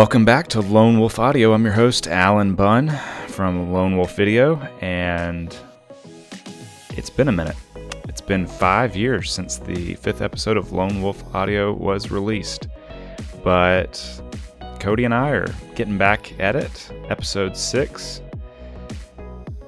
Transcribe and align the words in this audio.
Welcome 0.00 0.24
back 0.24 0.48
to 0.48 0.62
Lone 0.62 0.98
Wolf 0.98 1.18
Audio. 1.18 1.52
I'm 1.52 1.62
your 1.62 1.74
host, 1.74 2.08
Alan 2.08 2.54
Bunn 2.54 2.88
from 3.28 3.70
Lone 3.70 3.98
Wolf 3.98 4.16
Video, 4.16 4.56
and 4.80 5.54
it's 6.96 7.10
been 7.10 7.28
a 7.28 7.32
minute. 7.32 7.54
It's 8.08 8.22
been 8.22 8.46
five 8.46 8.96
years 8.96 9.30
since 9.30 9.58
the 9.58 9.96
fifth 9.96 10.22
episode 10.22 10.56
of 10.56 10.72
Lone 10.72 11.02
Wolf 11.02 11.22
Audio 11.34 11.74
was 11.74 12.10
released. 12.10 12.68
But 13.44 14.22
Cody 14.80 15.04
and 15.04 15.12
I 15.12 15.32
are 15.32 15.54
getting 15.74 15.98
back 15.98 16.32
at 16.40 16.56
it. 16.56 16.90
Episode 17.10 17.54
six. 17.54 18.22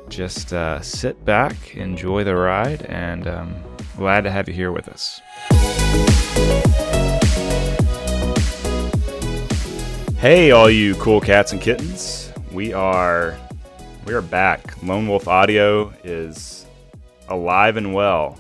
Just 0.09 0.55
uh, 0.55 0.81
sit 0.81 1.23
back, 1.27 1.77
enjoy 1.77 2.25
the 2.25 2.37
ride, 2.37 2.87
and 2.87 3.29
um, 3.29 3.55
glad 3.99 4.23
to 4.23 4.31
have 4.31 4.49
you 4.49 4.55
here 4.55 4.73
with 4.73 4.89
us. 4.89 5.21
Hey, 10.23 10.53
all 10.53 10.71
you 10.71 10.95
cool 10.95 11.21
cats 11.21 11.51
and 11.51 11.61
kittens! 11.61 12.33
We 12.53 12.73
are 12.73 13.37
we 14.07 14.15
are 14.15 14.23
back. 14.23 14.81
Lone 14.81 15.09
Wolf 15.09 15.27
Audio 15.27 15.93
is 16.05 16.65
alive 17.29 17.77
and 17.77 17.93
well. 17.93 18.39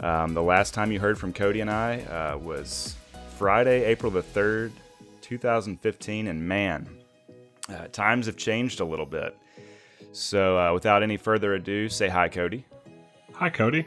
Um, 0.00 0.34
the 0.34 0.42
last 0.42 0.74
time 0.74 0.92
you 0.92 1.00
heard 1.00 1.18
from 1.18 1.32
Cody 1.32 1.62
and 1.62 1.70
I 1.70 2.00
uh, 2.02 2.36
was 2.36 2.96
Friday, 3.38 3.82
April 3.84 4.12
the 4.12 4.22
third, 4.22 4.74
2015, 5.22 6.26
and 6.26 6.46
man, 6.46 6.86
uh, 7.70 7.86
times 7.92 8.26
have 8.26 8.36
changed 8.36 8.80
a 8.80 8.84
little 8.84 9.06
bit. 9.06 9.34
So, 10.12 10.58
uh, 10.58 10.74
without 10.74 11.02
any 11.02 11.16
further 11.16 11.54
ado, 11.54 11.88
say 11.88 12.10
hi, 12.10 12.28
Cody. 12.28 12.66
Hi, 13.32 13.48
Cody. 13.48 13.86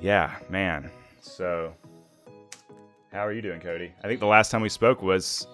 Yeah, 0.00 0.34
man. 0.50 0.90
So, 1.20 1.72
how 3.12 3.26
are 3.26 3.32
you 3.32 3.42
doing, 3.42 3.60
Cody? 3.60 3.92
I 4.02 4.06
think 4.08 4.20
the 4.20 4.26
last 4.26 4.50
time 4.50 4.60
we 4.60 4.68
spoke 4.68 5.02
was 5.02 5.46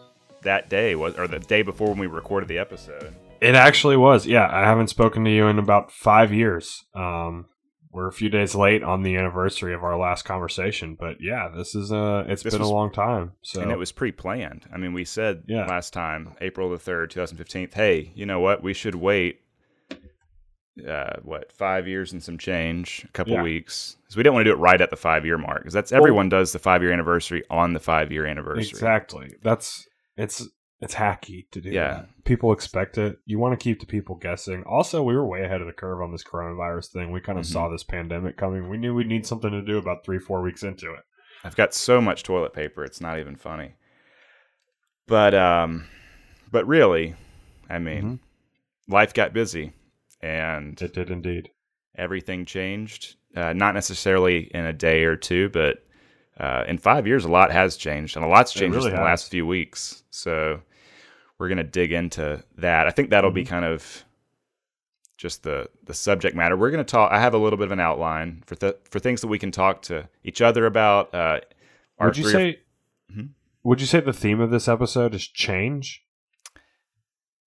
that 0.42 0.68
day, 0.68 0.94
was 0.94 1.16
or 1.16 1.26
the 1.28 1.38
day 1.38 1.62
before 1.62 1.88
when 1.88 1.98
we 1.98 2.06
recorded 2.06 2.48
the 2.48 2.58
episode. 2.58 3.14
It 3.40 3.54
actually 3.54 3.96
was. 3.96 4.26
Yeah, 4.26 4.48
I 4.50 4.60
haven't 4.60 4.88
spoken 4.88 5.24
to 5.24 5.30
you 5.30 5.46
in 5.48 5.58
about 5.58 5.92
five 5.92 6.32
years. 6.32 6.84
Um, 6.94 7.46
we're 7.92 8.08
a 8.08 8.12
few 8.12 8.28
days 8.28 8.54
late 8.54 8.82
on 8.82 9.02
the 9.02 9.16
anniversary 9.16 9.72
of 9.74 9.84
our 9.84 9.96
last 9.96 10.24
conversation, 10.24 10.96
but 10.98 11.18
yeah, 11.20 11.48
this 11.54 11.74
is 11.74 11.92
a. 11.92 12.24
It's 12.28 12.42
This 12.42 12.54
been 12.54 12.60
was- 12.62 12.70
a 12.70 12.72
long 12.74 12.90
time. 12.92 13.32
So 13.42 13.60
And 13.62 13.70
it 13.70 13.78
was 13.78 13.92
pre-planned. 13.92 14.66
I 14.72 14.78
mean, 14.78 14.92
we 14.94 15.04
said 15.04 15.44
Yeah. 15.46 15.66
last 15.66 15.92
time, 15.92 16.34
April 16.40 16.70
the 16.70 16.78
third, 16.78 17.10
two 17.10 17.20
thousand 17.20 17.36
fifteen. 17.38 17.68
Hey, 17.72 18.12
you 18.14 18.26
know 18.26 18.40
what? 18.40 18.62
We 18.62 18.72
should 18.74 18.94
wait. 18.96 19.40
Uh, 20.88 21.14
what 21.22 21.52
five 21.52 21.86
years 21.86 22.12
and 22.12 22.20
some 22.20 22.36
change, 22.36 23.04
a 23.04 23.12
couple 23.12 23.34
Yeah. 23.34 23.42
weeks, 23.44 23.96
because 24.14 24.18
we 24.18 24.22
didn't 24.22 24.34
want 24.34 24.44
to 24.46 24.50
do 24.50 24.56
it 24.56 24.60
right 24.60 24.80
at 24.80 24.90
the 24.90 24.96
five-year 24.96 25.38
mark, 25.38 25.58
because 25.62 25.74
that's 25.74 25.90
everyone 25.92 26.28
does 26.28 26.52
the 26.52 26.58
five-year 26.58 26.92
anniversary 26.92 27.42
on 27.50 27.72
the 27.72 27.80
five-year 27.80 28.24
anniversary. 28.26 28.68
exactly. 28.68 29.32
That's 29.42 29.86
it's 30.16 30.46
it's 30.80 30.94
hacky 30.94 31.48
to 31.52 31.60
do. 31.60 31.70
Yeah. 31.70 31.94
that. 31.94 32.08
people 32.24 32.52
expect 32.52 32.98
it. 32.98 33.18
You 33.26 33.38
want 33.38 33.58
to 33.58 33.62
keep 33.62 33.80
the 33.80 33.86
people 33.86 34.16
guessing. 34.16 34.62
Also, 34.64 35.02
we 35.02 35.14
were 35.16 35.26
way 35.26 35.42
ahead 35.42 35.60
of 35.60 35.66
the 35.66 35.72
curve 35.72 36.02
on 36.02 36.12
this 36.12 36.22
coronavirus 36.24 36.92
thing. 36.92 37.10
We 37.10 37.20
kind 37.20 37.38
of 37.38 37.44
Mhm. 37.44 37.52
saw 37.52 37.68
this 37.68 37.84
pandemic 37.84 38.36
coming. 38.36 38.68
We 38.68 38.76
knew 38.76 38.94
we'd 38.94 39.06
need 39.06 39.24
something 39.26 39.50
to 39.50 39.62
do 39.62 39.78
about 39.78 40.04
three, 40.04 40.18
four 40.18 40.42
weeks 40.42 40.62
into 40.62 40.92
it. 40.92 41.00
I've 41.42 41.56
got 41.56 41.72
so 41.74 42.00
much 42.00 42.22
toilet 42.22 42.52
paper, 42.52 42.84
it's 42.84 43.00
not 43.00 43.18
even 43.18 43.36
funny. 43.36 43.74
But 45.06 45.34
um, 45.34 45.86
but 46.50 46.66
really, 46.66 47.14
I 47.70 47.78
mean, 47.78 48.02
Mm-hmm. 48.02 48.92
life 48.92 49.14
got 49.14 49.32
busy, 49.32 49.72
and 50.20 50.80
It 50.82 50.92
did 50.94 51.10
indeed. 51.10 51.50
everything 51.96 52.44
changed. 52.44 53.16
Uh, 53.36 53.52
not 53.52 53.74
necessarily 53.74 54.42
in 54.54 54.64
a 54.64 54.72
day 54.72 55.02
or 55.04 55.16
two, 55.16 55.48
but 55.48 55.84
uh, 56.38 56.64
in 56.68 56.78
five 56.78 57.06
years, 57.06 57.24
a 57.24 57.28
lot 57.28 57.50
has 57.52 57.76
changed, 57.76 58.16
and 58.16 58.24
a 58.24 58.28
lot's 58.28 58.52
changed 58.52 58.76
really 58.76 58.90
in 58.90 58.92
the 58.96 59.00
has. 59.00 59.06
last 59.22 59.30
few 59.30 59.46
weeks. 59.46 60.02
So 60.10 60.60
we're 61.38 61.48
gonna 61.48 61.64
dig 61.64 61.90
into 61.92 62.42
that. 62.58 62.86
I 62.86 62.90
think 62.90 63.10
that'll 63.10 63.30
be 63.32 63.44
Mhm. 63.44 63.48
kind 63.48 63.64
of 63.64 64.04
just 65.16 65.42
the 65.42 65.68
the 65.84 65.94
subject 65.94 66.36
matter. 66.36 66.56
We're 66.56 66.70
gonna 66.70 66.84
talk. 66.84 67.10
I 67.12 67.18
have 67.20 67.34
a 67.34 67.38
little 67.38 67.56
bit 67.56 67.66
of 67.66 67.72
an 67.72 67.80
outline 67.80 68.42
for 68.46 68.54
th- 68.54 68.76
for 68.90 68.98
things 69.00 69.20
that 69.20 69.28
we 69.28 69.38
can 69.38 69.50
talk 69.50 69.82
to 69.82 70.08
each 70.22 70.40
other 70.40 70.66
about. 70.66 71.12
Uh, 71.14 71.40
our 71.98 72.08
Would 72.08 72.16
you 72.18 72.28
say? 72.28 72.60
Mhm. 73.12 73.30
Would 73.64 73.80
you 73.80 73.86
say 73.86 74.00
the 74.00 74.12
theme 74.12 74.40
of 74.40 74.50
this 74.50 74.68
episode 74.68 75.14
is 75.14 75.26
change? 75.26 76.04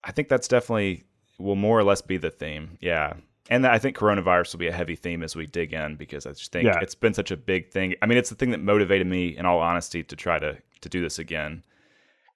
I 0.03 0.12
think 0.12 0.29
that's 0.29 0.47
definitely 0.47 1.03
will 1.38 1.56
more 1.56 1.78
or 1.78 1.83
less 1.83 2.01
be 2.01 2.17
the 2.17 2.31
theme. 2.31 2.78
Yeah. 2.81 3.13
And 3.50 3.66
I 3.66 3.80
think 3.80 3.96
coronavirus 3.96 4.53
will 4.53 4.59
be 4.59 4.68
a 4.68 4.74
heavy 4.74 4.96
theme 4.96 5.24
as 5.24 5.35
we 5.35 5.46
dig 5.46 5.72
in 5.74 5.96
because 5.96 6.25
I 6.25 6.31
just 6.31 6.52
think 6.52 6.66
Yeah. 6.66 6.80
it's 6.81 6.96
been 6.96 7.13
such 7.13 7.31
a 7.31 7.38
big 7.38 7.69
thing. 7.72 7.96
I 8.02 8.06
mean, 8.06 8.18
it's 8.18 8.30
the 8.30 8.35
thing 8.35 8.52
that 8.52 8.59
motivated 8.59 9.08
me, 9.08 9.38
in 9.38 9.46
all 9.46 9.59
honesty, 9.59 10.03
to 10.03 10.16
try 10.16 10.40
to 10.40 10.58
to 10.81 10.90
do 10.90 11.02
this 11.02 11.18
again. 11.18 11.63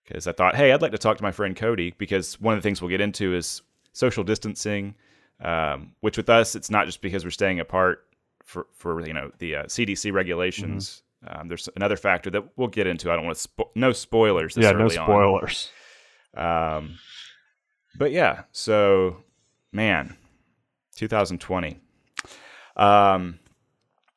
Because 0.04 0.26
I 0.26 0.32
thought, 0.32 0.56
hey, 0.56 0.72
I'd 0.72 0.82
like 0.82 0.92
to 0.94 0.98
talk 0.98 1.18
to 1.18 1.24
my 1.24 1.32
friend 1.32 1.56
Cody 1.56 1.94
because 1.98 2.40
one 2.42 2.54
of 2.56 2.58
the 2.60 2.64
things 2.68 2.82
we'll 2.82 2.90
get 2.90 3.02
into 3.02 3.36
is 3.36 3.62
social 3.94 4.24
distancing, 4.24 4.96
um, 5.42 5.92
which 6.02 6.18
with 6.18 6.30
us, 6.30 6.56
it's 6.56 6.70
not 6.72 6.86
just 6.86 7.02
because 7.02 7.24
we're 7.24 7.30
staying 7.32 7.60
apart 7.60 8.06
for 8.44 8.68
for 8.74 9.06
you 9.06 9.14
know 9.14 9.32
the 9.40 9.56
uh, 9.58 9.64
CDC 9.66 10.12
regulations. 10.14 11.04
Mm-hmm. 11.26 11.42
Um, 11.42 11.48
there's 11.50 11.70
another 11.76 11.98
factor 11.98 12.30
that 12.32 12.44
we'll 12.58 12.68
get 12.68 12.88
into. 12.88 13.12
I 13.12 13.16
don't 13.16 13.26
want 13.26 13.38
to 13.38 13.48
spo- 13.48 13.70
no 13.76 13.92
spoilers. 13.92 14.56
This 14.56 14.64
yeah, 14.66 14.72
no 14.72 14.86
early 14.86 14.98
on. 14.98 15.06
spoilers. 15.06 15.70
Um, 16.36 16.98
but 17.96 18.12
yeah, 18.12 18.44
so 18.52 19.18
man, 19.72 20.18
2020. 21.10 21.80
Um, 22.76 23.40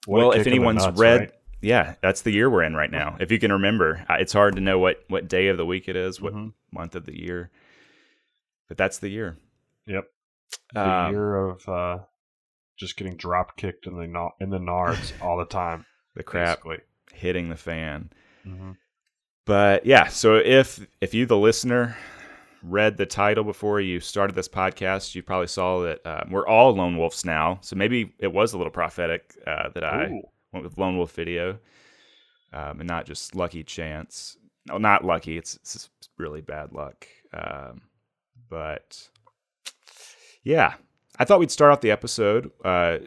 well, 0.07 0.33
if 0.33 0.47
anyone's 0.47 0.85
nuts, 0.85 1.01
read, 1.01 1.21
right? 1.21 1.31
yeah, 1.63 1.95
that's 2.03 2.21
the 2.23 2.31
year 2.31 2.51
we're 2.51 2.63
in 2.63 2.75
right 2.77 2.91
now. 2.91 3.17
If 3.19 3.33
you 3.33 3.39
can 3.39 3.51
remember, 3.53 4.05
Uh, 4.09 4.17
it's 4.21 4.35
hard 4.35 4.55
to 4.57 4.61
know 4.61 4.79
what 4.79 5.03
what 5.09 5.29
day 5.29 5.49
of 5.49 5.57
the 5.57 5.65
week 5.65 5.89
it 5.89 5.97
is, 5.97 6.21
what 6.21 6.35
Mhm. 6.35 6.53
month 6.71 6.95
of 6.95 7.07
the 7.07 7.19
year, 7.19 7.51
but 8.69 8.77
that's 8.77 8.99
the 8.99 9.09
year. 9.09 9.39
Yep. 9.87 10.05
The 10.75 10.81
Um, 10.81 11.11
year 11.13 11.37
of 11.49 11.69
uh, 11.69 11.99
just 12.79 12.97
getting 12.99 13.17
drop 13.17 13.57
kicked 13.57 13.87
in 13.87 13.97
the 13.97 14.29
in 14.41 14.51
the 14.51 14.59
nards 14.59 15.13
all 15.23 15.39
the 15.39 15.47
time. 15.47 15.87
the 16.15 16.23
crap 16.23 16.59
basically. 16.59 16.81
hitting 17.15 17.49
the 17.49 17.57
fan. 17.57 18.11
hmm 18.45 18.73
But 19.47 19.87
yeah, 19.87 20.09
so 20.09 20.37
if 20.37 20.87
if 21.01 21.15
you 21.15 21.25
the 21.25 21.39
listener 21.39 21.97
read 22.67 22.97
the 22.97 23.07
title 23.07 23.45
before 23.45 23.81
you 23.81 24.01
started 24.01 24.35
this 24.35 24.49
podcast, 24.49 25.15
you 25.15 25.23
probably 25.23 25.47
saw 25.47 25.83
that 25.83 26.01
uh, 26.07 26.25
we're 26.31 26.47
all 26.47 26.75
lone 26.75 26.97
wolves 26.97 27.25
now. 27.25 27.59
So 27.61 27.77
maybe 27.77 28.15
it 28.19 28.33
was 28.33 28.53
a 28.55 28.57
little 28.59 28.73
prophetic 28.73 29.37
uh, 29.47 29.69
that 29.75 29.85
I 29.85 30.07
Ooh. 30.07 30.23
went 30.53 30.65
with 30.65 30.79
lone 30.79 30.97
wolf 30.97 31.13
video, 31.13 31.59
um, 32.53 32.81
and 32.81 32.89
not 32.89 33.05
just 33.07 33.35
lucky 33.35 33.63
chance. 33.63 34.37
No, 34.67 34.79
not 34.79 35.05
lucky. 35.05 35.37
It's, 35.37 35.57
it's 35.57 35.91
really 36.17 36.41
bad 36.41 36.73
luck. 36.73 37.07
Um, 37.35 37.83
but 38.49 39.09
yeah, 40.43 40.75
I 41.19 41.25
thought 41.25 41.41
we'd 41.41 41.51
start 41.51 41.73
off 41.73 41.81
the 41.81 41.91
episode. 41.91 42.51
Uh, 42.65 42.99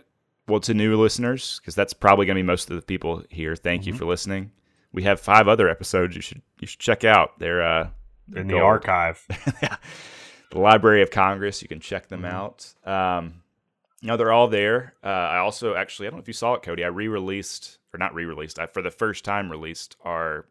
well, 0.47 0.59
to 0.61 0.73
new 0.73 0.95
listeners, 0.97 1.59
because 1.59 1.75
that's 1.75 1.93
probably 1.93 2.25
going 2.25 2.35
to 2.37 2.43
be 2.43 2.45
most 2.47 2.69
of 2.69 2.75
the 2.75 2.81
people 2.81 3.23
here. 3.29 3.55
Thank 3.55 3.85
you 3.85 3.93
Mhm. 3.93 3.97
for 3.97 4.05
listening. 4.05 4.51
We 4.93 5.03
have 5.03 5.19
five 5.19 5.47
other 5.47 5.67
episodes 5.67 6.15
you 6.15 6.21
should 6.21 6.41
you 6.59 6.67
should 6.67 6.79
check 6.79 7.03
out. 7.03 7.37
They're 7.39 7.61
in 8.35 8.47
the 8.47 8.53
gold. 8.53 8.63
archive. 8.63 9.25
the 10.51 10.59
Library 10.59 11.01
of 11.01 11.11
Congress. 11.11 11.61
You 11.61 11.67
can 11.67 11.79
check 11.79 12.07
them 12.07 12.21
Mhm. 12.21 12.31
out. 12.31 12.73
Um, 12.85 13.43
no, 14.01 14.15
they're 14.17 14.31
all 14.31 14.47
there. 14.47 14.93
Uh, 15.03 15.07
I 15.07 15.37
also 15.37 15.75
actually, 15.75 16.07
I 16.07 16.11
don't 16.11 16.17
know 16.19 16.21
if 16.21 16.27
you 16.27 16.33
saw 16.33 16.53
it, 16.53 16.61
Cody. 16.63 16.83
I 16.83 16.87
re-released, 16.87 17.79
or 17.93 17.97
not 17.97 18.13
re-released. 18.13 18.59
I 18.59 18.67
for 18.67 18.81
the 18.81 18.91
first 18.91 19.25
time 19.25 19.49
released 19.51 19.95
our 20.03 20.45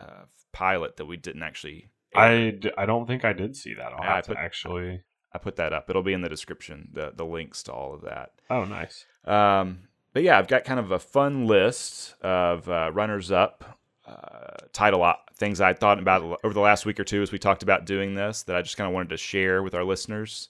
uh, 0.00 0.24
pilot 0.52 0.96
that 0.96 1.04
we 1.06 1.16
didn't 1.16 1.42
actually. 1.42 1.90
air. 2.14 2.22
I, 2.22 2.50
d- 2.50 2.72
I 2.76 2.86
don't 2.86 3.06
think 3.06 3.24
I 3.24 3.32
did 3.32 3.56
see 3.56 3.74
that. 3.74 3.92
I'll 3.92 4.02
Yeah, 4.04 4.14
I 4.16 4.20
put- 4.22 4.34
to 4.34 4.40
actually. 4.40 5.02
I 5.32 5.38
put 5.38 5.54
that 5.56 5.72
up. 5.72 5.88
It'll 5.88 6.02
be 6.02 6.12
in 6.12 6.22
the 6.22 6.28
description. 6.28 6.88
The 6.92 7.12
the 7.14 7.24
links 7.24 7.62
to 7.64 7.72
all 7.72 7.94
of 7.94 8.00
that. 8.02 8.32
Oh, 8.50 8.64
nice. 8.64 9.06
Um, 9.24 9.82
but 10.12 10.24
yeah, 10.24 10.36
I've 10.36 10.48
got 10.48 10.64
kind 10.64 10.80
of 10.80 10.90
a 10.90 10.98
fun 10.98 11.46
list 11.46 12.16
of 12.20 12.68
uh, 12.68 12.90
runners 12.92 13.30
up 13.30 13.78
uh, 14.10 14.66
title 14.72 15.12
things 15.36 15.60
I 15.60 15.72
thought 15.72 15.98
about 15.98 16.40
over 16.44 16.52
the 16.52 16.60
last 16.60 16.84
week 16.84 16.98
or 16.98 17.04
two 17.04 17.22
as 17.22 17.32
we 17.32 17.38
talked 17.38 17.62
about 17.62 17.84
doing 17.86 18.14
this 18.14 18.42
that 18.42 18.56
I 18.56 18.62
just 18.62 18.76
kind 18.76 18.88
of 18.88 18.94
wanted 18.94 19.10
to 19.10 19.16
share 19.16 19.62
with 19.62 19.74
our 19.74 19.84
listeners. 19.84 20.48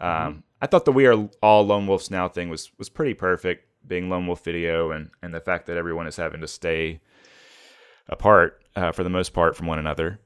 Um, 0.00 0.08
Mhm. 0.08 0.42
I 0.62 0.66
thought 0.66 0.84
the 0.86 0.92
We 0.92 1.06
Are 1.06 1.28
All 1.42 1.64
Lone 1.66 1.86
Wolves 1.86 2.10
Now 2.10 2.28
thing 2.28 2.48
was 2.48 2.70
was 2.78 2.88
pretty 2.88 3.14
perfect, 3.14 3.68
being 3.86 4.08
Lone 4.08 4.26
Wolf 4.26 4.42
Video 4.42 4.90
and 4.90 5.10
and 5.22 5.34
the 5.34 5.40
fact 5.40 5.66
that 5.66 5.76
everyone 5.76 6.06
is 6.06 6.16
having 6.16 6.40
to 6.40 6.48
stay 6.48 7.00
apart 8.08 8.62
uh, 8.76 8.92
for 8.92 9.04
the 9.04 9.10
most 9.10 9.32
part 9.32 9.56
from 9.56 9.66
one 9.66 9.78
another. 9.78 10.20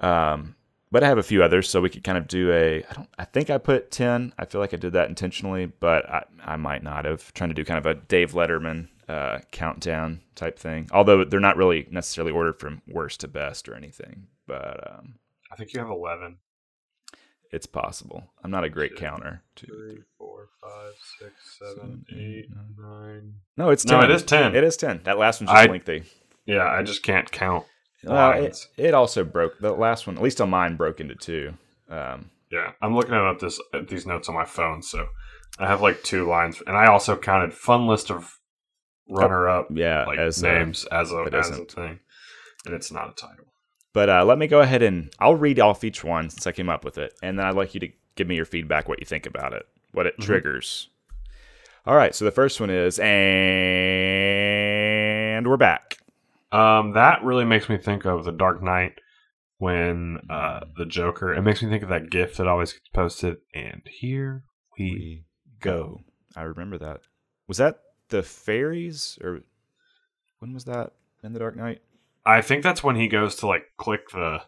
Um, 0.00 0.56
but 0.90 1.02
I 1.02 1.08
have 1.08 1.18
a 1.18 1.22
few 1.24 1.42
others, 1.42 1.68
so 1.68 1.80
we 1.80 1.90
could 1.90 2.04
kind 2.04 2.18
of 2.18 2.28
do 2.28 2.52
a. 2.52 2.84
I 2.88 2.92
don't. 2.92 3.08
I 3.18 3.24
think 3.24 3.50
I 3.50 3.58
put 3.58 3.90
ten. 3.90 4.32
I 4.38 4.44
feel 4.44 4.60
like 4.60 4.72
I 4.74 4.76
did 4.76 4.92
that 4.92 5.08
intentionally, 5.08 5.66
but 5.66 6.08
I, 6.08 6.24
I 6.44 6.56
might 6.56 6.82
not 6.82 7.04
have. 7.04 7.32
Trying 7.34 7.50
to 7.50 7.54
do 7.54 7.64
kind 7.64 7.78
of 7.78 7.86
a 7.86 7.94
Dave 7.94 8.32
Letterman 8.32 8.88
uh, 9.08 9.38
countdown 9.52 10.20
type 10.34 10.58
thing. 10.58 10.88
Although 10.92 11.24
they're 11.24 11.40
not 11.40 11.56
really 11.56 11.86
necessarily 11.90 12.32
ordered 12.32 12.58
from 12.58 12.82
worst 12.88 13.20
to 13.20 13.28
best 13.28 13.68
or 13.68 13.74
anything, 13.74 14.28
but 14.46 14.90
um, 14.90 15.14
I 15.52 15.56
think 15.56 15.72
you 15.74 15.80
have 15.80 15.90
11. 15.90 16.38
it's 17.52 17.66
possible. 17.66 18.24
I'm 18.42 18.50
not 18.50 18.64
a 18.64 18.68
great 18.70 18.96
counter. 18.96 19.42
Two, 19.56 19.66
Three, 19.66 20.02
four, 20.18 20.48
five, 20.60 20.92
six, 21.20 21.32
seven, 21.58 22.04
seven, 22.08 22.20
eight, 22.20 22.46
nine. 22.78 23.34
No, 23.56 23.70
it's 23.70 23.84
No, 23.86 24.00
10. 24.00 24.10
it 24.10 24.14
is 24.14 24.22
10. 24.24 24.56
It 24.56 24.64
is 24.64 24.76
ten. 24.76 25.00
That 25.04 25.18
last 25.18 25.40
one's 25.40 25.50
just 25.50 25.68
I- 25.68 25.70
lengthy. 25.70 26.02
Yeah, 26.46 26.64
I 26.66 26.82
just 26.82 27.02
can't 27.02 27.30
count. 27.30 27.64
Well, 28.02 28.32
it, 28.32 28.42
lines. 28.42 28.68
it 28.76 28.92
also 28.92 29.24
broke 29.24 29.58
the 29.60 29.72
last 29.72 30.06
one. 30.06 30.16
At 30.18 30.22
least 30.22 30.42
on 30.42 30.50
mine, 30.50 30.76
broke 30.76 31.00
into 31.00 31.14
two. 31.14 31.54
Um, 31.88 32.30
Yeah, 32.50 32.72
I'm 32.82 32.94
looking 32.94 33.14
at 33.14 33.38
this 33.40 33.58
at 33.72 33.88
these 33.88 34.04
notes 34.06 34.28
on 34.28 34.34
my 34.34 34.44
phone, 34.44 34.82
so 34.82 35.06
I 35.58 35.66
have 35.66 35.80
like 35.80 36.02
two 36.02 36.28
lines, 36.28 36.62
and 36.66 36.76
I 36.76 36.86
also 36.86 37.16
counted 37.16 37.54
fun 37.54 37.86
list 37.86 38.10
of 38.10 38.38
runner 39.08 39.48
up 39.48 39.68
yeah, 39.70 40.04
like 40.06 40.18
as 40.18 40.42
uh, 40.42 40.48
names 40.52 40.84
as 40.92 41.12
a 41.12 41.28
as 41.32 41.50
isn't. 41.50 41.70
thing, 41.72 42.00
and 42.66 42.74
it's 42.74 42.90
not 42.92 43.10
a 43.10 43.14
title. 43.14 43.46
But 43.92 44.08
uh, 44.08 44.24
let 44.24 44.38
me 44.38 44.46
go 44.48 44.60
ahead 44.60 44.82
and 44.82 45.12
I'll 45.20 45.36
read 45.36 45.60
off 45.60 45.84
each 45.84 46.02
one 46.02 46.28
since 46.30 46.46
I 46.46 46.52
came 46.52 46.68
up 46.68 46.84
with 46.84 46.98
it, 46.98 47.14
and 47.22 47.38
then 47.38 47.46
I'd 47.46 47.54
like 47.54 47.74
you 47.74 47.80
to 47.80 47.88
give 48.16 48.26
me 48.28 48.34
your 48.36 48.44
feedback, 48.44 48.88
what 48.88 48.98
you 49.00 49.06
think 49.06 49.26
about 49.26 49.52
it, 49.52 49.66
what 49.92 50.06
it 50.06 50.16
Mhm. 50.18 50.24
triggers. 50.24 50.88
All 51.86 51.94
right, 51.94 52.14
so 52.14 52.24
the 52.24 52.30
first 52.30 52.60
one 52.60 52.70
is, 52.70 52.98
and 55.34 55.46
we're 55.46 55.56
back. 55.56 55.98
Um, 56.52 56.92
that 56.92 57.22
really 57.24 57.44
makes 57.44 57.68
me 57.68 57.76
think 57.76 58.04
of 58.06 58.24
the 58.24 58.32
Dark 58.32 58.62
Knight 58.62 59.00
when 59.58 60.18
uh 60.30 60.60
the 60.76 60.86
Joker. 60.86 61.32
It 61.34 61.42
makes 61.42 61.62
me 61.62 61.68
think 61.68 61.82
of 61.82 61.88
that 61.88 62.10
GIF 62.10 62.36
that 62.36 62.46
always 62.46 62.72
gets 62.72 62.88
posted. 62.88 63.36
And 63.54 63.82
here 63.90 64.44
we, 64.78 64.84
We 64.92 65.24
go. 65.60 66.00
I 66.36 66.42
remember 66.42 66.78
that. 66.78 67.00
Was 67.48 67.58
that 67.58 67.80
the 68.08 68.22
ferries 68.22 69.18
or 69.22 69.40
when 70.38 70.52
was 70.54 70.64
that 70.64 70.92
in 71.22 71.32
the 71.32 71.38
Dark 71.38 71.56
Knight? 71.56 71.80
I 72.26 72.40
think 72.40 72.62
that's 72.62 72.82
when 72.82 72.96
he 72.96 73.08
goes 73.08 73.36
to 73.36 73.46
like 73.46 73.64
click 73.76 74.10
the 74.10 74.42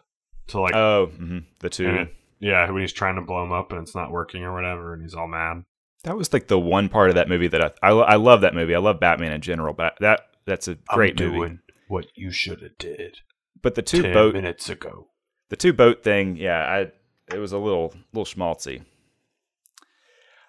to 0.47 0.59
like 0.59 0.75
Oh, 0.75 1.11
mhm, 1.17 1.45
the 1.59 1.69
two. 1.69 1.87
it- 1.89 2.13
yeah 2.39 2.69
when 2.69 2.81
he's 2.81 2.93
trying 2.93 3.15
to 3.15 3.21
blow 3.21 3.43
him 3.43 3.51
up 3.51 3.71
and 3.71 3.81
it's 3.81 3.95
not 3.95 4.11
working 4.11 4.43
or 4.43 4.53
whatever, 4.53 4.93
and 4.93 5.01
he's 5.01 5.15
all 5.15 5.27
mad. 5.27 5.63
That 6.03 6.15
was 6.15 6.31
like 6.31 6.47
the 6.47 6.59
one 6.59 6.87
part 6.89 7.09
of 7.09 7.15
that 7.15 7.27
movie 7.29 7.47
that 7.47 7.61
I 7.61 7.71
I, 7.87 7.89
I 7.91 8.15
love 8.15 8.41
that 8.41 8.53
movie. 8.53 8.75
I 8.75 8.79
love 8.79 8.99
Batman 8.99 9.33
in 9.33 9.41
general, 9.41 9.73
but 9.73 9.97
that 9.99 10.21
that's 10.45 10.67
a 10.67 10.75
great 10.87 11.19
movie. 11.19 11.57
what 11.87 12.05
you 12.15 12.31
should 12.31 12.61
have 12.61 12.77
did 12.77 13.17
But 13.61 13.75
the 13.75 13.81
two 13.81 14.03
boat 14.03 14.33
minutes 14.35 14.69
ago. 14.69 15.07
the 15.49 15.55
two 15.55 15.73
boat 15.73 16.03
thing, 16.03 16.37
yeah, 16.37 16.59
I 16.63 17.35
it 17.35 17.39
was 17.39 17.51
a 17.53 17.57
little 17.57 17.93
little 18.13 18.25
schmaltzy. 18.25 18.85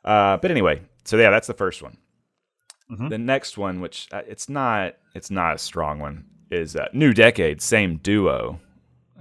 Uh, 0.05 0.37
but 0.37 0.51
anyway, 0.51 0.81
so 1.05 1.17
yeah, 1.17 1.31
that's 1.31 1.47
the 1.47 1.55
first 1.55 1.83
one. 1.83 1.97
Mhm. 2.91 3.11
The 3.11 3.19
next 3.19 3.59
one, 3.59 3.81
which 3.81 4.09
uh, 4.13 4.23
it's 4.27 4.49
not 4.49 4.95
it's 5.15 5.31
not 5.31 5.55
a 5.57 5.59
strong 5.59 5.99
one, 5.99 6.25
is 6.51 6.75
uh, 6.77 6.89
New 6.93 7.13
Decade, 7.13 7.61
same 7.61 7.97
duo. 7.99 8.61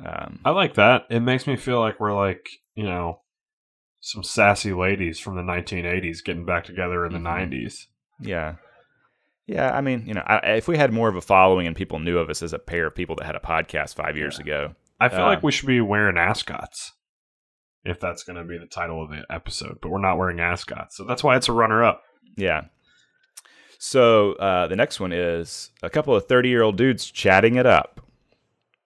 Um, 0.06 0.40
I 0.46 0.52
like 0.52 0.76
that. 0.76 1.06
It 1.10 1.22
makes 1.22 1.48
me 1.48 1.56
feel 1.56 1.80
like 1.80 2.00
we're 2.00 2.14
like, 2.16 2.48
you 2.76 2.84
know, 2.84 3.22
some 4.00 4.24
sassy 4.24 4.72
ladies 4.74 5.20
from 5.20 5.36
the 5.36 5.42
1980s 5.42 6.24
getting 6.24 6.46
back 6.46 6.64
together 6.66 7.06
in 7.06 7.14
the 7.14 7.20
Mhm. 7.20 7.24
90s. 7.24 7.88
yeah, 8.22 8.56
yeah. 9.48 9.76
I 9.76 9.82
mean, 9.82 10.06
you 10.06 10.14
know, 10.14 10.24
I, 10.26 10.38
if 10.56 10.68
we 10.68 10.78
had 10.78 10.94
more 10.94 11.10
of 11.10 11.16
a 11.16 11.22
following 11.22 11.68
and 11.68 11.76
people 11.76 12.00
knew 12.00 12.18
of 12.20 12.30
us 12.30 12.42
as 12.44 12.54
a 12.54 12.60
pair 12.60 12.86
of 12.88 12.96
people 12.96 13.16
that 13.18 13.26
had 13.26 13.36
a 13.36 13.40
podcast 13.40 13.96
five 13.96 14.16
years 14.16 14.40
ago, 14.40 14.76
I 15.00 15.10
feel 15.10 15.22
Uh, 15.22 15.28
like 15.28 15.44
we 15.44 15.52
should 15.52 15.68
be 15.68 15.82
wearing 15.82 16.18
ascots 16.18 16.94
if 17.84 18.00
that's 18.00 18.24
going 18.24 18.38
to 18.38 18.44
be 18.44 18.58
the 18.58 18.66
title 18.68 19.02
of 19.04 19.10
the 19.10 19.26
episode, 19.30 19.80
but 19.82 19.90
we're 19.90 20.00
not 20.02 20.18
wearing 20.18 20.40
ascots. 20.40 20.96
So 20.98 21.04
that's 21.06 21.24
why 21.24 21.36
it's 21.38 21.50
a 21.50 21.54
runner 21.54 21.84
up. 21.84 22.04
Yeah. 22.36 22.66
So 23.80 24.34
uh, 24.34 24.68
the 24.68 24.76
next 24.76 25.00
one 25.00 25.12
is 25.12 25.72
a 25.84 25.90
couple 25.90 26.16
of 26.16 26.26
30 26.28 26.50
year 26.50 26.64
old 26.64 26.78
dudes 26.78 27.10
chatting 27.10 27.56
it 27.56 27.66
up. 27.66 28.02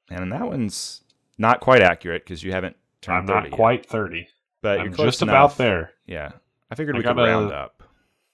And 0.10 0.32
that 0.32 0.46
one's 0.46 1.02
not 1.38 1.60
quite 1.62 1.82
accurate 1.82 2.24
because 2.26 2.44
you 2.44 2.52
haven't 2.52 2.76
turned 3.02 3.20
I'm 3.20 3.28
30 3.28 3.50
not 3.50 3.56
quite 3.56 3.86
30. 3.86 4.28
but 4.62 4.80
I'm 4.80 4.86
you're 4.88 4.94
close 4.96 5.08
just 5.14 5.22
enough. 5.22 5.34
about 5.54 5.58
there. 5.58 5.92
Yeah. 6.06 6.32
I 6.70 6.76
figured 6.76 6.96
I 6.96 7.00
we 7.00 7.04
could 7.04 7.16
gotta- 7.16 7.30
round 7.32 7.52
up. 7.52 7.84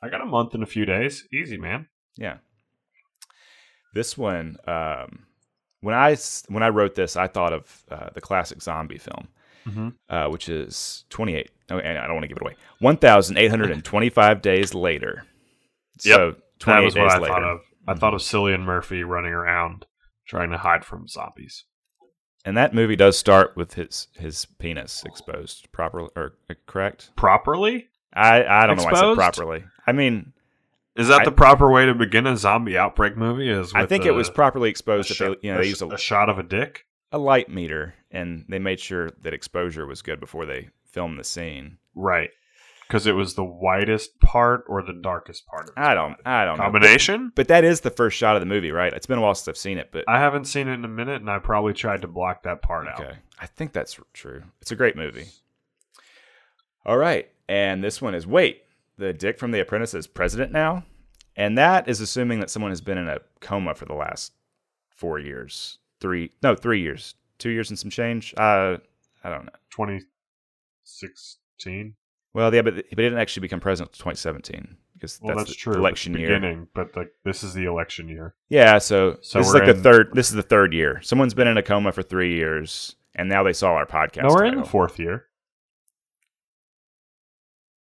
I 0.02 0.10
got 0.10 0.22
a 0.22 0.26
month 0.26 0.54
and 0.54 0.62
a 0.64 0.68
few 0.68 0.86
days. 0.86 1.28
Easy, 1.34 1.58
man. 1.58 1.88
Yeah. 2.18 2.38
This 3.94 4.16
one, 4.18 4.58
um, 4.68 5.26
when 5.82 5.96
I 5.96 6.16
when 6.50 6.62
I 6.64 6.70
wrote 6.70 6.94
this, 6.96 7.16
I 7.16 7.28
thought 7.28 7.54
of 7.54 7.84
uh, 7.90 8.10
the 8.14 8.22
classic 8.22 8.62
zombie 8.62 9.00
film, 9.00 9.28
Mm-hmm. 9.68 9.90
uh, 10.10 10.30
which 10.30 10.50
is 10.50 11.06
28. 11.10 11.50
Oh, 11.72 11.80
and 11.80 11.98
I 11.98 12.06
don't 12.06 12.14
want 12.14 12.24
to 12.24 12.28
give 12.28 12.38
it 12.38 12.42
away. 12.44 12.56
1,825 12.80 14.42
days 14.42 14.74
later. 14.74 15.24
So 15.98 16.32
28 16.32 16.44
That 16.66 16.80
was 16.84 16.96
what 16.96 17.10
I 17.10 17.18
later. 17.20 17.34
thought 17.34 17.44
of. 17.44 17.60
I 17.88 17.94
thought 17.94 18.14
of 18.14 18.22
Cillian 18.22 18.64
Murphy 18.64 19.04
running 19.04 19.32
around 19.34 19.86
trying 20.28 20.52
to 20.52 20.58
hide 20.58 20.84
from 20.84 21.08
zombies. 21.08 21.64
And 22.44 22.56
that 22.58 22.74
movie 22.74 22.96
does 22.96 23.18
start 23.18 23.56
with 23.56 23.74
his 23.74 24.08
his 24.14 24.46
penis 24.60 25.04
exposed 25.06 25.72
properly, 25.72 26.10
or 26.16 26.34
uh, 26.50 26.54
correct? 26.66 27.12
Properly? 27.16 27.88
I 28.14 28.44
I 28.44 28.66
don't 28.68 28.78
know 28.78 28.84
why 28.86 28.92
I 28.92 29.00
said 29.00 29.16
properly. 29.16 29.64
I 29.86 29.92
mean, 29.92 30.34
Is 30.96 31.08
that 31.10 31.22
I- 31.22 31.26
the 31.26 31.32
proper 31.32 31.70
way 31.72 31.86
to 31.86 31.94
begin 31.94 32.26
a 32.28 32.38
zombie 32.38 32.78
outbreak 32.78 33.16
movie? 33.18 33.50
Is 33.50 33.74
I 33.76 33.86
think 33.86 34.06
a- 34.06 34.10
it 34.10 34.12
was 34.12 34.30
properly 34.30 34.70
a, 34.70 34.72
exposed. 34.72 35.12
If 35.12 35.18
they, 35.20 35.36
you 35.42 35.52
know, 35.52 35.60
a 35.60 35.62
they 35.62 35.68
used 35.68 35.82
a, 35.82 35.88
a 35.88 35.98
shot 35.98 36.30
of 36.30 36.40
a 36.40 36.44
dick. 36.44 36.86
a 37.12 37.18
light 37.18 37.50
meter, 37.50 37.96
and 38.12 38.46
they 38.50 38.60
made 38.60 38.80
sure 38.80 39.12
that 39.22 39.34
exposure 39.34 39.86
was 39.86 40.02
good 40.02 40.20
before 40.20 40.46
they 40.46 40.70
filmed 40.92 41.20
the 41.20 41.24
scene. 41.24 41.78
Right. 41.96 42.30
Because 42.88 43.06
it 43.06 43.12
was 43.14 43.34
the 43.34 43.44
whitest 43.44 44.18
part 44.22 44.64
or 44.68 44.82
the 44.82 44.94
darkest 44.94 45.46
part 45.46 45.68
of 45.70 45.74
I 45.76 45.94
don't. 45.94 46.16
I 46.26 46.46
don't 46.46 46.58
know. 46.58 46.64
Combination? 46.64 47.34
But 47.36 47.50
that 47.50 47.66
is 47.66 47.82
the 47.82 47.90
first 47.90 48.18
shot 48.18 48.38
of 48.38 48.42
the 48.42 48.46
movie, 48.46 48.72
right? 48.72 48.94
It's 48.94 49.06
been 49.06 49.18
a 49.18 49.22
while 49.22 49.36
since 49.36 49.50
I've 49.50 49.58
seen 49.58 49.78
it, 49.78 49.90
but 49.92 50.06
I 50.08 50.20
haven't 50.20 50.46
seen 50.46 50.70
it 50.70 50.74
in 50.74 50.86
a 50.86 50.90
minute, 50.90 51.20
and 51.22 51.30
I 51.30 51.40
probably 51.40 51.74
tried 51.74 52.02
to 52.04 52.08
block 52.08 52.44
that 52.44 52.62
part 52.62 52.88
out. 52.88 53.02
okay, 53.02 53.18
I 53.40 53.46
think 53.46 53.74
that's 53.74 54.00
true. 54.14 54.44
It's 54.62 54.72
a 54.72 54.76
great 54.76 54.96
movie. 54.96 55.26
All 56.86 56.98
right, 56.98 57.30
and 57.50 57.84
this 57.84 58.02
one 58.02 58.16
is 58.16 58.26
wait, 58.26 58.64
the 58.98 59.12
dick 59.12 59.38
from 59.38 59.52
The 59.52 59.60
Apprentice 59.60 59.94
is 59.94 60.08
president 60.08 60.54
now, 60.54 60.86
and 61.36 61.58
that 61.58 61.90
is 61.90 62.00
assuming 62.00 62.40
that 62.40 62.50
someone 62.50 62.72
has 62.72 62.80
been 62.82 62.98
in 62.98 63.10
a 63.10 63.20
coma 63.42 63.76
for 63.76 63.84
the 63.86 63.94
last 63.94 64.32
four 64.90 65.20
years, 65.20 65.80
three, 66.00 66.32
no, 66.42 66.56
three 66.56 66.80
years, 66.82 67.16
two 67.38 67.50
years 67.50 67.70
and 67.70 67.78
some 67.78 67.92
change. 67.92 68.34
Uh, 68.38 68.78
I 69.24 69.30
don't 69.30 69.46
know. 69.46 69.52
2016? 69.72 71.96
Well, 72.38 72.54
yeah, 72.54 72.62
but 72.62 72.76
but 72.76 72.86
he 72.88 72.96
didn't 72.96 73.18
actually 73.18 73.42
become 73.42 73.60
president 73.60 73.94
until 73.94 74.12
2017 74.12 74.78
because 74.94 75.20
Well, 75.20 75.36
that's, 75.36 75.50
that's, 75.50 75.58
the 75.58 75.60
true. 75.60 75.74
election 75.74 76.14
year. 76.14 76.28
beginning, 76.28 76.68
but 76.76 76.96
like 76.96 77.12
this 77.26 77.42
is 77.44 77.56
the 77.56 77.66
election 77.66 78.08
year. 78.08 78.36
Yeah, 78.48 78.78
so, 78.78 79.18
So 79.22 79.40
this 79.40 79.48
is 79.48 79.54
like 79.56 79.66
the 79.66 79.74
third. 79.74 80.12
This 80.14 80.30
is 80.30 80.36
the 80.36 80.44
third 80.44 80.72
year. 80.72 81.02
Someone's 81.02 81.34
been 81.34 81.48
in 81.48 81.58
a 81.58 81.64
coma 81.64 81.92
for 81.92 82.04
three 82.04 82.36
years, 82.36 82.96
and 83.16 83.28
now 83.28 83.42
they 83.42 83.54
saw 83.54 83.72
our 83.72 83.88
podcast. 83.88 84.22
no, 84.22 84.36
we're 84.36 84.46
in 84.46 84.58
the 84.58 84.66
fourth 84.66 85.00
year. 85.00 85.26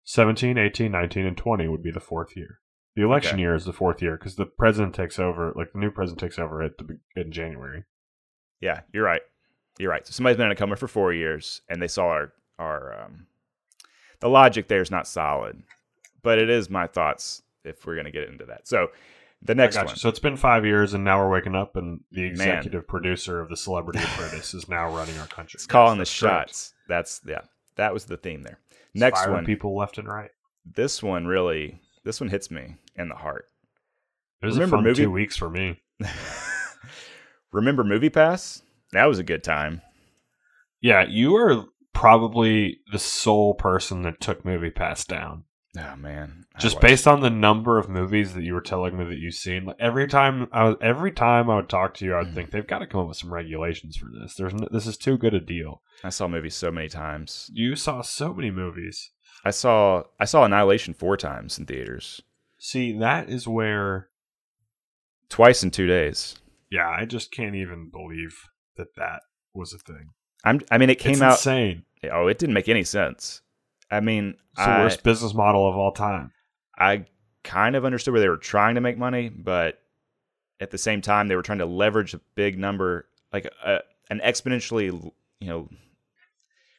17, 0.04 0.58
18, 0.58 0.92
19, 0.92 1.24
and 1.24 1.38
20 1.38 1.68
would 1.68 1.82
be 1.82 1.90
the 1.90 1.98
fourth 1.98 2.36
year. 2.36 2.58
The 2.94 3.04
election 3.04 3.36
Okay. 3.36 3.40
year 3.40 3.54
is 3.54 3.64
the 3.64 3.72
fourth 3.72 4.02
year 4.02 4.18
because 4.18 4.36
the 4.36 4.44
president 4.44 4.94
takes 4.94 5.18
over, 5.18 5.54
like 5.56 5.72
the 5.72 5.78
new 5.78 5.90
president 5.90 6.20
takes 6.20 6.38
over 6.38 6.60
at 6.62 6.76
the 6.76 6.98
in 7.16 7.32
January. 7.32 7.84
Yeah, 8.60 8.80
you're 8.92 9.04
right. 9.04 9.22
You're 9.78 9.90
right. 9.90 10.06
So 10.06 10.12
somebody's 10.12 10.36
been 10.36 10.44
in 10.44 10.52
a 10.52 10.56
coma 10.56 10.76
for 10.76 10.88
four 10.88 11.14
years, 11.14 11.62
and 11.70 11.80
they 11.80 11.88
saw 11.88 12.08
our 12.08 12.32
our. 12.58 13.04
Um, 13.04 13.28
the 14.22 14.28
logic 14.30 14.68
there 14.68 14.80
is 14.80 14.90
not 14.90 15.06
solid, 15.06 15.62
but 16.22 16.38
it 16.38 16.48
is 16.48 16.70
my 16.70 16.86
thoughts. 16.86 17.42
If 17.64 17.84
we're 17.86 17.96
gonna 17.96 18.10
get 18.10 18.28
into 18.28 18.46
that, 18.46 18.66
so 18.66 18.88
the 19.42 19.54
next 19.54 19.76
one. 19.76 19.88
you. 19.88 19.94
So 19.96 20.08
it's 20.08 20.18
been 20.18 20.36
five 20.36 20.64
years, 20.64 20.94
and 20.94 21.04
now 21.04 21.18
we're 21.20 21.30
waking 21.30 21.54
up, 21.54 21.76
and 21.76 22.00
the 22.10 22.22
executive 22.24 22.88
producer 22.88 23.40
of 23.40 23.48
the 23.50 23.56
Celebrity 23.56 23.98
Apprentice 24.00 24.54
is 24.54 24.68
now 24.68 24.86
running 24.94 25.16
our 25.18 25.26
country. 25.26 25.58
It's 25.58 25.66
calling 25.66 25.98
the 25.98 26.04
shots. 26.04 26.72
That's 26.88 27.20
yeah. 27.26 27.42
That 27.76 27.92
was 27.92 28.06
the 28.06 28.16
theme 28.16 28.42
there. 28.42 28.58
It's 28.70 29.00
Next 29.00 29.28
one. 29.28 29.44
people 29.44 29.76
left 29.76 29.98
and 29.98 30.08
right. 30.08 30.30
This 30.64 31.02
one 31.02 31.26
really. 31.26 31.80
This 32.04 32.20
one 32.20 32.30
hits 32.30 32.50
me 32.50 32.76
in 32.96 33.08
the 33.08 33.14
heart. 33.14 33.46
It 34.42 34.46
was 34.46 34.56
Remember 34.56 34.76
a 34.76 34.78
fun 34.78 34.84
movie- 34.84 35.02
two 35.04 35.10
weeks 35.10 35.36
for 35.36 35.48
me. 35.50 35.80
Remember 37.52 37.84
Movie 37.84 38.10
Pass? 38.10 38.62
That 38.92 39.06
was 39.06 39.18
a 39.18 39.22
good 39.24 39.44
time. 39.44 39.82
Yeah, 40.80 41.04
you 41.08 41.36
are 41.36 41.64
probably 41.92 42.80
the 42.90 42.98
sole 42.98 43.54
person 43.54 44.02
that 44.02 44.20
took 44.20 44.44
Movie 44.44 44.70
Pass 44.70 45.04
down. 45.04 45.44
Oh 45.78 45.96
man, 45.96 46.44
I 46.54 46.58
Just 46.58 46.82
based 46.82 47.08
on 47.08 47.20
the 47.20 47.30
number 47.30 47.78
of 47.78 47.88
movies 47.88 48.34
that 48.34 48.42
you 48.42 48.52
were 48.52 48.60
telling 48.60 48.98
me 48.98 49.04
that 49.06 49.18
you've 49.18 49.34
seen, 49.34 49.64
like 49.64 49.76
every 49.80 50.06
time 50.06 50.48
I 50.52 50.64
was, 50.64 50.76
every 50.82 51.12
time 51.12 51.48
I 51.48 51.56
would 51.56 51.70
talk 51.70 51.94
to 51.94 52.04
you, 52.04 52.14
I 52.14 52.18
would 52.18 52.28
hmm. 52.28 52.34
think 52.34 52.50
they've 52.50 52.66
got 52.66 52.80
to 52.80 52.86
come 52.86 53.00
up 53.00 53.08
with 53.08 53.16
some 53.16 53.32
regulations 53.32 53.96
for 53.96 54.10
this. 54.12 54.34
There's 54.34 54.52
n 54.52 54.66
this 54.70 54.86
is 54.86 54.98
too 54.98 55.16
good 55.16 55.32
a 55.32 55.40
deal. 55.40 55.80
I 56.04 56.10
saw 56.10 56.28
movies 56.28 56.56
so 56.56 56.70
many 56.70 56.90
times. 56.90 57.50
You 57.54 57.74
saw 57.74 58.02
so 58.02 58.34
many 58.34 58.50
movies. 58.50 59.12
I 59.46 59.50
saw 59.50 60.02
I 60.20 60.26
saw 60.26 60.44
Annihilation 60.44 60.92
four 60.92 61.16
times 61.16 61.58
in 61.58 61.64
theaters, 61.64 62.20
See, 62.64 62.96
that 62.98 63.28
is 63.28 63.48
where 63.48 64.08
twice 65.28 65.64
in 65.64 65.72
two 65.72 65.88
days. 65.88 66.36
yeah, 66.70 66.88
I 66.88 67.06
just 67.06 67.32
can't 67.32 67.56
even 67.56 67.90
believe 67.90 68.36
that 68.76 68.94
that 68.96 69.22
was 69.52 69.72
a 69.72 69.78
thing. 69.78 70.10
I'm. 70.44 70.60
I 70.70 70.78
mean, 70.78 70.90
it 70.90 70.98
came 70.98 71.12
it's 71.14 71.22
out. 71.22 71.32
insane. 71.32 71.84
Oh, 72.10 72.26
it 72.26 72.38
didn't 72.38 72.54
make 72.54 72.68
any 72.68 72.84
sense. 72.84 73.42
I 73.90 74.00
mean, 74.00 74.34
It's 74.52 74.64
the 74.64 74.70
I, 74.70 74.82
worst 74.84 75.02
business 75.02 75.34
model 75.34 75.68
of 75.68 75.76
all 75.76 75.92
time. 75.92 76.32
I 76.76 77.04
kind 77.44 77.76
of 77.76 77.84
understood 77.84 78.12
where 78.12 78.20
they 78.20 78.28
were 78.28 78.36
trying 78.38 78.74
to 78.76 78.80
make 78.80 78.96
money, 78.98 79.28
but 79.28 79.78
at 80.60 80.70
the 80.70 80.78
same 80.78 81.00
time, 81.02 81.28
they 81.28 81.36
were 81.36 81.42
trying 81.42 81.58
to 81.58 81.66
leverage 81.66 82.14
a 82.14 82.20
big 82.34 82.58
number, 82.58 83.06
like 83.32 83.46
a, 83.64 83.80
an 84.10 84.20
exponentially, 84.24 84.86
you 85.40 85.46
know, 85.48 85.68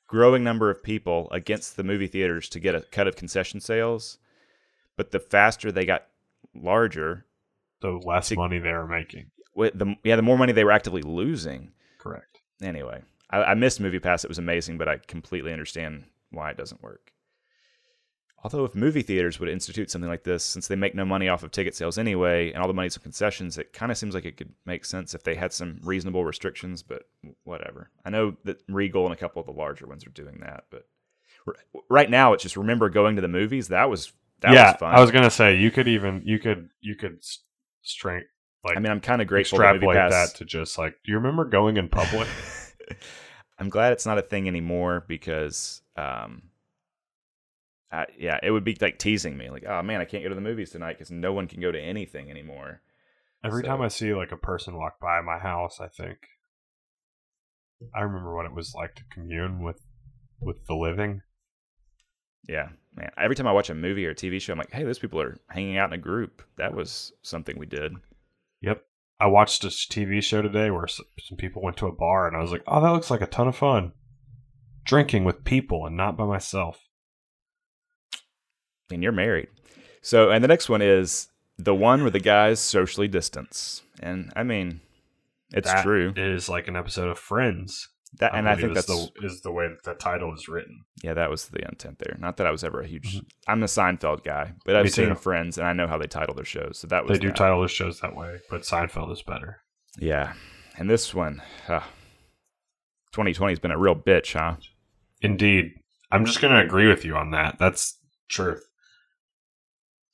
growing 0.08 0.43
number 0.43 0.70
of 0.70 0.84
people 0.84 1.29
against 1.32 1.75
the 1.77 1.84
movie 1.84 2.08
theaters 2.08 2.50
to 2.50 2.60
get 2.60 2.75
a 2.75 2.82
cut 2.82 3.08
of 3.08 3.15
concession 3.15 3.60
sales. 3.60 4.17
But 4.98 5.12
the 5.12 5.20
faster 5.20 5.72
they 5.72 5.86
got 5.86 6.05
larger, 6.53 7.25
The 7.82 7.91
less 7.91 8.27
See- 8.27 8.36
money 8.36 8.60
they 8.60 8.72
were 8.74 8.88
making. 8.88 9.32
with 9.55 9.77
the 9.77 9.96
yeah, 10.03 10.15
the 10.15 10.22
more 10.22 10.38
money 10.38 10.51
they 10.53 10.63
were 10.63 10.72
actively 10.72 11.01
losing. 11.01 11.72
correct. 12.00 12.41
Anyway, 12.62 13.01
I, 13.30 13.44
I 13.44 13.53
missed 13.53 13.80
Movie 13.80 14.00
Pass. 14.00 14.24
It 14.24 14.30
was 14.30 14.39
amazing, 14.39 14.77
but 14.77 14.88
I 14.88 14.98
completely 14.98 15.51
understand 15.51 16.06
why 16.32 16.51
it 16.51 16.58
doesn't 16.58 16.84
work. 16.84 17.12
Although, 18.44 18.65
if 18.65 18.75
movie 18.75 19.03
theaters 19.03 19.39
would 19.39 19.48
institute 19.48 19.89
something 19.89 20.10
like 20.10 20.25
this, 20.25 20.44
since 20.44 20.68
they 20.68 20.75
make 20.75 20.94
no 20.94 21.06
money 21.06 21.30
off 21.30 21.44
of 21.44 21.51
ticket 21.51 21.75
sales 21.75 21.98
anyway, 21.98 22.51
and 22.51 22.62
all 22.62 22.68
the 22.68 22.74
money's 22.74 22.98
on 22.98 23.03
concessions, 23.03 23.58
it 23.58 23.72
kind 23.72 23.89
of 23.89 23.98
seems 23.98 24.13
like 24.13 24.25
it 24.25 24.36
could 24.36 24.51
make 24.65 24.84
sense 24.84 25.15
if 25.15 25.24
they 25.24 25.36
had 25.36 25.53
some 25.53 25.80
reasonable 25.82 26.25
restrictions. 26.25 26.84
But 26.84 27.03
whatever. 27.46 27.89
I 28.03 28.10
know 28.10 28.36
that 28.44 28.62
Regal 28.68 29.06
and 29.06 29.13
a 29.13 29.18
couple 29.18 29.39
of 29.39 29.46
the 29.46 29.53
larger 29.53 29.88
ones 29.88 30.06
are 30.06 30.10
doing 30.10 30.39
that, 30.42 30.65
but 30.70 30.88
right 31.89 32.10
now 32.10 32.34
it's 32.34 32.44
just 32.44 32.58
remember 32.58 32.89
going 32.89 33.15
to 33.15 33.22
the 33.22 33.30
movies. 33.30 33.70
That 33.70 33.89
was 33.89 34.12
that 34.42 34.53
yeah, 34.53 34.72
was 34.72 34.80
fun. 34.80 34.94
I 34.94 35.00
was 35.00 35.12
gonna 35.12 35.32
say 35.32 35.56
you 35.56 35.72
could 35.72 35.88
even 35.88 36.22
you 36.25 36.38
could 36.38 36.70
you 36.82 36.96
could 36.96 37.24
strength 37.82 38.27
like 38.63 38.77
I 38.77 38.80
mean, 38.80 38.92
I'm 38.92 39.01
kind 39.01 39.22
of 39.22 39.27
grateful 39.27 39.60
that 39.60 39.75
extrapolate 39.75 39.98
Pass. 39.98 40.12
that 40.12 40.38
to 40.38 40.46
just 40.46 40.77
like 40.77 40.96
do 41.03 41.12
you 41.12 41.18
remember 41.18 41.46
going 41.46 41.77
in 41.77 41.89
public? 41.89 42.27
I'm 43.60 43.70
glad 43.70 43.94
it's 43.94 44.06
not 44.06 44.18
a 44.18 44.22
thing 44.24 44.48
anymore 44.48 45.06
because, 45.08 45.82
um, 45.96 46.44
I, 47.92 48.08
yeah, 48.18 48.40
it 48.42 48.50
would 48.50 48.63
be 48.63 48.75
like 48.82 48.98
teasing 48.98 49.38
me, 49.38 49.50
like, 49.52 49.66
oh 49.68 49.84
man, 49.84 50.02
I 50.02 50.06
can't 50.06 50.24
go 50.24 50.30
to 50.30 50.36
the 50.36 50.42
movies 50.42 50.72
tonight 50.72 50.94
because 50.94 51.12
no 51.12 51.32
one 51.34 51.48
can 51.48 51.62
go 51.62 51.72
to 51.72 51.80
anything 51.80 52.32
anymore. 52.32 52.82
Every 53.46 53.62
So- 53.62 53.68
time 53.68 53.82
I 53.82 53.90
see 53.90 54.13
like 54.13 54.32
a 54.32 54.38
person 54.38 54.75
walk 54.75 55.00
by 55.00 55.22
my 55.22 55.38
house, 55.38 55.80
I 55.80 55.88
think 55.88 56.18
I 57.94 58.02
remember 58.02 58.34
what 58.36 58.46
it 58.46 58.54
was 58.54 58.74
like 58.74 58.96
to 58.96 59.04
commune 59.13 59.62
with 59.63 59.80
with 60.40 60.66
the 60.68 60.74
living. 60.75 61.22
Yeah, 62.48 62.70
man. 62.96 63.12
Every 63.18 63.36
time 63.36 63.48
I 63.48 63.52
watch 63.54 63.70
a 63.70 63.75
movie 63.75 64.06
or 64.06 64.12
a 64.12 64.16
TV 64.16 64.42
show, 64.42 64.54
I'm 64.54 64.60
like, 64.60 64.72
hey, 64.72 64.84
those 64.84 65.00
people 65.00 65.22
are 65.22 65.38
hanging 65.50 65.78
out 65.78 65.90
in 65.90 65.94
a 65.94 66.02
group. 66.02 66.42
That 66.58 66.74
was 66.74 67.13
something 67.22 67.58
we 67.58 67.66
did. 67.66 67.94
Yep. 68.62 68.84
I 69.24 69.27
watched 69.27 69.63
a 69.63 69.68
TV 69.68 70.22
show 70.22 70.42
today 70.42 70.70
where 70.70 70.86
some 70.86 71.38
people 71.38 71.62
went 71.62 71.77
to 71.77 71.88
a 71.88 71.94
bar, 71.94 72.27
and 72.27 72.36
I 72.36 72.42
was 72.42 72.51
like, 72.51 72.63
"Oh, 72.68 72.82
that 72.82 72.92
looks 72.92 73.10
like 73.10 73.22
a 73.22 73.25
ton 73.25 73.48
of 73.48 73.56
fun." 73.56 73.94
Drinking 74.84 75.24
with 75.24 75.46
people 75.46 75.86
and 75.86 75.96
not 75.96 76.18
by 76.18 76.25
myself. 76.25 76.89
And 78.92 79.01
you're 79.01 79.13
married. 79.13 79.48
So, 80.01 80.30
and 80.30 80.44
the 80.44 80.50
next 80.50 80.68
one 80.68 80.82
is 80.82 81.30
the 81.58 81.74
one 81.74 82.01
where 82.01 82.12
the 82.12 82.20
guys 82.20 82.60
socially 82.60 83.08
distance. 83.08 83.84
And 84.01 84.34
I 84.36 84.44
mean, 84.44 84.82
it's 85.53 85.72
That 85.72 85.84
true. 85.84 86.12
Is 86.18 86.50
like 86.50 86.68
an 86.68 86.75
episode 86.75 87.08
of 87.08 87.18
Friends. 87.18 87.88
That, 88.20 88.36
and 88.36 88.48
I 88.48 88.55
think 88.55 88.75
that's 88.75 88.86
the 88.86 89.10
is 89.24 89.41
the 89.41 89.51
way 89.51 89.67
that 89.67 89.84
the 89.84 89.96
title 89.96 90.34
is 90.34 90.48
written. 90.48 90.84
Yeah, 91.03 91.15
that 91.15 91.29
was 91.32 91.48
the 91.48 91.65
intent 91.67 91.98
there. 92.00 92.15
Not 92.20 92.38
that 92.38 92.46
I 92.46 92.51
was 92.51 92.63
ever 92.63 92.82
a 92.82 92.88
huge. 92.88 93.17
Mhm. 93.17 93.25
I'm 93.48 93.63
a 93.63 93.65
Seinfeld 93.65 94.24
guy, 94.24 94.53
but 94.65 94.75
I've 94.75 94.84
Me 94.86 94.89
seen 94.89 95.10
too. 95.10 95.15
Friends, 95.15 95.58
and 95.58 95.65
I 95.67 95.74
know 95.74 95.88
how 95.88 95.98
they 95.98 96.05
title 96.08 96.36
their 96.36 96.46
shows. 96.46 96.77
So 96.79 96.88
that 96.88 97.05
was 97.05 97.17
They 97.17 97.22
do 97.22 97.29
that. 97.29 97.36
title 97.38 97.60
their 97.60 97.67
shows 97.70 98.00
that 98.01 98.15
way, 98.15 98.39
but 98.50 98.62
Seinfeld 98.62 99.12
is 99.12 99.24
better. 99.24 99.62
Yeah, 99.98 100.34
and 100.77 100.89
this 100.89 101.13
one, 101.13 101.41
uh, 101.67 101.82
2020 103.13 103.51
has 103.51 103.60
been 103.60 103.72
a 103.72 103.77
real 103.79 103.96
bitch, 103.96 104.34
huh? 104.34 104.58
Indeed, 105.22 105.72
I'm 106.12 106.25
just 106.25 106.39
going 106.41 106.53
to 106.53 106.60
agree 106.62 106.88
with 106.88 107.03
you 107.05 107.15
on 107.15 107.32
that. 107.32 107.58
That's 107.60 107.98
truth. 108.29 108.63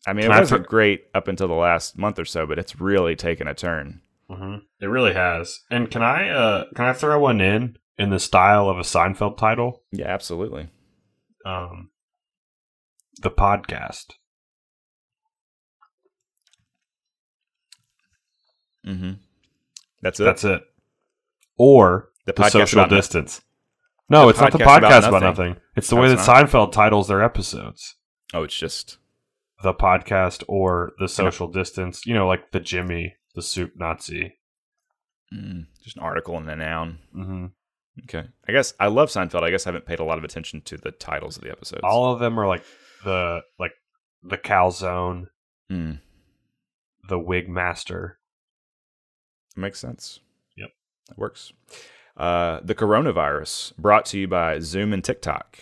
I 0.08 0.14
mean, 0.14 0.24
Can 0.24 0.32
it 0.32 0.36
I 0.36 0.40
wasn't 0.40 0.68
great 0.68 1.04
up 1.14 1.28
until 1.28 1.48
the 1.50 1.54
last 1.54 1.98
month 1.98 2.18
or 2.20 2.26
so, 2.26 2.46
but 2.46 2.58
it's 2.58 2.80
really 2.80 3.16
taken 3.16 3.48
a 3.48 3.54
turn. 3.54 4.02
Mm-hmm. 4.30 4.58
It 4.80 4.86
really 4.86 5.14
has. 5.14 5.60
And 5.70 5.90
can 5.92 6.02
I 6.04 6.30
uh 6.30 6.66
can 6.76 6.86
I 6.86 6.94
throw 6.94 7.20
one 7.20 7.42
in 7.42 7.78
in 8.00 8.10
the 8.10 8.20
style 8.20 8.68
of 8.70 8.78
a 8.80 8.82
Seinfeld 8.84 9.38
title? 9.38 9.84
Yeah, 9.92 10.08
absolutely. 10.08 10.70
Um, 11.46 11.90
the 13.22 13.30
podcast. 13.30 14.06
Mm-hmm. 18.86 19.12
That's 20.02 20.20
it. 20.20 20.24
That's 20.24 20.44
it. 20.44 20.62
Or 21.58 22.10
the 22.26 22.34
the 22.34 22.50
social 22.50 22.88
distance. 22.88 23.42
No, 24.10 24.24
The 24.24 24.30
it's 24.30 24.40
not 24.40 24.52
the 24.54 24.60
podcast 24.60 24.78
about 24.78 24.92
podcast 25.04 25.08
about 25.10 25.22
nothing. 25.22 25.50
nothing. 25.50 25.62
It's 25.76 25.90
the 25.90 25.96
way 25.98 26.08
that 26.10 26.20
Seinfeld 26.20 26.72
titles 26.72 27.08
their 27.08 27.22
episodes. 27.22 27.96
Oh, 28.34 28.44
it's 28.44 28.58
just 28.58 28.98
The 29.62 29.74
podcast 29.74 30.44
or 30.48 30.94
the 31.00 31.08
social 31.08 31.48
distance. 31.48 32.06
You 32.06 32.14
know, 32.14 32.28
like 32.28 32.52
the 32.52 32.60
Jimmy, 32.60 33.16
the 33.36 33.42
soup 33.42 33.74
Nazi. 33.76 34.38
mm, 35.34 35.66
just 35.84 35.98
an 35.98 36.04
article 36.04 36.38
and 36.38 36.50
a 36.50 36.56
noun. 36.56 37.00
Mm-hmm. 37.16 37.46
Okay, 38.04 38.28
I 38.48 38.52
guess 38.52 38.74
I 38.80 38.88
love 38.88 39.10
Seinfeld. 39.10 39.44
I 39.44 39.50
guess 39.52 39.66
I 39.66 39.70
haven't 39.70 39.86
paid 39.86 40.00
a 40.00 40.04
lot 40.04 40.18
of 40.18 40.24
attention 40.24 40.62
to 40.62 40.78
the 40.78 40.92
titles 40.92 41.38
of 41.38 41.44
the 41.44 41.52
episodes. 41.52 41.82
All 41.84 42.12
of 42.14 42.20
them 42.20 42.40
are 42.40 42.48
like 42.48 42.64
the 43.04 43.42
like 43.60 43.74
the 44.24 44.38
calzone, 44.38 45.28
Mm, 45.72 46.00
the 47.08 47.20
wig 47.20 47.48
master. 47.50 48.20
makes 49.56 49.80
sense. 49.80 50.20
Yep. 50.58 50.70
that 51.10 51.18
works. 51.18 51.52
Uh, 52.18 52.60
the 52.64 52.76
coronavirus 52.76 53.76
brought 53.78 54.06
to 54.08 54.20
you 54.20 54.28
by 54.28 54.60
Zoom 54.60 54.92
and 54.94 55.04
TikTok. 55.04 55.60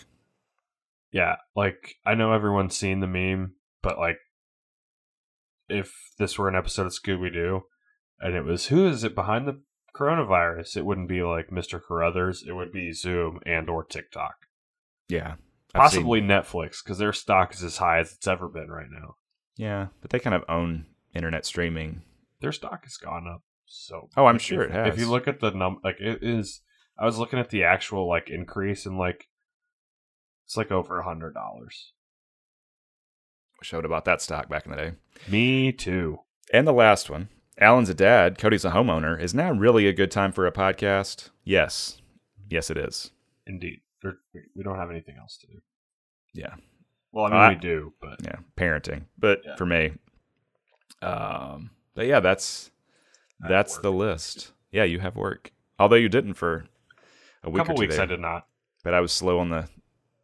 Yeah, 1.11 1.35
like 1.55 1.95
I 2.05 2.15
know 2.15 2.33
everyone's 2.33 2.75
seen 2.75 2.99
the 2.99 3.07
meme, 3.07 3.53
but 3.81 3.97
like 3.99 4.17
if 5.69 5.93
this 6.17 6.37
were 6.37 6.47
an 6.49 6.55
episode 6.55 6.85
of 6.87 6.93
Scooby 6.93 7.31
Doo 7.33 7.63
and 8.19 8.35
it 8.35 8.43
was 8.43 8.67
who 8.67 8.87
is 8.87 9.03
it 9.03 9.13
behind 9.15 9.47
the 9.47 9.61
coronavirus, 9.97 10.77
it 10.77 10.85
wouldn't 10.85 11.09
be 11.09 11.21
like 11.23 11.47
Mr. 11.49 11.81
Carruthers, 11.81 12.43
it 12.47 12.53
would 12.53 12.71
be 12.71 12.91
Zoom 12.93 13.39
and 13.45 13.69
or 13.69 13.83
TikTok. 13.83 14.35
Yeah, 15.09 15.35
I've 15.73 15.91
seen- 15.91 16.01
Possibly 16.03 16.21
Netflix, 16.21 16.83
because 16.83 16.97
their 16.97 17.13
stock 17.13 17.53
is 17.53 17.63
as 17.63 17.77
high 17.77 17.99
as 17.99 18.13
it's 18.13 18.27
ever 18.27 18.47
been 18.47 18.69
right 18.69 18.89
now. 18.91 19.15
yeah, 19.55 19.87
but 20.01 20.11
they 20.11 20.19
kind 20.19 20.35
of 20.35 20.43
own 20.49 20.85
internet 21.15 21.45
streaming. 21.45 22.03
Their 22.41 22.51
stock 22.51 22.83
has 22.83 22.97
gone 22.97 23.27
up 23.27 23.41
so 23.65 24.09
Oh, 24.15 24.25
I'm 24.27 24.35
if- 24.37 24.41
sure 24.43 24.63
it 24.63 24.71
has. 24.71 24.93
If 24.93 24.99
you 24.99 25.09
look 25.09 25.27
at 25.27 25.39
the 25.39 25.51
num 25.51 25.79
like 25.83 25.99
it 25.99 26.19
is 26.21 26.61
I 26.99 27.05
was 27.05 27.17
looking 27.17 27.37
at 27.39 27.49
the 27.49 27.63
actual 27.63 28.07
like 28.07 28.29
increase 28.29 28.85
and 28.85 28.97
like 28.97 29.27
it's 30.45 30.55
like 30.55 30.71
over 30.71 30.99
a 30.99 31.03
hundred 31.03 31.33
dollars. 31.33 31.91
i 33.61 33.65
Showed 33.65 33.83
about 33.85 34.05
that 34.05 34.21
stock 34.21 34.47
back 34.49 34.65
in 34.65 34.71
the 34.71 34.77
day. 34.77 34.91
Me 35.27 35.71
too. 35.73 36.19
And 36.53 36.65
the 36.67 36.71
last 36.73 37.09
one, 37.09 37.27
Alan's 37.59 37.89
a 37.89 37.93
dad, 37.93 38.37
Cody's 38.37 38.65
a 38.65 38.71
homeowner. 38.71 39.19
Is 39.19 39.33
now 39.33 39.51
really 39.51 39.87
a 39.87 39.93
good 39.93 40.11
time 40.11 40.31
for 40.31 40.45
a 40.45 40.51
podcast? 40.51 41.29
Yes, 41.43 42.01
yes, 42.49 42.69
it 42.69 42.77
is. 42.77 43.11
Indeed. 43.45 43.81
We- 44.03 44.63
don't 44.63 44.77
have 44.77 44.91
anything 44.91 45.15
else 45.17 45.37
to 45.37 45.47
do. 45.47 45.59
Yeah. 46.33 46.55
Well, 47.11 47.25
I 47.25 47.29
mean, 47.29 47.39
Uh, 47.39 47.49
we 47.49 47.55
do, 47.55 47.93
but 48.01 48.19
yeah, 48.23 48.35
parenting. 48.55 49.05
But 49.17 49.41
Yeah. 49.43 49.55
for 49.55 49.65
me, 49.65 49.93
um, 51.01 51.71
but 51.95 52.05
yeah, 52.05 52.19
that's 52.19 52.71
that's 53.39 53.77
the 53.79 53.91
list. 53.91 54.53
Yeah, 54.71 54.83
you 54.83 54.99
have 54.99 55.15
work, 55.15 55.51
although 55.79 55.95
you 55.95 56.09
didn't 56.09 56.33
for 56.35 56.65
a 57.43 57.47
a 57.47 57.49
week 57.49 57.59
couple 57.59 57.73
or 57.73 57.75
two 57.77 57.79
weeks 57.81 57.95
there. 57.95 58.03
I 58.03 58.07
did 58.07 58.19
not. 58.19 58.47
But 58.83 58.93
I 58.93 58.99
was 58.99 59.11
slow 59.11 59.39
on 59.39 59.49
the 59.49 59.69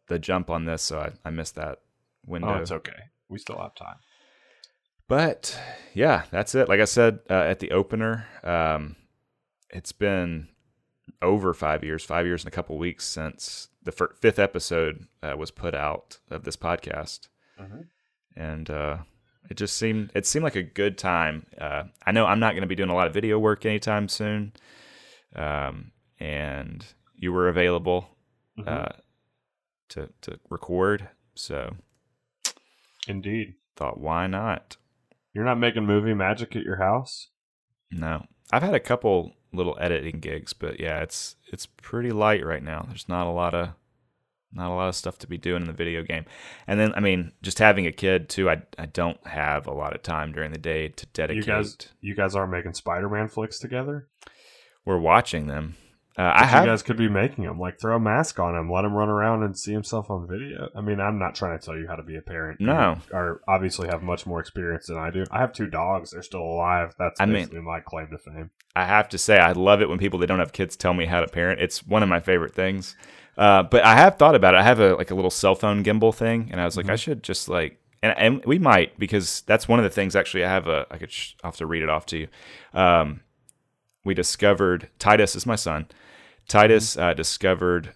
the 0.08 0.18
jump 0.18 0.50
on 0.50 0.66
this, 0.66 0.82
so 0.82 1.00
I, 1.00 1.12
I 1.24 1.30
missed 1.30 1.54
that 1.56 1.80
window. 2.26 2.54
Oh, 2.54 2.60
it's 2.60 2.70
okay. 2.70 3.10
We 3.28 3.38
still 3.38 3.58
have 3.58 3.74
time. 3.74 3.96
But 5.08 5.58
yeah, 5.92 6.24
that's 6.30 6.54
it. 6.54 6.68
Like 6.68 6.80
I 6.80 6.84
said 6.86 7.20
uh, 7.28 7.34
at 7.34 7.58
the 7.60 7.72
opener, 7.72 8.26
um, 8.42 8.96
it's 9.70 9.92
been 9.92 10.48
over 11.20 11.52
five 11.54 11.84
years, 11.84 12.04
five 12.04 12.26
years 12.26 12.42
and 12.44 12.52
a 12.52 12.54
couple 12.56 12.78
weeks 12.78 13.06
since 13.06 13.68
the 13.82 13.92
fir- 13.92 14.14
fifth 14.20 14.38
episode 14.38 15.06
uh, 15.22 15.34
was 15.36 15.50
put 15.50 15.74
out 15.74 16.18
of 16.30 16.44
this 16.44 16.56
podcast, 16.56 17.28
Mhm. 17.60 17.88
and 18.34 18.70
uh, 18.70 18.98
it 19.50 19.58
just 19.58 19.76
seemed 19.76 20.10
it 20.14 20.24
seemed 20.26 20.42
like 20.44 20.56
a 20.56 20.62
good 20.62 20.96
time. 20.96 21.46
Uh, 21.58 21.84
I 22.06 22.12
know 22.12 22.24
I'm 22.24 22.40
not 22.40 22.52
going 22.52 22.62
to 22.62 22.66
be 22.68 22.74
doing 22.74 22.88
a 22.90 22.94
lot 22.94 23.06
of 23.06 23.12
video 23.14 23.38
work 23.38 23.66
anytime 23.66 24.08
soon, 24.08 24.54
um, 25.36 25.92
and 26.18 26.84
you 27.14 27.30
were 27.32 27.48
available 27.48 28.16
Mhm. 28.58 28.68
uh, 28.68 28.92
to 29.90 30.08
to 30.22 30.40
record, 30.48 31.10
so 31.34 31.76
Indeed. 33.06 33.56
thought 33.76 34.00
why 34.00 34.26
not. 34.26 34.78
You're 35.34 35.44
not 35.44 35.58
making 35.58 35.84
movie 35.84 36.14
magic 36.14 36.54
at 36.56 36.62
your 36.62 36.76
house? 36.76 37.28
No, 37.90 38.24
I've 38.52 38.62
had 38.62 38.74
a 38.74 38.80
couple 38.80 39.32
little 39.52 39.76
editing 39.80 40.20
gigs, 40.20 40.52
but 40.52 40.80
yeah, 40.80 41.00
it's 41.00 41.36
it's 41.52 41.66
pretty 41.66 42.10
light 42.10 42.44
right 42.44 42.62
now. 42.62 42.84
There's 42.88 43.08
not 43.08 43.26
a 43.26 43.30
lot 43.30 43.54
of 43.54 43.70
not 44.52 44.70
a 44.70 44.74
lot 44.74 44.88
of 44.88 44.94
stuff 44.94 45.18
to 45.18 45.26
be 45.26 45.36
doing 45.36 45.62
in 45.62 45.66
the 45.66 45.72
video 45.72 46.02
game, 46.02 46.24
and 46.66 46.78
then 46.78 46.92
I 46.94 47.00
mean, 47.00 47.32
just 47.42 47.58
having 47.58 47.86
a 47.86 47.92
kid 47.92 48.28
too. 48.28 48.48
I 48.48 48.62
I 48.78 48.86
don't 48.86 49.24
have 49.26 49.66
a 49.66 49.72
lot 49.72 49.94
of 49.94 50.02
time 50.02 50.32
during 50.32 50.52
the 50.52 50.58
day 50.58 50.88
to 50.88 51.06
dedicate. 51.06 51.46
You 51.46 51.52
guys, 51.52 51.76
you 52.00 52.14
guys 52.14 52.36
aren't 52.36 52.52
making 52.52 52.74
Spider-Man 52.74 53.28
flicks 53.28 53.58
together. 53.58 54.08
We're 54.84 54.98
watching 54.98 55.46
them. 55.46 55.76
Uh, 56.16 56.30
I 56.34 56.44
have. 56.44 56.64
You 56.64 56.70
guys 56.70 56.82
could 56.82 56.96
be 56.96 57.08
making 57.08 57.42
him 57.42 57.58
Like 57.58 57.80
throw 57.80 57.96
a 57.96 58.00
mask 58.00 58.38
on 58.38 58.54
him, 58.54 58.70
let 58.70 58.84
him 58.84 58.92
run 58.92 59.08
around 59.08 59.42
and 59.42 59.58
see 59.58 59.72
himself 59.72 60.10
on 60.10 60.28
video. 60.28 60.70
I 60.76 60.80
mean, 60.80 61.00
I'm 61.00 61.18
not 61.18 61.34
trying 61.34 61.58
to 61.58 61.64
tell 61.64 61.76
you 61.76 61.88
how 61.88 61.96
to 61.96 62.04
be 62.04 62.16
a 62.16 62.22
parent. 62.22 62.60
No. 62.60 62.98
you 63.10 63.16
are 63.16 63.40
obviously 63.48 63.88
have 63.88 64.02
much 64.02 64.24
more 64.24 64.38
experience 64.38 64.86
than 64.86 64.96
I 64.96 65.10
do. 65.10 65.24
I 65.32 65.40
have 65.40 65.52
two 65.52 65.66
dogs. 65.66 66.12
They're 66.12 66.22
still 66.22 66.42
alive. 66.42 66.94
That's 66.98 67.20
I 67.20 67.26
mean- 67.26 67.34
basically 67.34 67.60
my 67.62 67.80
claim 67.80 68.08
to 68.10 68.18
fame. 68.18 68.50
I 68.76 68.84
have 68.86 69.08
to 69.10 69.18
say, 69.18 69.38
I 69.38 69.52
love 69.52 69.82
it 69.82 69.88
when 69.88 69.98
people 69.98 70.18
that 70.20 70.26
don't 70.26 70.40
have 70.40 70.52
kids 70.52 70.76
tell 70.76 70.94
me 70.94 71.06
how 71.06 71.20
to 71.20 71.28
parent. 71.28 71.60
It's 71.60 71.86
one 71.86 72.02
of 72.02 72.08
my 72.08 72.18
favorite 72.18 72.54
things. 72.54 72.96
Uh, 73.36 73.62
but 73.64 73.84
I 73.84 73.94
have 73.96 74.16
thought 74.16 74.34
about 74.34 74.54
it. 74.54 74.58
I 74.58 74.62
have 74.62 74.80
a 74.80 74.94
like 74.94 75.10
a 75.10 75.14
little 75.14 75.30
cell 75.30 75.54
phone 75.54 75.82
gimbal 75.84 76.14
thing, 76.14 76.48
and 76.52 76.60
I 76.60 76.64
was 76.64 76.76
like, 76.76 76.88
I 76.88 76.96
should 76.96 77.22
just 77.22 77.48
like, 77.48 77.78
and 78.02 78.16
and 78.16 78.44
we 78.44 78.58
might 78.58 78.96
because 78.98 79.42
that's 79.42 79.66
one 79.68 79.78
of 79.80 79.84
the 79.84 79.90
things. 79.90 80.14
Actually, 80.14 80.44
I 80.44 80.50
have 80.50 80.68
a. 80.68 80.86
I 80.90 80.98
could. 80.98 81.10
Sh- 81.10 81.34
I'll 81.42 81.50
have 81.50 81.56
to 81.58 81.66
read 81.66 81.82
it 81.82 81.88
off 81.88 82.06
to 82.06 82.18
you. 82.18 82.28
Um, 82.72 83.20
we 84.04 84.14
discovered 84.14 84.88
Titus 84.98 85.34
is 85.34 85.46
my 85.46 85.56
son. 85.56 85.86
Titus 86.48 86.96
uh, 86.96 87.14
discovered 87.14 87.94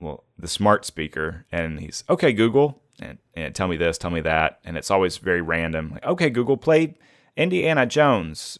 well 0.00 0.24
the 0.38 0.48
smart 0.48 0.84
speaker, 0.84 1.46
and 1.52 1.80
he's 1.80 2.04
okay 2.08 2.32
Google, 2.32 2.82
and, 3.00 3.18
and 3.34 3.54
tell 3.54 3.68
me 3.68 3.76
this, 3.76 3.98
tell 3.98 4.10
me 4.10 4.20
that, 4.22 4.60
and 4.64 4.76
it's 4.76 4.90
always 4.90 5.18
very 5.18 5.40
random. 5.42 5.90
Like 5.92 6.04
okay 6.04 6.30
Google, 6.30 6.56
play 6.56 6.94
Indiana 7.36 7.86
Jones 7.86 8.58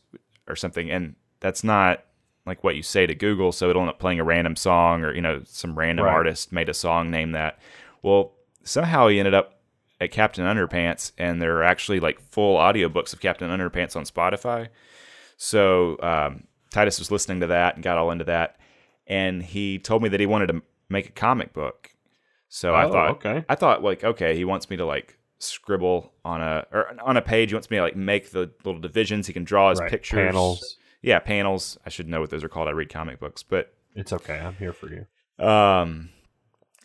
or 0.48 0.56
something, 0.56 0.90
and 0.90 1.14
that's 1.40 1.64
not 1.64 2.04
like 2.46 2.64
what 2.64 2.74
you 2.76 2.82
say 2.82 3.06
to 3.06 3.14
Google, 3.14 3.52
so 3.52 3.68
it'll 3.70 3.82
end 3.82 3.90
up 3.90 3.98
playing 3.98 4.18
a 4.20 4.24
random 4.24 4.56
song 4.56 5.02
or 5.04 5.14
you 5.14 5.20
know 5.20 5.42
some 5.44 5.78
random 5.78 6.06
Right. 6.06 6.12
artist 6.14 6.52
made 6.52 6.68
a 6.68 6.74
song 6.74 7.10
named 7.10 7.34
that. 7.34 7.58
Well, 8.02 8.32
somehow 8.64 9.08
he 9.08 9.18
ended 9.18 9.34
up 9.34 9.60
at 10.00 10.10
Captain 10.10 10.44
Underpants, 10.46 11.12
and 11.18 11.40
there 11.42 11.56
are 11.58 11.62
actually 11.62 12.00
like 12.00 12.20
full 12.20 12.56
audiobooks 12.56 13.12
of 13.12 13.20
Captain 13.20 13.50
Underpants 13.50 13.96
on 13.96 14.04
Spotify. 14.04 14.68
So 15.36 15.98
um, 16.02 16.44
Titus 16.70 16.98
was 16.98 17.10
listening 17.10 17.40
to 17.40 17.46
that 17.48 17.74
and 17.74 17.84
got 17.84 17.98
all 17.98 18.10
into 18.10 18.24
that, 18.24 18.58
and 19.10 19.42
he 19.42 19.78
told 19.78 20.02
me 20.02 20.08
that 20.08 20.20
he 20.20 20.24
wanted 20.26 20.46
to 20.46 20.62
make 20.88 21.06
a 21.08 21.12
comic 21.12 21.52
book. 21.52 21.90
So 22.48 22.74
I 22.74 22.84
Oh, 22.86 22.92
thought, 22.92 23.10
okay. 23.16 23.44
I 23.48 23.54
thought 23.56 23.82
like, 23.82 24.02
okay, 24.04 24.34
he 24.34 24.44
wants 24.46 24.70
me 24.70 24.76
to 24.78 24.86
like 24.86 25.18
scribble 25.38 26.12
on 26.24 26.40
a 26.40 26.66
or 26.72 26.98
on 27.02 27.16
a 27.16 27.22
page. 27.22 27.50
He 27.50 27.54
wants 27.54 27.70
me 27.70 27.76
to 27.76 27.82
like 27.82 27.96
make 27.96 28.30
the 28.30 28.50
little 28.64 28.80
divisions. 28.80 29.26
He 29.26 29.32
can 29.32 29.44
draw 29.44 29.70
his 29.70 29.80
Right, 29.80 29.90
pictures, 29.90 30.32
panels. 30.32 30.76
Yeah, 31.02 31.18
panels. 31.18 31.78
I 31.84 31.90
should 31.90 32.08
know 32.08 32.20
what 32.20 32.30
those 32.30 32.42
are 32.44 32.48
called. 32.48 32.68
I 32.68 32.72
read 32.72 32.88
comic 32.88 33.20
books, 33.20 33.42
but 33.42 33.74
It's 33.94 34.12
okay. 34.12 34.38
I'm 34.38 34.54
here 34.56 34.72
for 34.72 34.88
you. 34.88 35.44
um, 35.46 36.10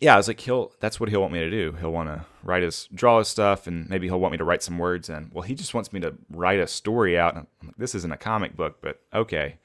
yeah, 0.00 0.12
I 0.14 0.16
was 0.18 0.28
like, 0.28 0.40
he'll 0.40 0.72
that's 0.80 1.00
what 1.00 1.08
he'll 1.08 1.20
want 1.22 1.32
me 1.32 1.40
to 1.40 1.50
do. 1.50 1.72
He'll 1.80 1.90
want 1.92 2.08
to 2.10 2.26
write 2.42 2.62
his 2.62 2.86
draw 2.94 3.18
his 3.18 3.28
stuff, 3.28 3.66
and 3.66 3.88
maybe 3.88 4.06
he'll 4.08 4.20
want 4.20 4.32
me 4.32 4.38
to 4.38 4.44
write 4.44 4.62
some 4.62 4.78
words. 4.78 5.08
And 5.08 5.32
well, 5.32 5.42
he 5.42 5.54
just 5.54 5.72
wants 5.74 5.92
me 5.92 6.00
to 6.00 6.14
write 6.30 6.60
a 6.60 6.66
story 6.66 7.18
out. 7.18 7.34
Like, 7.36 7.46
this 7.78 7.94
isn't 7.94 8.12
a 8.12 8.16
comic 8.18 8.54
book, 8.56 8.78
but 8.82 9.00
okay. 9.14 9.58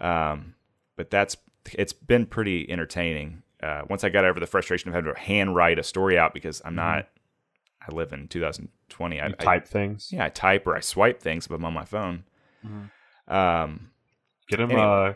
Um, 0.00 0.54
but 0.96 1.10
that's 1.10 1.36
it's 1.78 1.92
been 1.92 2.26
pretty 2.26 2.70
entertaining. 2.70 3.42
Uh, 3.62 3.82
once 3.90 4.04
I 4.04 4.08
got 4.08 4.24
over 4.24 4.40
the 4.40 4.46
frustration 4.46 4.88
of 4.88 4.94
having 4.94 5.12
to 5.14 5.20
hand 5.20 5.54
write 5.54 5.78
a 5.78 5.82
story 5.82 6.18
out 6.18 6.32
because 6.34 6.62
I'm 6.64 6.74
not. 6.74 7.08
I 7.86 7.94
live 7.94 8.12
in 8.12 8.28
2020. 8.28 9.20
I, 9.20 9.26
You 9.28 9.34
I- 9.38 9.44
type 9.44 9.66
things. 9.66 10.10
yeah, 10.12 10.24
I 10.26 10.28
type 10.28 10.66
or 10.66 10.76
I 10.76 10.80
swipe 10.80 11.20
things 11.20 11.46
but 11.46 11.54
I'm 11.56 11.64
on 11.64 11.72
my 11.74 11.84
phone. 11.84 12.24
Mhm. 12.66 12.90
Um, 13.32 13.90
Get 14.48 14.60
him 14.60 14.70
Anyway. 14.70 14.82
uh 14.82 15.12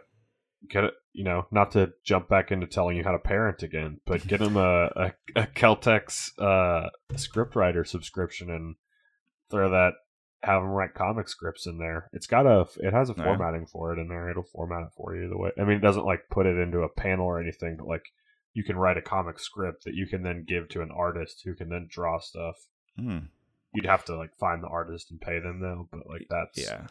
get 0.69 0.85
it 0.85 0.95
you 1.13 1.25
know, 1.25 1.47
not 1.51 1.71
to 1.73 1.93
jump 2.05 2.29
back 2.29 2.51
into 2.51 2.67
telling 2.67 2.97
you 2.97 3.05
how 3.05 3.13
to 3.13 3.19
parent 3.19 3.63
again, 3.63 4.01
but 4.07 4.27
get 4.27 4.41
him 4.41 4.57
a, 4.57 4.87
a, 4.97 5.13
a 5.37 5.47
Celtx 5.49 6.31
uh 6.39 6.89
scriptwriter 7.13 7.87
subscription 7.87 8.51
and 8.51 8.77
throw 9.51 9.71
that 9.71 9.93
have 10.45 10.63
them 10.63 10.71
write 10.71 10.95
comic 10.95 11.29
scripts 11.29 11.67
in 11.67 11.79
there. 11.79 12.09
It's 12.13 12.27
got 12.27 12.47
a 12.47 12.67
it 12.79 12.93
has 12.93 13.11
a 13.11 13.15
Yeah. 13.17 13.25
formatting 13.25 13.67
for 13.67 13.93
it 13.93 13.99
in 13.99 14.09
there. 14.09 14.29
It'll 14.31 14.43
format 14.43 14.83
it 14.83 14.93
for 14.97 15.17
you 15.17 15.29
the 15.29 15.39
way 15.39 15.51
I 15.59 15.65
mean 15.65 15.77
it 15.79 15.81
doesn't 15.83 16.05
like 16.07 16.29
put 16.31 16.47
it 16.47 16.57
into 16.59 16.81
a 16.81 16.89
panel 16.89 17.27
or 17.27 17.41
anything, 17.41 17.77
but 17.79 17.87
like 17.89 18.05
you 18.53 18.63
can 18.65 18.77
write 18.77 18.97
a 18.97 19.03
comic 19.03 19.39
script 19.41 19.85
that 19.85 19.95
you 19.95 20.07
can 20.07 20.23
then 20.23 20.45
give 20.47 20.69
to 20.69 20.81
an 20.83 20.91
artist 20.95 21.43
who 21.45 21.55
can 21.55 21.69
then 21.69 21.89
draw 21.91 22.19
stuff. 22.21 22.57
hmm. 22.97 23.19
You'd 23.73 23.87
have 23.87 24.05
to 24.05 24.17
like 24.17 24.35
find 24.37 24.63
the 24.63 24.69
artist 24.69 25.11
and 25.11 25.21
pay 25.21 25.41
them 25.41 25.61
though, 25.61 25.89
but 25.91 26.07
like 26.07 26.27
that's 26.31 26.59
Yeah. 26.59 26.87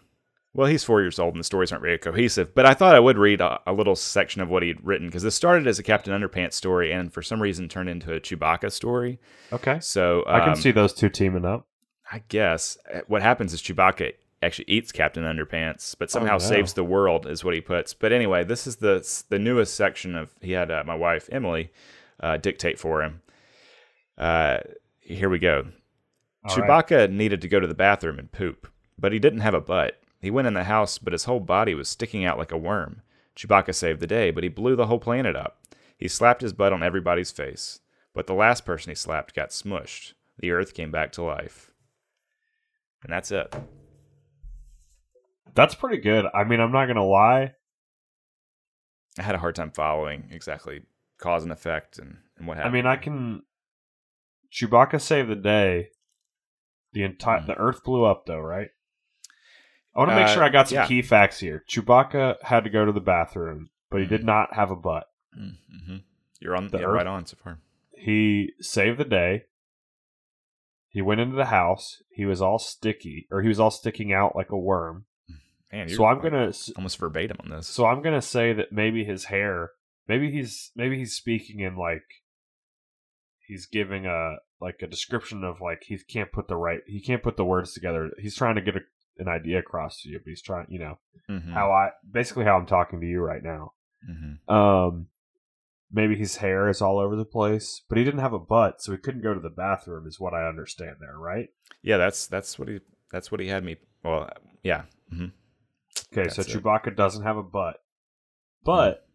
Well, 0.55 0.67
he's 0.67 0.83
four 0.83 1.01
years 1.01 1.17
old 1.17 1.33
and 1.33 1.39
the 1.39 1.43
stories 1.45 1.71
aren't 1.71 1.81
very 1.81 1.97
cohesive, 1.97 2.53
but 2.53 2.65
I 2.67 2.75
thought 2.75 2.93
I 2.93 2.99
would 2.99 3.17
read 3.17 3.41
a, 3.41 3.59
a 3.65 3.73
little 3.73 3.95
section 3.95 4.39
of 4.41 4.49
what 4.49 4.61
he'd 4.61 4.83
written 4.85 5.07
because 5.07 5.23
this 5.23 5.33
started 5.33 5.65
as 5.65 5.79
a 5.79 5.83
Captain 5.83 6.13
Underpants 6.13 6.53
story 6.53 6.91
and 6.91 7.11
for 7.11 7.23
some 7.23 7.41
reason 7.41 7.67
turned 7.67 7.89
into 7.89 8.13
a 8.13 8.19
Chewbacca 8.19 8.71
story. 8.71 9.19
Okay. 9.51 9.79
So 9.79 10.23
I 10.27 10.41
can 10.41 10.49
um, 10.49 10.55
see 10.55 10.69
those 10.71 10.93
two 10.93 11.09
teaming 11.09 11.45
up. 11.45 11.67
I 12.13 12.21
guess 12.29 12.77
uh, 12.93 12.99
what 13.07 13.23
happens 13.23 13.53
is 13.53 13.61
Chewbacca 13.61 14.13
actually 14.43 14.65
eats 14.67 14.91
Captain 14.91 15.23
Underpants, 15.23 15.95
but 15.97 16.11
somehow 16.11 16.33
no. 16.33 16.37
saves 16.37 16.73
the 16.73 16.83
world, 16.83 17.25
is 17.25 17.43
what 17.43 17.55
he 17.55 17.61
puts. 17.61 17.95
But 17.95 18.13
anyway, 18.13 18.43
this 18.43 18.67
is 18.67 18.75
the 18.75 19.23
the 19.29 19.39
newest 19.39 19.73
section 19.73 20.15
of. 20.15 20.31
He 20.39 20.51
had 20.51 20.69
uh, 20.69 20.83
my 20.85 20.93
wife 20.93 21.27
Emily 21.31 21.71
uh, 22.19 22.37
dictate 22.37 22.77
for 22.77 23.01
him. 23.01 23.21
Uh, 24.15 24.59
here 24.99 25.27
we 25.27 25.39
go. 25.39 25.65
All 26.45 26.55
right. 26.55 26.85
Chewbacca 26.85 27.09
needed 27.09 27.41
to 27.41 27.47
go 27.47 27.59
to 27.59 27.65
the 27.65 27.73
bathroom 27.73 28.19
and 28.19 28.31
poop, 28.31 28.67
but 28.99 29.11
he 29.11 29.17
didn't 29.17 29.39
have 29.39 29.55
a 29.55 29.61
butt. 29.61 29.99
He 30.21 30.29
went 30.29 30.47
in 30.47 30.53
the 30.53 30.65
house, 30.65 30.99
but 30.99 31.13
his 31.13 31.23
whole 31.23 31.39
body 31.39 31.73
was 31.73 31.89
sticking 31.89 32.25
out 32.25 32.37
like 32.37 32.51
a 32.51 32.57
worm. 32.57 33.01
Chewbacca 33.35 33.73
saved 33.73 33.99
the 33.99 34.07
day, 34.07 34.29
but 34.29 34.43
he 34.43 34.49
blew 34.49 34.75
the 34.75 34.85
whole 34.85 34.99
planet 34.99 35.35
up. 35.35 35.57
He 35.97 36.07
slapped 36.07 36.41
his 36.41 36.53
butt 36.53 36.73
on 36.73 36.83
everybody's 36.83 37.31
face, 37.31 37.79
but 38.13 38.27
the 38.27 38.35
last 38.35 38.65
person 38.65 38.91
he 38.91 38.95
slapped 38.95 39.33
got 39.33 39.49
smushed. 39.49 40.13
The 40.37 40.51
Earth 40.51 40.75
came 40.75 40.91
back 40.91 41.11
to 41.13 41.23
life. 41.23 41.72
And 43.03 43.11
that's 43.11 43.31
it. 43.31 43.53
That's 45.55 45.75
pretty 45.75 45.97
good. 45.97 46.25
I 46.33 46.43
mean, 46.43 46.59
I'm 46.59 46.71
not 46.71 46.87
gonna 46.87 47.05
lie. 47.05 47.53
I 49.19 49.21
had 49.21 49.35
a 49.35 49.39
hard 49.39 49.55
time 49.55 49.71
following 49.71 50.29
exactly 50.31 50.81
cause 51.19 51.43
and 51.43 51.51
effect 51.51 51.99
and, 51.99 52.17
and 52.37 52.47
what 52.47 52.57
happened. 52.57 52.73
I 52.73 52.77
mean, 52.77 52.85
I 52.87 52.95
can. 52.95 53.43
Chewbacca 54.51 54.99
saved 55.01 55.29
the 55.29 55.35
day. 55.35 55.89
The 56.93 57.03
entire 57.03 57.39
Mhm. 57.41 57.47
the 57.47 57.55
Earth 57.55 57.83
blew 57.83 58.05
up, 58.05 58.25
though, 58.25 58.39
right? 58.39 58.69
I 59.95 59.99
want 59.99 60.11
to 60.11 60.15
make 60.15 60.25
Uh, 60.25 60.33
sure 60.33 60.43
I 60.43 60.49
got 60.49 60.69
some 60.69 60.75
yeah. 60.77 60.87
key 60.87 61.01
facts 61.01 61.39
here. 61.39 61.63
Chewbacca 61.67 62.41
had 62.43 62.63
to 62.63 62.69
go 62.69 62.85
to 62.85 62.91
the 62.91 63.01
bathroom, 63.01 63.69
but 63.89 64.01
he 64.01 64.07
did 64.07 64.23
not 64.23 64.53
have 64.55 64.69
a 64.71 64.75
butt. 64.75 65.07
Mm-hmm. 65.37 65.97
You're 66.39 66.55
on 66.55 66.67
The 66.67 66.79
yeah, 66.79 66.85
Earth- 66.85 66.93
right 66.93 67.07
on 67.07 67.25
so 67.25 67.37
far. 67.37 67.59
He 67.97 68.53
saved 68.59 68.99
the 68.99 69.05
day. 69.05 69.45
He 70.93 71.01
went 71.01 71.19
into 71.19 71.35
the 71.35 71.45
house. 71.45 72.01
He 72.11 72.23
was 72.25 72.41
all 72.41 72.59
sticky, 72.59 73.27
or 73.29 73.41
he 73.41 73.49
was 73.49 73.59
all 73.59 73.71
sticking 73.71 74.13
out 74.13 74.35
like 74.35 74.51
a 74.51 74.57
worm. 74.57 75.05
Man, 75.71 75.89
So 75.89 76.05
I'm 76.05 76.19
like 76.21 76.31
gonna. 76.31 76.53
almost 76.77 76.97
verbatim 76.99 77.37
on 77.43 77.49
this. 77.49 77.67
So 77.67 77.85
I'm 77.85 78.01
gonna 78.01 78.21
say 78.21 78.53
that 78.53 78.71
maybe 78.71 79.03
his 79.03 79.25
hair, 79.25 79.71
maybe 80.07 80.31
he's 80.31 80.71
maybe 80.75 80.97
he's 80.97 81.15
speaking 81.15 81.59
in 81.61 81.75
like 81.75 82.05
he's 83.47 83.65
giving 83.65 84.05
a 84.05 84.35
like 84.61 84.81
a 84.81 84.87
description 84.87 85.43
of 85.43 85.59
like 85.61 85.83
he 85.87 85.97
can't 85.97 86.31
put 86.31 86.47
the 86.47 86.55
right 86.55 86.79
he 86.87 87.01
can't 87.01 87.23
put 87.23 87.37
the 87.37 87.45
words 87.45 87.73
together. 87.73 88.11
He's 88.19 88.35
trying 88.35 88.55
to 88.55 88.61
get 88.61 88.75
a, 88.75 88.81
an 89.17 89.27
idea 89.27 89.59
across 89.59 90.01
to 90.01 90.09
you, 90.09 90.19
but 90.19 90.29
he's 90.29 90.41
trying 90.41 90.67
you 90.69 90.79
know 90.79 90.99
Mhm. 91.29 91.53
how 91.53 91.71
I 91.71 91.89
basically 92.09 92.45
how 92.45 92.57
I'm 92.57 92.65
talking 92.67 93.01
to 93.01 93.07
you 93.07 93.21
right 93.21 93.43
now. 93.43 93.73
Mhm. 94.09 94.47
Um, 94.53 95.07
maybe 95.93 96.15
his 96.17 96.37
hair 96.37 96.67
is 96.67 96.81
all 96.81 96.99
over 96.99 97.15
the 97.15 97.23
place, 97.23 97.81
but 97.87 97.97
he 97.97 98.03
didn't 98.03 98.19
have 98.19 98.33
a 98.33 98.39
butt, 98.39 98.81
so 98.81 98.91
he 98.91 98.97
couldn't 98.97 99.21
go 99.21 99.33
to 99.33 99.39
the 99.39 99.49
bathroom. 99.49 100.07
Is 100.07 100.19
what 100.19 100.33
I 100.33 100.47
understand 100.47 100.97
there, 100.99 101.17
right? 101.17 101.49
Yeah, 101.81 101.97
that's 101.97 102.27
that's 102.27 102.57
what 102.59 102.67
he 102.67 102.79
that's 103.11 103.31
what 103.31 103.39
he 103.39 103.47
had 103.47 103.63
me. 103.63 103.77
Well, 104.03 104.29
yeah. 104.63 104.83
hmm 105.09 105.27
Okay, 106.11 106.27
so 106.29 106.41
That's 106.41 106.53
it. 106.53 106.63
Chewbacca 106.63 106.95
doesn't 106.95 107.23
have 107.23 107.37
a 107.37 107.43
butt. 107.43 107.77
But 108.65 109.05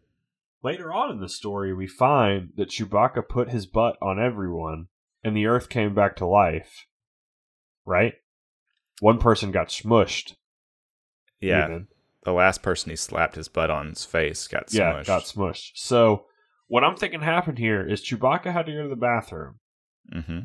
later 0.63 0.93
on 0.93 1.11
in 1.11 1.19
the 1.19 1.27
story, 1.29 1.73
we 1.73 1.87
find 1.87 2.51
that 2.55 2.69
Chewbacca 2.69 3.27
put 3.27 3.49
his 3.49 3.65
butt 3.65 3.97
on 4.01 4.19
everyone 4.21 4.87
and 5.23 5.35
the 5.35 5.45
Earth 5.45 5.67
came 5.69 5.93
back 5.93 6.15
to 6.17 6.25
life. 6.25 6.85
Right? 7.85 8.13
One 9.01 9.17
person 9.19 9.51
got 9.51 9.67
smushed. 9.69 10.35
Yeah, 11.41 11.65
even. 11.65 11.87
the 12.23 12.33
last 12.33 12.61
person 12.61 12.89
he 12.89 12.95
slapped 12.95 13.35
his 13.35 13.47
butt 13.47 13.69
on 13.69 13.89
his 13.89 14.05
face 14.05 14.47
got 14.47 14.67
smushed. 14.67 14.73
Yeah, 14.77 15.03
got 15.03 15.23
smushed. 15.23 15.71
So, 15.75 16.25
what 16.69 16.83
I'm 16.85 16.95
thinking 16.95 17.19
happened 17.21 17.57
here 17.57 17.85
is 17.85 18.01
Chewbacca 18.01 18.53
had 18.53 18.65
to 18.67 18.71
go 18.71 18.83
to 18.83 18.89
the 18.89 18.95
bathroom. 18.95 19.55
Mm-hmm. 20.13 20.39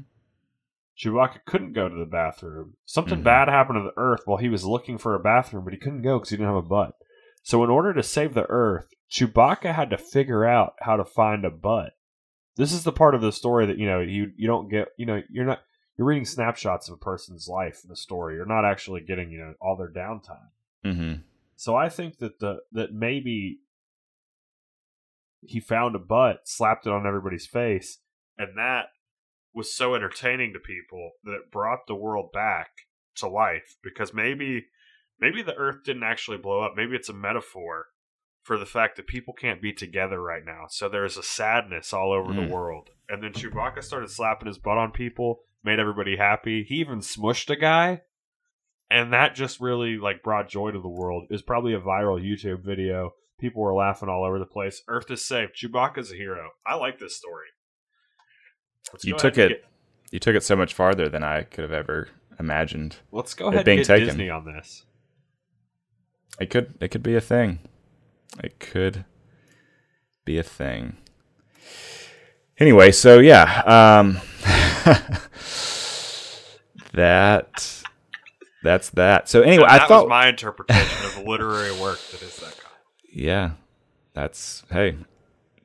Chewbacca 0.99 1.45
couldn't 1.45 1.73
go 1.73 1.89
to 1.89 1.95
the 1.95 2.05
bathroom. 2.07 2.75
Something 2.85 3.21
Mhm. 3.21 3.25
bad 3.25 3.49
happened 3.49 3.79
to 3.79 3.83
the 3.83 3.99
Earth 4.01 4.23
while 4.27 4.39
he 4.39 4.49
was 4.49 4.65
looking 4.65 4.97
for 4.99 5.15
a 5.15 5.21
bathroom, 5.21 5.65
but 5.65 5.73
he 5.73 5.79
couldn't 5.79 6.03
go 6.03 6.19
because 6.19 6.31
he 6.31 6.37
didn't 6.37 6.49
have 6.49 6.57
a 6.65 6.69
butt. 6.69 6.97
So, 7.43 7.63
in 7.65 7.71
order 7.71 7.93
to 7.93 8.03
save 8.03 8.35
the 8.35 8.47
Earth, 8.49 8.93
Chewbacca 9.11 9.75
had 9.75 9.91
to 9.91 9.99
figure 9.99 10.45
out 10.45 10.75
how 10.81 10.97
to 10.97 11.05
find 11.05 11.45
a 11.45 11.51
butt. 11.51 11.97
This 12.57 12.73
is 12.73 12.85
the 12.85 12.93
part 12.93 13.15
of 13.17 13.21
the 13.21 13.33
story 13.33 13.67
that 13.67 13.79
you 13.79 13.87
know 13.87 14.01
you 14.01 14.33
you 14.37 14.47
don't 14.47 14.69
get. 14.69 14.89
You 14.97 15.07
know, 15.07 15.23
you're 15.29 15.45
not 15.45 15.63
you're 15.99 16.07
reading 16.07 16.25
snapshots 16.25 16.89
of 16.89 16.95
a 16.95 16.99
person's 16.99 17.49
life 17.49 17.81
in 17.85 17.91
the 17.91 17.97
story. 17.97 18.37
You're 18.37 18.47
not 18.47 18.65
actually 18.65 19.01
getting 19.01 19.31
you 19.31 19.39
know 19.39 19.55
all 19.61 19.77
their 19.77 19.91
downtime. 19.91 20.49
Mm-hmm. 20.85 21.15
So 21.57 21.75
I 21.77 21.89
think 21.89 22.19
that 22.19 22.39
the 22.39 22.61
that 22.73 22.93
maybe 22.95 23.59
he 25.47 25.61
found 25.61 25.95
a 25.95 25.99
butt, 25.99 26.41
slapped 26.45 26.87
it 26.87 26.93
on 26.93 27.07
everybody's 27.07 27.47
face, 27.47 27.99
and 28.39 28.57
that 28.57 28.87
was 29.53 29.75
so 29.75 29.95
entertaining 29.95 30.53
to 30.53 30.59
people 30.59 31.13
that 31.25 31.35
it 31.35 31.51
brought 31.53 31.87
the 31.87 31.95
world 31.95 32.33
back 32.33 32.69
to 33.17 33.29
life 33.29 33.77
because 33.83 34.13
maybe 34.13 34.67
maybe 35.21 35.43
the 35.43 35.55
earth 35.55 35.85
didn't 35.85 36.03
actually 36.03 36.39
blow 36.39 36.63
up. 36.63 36.73
Maybe 36.77 36.97
it's 36.97 37.09
a 37.09 37.13
metaphor 37.15 37.87
for 38.43 38.59
the 38.59 38.67
fact 38.67 38.97
that 38.97 39.07
people 39.07 39.33
can't 39.33 39.63
be 39.63 39.73
together 39.73 40.21
right 40.21 40.45
now. 40.45 40.65
So 40.69 40.89
there's 40.89 41.17
a 41.17 41.23
sadness 41.23 41.93
all 41.93 42.13
over 42.13 42.33
Mm. 42.33 42.47
the 42.49 42.53
world. 42.55 42.91
And 43.09 43.23
then 43.23 43.33
Chewbacca 43.33 43.83
started 43.83 44.11
slapping 44.11 44.49
his 44.49 44.59
butt 44.59 44.77
on 44.77 44.91
people, 44.91 45.41
made 45.63 45.79
everybody 45.79 46.17
happy. 46.17 46.63
He 46.65 46.75
even 46.77 46.99
smushed 46.99 47.49
a 47.49 47.57
guy 47.57 48.03
and 48.91 49.13
that 49.13 49.35
just 49.35 49.61
really 49.61 49.97
like 49.97 50.23
brought 50.23 50.49
joy 50.49 50.71
to 50.71 50.81
the 50.81 50.89
world. 50.89 51.25
It 51.25 51.33
was 51.33 51.43
probably 51.43 51.75
a 51.75 51.81
viral 51.81 52.23
YouTube 52.23 52.61
video. 52.65 53.15
People 53.39 53.63
were 53.63 53.75
laughing 53.75 54.09
all 54.09 54.25
over 54.25 54.39
the 54.39 54.47
place. 54.47 54.83
Earth 54.89 55.11
is 55.11 55.25
safe. 55.25 55.51
Chewbacca's 55.53 56.13
a 56.13 56.15
hero. 56.15 56.51
I 56.67 56.77
like 56.77 56.99
this 56.99 57.17
story. 57.17 57.49
Let's 58.93 59.05
You 59.05 59.15
took 59.17 59.37
and 59.39 59.53
it- 59.53 59.65
You 60.11 60.19
took 60.21 60.37
it 60.37 60.45
so 60.45 60.55
much 60.57 60.73
farther 60.75 61.09
than 61.09 61.23
I 61.25 61.43
could 61.43 61.63
have 61.63 61.73
ever 61.73 62.09
imagined. 62.39 62.97
let's 63.13 63.35
go 63.35 63.47
ahead 63.49 63.59
and 63.59 63.65
being 63.65 63.79
get 63.79 63.87
taken. 63.87 64.07
Disney 64.09 64.31
on 64.31 64.45
this. 64.45 64.85
It 66.41 66.51
could 66.51 66.75
it 66.81 66.89
could 66.89 67.03
be 67.03 67.15
a 67.17 67.21
thing. 67.21 67.61
It 68.43 68.59
could 68.59 69.05
be 70.25 70.39
a 70.39 70.43
thing. 70.43 70.97
Anyway, 72.59 72.93
so 72.93 73.19
yeah, 73.19 73.63
um, 73.67 74.21
that 76.93 77.83
that's 78.63 78.91
that. 78.91 79.29
So 79.29 79.43
anyway, 79.43 79.67
that 79.69 79.83
I 79.83 79.87
thought 79.89 80.05
was 80.05 80.11
my 80.11 80.29
interpretation 80.29 81.07
of 81.07 81.15
the 81.17 81.29
literary 81.31 81.73
work 81.81 81.99
that 82.13 82.23
is 82.23 82.37
that. 82.39 82.57
Yeah, 83.15 83.53
that's 84.13 84.65
hey, 84.71 84.97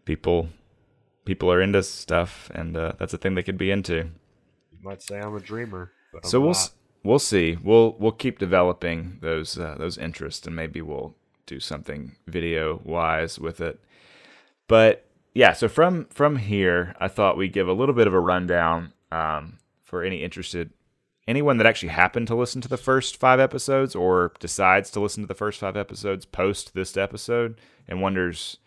people 0.06 0.50
people 1.26 1.52
are 1.52 1.62
into 1.62 1.84
stuff, 1.84 2.50
and 2.54 2.76
uh, 2.78 2.94
that's 3.00 3.14
a 3.14 3.18
thing 3.18 3.36
they 3.36 3.44
could 3.44 3.58
be 3.58 3.72
into. 3.72 3.96
You 3.96 4.80
might 4.84 5.02
say 5.02 5.20
I'm 5.20 5.36
a 5.36 5.40
dreamer, 5.40 5.92
but 6.14 6.24
I'm 6.26 6.30
so 6.30 6.40
we'll 6.40 6.52
s- 6.52 6.74
we'll 7.04 7.20
see. 7.20 7.58
We'll 7.62 7.96
we'll 8.00 8.12
keep 8.12 8.40
developing 8.40 9.18
those 9.22 9.58
uh, 9.58 9.76
those 9.78 9.98
interests, 9.98 10.46
and 10.48 10.56
maybe 10.56 10.82
we'll 10.82 11.16
do 11.46 11.60
something 11.60 12.16
video 12.28 12.80
wise 12.84 13.40
with 13.40 13.60
it. 13.60 13.80
But 14.68 15.06
yeah, 15.34 15.54
so 15.54 15.68
from 15.68 16.06
from 16.06 16.38
here, 16.38 16.96
I 17.00 17.08
thought 17.08 17.38
we'd 17.38 17.54
give 17.54 17.68
a 17.68 17.74
little 17.74 17.96
bit 17.96 18.08
of 18.08 18.14
a 18.14 18.20
rundown 18.20 18.94
um, 19.12 19.58
for 19.84 20.04
any 20.04 20.24
interested 20.24 20.72
anyone 21.30 21.58
that 21.58 21.68
actually 21.68 21.90
happened 21.90 22.26
to 22.26 22.34
listen 22.34 22.60
to 22.60 22.68
the 22.68 22.76
first 22.76 23.16
five 23.16 23.40
episodes 23.40 23.96
or 23.96 24.34
decides 24.40 24.90
to 24.90 25.00
listen 25.00 25.22
to 25.22 25.28
the 25.28 25.36
first 25.36 25.60
five 25.60 25.78
episodes 25.78 26.26
post 26.26 26.74
this 26.74 26.98
episode 26.98 27.62
and 27.88 28.02
wonders 28.02 28.58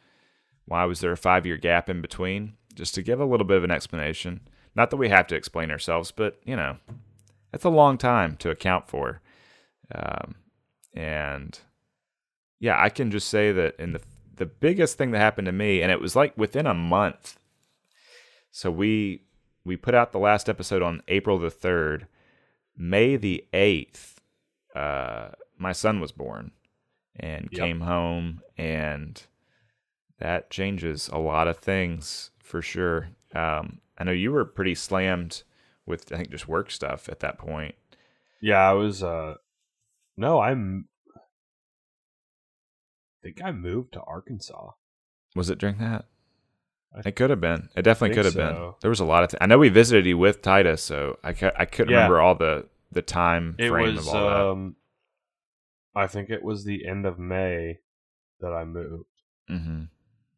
why 0.67 0.85
was 0.85 1.01
there 1.01 1.11
a 1.11 1.17
five 1.17 1.45
year 1.45 1.57
gap 1.57 1.91
in 1.91 2.01
between 2.01 2.53
just 2.73 2.95
to 2.95 3.03
give 3.03 3.19
a 3.19 3.25
little 3.25 3.45
bit 3.45 3.57
of 3.57 3.65
an 3.65 3.73
explanation. 3.73 4.41
Not 4.75 4.91
that 4.91 4.97
we 4.97 5.09
have 5.09 5.27
to 5.27 5.35
explain 5.35 5.73
ourselves 5.73 6.13
but 6.13 6.39
you 6.45 6.55
know 6.55 6.77
that's 7.51 7.65
a 7.65 7.69
long 7.69 7.99
time 7.99 8.37
to 8.37 8.51
account 8.51 8.89
for. 8.89 9.21
Um, 9.93 10.37
and 10.95 11.59
yeah 12.61 12.81
i 12.81 12.89
can 12.91 13.11
just 13.11 13.29
say 13.29 13.51
that 13.51 13.75
in 13.79 13.93
the 13.93 14.01
the 14.37 14.47
biggest 14.47 14.97
thing 14.97 15.11
that 15.11 15.19
happened 15.19 15.47
to 15.47 15.53
me 15.53 15.83
and 15.83 15.91
it 15.91 16.01
was 16.01 16.15
like 16.15 16.37
within 16.39 16.67
a 16.67 16.75
month. 16.75 17.39
So 18.53 18.71
we 18.71 19.25
we 19.65 19.77
put 19.77 19.95
out 19.97 20.13
the 20.13 20.19
last 20.21 20.49
episode 20.49 20.81
on 20.81 21.03
april 21.09 21.39
the 21.39 21.51
3rd 21.51 22.07
may 22.77 23.17
the 23.17 23.45
8th 23.53 24.17
uh, 24.75 25.31
my 25.59 25.73
son 25.73 26.01
was 26.01 26.13
born 26.13 26.53
and 27.17 27.49
Yep. 27.53 27.61
came 27.61 27.81
home 27.81 28.43
and 28.57 29.23
that 30.19 30.51
changes 30.51 31.09
a 31.13 31.19
lot 31.19 31.49
of 31.49 31.59
things 31.59 32.31
for 32.39 32.63
sure 32.63 33.11
um, 33.35 33.79
i 33.99 34.05
know 34.05 34.13
you 34.13 34.33
were 34.33 34.45
pretty 34.45 34.75
slammed 34.75 35.43
with 35.87 36.13
i 36.13 36.17
think 36.17 36.31
just 36.31 36.49
work 36.49 36.71
stuff 36.71 37.09
at 37.09 37.21
that 37.21 37.39
point 37.39 37.75
Yeah, 38.41 38.59
I 38.59 38.73
was. 38.73 39.03
uh 39.03 39.35
No, 40.17 40.41
I'm. 40.41 40.89
I 41.17 41.21
think 43.23 43.41
I 43.45 43.53
moved 43.53 43.93
to 43.93 44.01
Arkansas. 44.03 44.71
was 45.37 45.49
it 45.51 45.59
during 45.59 45.79
that 45.79 46.07
I 46.95 47.09
it 47.09 47.17
could 47.17 47.31
have 47.31 47.41
been 47.41 47.69
it 47.77 47.83
definitely 47.83 48.15
could 48.15 48.25
have 48.27 48.35
been 48.35 48.73
there 48.83 48.91
was 48.91 49.01
a 49.01 49.05
lot 49.05 49.25
of 49.25 49.31
th- 49.31 49.39
i 49.41 49.47
know 49.47 49.57
we 49.59 49.69
visited 49.71 50.05
you 50.07 50.19
with 50.19 50.43
titus 50.43 50.83
so 50.83 51.19
i, 51.25 51.33
ca- 51.33 51.53
I 51.59 51.65
couldn't 51.65 51.91
Yeah. 51.93 51.99
remember 51.99 52.21
all 52.21 52.35
the 52.35 52.67
the 52.91 53.01
time 53.03 53.55
It 53.59 53.69
frame 53.71 53.95
was. 53.97 54.07
of 54.09 54.15
all 54.15 54.29
that 54.29 54.37
um 54.51 54.77
I 55.95 56.07
think 56.07 56.31
it 56.31 56.43
was 56.43 56.65
the 56.65 56.87
end 56.87 57.05
of 57.05 57.19
May 57.19 57.81
that 58.41 58.53
I 58.55 58.65
moved. 58.65 59.05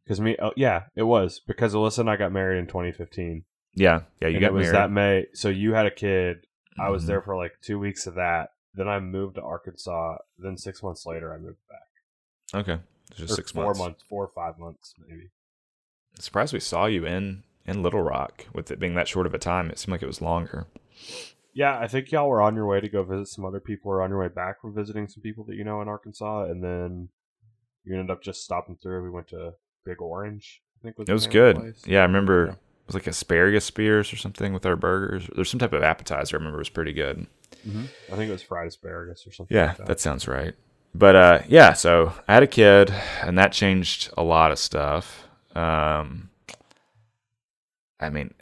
Because 0.04 0.20
me, 0.20 0.36
oh, 0.42 0.50
yeah, 0.56 0.84
it 0.96 1.04
was 1.04 1.40
because 1.46 1.74
Alyssa 1.74 2.00
and 2.00 2.10
I 2.10 2.16
got 2.16 2.32
married 2.32 2.58
in 2.58 2.66
2015. 2.66 3.44
yeah 3.74 4.00
yeah 4.20 4.28
you 4.28 4.34
and 4.34 4.40
got 4.40 4.46
it 4.48 4.52
was 4.52 4.62
married 4.64 4.74
that 4.76 4.90
May. 4.90 5.26
So 5.32 5.48
you 5.48 5.74
had 5.74 5.86
a 5.86 5.90
kid. 5.92 6.46
I 6.78 6.90
was 6.90 7.04
Mhm. 7.04 7.06
there 7.06 7.22
for 7.22 7.36
like 7.36 7.52
two 7.62 7.78
weeks 7.78 8.06
of 8.08 8.16
that. 8.16 8.50
Then 8.74 8.88
I 8.88 8.98
moved 8.98 9.36
to 9.36 9.42
Arkansas. 9.42 10.16
Then 10.38 10.56
six 10.56 10.82
months 10.82 11.06
later, 11.06 11.32
I 11.32 11.38
moved 11.38 11.58
back. 11.68 12.60
okay 12.60 12.82
just 13.14 13.32
Or 13.32 13.36
six 13.36 13.52
four 13.52 13.74
months. 13.74 14.02
four 14.08 14.24
or 14.24 14.32
five 14.34 14.58
months 14.58 14.94
maybe. 15.06 15.30
Surprised 16.18 16.52
we 16.52 16.60
saw 16.60 16.86
you 16.86 17.04
in 17.06 17.42
in 17.66 17.82
little 17.82 18.02
rock 18.02 18.46
with 18.52 18.70
it 18.70 18.78
being 18.78 18.94
that 18.94 19.08
short 19.08 19.26
of 19.26 19.34
a 19.34 19.38
time 19.38 19.70
it 19.70 19.78
seemed 19.78 19.92
like 19.92 20.02
it 20.02 20.06
was 20.06 20.20
longer 20.22 20.66
Yeah, 21.56 21.78
I 21.78 21.86
think 21.86 22.10
y'all 22.10 22.28
were 22.28 22.42
on 22.42 22.54
your 22.56 22.66
way 22.66 22.80
to 22.80 22.88
go 22.88 23.04
visit 23.04 23.28
some 23.28 23.44
other 23.44 23.60
people, 23.60 23.90
or 23.92 24.02
on 24.02 24.10
your 24.10 24.18
way 24.20 24.28
back 24.28 24.60
from 24.60 24.74
visiting 24.74 25.06
some 25.06 25.22
people 25.22 25.44
that 25.44 25.54
you 25.54 25.62
know 25.64 25.80
in 25.82 25.86
Arkansas, 25.88 26.44
and 26.46 26.64
then 26.64 27.08
you 27.84 27.94
ended 27.94 28.10
up 28.10 28.22
just 28.24 28.42
stopping 28.42 28.76
through. 28.82 29.04
We 29.04 29.10
went 29.10 29.28
to 29.28 29.52
Big 29.84 30.00
Orange. 30.02 30.62
I 30.80 30.82
think 30.82 30.98
was 30.98 31.08
it 31.08 31.12
was 31.12 31.28
name 31.28 31.28
of 31.28 31.32
the 31.32 31.38
good 31.38 31.56
place. 31.60 31.82
yeah 31.86 32.00
i 32.00 32.02
remember 32.02 32.46
Yeah. 32.46 32.52
it 32.52 32.58
was 32.88 32.94
like 32.94 33.06
asparagus 33.06 33.64
spears 33.64 34.12
or 34.12 34.16
something 34.16 34.52
with 34.52 34.66
our 34.66 34.76
burgers 34.76 35.28
there's 35.34 35.48
some 35.48 35.60
type 35.60 35.72
of 35.72 35.82
appetizer 35.82 36.36
i 36.36 36.38
remember 36.38 36.58
was 36.58 36.68
pretty 36.68 36.92
good 36.92 37.26
Mhm. 37.66 37.88
I 38.12 38.16
think 38.16 38.28
it 38.28 38.32
was 38.32 38.42
fried 38.42 38.66
asparagus 38.66 39.26
or 39.26 39.32
something. 39.32 39.56
Yeah, 39.56 39.68
like 39.68 39.76
that. 39.78 39.86
that 39.86 40.00
sounds 40.00 40.26
right. 40.28 40.54
But 40.94 41.16
uh, 41.16 41.38
yeah, 41.48 41.72
so 41.72 42.12
I 42.28 42.34
had 42.34 42.42
a 42.42 42.46
kid, 42.46 42.92
and 43.22 43.38
that 43.38 43.52
changed 43.52 44.10
a 44.18 44.22
lot 44.22 44.52
of 44.52 44.58
stuff. 44.58 45.23
Um, 45.54 46.30
I 48.00 48.10
mean, 48.10 48.34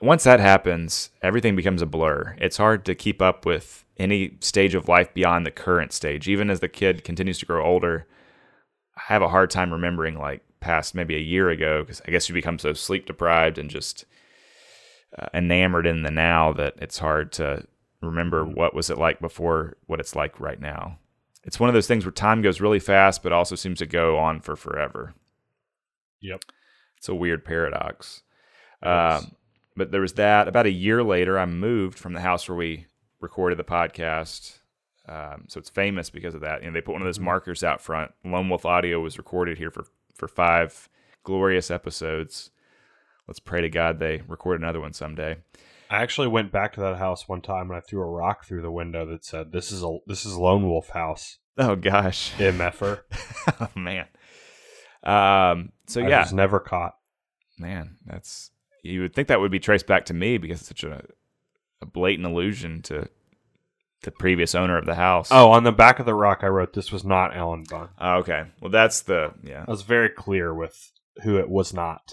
once 0.00 0.24
that 0.24 0.40
happens, 0.40 1.10
everything 1.22 1.56
becomes 1.56 1.82
a 1.82 1.86
blur. 1.86 2.36
It's 2.38 2.56
hard 2.56 2.84
to 2.86 2.94
keep 2.94 3.22
up 3.22 3.46
with 3.46 3.84
any 3.98 4.36
stage 4.40 4.74
of 4.74 4.88
life 4.88 5.12
beyond 5.14 5.46
the 5.46 5.50
current 5.50 5.92
stage. 5.92 6.28
Even 6.28 6.50
as 6.50 6.60
the 6.60 6.68
kid 6.68 7.04
continues 7.04 7.38
to 7.38 7.46
grow 7.46 7.64
older, 7.64 8.06
I 8.96 9.02
have 9.06 9.22
a 9.22 9.28
hard 9.28 9.50
time 9.50 9.72
remembering 9.72 10.18
like 10.18 10.42
past 10.60 10.94
maybe 10.94 11.16
a 11.16 11.20
year 11.20 11.48
ago 11.48 11.82
because 11.82 12.02
I 12.06 12.10
guess 12.10 12.28
you 12.28 12.34
become 12.34 12.58
so 12.58 12.72
sleep 12.72 13.06
deprived 13.06 13.58
and 13.58 13.70
just 13.70 14.04
uh, 15.18 15.26
enamored 15.32 15.86
in 15.86 16.02
the 16.02 16.10
now 16.10 16.52
that 16.54 16.74
it's 16.78 16.98
hard 16.98 17.32
to 17.32 17.66
remember 18.02 18.44
what 18.44 18.74
was 18.74 18.90
it 18.90 18.98
like 18.98 19.20
before 19.20 19.76
what 19.86 20.00
it's 20.00 20.14
like 20.14 20.38
right 20.40 20.60
now. 20.60 20.98
It's 21.44 21.60
one 21.60 21.70
of 21.70 21.74
those 21.74 21.86
things 21.86 22.04
where 22.04 22.12
time 22.12 22.42
goes 22.42 22.60
really 22.60 22.80
fast, 22.80 23.22
but 23.22 23.32
also 23.32 23.54
seems 23.54 23.78
to 23.78 23.86
go 23.86 24.18
on 24.18 24.40
for 24.40 24.56
forever. 24.56 25.14
Yep. 26.20 26.42
It's 27.06 27.08
a 27.08 27.14
weird 27.14 27.44
paradox. 27.44 28.22
Um, 28.82 29.30
but 29.76 29.92
there 29.92 30.00
was 30.00 30.14
that. 30.14 30.48
About 30.48 30.66
a 30.66 30.72
year 30.72 31.04
later, 31.04 31.38
I 31.38 31.46
moved 31.46 31.96
from 32.00 32.14
the 32.14 32.20
house 32.20 32.48
where 32.48 32.58
we 32.58 32.86
recorded 33.20 33.60
the 33.60 33.64
podcast. 33.64 34.58
Um, 35.08 35.44
so 35.46 35.60
it's 35.60 35.70
famous 35.70 36.10
because 36.10 36.34
of 36.34 36.40
that. 36.40 36.62
You 36.62 36.66
know, 36.66 36.74
they 36.74 36.80
put 36.80 36.94
one 36.94 37.02
of 37.02 37.06
those 37.06 37.20
Mhm. 37.20 37.26
markers 37.26 37.62
out 37.62 37.80
front. 37.80 38.10
Lone 38.24 38.48
Wolf 38.48 38.66
Audio 38.66 38.98
was 38.98 39.18
recorded 39.18 39.56
here 39.58 39.70
for 39.70 39.84
for 40.16 40.26
five 40.26 40.88
glorious 41.22 41.70
episodes. 41.70 42.50
Let's 43.28 43.38
pray 43.38 43.60
to 43.60 43.68
God 43.68 44.00
they 44.00 44.22
record 44.26 44.60
another 44.60 44.80
one 44.80 44.92
someday. 44.94 45.36
I 45.88 46.02
actually 46.02 46.26
went 46.26 46.50
back 46.50 46.72
to 46.72 46.80
that 46.80 46.96
house 46.96 47.28
one 47.28 47.40
time 47.40 47.70
and 47.70 47.76
I 47.76 47.80
threw 47.80 48.00
a 48.02 48.10
rock 48.10 48.44
through 48.44 48.62
the 48.62 48.72
window 48.72 49.06
that 49.06 49.24
said, 49.24 49.52
"This 49.52 49.70
is 49.70 49.84
a 49.84 49.98
this 50.08 50.26
is 50.26 50.36
Lone 50.36 50.68
Wolf 50.68 50.88
House." 50.88 51.38
Oh 51.56 51.76
gosh, 51.76 52.32
MFer. 52.38 53.02
oh 53.60 53.68
man. 53.78 54.06
Um. 55.04 55.70
So 55.86 56.02
I 56.02 56.08
yeah, 56.08 56.22
was 56.22 56.32
never 56.32 56.58
caught. 56.58 56.95
Man, 57.58 57.96
that's 58.04 58.50
you 58.82 59.00
would 59.02 59.14
think 59.14 59.28
that 59.28 59.40
would 59.40 59.50
be 59.50 59.58
traced 59.58 59.86
back 59.86 60.04
to 60.06 60.14
me 60.14 60.38
because 60.38 60.60
it's 60.60 60.68
such 60.68 60.84
a, 60.84 61.02
a 61.80 61.86
blatant 61.86 62.26
allusion 62.26 62.82
to 62.82 63.08
the 64.02 64.10
previous 64.10 64.54
owner 64.54 64.78
of 64.78 64.86
the 64.86 64.94
house. 64.94 65.28
Oh, 65.30 65.50
on 65.50 65.64
the 65.64 65.72
back 65.72 65.98
of 65.98 66.06
the 66.06 66.14
rock, 66.14 66.40
I 66.42 66.48
wrote, 66.48 66.72
"This 66.74 66.92
was 66.92 67.04
not 67.04 67.34
Alan 67.34 67.64
Bunn." 67.68 67.88
Oh, 67.98 68.16
okay. 68.18 68.44
Well, 68.60 68.70
that's 68.70 69.02
the 69.02 69.32
yeah. 69.42 69.64
I 69.66 69.70
was 69.70 69.82
very 69.82 70.08
clear 70.10 70.54
with 70.54 70.92
who 71.22 71.36
it 71.38 71.48
was 71.48 71.72
not. 71.74 72.12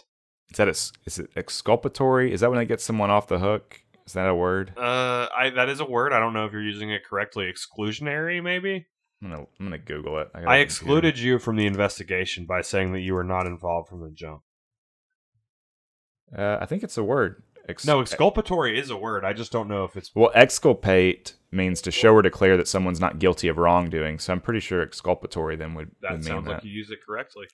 Is 0.52 0.58
that 0.58 0.68
a, 0.68 0.72
is 1.06 1.20
it 1.20 1.30
exculpatory? 1.36 2.32
Is 2.32 2.42
that 2.42 2.50
when 2.50 2.60
I 2.60 2.64
get 2.64 2.82
someone 2.82 3.10
off 3.10 3.28
the 3.28 3.40
hook? 3.40 3.82
Is 4.06 4.14
that 4.14 4.28
a 4.28 4.36
word? 4.36 4.74
Uh, 4.78 5.28
I 5.36 5.52
that 5.56 5.70
is 5.70 5.80
a 5.80 5.86
word. 5.86 6.14
I 6.14 6.20
don't 6.20 6.34
know 6.34 6.46
if 6.46 6.52
you're 6.52 6.62
using 6.64 6.92
it 6.92 7.06
correctly. 7.06 7.52
Exclusionary, 7.52 8.42
maybe. 8.44 8.86
I'm 9.22 9.30
gonna 9.30 9.46
I'm 9.60 9.66
gonna 9.68 9.78
Google 9.78 10.20
it. 10.20 10.30
I, 10.34 10.40
a 10.40 10.42
I 10.42 10.44
computer. 10.44 10.62
excluded 10.62 11.20
you 11.20 11.40
from 11.40 11.56
the 11.56 11.66
investigation 11.66 12.46
by 12.46 12.62
saying 12.62 12.94
that 12.94 13.00
you 13.02 13.14
were 13.14 13.24
not 13.24 13.46
involved 13.46 13.90
from 13.90 14.02
the 14.02 14.12
jump. 14.12 14.42
Uh, 16.36 16.58
I 16.60 16.66
think 16.66 16.84
it's 16.84 16.98
a 16.98 17.04
word. 17.04 17.44
Ex- 17.70 17.86
No, 17.86 18.02
exculpatory 18.02 18.78
is 18.78 18.90
a 18.90 18.98
word. 18.98 19.24
I 19.24 19.34
just 19.34 19.52
don't 19.52 19.68
know 19.68 19.84
if 19.86 19.96
it's. 19.96 20.14
Well, 20.14 20.32
exculpate 20.36 21.36
means 21.52 21.82
to 21.82 21.92
show 21.92 22.14
or 22.14 22.22
declare 22.22 22.58
that 22.58 22.68
someone's 22.68 23.00
not 23.00 23.20
guilty 23.20 23.48
of 23.48 23.58
wrongdoing. 23.58 24.20
So 24.20 24.34
I'm 24.34 24.42
pretty 24.42 24.60
sure 24.60 24.82
exculpatory 24.82 25.56
then 25.56 25.74
would, 25.76 25.92
That 26.02 26.14
would 26.14 26.24
sounds 26.26 26.46
that. 26.48 26.52
like 26.56 26.64
you 26.64 26.72
use 26.72 26.90
it 26.92 27.00
correctly. 27.06 27.46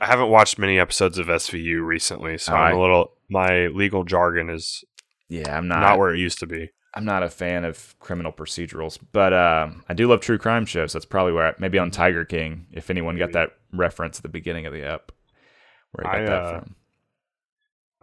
I 0.00 0.06
haven't 0.06 0.28
watched 0.28 0.58
many 0.58 0.78
episodes 0.78 1.18
of 1.18 1.26
SVU 1.28 1.84
recently, 1.84 2.36
so 2.38 2.52
I'm 2.54 2.76
a 2.76 2.80
little. 2.80 3.12
My 3.30 3.68
legal 3.68 4.04
jargon 4.04 4.50
is 4.50 4.84
yeah, 5.28 5.56
I'm 5.56 5.68
not. 5.68 5.80
not 5.80 5.98
where 5.98 6.14
it 6.14 6.18
used 6.18 6.38
to 6.40 6.46
be. 6.46 6.70
I'm 6.94 7.04
not 7.04 7.22
a 7.22 7.28
fan 7.28 7.64
of 7.64 7.94
criminal 7.98 8.32
procedurals, 8.32 8.98
but 9.12 9.32
um, 9.32 9.84
I 9.88 9.94
do 9.94 10.06
love 10.08 10.20
true 10.20 10.38
crime 10.38 10.64
shows. 10.66 10.92
That's 10.92 11.04
probably 11.04 11.32
where 11.32 11.48
I, 11.48 11.54
maybe 11.58 11.78
on 11.78 11.90
Tiger 11.90 12.24
King, 12.24 12.66
if 12.72 12.90
anyone 12.90 13.16
got. 13.18 13.32
That 13.32 13.50
reference 13.72 14.18
at 14.18 14.22
the 14.22 14.28
beginning 14.28 14.66
of 14.66 14.72
the 14.72 14.82
ep, 14.82 15.12
where 15.92 16.06
I 16.06 16.12
got 16.12 16.20
I, 16.20 16.24
that 16.26 16.42
uh, 16.42 16.60
from. 16.60 16.76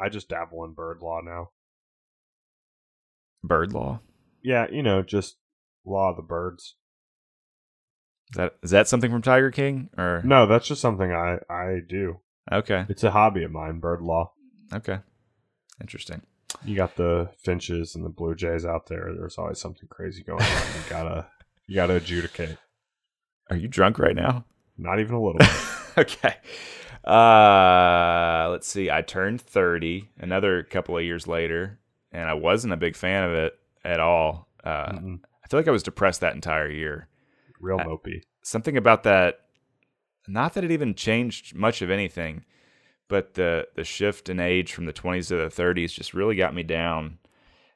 I 0.03 0.09
just 0.09 0.27
dabble 0.29 0.63
in 0.65 0.73
bird 0.73 0.99
law 1.01 1.21
now. 1.23 1.51
Bird 3.43 3.73
law. 3.73 3.99
Yeah, 4.41 4.67
you 4.69 4.83
know, 4.83 5.01
just 5.01 5.37
law 5.85 6.09
of 6.09 6.15
the 6.17 6.21
birds. 6.21 6.75
Is 8.31 8.37
that 8.37 8.55
is 8.63 8.71
that 8.71 8.87
something 8.87 9.11
from 9.11 9.21
Tiger 9.21 9.51
King 9.51 9.89
or 9.97 10.21
No, 10.25 10.45
that's 10.47 10.67
just 10.67 10.81
something 10.81 11.11
I 11.11 11.37
I 11.49 11.79
do. 11.87 12.19
Okay, 12.51 12.85
It's 12.89 13.03
a 13.03 13.11
hobby 13.11 13.43
of 13.43 13.51
mine, 13.51 13.79
bird 13.79 14.01
law. 14.01 14.33
okay, 14.73 14.99
interesting. 15.79 16.21
You 16.65 16.75
got 16.75 16.95
the 16.97 17.29
finches 17.43 17.95
and 17.95 18.03
the 18.05 18.09
blue 18.09 18.35
jays 18.35 18.65
out 18.65 18.87
there. 18.87 19.13
There's 19.17 19.37
always 19.37 19.59
something 19.59 19.87
crazy 19.89 20.23
going 20.23 20.41
on. 20.41 20.47
You 20.49 20.89
gotta 20.89 21.27
you 21.67 21.75
gotta 21.75 21.95
adjudicate. 21.95 22.57
Are 23.49 23.55
you 23.55 23.67
drunk 23.67 23.99
right 23.99 24.15
now? 24.15 24.45
Not 24.77 24.99
even 24.99 25.15
a 25.15 25.21
little. 25.21 25.39
okay. 25.97 26.35
Uh, 27.05 28.47
let's 28.51 28.67
see. 28.67 28.89
I 28.89 29.01
turned 29.01 29.41
30 29.41 30.09
another 30.19 30.63
couple 30.63 30.97
of 30.97 31.03
years 31.03 31.27
later, 31.27 31.79
and 32.11 32.29
I 32.29 32.33
wasn't 32.33 32.73
a 32.73 32.77
big 32.77 32.95
fan 32.95 33.23
of 33.23 33.33
it 33.33 33.53
at 33.83 33.99
all. 33.99 34.47
Uh, 34.63 34.91
Mm-mm. 34.93 35.19
I 35.43 35.47
feel 35.47 35.59
like 35.59 35.67
I 35.67 35.71
was 35.71 35.83
depressed 35.83 36.21
that 36.21 36.35
entire 36.35 36.69
year. 36.69 37.07
Real 37.59 37.79
I- 37.79 37.85
mopey. 37.85 38.21
Something 38.45 38.75
about 38.75 39.03
that, 39.03 39.39
not 40.27 40.53
that 40.53 40.63
it 40.65 40.71
even 40.71 40.95
changed 40.95 41.55
much 41.55 41.81
of 41.81 41.89
anything, 41.89 42.43
but 43.07 43.35
the 43.35 43.67
the 43.75 43.85
shift 43.85 44.27
in 44.27 44.39
age 44.39 44.73
from 44.73 44.85
the 44.85 44.91
20s 44.91 45.29
to 45.29 45.37
the 45.37 45.45
30s 45.47 45.93
just 45.93 46.13
really 46.13 46.35
got 46.35 46.53
me 46.53 46.63
down. 46.63 47.19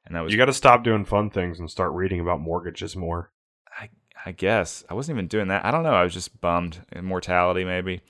And 0.06 0.13
that 0.16 0.22
was, 0.22 0.32
You 0.34 0.38
got 0.38 0.46
to 0.46 0.54
stop 0.54 0.84
doing 0.84 1.06
fun 1.06 1.30
things 1.30 1.60
and 1.60 1.70
start 1.72 1.94
reading 1.94 2.20
about 2.20 2.42
mortgages 2.42 2.96
more. 2.98 3.32
I 3.80 3.90
I 4.26 4.32
guess 4.34 4.84
I 4.90 4.94
wasn't 4.94 5.18
even 5.18 5.28
doing 5.28 5.48
that. 5.50 5.63
I 5.66 5.72
don't 5.72 5.84
know. 5.84 5.94
I 5.94 6.04
was 6.04 6.13
just 6.13 6.40
bummed. 6.42 6.80
Immortality, 6.94 7.63
maybe. 7.63 8.02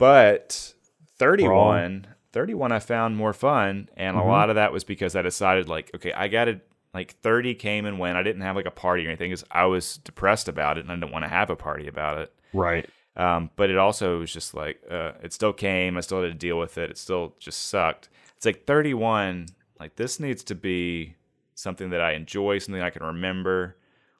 But 0.00 0.74
31, 1.18 2.06
31 2.32 2.72
I 2.72 2.78
found 2.78 3.16
more 3.16 3.32
fun. 3.34 3.88
And 3.96 4.16
Mhm. 4.16 4.20
a 4.20 4.24
lot 4.24 4.48
of 4.48 4.56
that 4.56 4.72
was 4.72 4.82
because 4.82 5.14
I 5.14 5.22
decided, 5.22 5.68
like, 5.68 5.90
okay, 5.94 6.12
I 6.12 6.28
got 6.28 6.46
to, 6.46 6.60
like, 6.94 7.12
30 7.20 7.54
came 7.54 7.84
and 7.84 7.98
went. 7.98 8.16
I 8.16 8.22
didn't 8.22 8.42
have, 8.42 8.56
like, 8.56 8.66
a 8.66 8.70
party 8.70 9.04
or 9.04 9.10
anything 9.10 9.30
because 9.30 9.44
I 9.50 9.66
was 9.66 9.98
depressed 9.98 10.48
about 10.48 10.78
it 10.78 10.80
and 10.80 10.90
I 10.90 10.94
didn't 10.96 11.12
want 11.12 11.24
to 11.24 11.28
have 11.28 11.50
a 11.50 11.56
party 11.56 11.86
about 11.86 12.18
it. 12.18 12.32
Right. 12.54 12.88
Um, 13.14 13.50
but 13.56 13.68
it 13.70 13.76
also 13.76 14.20
was 14.20 14.32
just 14.32 14.54
like, 14.54 14.80
uh, 14.90 15.12
it 15.22 15.32
still 15.32 15.52
came. 15.52 15.98
I 15.98 16.00
still 16.00 16.22
had 16.22 16.28
to 16.28 16.34
deal 16.34 16.58
with 16.58 16.78
it. 16.78 16.90
It 16.90 16.96
still 16.98 17.34
just 17.38 17.68
sucked. 17.68 18.08
It's 18.36 18.46
like 18.46 18.64
31, 18.64 19.46
like, 19.78 19.96
this 19.96 20.18
needs 20.18 20.42
to 20.44 20.54
be 20.54 21.16
something 21.54 21.90
that 21.90 22.00
I 22.00 22.12
enjoy, 22.12 22.58
something 22.58 22.82
I 22.82 22.88
can 22.90 23.02
remember. 23.04 23.76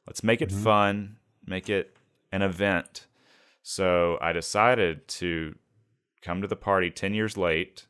Let's 0.07 0.23
make 0.23 0.43
it 0.43 0.51
Mhm. 0.51 0.63
fun, 0.63 1.17
make 1.47 1.71
it 1.71 1.97
an 2.33 2.43
event. 2.43 3.07
So 3.63 4.19
I 4.21 4.33
decided 4.33 5.07
to 5.09 5.55
come 6.23 6.41
to 6.43 6.49
the 6.49 6.57
party 6.57 6.91
10 6.91 7.15
years 7.15 7.37
late 7.37 7.87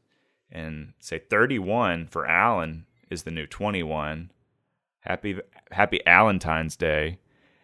and 0.50 0.92
say 1.00 1.18
31 1.18 2.06
for 2.08 2.26
Alan 2.26 2.86
is 3.10 3.22
the 3.24 3.30
new 3.30 3.46
21. 3.46 4.30
Happy 5.00 5.40
happy 5.70 6.00
Valentine's 6.04 6.76
Day. 6.76 7.18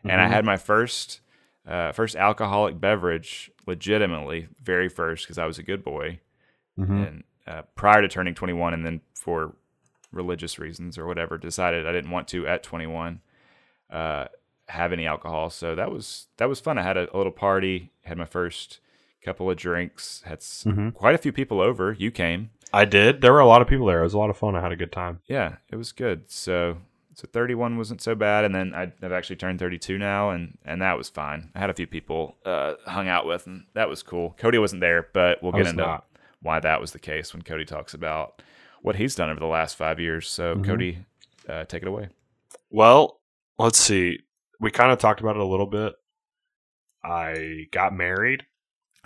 And 0.04 0.20
I 0.20 0.26
Mhm. 0.26 0.30
had 0.30 0.44
my 0.44 0.56
first 0.56 1.20
uh, 1.66 1.90
first 1.90 2.14
alcoholic 2.14 2.80
beverage 2.80 3.50
legitimately, 3.66 4.46
very 4.62 4.88
first 4.88 5.24
because 5.24 5.36
I 5.36 5.46
was 5.46 5.58
a 5.58 5.64
good 5.64 5.82
boy. 5.82 6.20
Mhm. 6.78 7.06
And 7.08 7.24
uh, 7.44 7.62
prior 7.74 8.00
to 8.02 8.08
turning 8.08 8.34
21 8.34 8.72
and 8.72 8.86
then 8.86 9.00
for 9.14 9.56
religious 10.12 10.58
reasons 10.60 10.96
or 10.96 11.06
whatever 11.06 11.36
decided 11.36 11.84
I 11.86 11.90
didn't 11.92 12.12
want 12.12 12.28
to 12.28 12.46
at 12.46 12.62
21 12.62 13.20
uh, 13.90 14.26
have 14.68 14.92
any 14.92 15.06
alcohol. 15.06 15.50
So 15.50 15.74
that 15.74 15.90
was 15.90 16.28
that 16.36 16.48
was 16.48 16.60
fun. 16.60 16.78
I 16.78 16.82
had 16.82 16.96
a, 16.96 17.12
a 17.14 17.16
little 17.16 17.32
party, 17.32 17.90
had 18.04 18.16
my 18.16 18.24
first 18.26 18.78
couple 19.26 19.50
of 19.50 19.56
drinks, 19.56 20.22
had 20.24 20.38
Mhm. 20.40 20.94
quite 20.94 21.14
a 21.14 21.18
few 21.18 21.32
people 21.32 21.60
over. 21.60 21.92
You 21.98 22.10
came. 22.10 22.50
I 22.72 22.84
did. 22.84 23.20
There 23.20 23.32
were 23.32 23.40
a 23.40 23.46
lot 23.46 23.60
of 23.62 23.68
people 23.68 23.86
there. 23.86 24.00
It 24.00 24.04
was 24.04 24.14
a 24.14 24.18
lot 24.18 24.30
of 24.30 24.36
fun. 24.36 24.54
I 24.56 24.60
had 24.60 24.72
a 24.72 24.76
good 24.76 24.92
time. 24.92 25.20
Yeah, 25.26 25.56
it 25.70 25.76
was 25.76 25.92
good. 25.92 26.30
So 26.30 26.78
so 27.14 27.26
31 27.32 27.78
wasn't 27.78 28.02
so 28.02 28.14
bad 28.14 28.44
and 28.44 28.54
then 28.54 28.74
I- 28.74 28.92
I've 29.02 29.10
actually 29.12 29.36
turned 29.36 29.58
32 29.58 29.96
now 29.96 30.28
and 30.30 30.58
and 30.66 30.82
that 30.82 30.98
was 30.98 31.08
fine. 31.08 31.50
I 31.54 31.60
had 31.60 31.70
a 31.70 31.74
few 31.74 31.86
people 31.86 32.36
uh, 32.44 32.74
hung 32.86 33.08
out 33.08 33.24
with 33.26 33.46
and 33.46 33.64
that 33.72 33.88
was 33.88 34.02
cool. 34.02 34.34
Cody 34.38 34.58
wasn't 34.58 34.80
there, 34.82 35.08
but 35.14 35.42
we'll 35.42 35.52
get 35.52 35.66
into 35.66 35.82
not. 35.82 36.04
why 36.42 36.60
that 36.60 36.78
was 36.80 36.92
the 36.92 36.98
case 36.98 37.32
when 37.32 37.40
Cody 37.42 37.64
talks 37.64 37.94
about 37.94 38.42
what 38.82 38.96
he's 38.96 39.14
done 39.14 39.30
over 39.30 39.40
the 39.40 39.46
last 39.46 39.76
5 39.76 39.98
years. 39.98 40.28
So 40.28 40.56
Mhm. 40.56 40.64
Cody, 40.66 40.98
uh, 41.48 41.64
take 41.64 41.80
it 41.82 41.88
away. 41.88 42.08
Well, 42.70 43.20
let's 43.58 43.78
see. 43.78 44.20
We 44.60 44.70
kind 44.70 44.92
of 44.92 44.98
talked 44.98 45.20
about 45.20 45.36
it 45.36 45.42
a 45.42 45.46
little 45.46 45.66
bit. 45.66 45.94
I 47.04 47.68
got 47.72 47.94
married. 47.94 48.44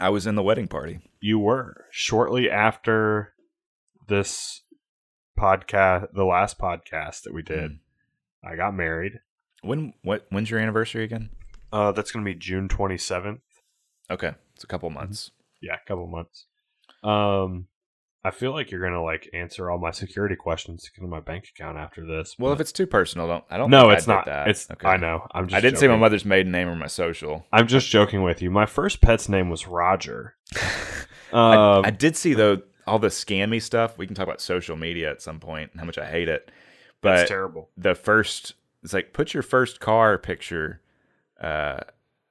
I 0.01 0.09
was 0.09 0.27
in 0.27 0.35
the 0.35 0.43
wedding 0.43 0.69
party. 0.69 1.01
You 1.21 1.39
were 1.39 1.87
shortly 1.91 2.51
after 2.51 3.35
this 4.09 4.63
podcast, 5.39 6.13
the 6.13 6.25
last 6.25 6.59
podcast 6.59 7.23
that 7.23 7.35
we 7.35 7.43
did. 7.43 7.79
I 8.45 8.57
got 8.57 8.75
married. 8.75 9.21
When 9.63 9.93
what 10.03 10.27
when's 10.31 10.51
your 10.51 10.61
anniversary 10.61 11.05
again? 11.05 11.31
Uh, 11.73 11.93
that's 11.93 12.11
going 12.11 12.25
to 12.25 12.31
be 12.31 12.39
June 12.39 12.69
27th. 12.69 13.41
Okay, 14.11 14.33
it's 14.55 14.65
a 14.65 14.67
couple 14.67 14.91
months. 14.91 15.31
Yeah, 15.61 15.75
a 15.75 15.89
couple 15.89 16.07
months. 16.07 16.47
Um, 17.05 17.69
I 18.23 18.31
feel 18.31 18.53
like 18.53 18.71
you're 18.71 18.81
going 18.81 18.93
to 18.93 19.01
like 19.01 19.31
answer 19.33 19.71
all 19.71 19.79
my 19.79 19.93
security 19.93 20.37
questions 20.37 20.85
to 20.85 20.91
get 20.93 21.03
in 21.03 21.09
my 21.09 21.21
bank 21.21 21.47
account 21.49 21.79
after 21.79 22.05
this. 22.05 22.37
Well, 22.39 22.53
if 22.53 22.61
it's 22.61 22.73
too 22.73 22.87
personal, 22.87 23.27
don't 23.27 23.45
I 23.51 23.57
don't. 23.57 23.71
no, 23.71 23.89
I 23.89 23.95
it's 23.95 24.07
not. 24.07 24.27
That. 24.27 24.49
It's 24.49 24.71
Okay. 24.71 24.87
I 24.87 24.97
know. 24.99 25.27
I'm 25.33 25.49
just. 25.49 25.57
I 25.57 25.61
didn't 25.61 25.79
say 25.79 25.89
my 25.89 25.97
mother's 25.97 26.25
maiden 26.25 26.53
name 26.53 26.69
or 26.69 26.77
my 26.77 26.87
social. 26.87 27.47
I'm 27.53 27.67
just 27.67 27.89
joking 27.89 28.23
with 28.23 28.43
you. 28.43 28.51
My 28.51 28.67
first 28.67 29.01
pet's 29.01 29.29
name 29.29 29.49
was 29.49 29.67
Roger. 29.67 30.35
I, 31.33 31.77
Um, 31.77 31.85
I 31.85 31.91
did 31.91 32.17
see 32.17 32.35
though 32.35 32.63
all 32.87 32.99
the 32.99 33.09
scammy 33.09 33.63
stuff. 33.63 33.97
We 33.97 34.07
can 34.07 34.15
talk 34.15 34.27
about 34.27 34.41
social 34.41 34.77
media 34.77 35.11
at 35.11 35.23
some 35.23 35.41
point 35.41 35.71
and 35.73 35.81
how 35.81 35.87
much 35.87 35.97
I 35.97 36.07
hate 36.07 36.29
it. 36.29 36.51
But 37.01 37.29
terrible. 37.29 37.71
the 37.77 37.95
first, 37.95 38.55
it's 38.83 38.93
like 38.93 39.13
put 39.13 39.33
your 39.33 39.43
first 39.43 39.81
car 39.81 40.19
picture, 40.19 40.83
uh, 41.41 41.81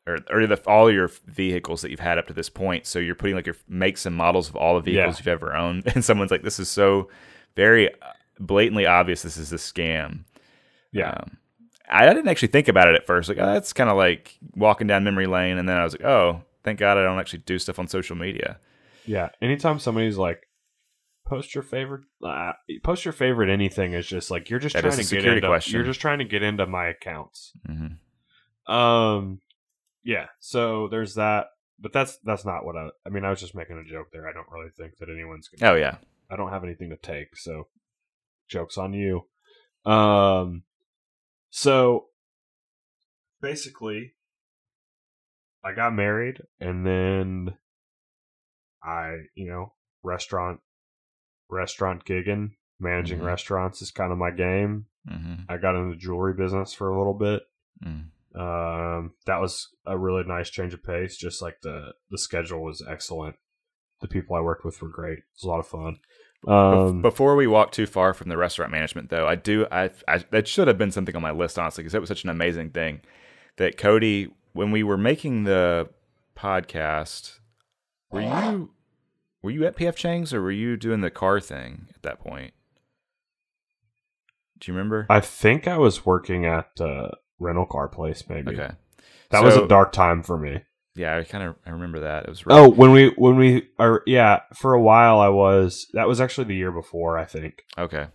or 0.10 0.18
or 0.30 0.48
the, 0.48 0.62
all 0.68 0.92
your 0.92 1.10
vehicles 1.28 1.82
that 1.82 1.92
you've 1.92 2.00
had 2.00 2.18
up 2.18 2.28
to 2.28 2.34
this 2.34 2.50
point. 2.50 2.86
So 2.86 3.00
you're 3.00 3.16
putting 3.16 3.36
like 3.36 3.46
your 3.46 3.56
makes 3.68 4.06
and 4.06 4.16
models 4.16 4.50
of 4.50 4.56
all 4.56 4.76
the 4.76 4.82
vehicles 4.82 5.16
Yeah. 5.16 5.20
you've 5.20 5.28
ever 5.42 5.56
owned, 5.56 5.84
and 5.96 6.04
someone's 6.04 6.32
like, 6.32 6.44
"This 6.44 6.60
is 6.60 6.70
so 6.70 7.10
very 7.56 7.90
blatantly 8.40 8.86
obvious. 8.86 9.22
This 9.22 9.38
is 9.38 9.52
a 9.54 9.58
scam." 9.58 10.24
Yeah. 10.92 11.12
Um, 11.12 11.38
I 11.92 12.06
didn't 12.08 12.28
actually 12.28 12.50
think 12.50 12.68
about 12.68 12.88
it 12.88 12.96
at 12.96 13.08
first. 13.08 13.30
Like, 13.30 13.40
oh, 13.40 13.46
that's 13.54 13.74
kind 13.74 13.90
of 13.90 13.98
like 13.98 14.38
walking 14.56 14.86
down 14.88 15.04
memory 15.04 15.26
lane. 15.26 15.58
And 15.58 15.68
then 15.68 15.76
I 15.76 15.84
was 15.84 15.94
like, 15.94 16.04
oh, 16.06 16.44
thank 16.64 16.78
God 16.80 16.98
I 17.00 17.04
don't 17.04 17.18
actually 17.20 17.40
do 17.48 17.58
stuff 17.58 17.80
on 17.80 17.88
social 17.88 18.16
media. 18.16 18.60
Yeah. 19.06 19.30
Anytime 19.42 19.80
somebody's 19.80 20.18
like, 20.18 20.48
post 21.26 21.56
your 21.56 21.64
favorite, 21.64 22.02
uh, 22.24 22.54
post 22.84 23.06
your 23.06 23.12
favorite 23.12 23.50
anything 23.50 23.94
is 23.94 24.06
just 24.06 24.30
like 24.30 24.52
you're 24.52 24.60
just 24.60 24.76
That 24.76 24.82
trying 24.82 24.98
to 24.98 25.04
get 25.16 25.26
into. 25.26 25.48
question. 25.48 25.74
You're 25.78 25.86
just 25.86 26.00
trying 26.00 26.20
to 26.20 26.26
get 26.26 26.44
into 26.44 26.68
my 26.68 26.88
accounts. 26.90 27.54
hmm 27.66 28.72
Um, 28.72 29.40
yeah. 30.04 30.28
So 30.40 30.88
there's 30.88 31.16
that, 31.16 31.48
but 31.80 31.94
that's 31.94 32.18
that's 32.24 32.46
not 32.46 32.66
what 32.66 32.76
I. 32.76 32.90
I 33.06 33.10
mean, 33.10 33.24
I 33.26 33.30
was 33.30 33.40
just 33.40 33.56
making 33.56 33.78
a 33.78 33.90
joke 33.90 34.08
there. 34.12 34.28
I 34.28 34.34
don't 34.34 34.50
really 34.52 34.70
think 34.78 34.98
that 34.98 35.10
anyone's 35.10 35.48
gonna. 35.48 35.72
Oh, 35.74 35.76
yeah. 35.76 35.98
I 36.30 36.36
don't 36.36 36.52
have 36.52 36.64
anything 36.64 36.90
to 36.92 36.98
take, 36.98 37.36
so 37.36 37.68
jokes 38.48 38.78
on 38.78 38.94
you. 38.94 39.26
Um, 39.86 40.64
so 41.50 42.08
basically, 43.42 44.14
I 45.64 45.74
got 45.74 45.94
married, 45.94 46.42
and 46.60 46.86
then 46.86 47.56
I, 48.84 49.16
you 49.36 49.50
know, 49.50 49.74
restaurant, 50.04 50.60
restaurant 51.50 52.06
gigging, 52.06 52.52
managing 52.80 53.20
Mhm. 53.20 53.26
restaurants 53.26 53.82
is 53.82 53.92
kind 53.92 54.12
of 54.12 54.18
my 54.18 54.32
game. 54.32 54.86
hmm 55.08 55.36
I 55.48 55.58
got 55.58 55.76
in 55.76 55.90
the 55.90 55.96
jewelry 55.96 56.34
business 56.34 56.74
for 56.74 56.90
a 56.90 56.98
little 56.98 57.14
bit. 57.14 57.44
mm 57.84 58.10
Um, 58.36 59.14
that 59.26 59.42
was 59.42 59.70
a 59.86 59.98
really 59.98 60.24
nice 60.24 60.50
change 60.50 60.74
of 60.74 60.84
pace. 60.84 61.18
Just 61.18 61.42
like 61.42 61.62
the 61.62 61.94
the 62.10 62.18
schedule 62.18 62.64
was 62.64 62.84
excellent. 62.88 63.36
The 64.02 64.08
people 64.08 64.36
I 64.36 64.42
worked 64.42 64.64
with 64.64 64.82
were 64.82 64.90
great. 64.90 65.20
It 65.20 65.24
was 65.36 65.44
a 65.44 65.48
lot 65.50 65.60
of 65.60 65.68
fun. 65.68 65.98
Um, 66.48 67.02
Before 67.02 67.36
we 67.36 67.48
walk 67.48 67.72
too 67.72 67.86
far 67.86 68.14
from 68.14 68.30
the 68.30 68.38
restaurant 68.38 68.72
management, 68.72 69.10
though, 69.10 69.28
I 69.28 69.36
do, 69.36 69.68
I, 69.72 69.90
I 70.08 70.20
that 70.32 70.48
should 70.48 70.68
have 70.68 70.78
been 70.78 70.92
something 70.92 71.16
on 71.16 71.22
my 71.22 71.32
list, 71.32 71.60
honestly, 71.60 71.84
because 71.84 71.96
it 71.96 72.00
was 72.00 72.08
such 72.08 72.24
an 72.24 72.30
amazing 72.30 72.70
thing 72.70 73.02
that 73.58 73.78
Cody, 73.78 74.30
when 74.54 74.72
we 74.72 74.84
were 74.84 74.98
making 74.98 75.44
the 75.44 75.90
podcast, 76.38 77.40
were 78.10 78.22
you, 78.22 78.72
were 79.42 79.52
you 79.52 79.66
at 79.66 79.76
PF 79.76 79.96
Chang's 79.96 80.34
or 80.34 80.42
were 80.42 80.52
you 80.52 80.78
doing 80.78 81.02
the 81.02 81.12
car 81.12 81.42
thing 81.42 81.88
at 81.94 82.02
that 82.04 82.20
point? 82.20 82.54
Do 84.60 84.72
you 84.72 84.78
remember? 84.78 85.08
I 85.10 85.20
think 85.20 85.68
I 85.68 85.78
was 85.78 86.06
working 86.06 86.46
at 86.46 86.70
uh, 86.80 87.10
rental 87.40 87.66
car 87.66 87.88
place. 87.88 88.24
Maybe 88.30 88.54
okay. 88.54 88.74
that 89.32 89.44
was 89.44 89.56
a 89.56 89.68
dark 89.68 89.92
time 89.92 90.24
for 90.24 90.38
me. 90.38 90.62
Yeah, 90.96 91.18
I 91.18 91.24
kind 91.24 91.44
of 91.44 91.56
I 91.66 91.70
remember 91.70 92.02
that. 92.02 92.24
It 92.26 92.30
was 92.30 92.46
rough. 92.46 92.58
Oh, 92.58 92.70
when 92.70 92.92
we 92.92 93.14
when 93.16 93.38
we 93.38 93.70
are 93.80 94.04
yeah 94.06 94.42
for 94.54 94.74
a 94.74 94.82
while 94.82 95.20
I 95.20 95.30
was 95.30 95.88
that 95.94 96.08
was 96.08 96.20
actually 96.20 96.46
the 96.46 96.56
year 96.56 96.72
before 96.72 97.18
I 97.18 97.26
think. 97.26 97.64
okay. 97.78 98.08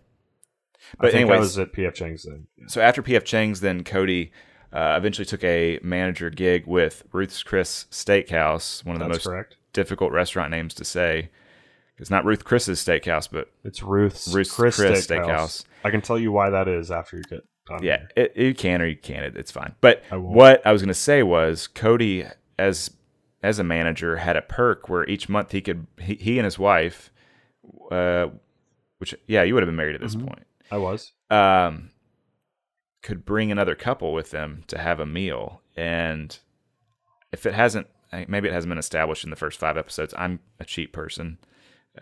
But 0.99 1.13
think 1.13 1.31
I 1.31 1.39
was 1.39 1.59
at 1.59 1.73
PF 1.73 1.95
Chang's 1.95 2.25
then. 2.25 2.47
Yeah. 2.57 2.67
so 2.69 2.81
after 2.81 3.03
PF 3.03 3.25
Chang's, 3.25 3.61
then 3.61 3.85
Cody 3.85 4.33
uh, 4.73 4.95
eventually 4.99 5.25
took 5.25 5.43
a 5.43 5.79
manager 5.83 6.31
gig 6.31 6.67
with 6.67 7.05
Ruth's 7.11 7.43
Chris 7.43 7.87
Steakhouse, 7.91 8.85
one 8.85 8.97
of 8.97 9.01
the 9.01 9.07
That's 9.07 9.19
most 9.19 9.27
correct. 9.27 9.57
difficult 9.73 10.13
restaurant 10.13 10.51
names 10.51 10.75
to 10.75 10.85
say. 10.85 11.31
It's 11.97 12.11
not 12.11 12.25
Ruth 12.25 12.45
Chris's 12.45 12.85
Steakhouse, 12.85 13.29
but 13.31 13.51
It's 13.65 13.83
Ruth's, 13.83 14.35
Ruth's 14.35 14.53
Chris, 14.53 14.77
Chris 14.77 15.07
Steakhouse. 15.07 15.27
Steakhouse. 15.27 15.65
I 15.85 15.91
can 15.91 16.01
tell 16.01 16.19
you 16.19 16.33
why 16.33 16.51
that 16.51 16.69
is 16.69 16.91
after 16.91 17.17
you 17.17 17.23
get 17.23 17.45
yeah, 17.83 18.07
it, 18.17 18.37
you 18.37 18.55
can 18.55 18.83
or 18.83 18.87
you 18.87 18.97
can't. 18.97 19.25
It, 19.25 19.37
it's 19.37 19.51
fine. 19.51 19.75
But 19.81 20.03
I 20.11 20.17
what 20.17 20.67
I 20.67 20.73
was 20.73 20.83
going 20.83 20.89
to 20.89 20.95
say 20.95 21.23
was 21.23 21.67
Cody, 21.67 22.25
as 22.59 22.91
as 23.43 23.59
a 23.59 23.65
manager, 23.65 24.17
had 24.17 24.37
a 24.37 24.43
perk 24.43 24.89
where 24.89 25.09
each 25.09 25.29
month 25.29 25.53
he 25.53 25.61
could 25.61 25.87
he, 26.01 26.15
he 26.15 26.39
and 26.39 26.45
his 26.45 26.59
wife, 26.59 27.11
uh, 27.91 28.29
which 28.99 29.15
yeah, 29.27 29.43
you 29.43 29.55
would 29.55 29.63
have 29.63 29.69
been 29.69 29.77
married 29.77 29.95
at 29.95 30.01
this 30.01 30.15
Mhm. 30.17 30.27
point. 30.27 30.47
I 30.71 30.79
was. 30.79 31.13
um, 31.31 31.91
could 33.03 33.25
bring 33.27 33.53
another 33.53 33.75
couple 33.75 34.13
with 34.15 34.31
them 34.31 34.65
to 34.67 34.79
have 34.79 34.99
a 34.99 35.05
meal. 35.07 35.61
And 35.77 36.39
if 37.33 37.45
it 37.45 37.53
hasn't, 37.53 37.87
maybe 38.29 38.49
it 38.49 38.55
hasn't 38.55 38.71
been 38.71 38.79
established 38.79 39.25
in 39.25 39.31
the 39.31 39.37
first 39.37 39.61
five 39.61 39.77
episodes. 39.77 40.15
I'm 40.17 40.41
a 40.59 40.65
cheap 40.65 40.93
person. 40.93 41.39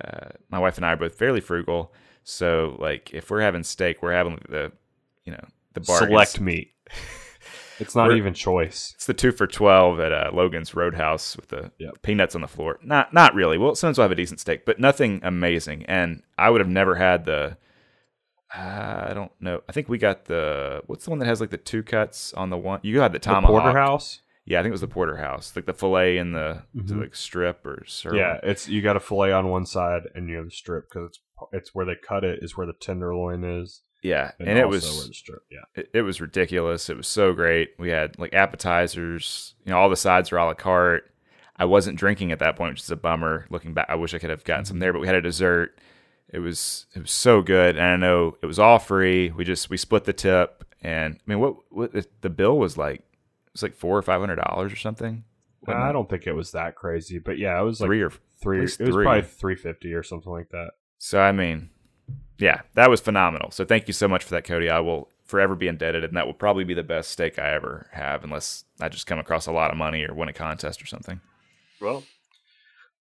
Uh, 0.01 0.29
my 0.49 0.59
wife 0.61 0.77
and 0.77 0.87
I 0.87 0.93
are 0.93 0.97
both 0.97 1.17
fairly 1.17 1.41
frugal, 1.41 1.93
so 2.23 2.77
like 2.79 3.13
if 3.13 3.31
we're 3.31 3.41
having 3.41 3.63
steak, 3.65 4.01
we're 4.01 4.13
having 4.13 4.39
the, 4.49 4.71
you 5.25 5.33
know, 5.33 5.45
the 5.75 5.81
bargains. 5.81 6.09
Select 6.11 6.41
meat. 6.41 6.73
It's 7.79 7.97
not 7.97 8.09
We're- 8.09 8.19
even 8.19 8.33
choice. 8.35 8.93
It's 8.95 9.07
the 9.07 9.15
two 9.15 9.33
for 9.33 9.47
twelve 9.47 9.99
at 9.99 10.13
uh, 10.13 10.31
Logan's 10.33 10.73
Roadhouse 10.75 11.37
with 11.37 11.49
the 11.49 11.73
Yep. 11.79 12.03
peanuts 12.03 12.35
on 12.37 12.41
the 12.41 12.47
floor. 12.47 12.79
Not 12.83 13.13
not 13.13 13.35
really. 13.35 13.59
Well, 13.59 13.75
sometimes 13.75 13.99
we'll 13.99 14.05
have 14.05 14.13
a 14.13 14.15
decent 14.15 14.39
steak, 14.39 14.65
but 14.65 14.79
nothing 14.79 15.21
amazing. 15.25 15.85
And 15.87 16.23
I 16.39 16.51
would 16.51 16.61
have 16.61 16.69
never 16.69 16.95
had 16.95 17.25
the. 17.25 17.57
Uh, 18.55 19.07
I 19.09 19.15
don't 19.15 19.33
know. 19.41 19.63
I 19.69 19.73
think 19.73 19.89
we 19.89 19.99
got 19.99 20.27
the 20.27 20.83
what's 20.87 21.05
the 21.05 21.11
one 21.11 21.19
that 21.21 21.27
has 21.27 21.41
like 21.41 21.51
the 21.51 21.57
two 21.57 21.83
cuts 21.83 22.33
on 22.35 22.51
the 22.51 22.59
one. 22.59 22.79
You 22.83 23.01
had 23.01 23.13
the 23.13 23.19
The 23.19 23.25
tomahawk. 23.25 23.63
porterhouse. 23.63 24.21
Yeah, 24.45 24.61
I 24.61 24.63
think 24.63 24.71
it 24.71 24.73
was 24.73 24.81
the 24.83 24.89
porterhouse, 24.89 25.57
like 25.57 25.67
the 25.67 25.73
fillet 25.73 26.19
and 26.19 26.35
the 26.35 26.63
Mhm. 26.77 27.01
like 27.01 27.17
strip 27.17 27.65
or. 27.67 27.83
Yeah, 28.13 28.39
it's 28.43 28.69
you 28.69 28.83
got 28.83 28.97
a 28.97 29.01
fillet 29.01 29.33
on 29.33 29.49
one 29.49 29.67
side 29.67 30.03
and 30.15 30.29
you 30.29 30.37
have 30.37 30.45
the 30.45 30.51
strip 30.51 30.89
because 30.91 31.09
it's 31.09 31.21
it's 31.53 31.75
where 31.75 31.87
they 31.87 31.97
cut 31.97 32.23
it 32.23 32.41
is 32.43 32.57
where 32.57 32.67
the 32.67 32.75
tenderloin 32.75 33.43
is, 33.45 33.81
yeah, 34.03 34.33
and, 34.41 34.59
it 34.59 34.69
was 34.69 35.11
strip. 35.13 35.43
Yeah, 35.51 35.61
it, 35.75 35.91
it 35.95 36.03
was 36.03 36.21
ridiculous. 36.21 36.91
It 36.91 36.97
was 36.97 37.07
so 37.07 37.33
great. 37.33 37.71
We 37.79 37.91
had 37.91 38.19
like 38.19 38.35
appetizers, 38.35 39.55
you 39.65 39.71
know, 39.71 39.79
all 39.79 39.89
the 39.89 39.97
sides 39.97 40.31
were 40.31 40.39
a 40.39 40.45
la 40.45 40.55
carte. 40.55 41.09
I 41.57 41.65
wasn't 41.67 41.99
drinking 41.99 42.33
at 42.33 42.41
that 42.41 42.57
point, 42.57 42.73
which 42.73 42.83
is 42.83 42.91
a 42.91 42.97
bummer. 42.97 43.47
Looking 43.51 43.75
back, 43.75 43.87
I 43.89 43.95
wish 43.95 44.15
I 44.15 44.19
could 44.19 44.31
have 44.31 44.43
gotten 44.43 44.65
some 44.65 44.75
mm-hmm. 44.75 44.81
there, 44.81 44.93
but 44.93 45.01
we 45.01 45.07
had 45.07 45.17
a 45.17 45.23
dessert. 45.23 45.79
It 46.29 46.41
was 46.41 46.87
it 46.95 47.01
was 47.01 47.13
so 47.13 47.43
good, 47.43 47.77
and 47.77 47.87
I 47.87 47.97
know 47.97 48.37
it 48.43 48.47
was 48.47 48.59
all 48.59 48.79
free. 48.79 49.31
We 49.31 49.45
just 49.45 49.71
we 49.71 49.77
split 49.77 50.05
the 50.05 50.13
tip, 50.13 50.65
and 50.81 51.15
I 51.15 51.31
mean, 51.31 51.39
what 51.39 51.57
what 51.71 51.93
the- 52.21 52.31
bill 52.31 52.59
was 52.59 52.77
like? 52.77 53.01
It 53.01 53.53
was 53.53 53.63
like 53.63 53.75
four 53.75 53.97
or 53.97 54.03
five 54.03 54.21
hundred 54.21 54.37
dollars 54.37 54.73
or 54.73 54.77
something. 54.77 55.25
I 55.69 55.93
don't 55.93 56.11
think 56.11 56.27
it 56.27 56.33
was 56.33 56.53
that 56.53 56.75
crazy, 56.75 57.19
but 57.21 57.39
yeah, 57.39 57.61
it 57.61 57.63
was 57.63 57.81
like 57.81 57.87
three 57.87 58.03
or 58.03 58.11
three. 58.41 58.59
It 58.59 58.63
was 58.63 58.77
three. 58.77 59.05
probably 59.05 59.23
three 59.23 59.55
fifty 59.55 59.93
or 59.95 60.03
something 60.03 60.33
like 60.33 60.49
that. 60.49 60.71
So 60.99 61.21
I 61.21 61.31
mean, 61.33 61.71
yeah, 62.43 62.63
that 62.75 62.91
was 62.91 63.01
phenomenal. 63.01 63.53
So 63.53 63.65
thank 63.65 63.87
you 63.87 63.95
so 63.95 64.09
much 64.09 64.25
for 64.25 64.31
that, 64.31 64.43
Cody. 64.43 64.69
I 64.69 64.81
will 64.81 65.09
forever 65.25 65.55
be 65.55 65.69
indebted, 65.69 66.03
and 66.03 66.17
that 66.17 66.27
will 66.27 66.35
probably 66.35 66.65
be 66.65 66.75
the 66.75 66.83
best 66.83 67.13
steak 67.13 67.39
I 67.39 67.53
ever 67.53 67.87
have, 67.93 68.25
unless 68.25 68.65
I 68.81 68.89
just 68.89 69.07
come 69.07 69.21
across 69.21 69.47
a 69.47 69.53
lot 69.53 69.71
of 69.71 69.77
money 69.77 70.05
or 70.05 70.13
win 70.13 70.29
a 70.29 70.33
contest 70.33 70.83
or 70.83 70.87
something. 70.87 71.21
Well, 71.81 72.03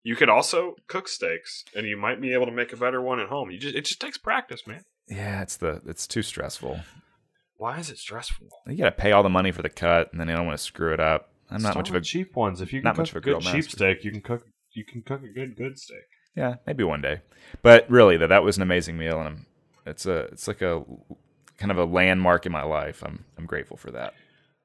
you 0.03 0.17
could 0.17 0.27
also 0.27 0.75
cook 0.87 1.07
steaks, 1.07 1.63
and 1.73 1.87
you 1.87 1.95
might 1.95 2.19
be 2.19 2.33
able 2.33 2.47
to 2.47 2.51
make 2.51 2.73
a 2.73 2.77
better 2.77 3.01
one 3.01 3.21
at 3.21 3.29
home. 3.29 3.49
You 3.49 3.59
just 3.59 3.75
it 3.75 3.85
just 3.85 4.01
takes 4.01 4.17
practice, 4.17 4.67
man. 4.67 4.83
Yeah, 5.07 5.41
it's 5.41 5.55
the 5.55 5.81
it's 5.85 6.05
too 6.05 6.21
stressful. 6.21 6.81
Why 7.55 7.79
is 7.79 7.89
it 7.89 7.97
stressful? 7.97 8.47
You 8.67 8.75
got 8.75 8.85
to 8.85 8.91
pay 8.91 9.13
all 9.13 9.23
the 9.23 9.29
money 9.29 9.51
for 9.51 9.61
the 9.61 9.69
cut, 9.69 10.11
and 10.11 10.19
then 10.19 10.27
you 10.27 10.35
don't 10.35 10.47
want 10.47 10.57
to 10.57 10.63
screw 10.63 10.93
it 10.93 10.99
up. 10.99 11.29
I'm 11.49 11.61
not 11.61 11.75
much 11.75 11.89
of 11.89 11.95
a 11.95 12.01
cheap 12.01 12.35
ones. 12.35 12.59
If 12.59 12.73
you 12.73 12.81
can 12.81 12.87
not 12.87 12.95
cook 12.95 13.03
much 13.03 13.09
of 13.11 13.15
a 13.15 13.19
a 13.19 13.21
good 13.21 13.41
cheap 13.41 13.53
master. 13.53 13.77
steak, 13.77 14.03
you 14.03 14.11
can 14.11 14.21
cook 14.21 14.43
you 14.73 14.83
can 14.83 15.01
cook 15.01 15.21
a 15.23 15.33
good 15.33 15.55
good 15.55 15.79
steak. 15.79 15.97
Yeah, 16.39 16.55
maybe 16.65 16.85
one 16.85 17.01
day. 17.01 17.19
But 17.61 17.89
really, 17.89 18.15
though, 18.15 18.27
that 18.27 18.43
was 18.43 18.55
an 18.55 18.63
amazing 18.63 18.97
meal, 18.97 19.19
and 19.19 19.27
I'm, 19.27 19.45
it's 19.85 20.05
a 20.05 20.19
it's 20.31 20.47
like 20.47 20.61
a 20.61 20.85
kind 21.57 21.69
of 21.69 21.77
a 21.77 21.83
landmark 21.83 22.45
in 22.45 22.51
my 22.53 22.63
life. 22.63 23.03
I'm 23.05 23.25
I'm 23.37 23.45
grateful 23.45 23.75
for 23.75 23.91
that. 23.91 24.13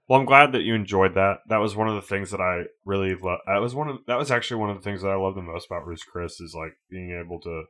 Well, 0.09 0.21
I'm 0.21 0.27
glad 0.27 0.53
that 0.53 0.63
you 0.63 0.75
enjoyed 0.77 1.15
that. 1.15 1.39
That 1.49 1.57
was 1.57 1.75
one 1.75 1.89
of 1.89 1.97
the 1.97 2.03
things 2.03 2.31
that 2.31 2.41
I 2.41 2.67
really 2.85 3.17
love. 3.17 3.41
That 3.49 3.61
was 3.61 3.75
one 3.75 3.89
of 3.89 3.99
that 4.07 4.19
was 4.19 4.31
actually 4.31 4.61
one 4.61 4.71
of 4.71 4.77
the 4.77 4.83
things 4.83 5.03
that 5.03 5.09
I 5.09 5.17
love 5.17 5.35
the 5.35 5.43
most 5.43 5.67
about 5.67 5.85
Ruth's 5.85 6.05
Chris 6.05 6.41
is 6.41 6.55
like 6.57 6.75
being 6.89 7.21
able 7.21 7.41
to. 7.41 7.65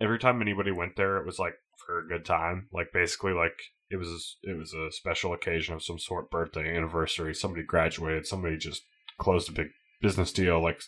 Every 0.00 0.20
time 0.20 0.40
anybody 0.40 0.70
went 0.70 0.94
there, 0.94 1.16
it 1.16 1.26
was 1.26 1.40
like 1.40 1.54
for 1.84 1.98
a 1.98 2.06
good 2.06 2.24
time. 2.24 2.68
Like 2.72 2.92
basically, 2.92 3.32
like 3.32 3.58
it 3.90 3.96
was 3.96 4.36
it 4.44 4.56
was 4.56 4.72
a 4.72 4.92
special 4.92 5.32
occasion 5.32 5.74
of 5.74 5.82
some 5.82 5.98
sort, 5.98 6.30
birthday, 6.30 6.72
anniversary. 6.76 7.34
Somebody 7.34 7.64
graduated. 7.64 8.26
Somebody 8.26 8.58
just 8.58 8.82
closed 9.18 9.48
a 9.48 9.52
big 9.52 9.68
business 10.00 10.30
deal. 10.32 10.62
Like 10.62 10.82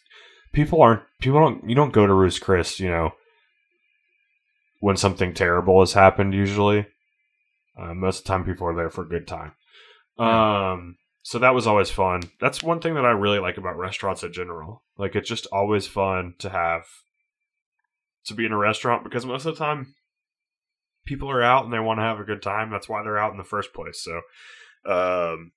people 0.53 0.83
aren't 0.83 1.03
people 1.21 1.41
don't 1.41 1.69
you 1.69 1.75
don't 1.75 1.93
go 1.93 2.07
to 2.07 2.13
Ruth's 2.13 2.39
Chris, 2.39 2.81
you 2.81 2.91
know, 2.91 3.13
when 4.81 4.97
something 4.97 5.35
terrible 5.35 5.81
has 5.81 5.93
happened. 5.93 6.35
Usually, 6.35 6.87
uh, 7.79 7.95
most 7.95 8.21
of 8.21 8.25
the 8.25 8.29
time, 8.29 8.45
people 8.45 8.67
are 8.67 8.75
there 8.75 8.91
for 8.91 9.03
a 9.03 9.09
good 9.09 9.27
time. 9.27 9.53
Um, 10.19 10.97
so 11.23 11.39
that 11.39 11.55
was 11.55 11.67
always 11.67 11.91
fun. 11.91 12.23
That's 12.41 12.63
one 12.63 12.81
thing 12.81 12.95
that 12.95 13.05
I 13.05 13.11
really 13.11 13.39
like 13.39 13.57
about 13.57 13.79
restaurants 13.79 14.23
in 14.23 14.33
general. 14.33 14.83
Like 14.99 15.15
it's 15.15 15.29
just 15.29 15.47
always 15.47 15.87
fun 15.87 16.35
to 16.39 16.51
have 16.51 16.85
to 18.27 18.35
be 18.35 18.45
in 18.45 18.53
a 18.53 18.59
restaurant 18.59 19.05
because 19.05 19.25
most 19.25 19.47
of 19.47 19.57
the 19.57 19.65
time 19.65 19.95
people 21.07 21.31
are 21.31 21.43
out 21.43 21.65
and 21.65 21.73
they 21.73 21.79
want 21.79 21.99
to 21.99 22.05
have 22.05 22.21
a 22.21 22.25
good 22.25 22.43
time. 22.43 22.71
That's 22.71 22.89
why 22.89 23.03
they're 23.03 23.19
out 23.19 23.33
in 23.33 23.39
the 23.39 23.45
first 23.45 23.73
place. 23.73 24.03
So, 24.03 24.21
um, 24.87 25.53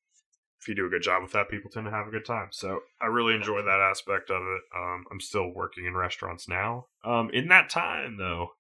if 0.64 0.70
you 0.70 0.76
do 0.76 0.86
a 0.86 0.90
good 0.90 1.02
job 1.02 1.22
with 1.22 1.34
that, 1.34 1.50
people 1.50 1.70
tend 1.70 1.86
to 1.86 1.92
have 1.92 2.08
a 2.08 2.12
good 2.12 2.26
time. 2.26 2.48
So 2.52 2.80
I 3.02 3.08
really 3.08 3.36
enjoy 3.36 3.62
that 3.62 3.88
aspect 3.92 4.30
of 4.32 4.42
it. 4.42 4.62
Um, 4.76 5.04
I'm 5.12 5.20
still 5.20 5.50
working 5.54 5.86
in 5.86 5.94
restaurants 5.94 6.48
now. 6.48 6.88
Um, 7.04 7.30
in 7.34 7.50
that 7.50 7.70
time 7.70 8.16
though, 8.18 8.52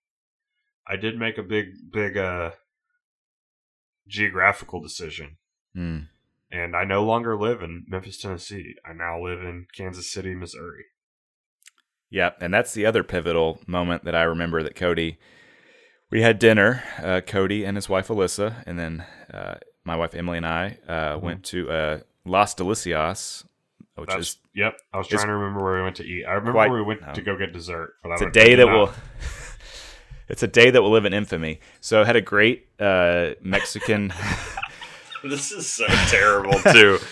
I 0.85 0.97
did 0.97 1.17
make 1.17 1.37
a 1.37 1.43
big, 1.43 1.67
big, 1.91 2.17
uh, 2.17 2.51
geographical 4.07 4.81
decision 4.81 5.37
Mm. 5.77 6.09
and 6.51 6.75
I 6.75 6.83
no 6.83 7.05
longer 7.05 7.39
live 7.39 7.61
in 7.63 7.85
Memphis, 7.87 8.19
Tennessee. 8.19 8.75
I 8.85 8.91
now 8.91 9.23
live 9.23 9.39
in 9.39 9.67
Kansas 9.73 10.11
City, 10.11 10.35
Missouri. 10.35 10.83
Yeah, 12.09 12.31
and 12.41 12.53
that's 12.53 12.73
the 12.73 12.85
other 12.85 13.01
pivotal 13.03 13.61
moment 13.65 14.03
that 14.03 14.13
I 14.13 14.23
remember 14.23 14.61
that 14.61 14.75
Cody. 14.75 15.17
We 16.11 16.21
had 16.21 16.37
dinner, 16.37 16.83
uh, 17.01 17.21
Cody 17.21 17.63
and 17.63 17.75
his 17.75 17.89
wife 17.89 18.09
Alyssa, 18.09 18.61
and 18.67 18.77
then 18.77 19.05
uh, 19.33 19.55
my 19.85 19.95
wife 19.95 20.15
Emily 20.15 20.37
and 20.37 20.45
I 20.45 20.77
uh, 20.87 21.17
went 21.19 21.43
to 21.45 21.69
uh, 21.69 21.99
Las 22.25 22.55
Delicias, 22.55 23.45
which 23.95 24.09
That's 24.09 24.21
is 24.21 24.37
yep. 24.55 24.77
I 24.93 24.97
was 24.97 25.07
trying 25.07 25.27
to 25.27 25.33
remember 25.33 25.63
where 25.63 25.75
we 25.75 25.83
went 25.83 25.97
to 25.97 26.03
eat. 26.03 26.25
I 26.25 26.33
remember 26.33 26.53
quite- 26.53 26.69
where 26.69 26.79
we 26.79 26.85
went 26.85 27.13
to 27.13 27.21
go 27.21 27.37
get 27.37 27.53
dessert. 27.53 27.95
But 28.01 28.13
it's 28.13 28.21
a 28.21 28.31
day 28.31 28.55
that 28.55 28.67
will. 28.67 28.91
it's 30.29 30.43
a 30.43 30.47
day 30.47 30.69
that 30.69 30.81
will 30.81 30.91
live 30.91 31.05
in 31.05 31.13
infamy. 31.13 31.59
So 31.81 32.01
I 32.01 32.05
had 32.05 32.15
a 32.15 32.21
great 32.21 32.67
uh, 32.79 33.31
Mexican. 33.41 34.13
This 35.23 35.53
is 35.53 35.73
so 35.73 35.87
terrible 36.09 36.59
too. 36.73 36.99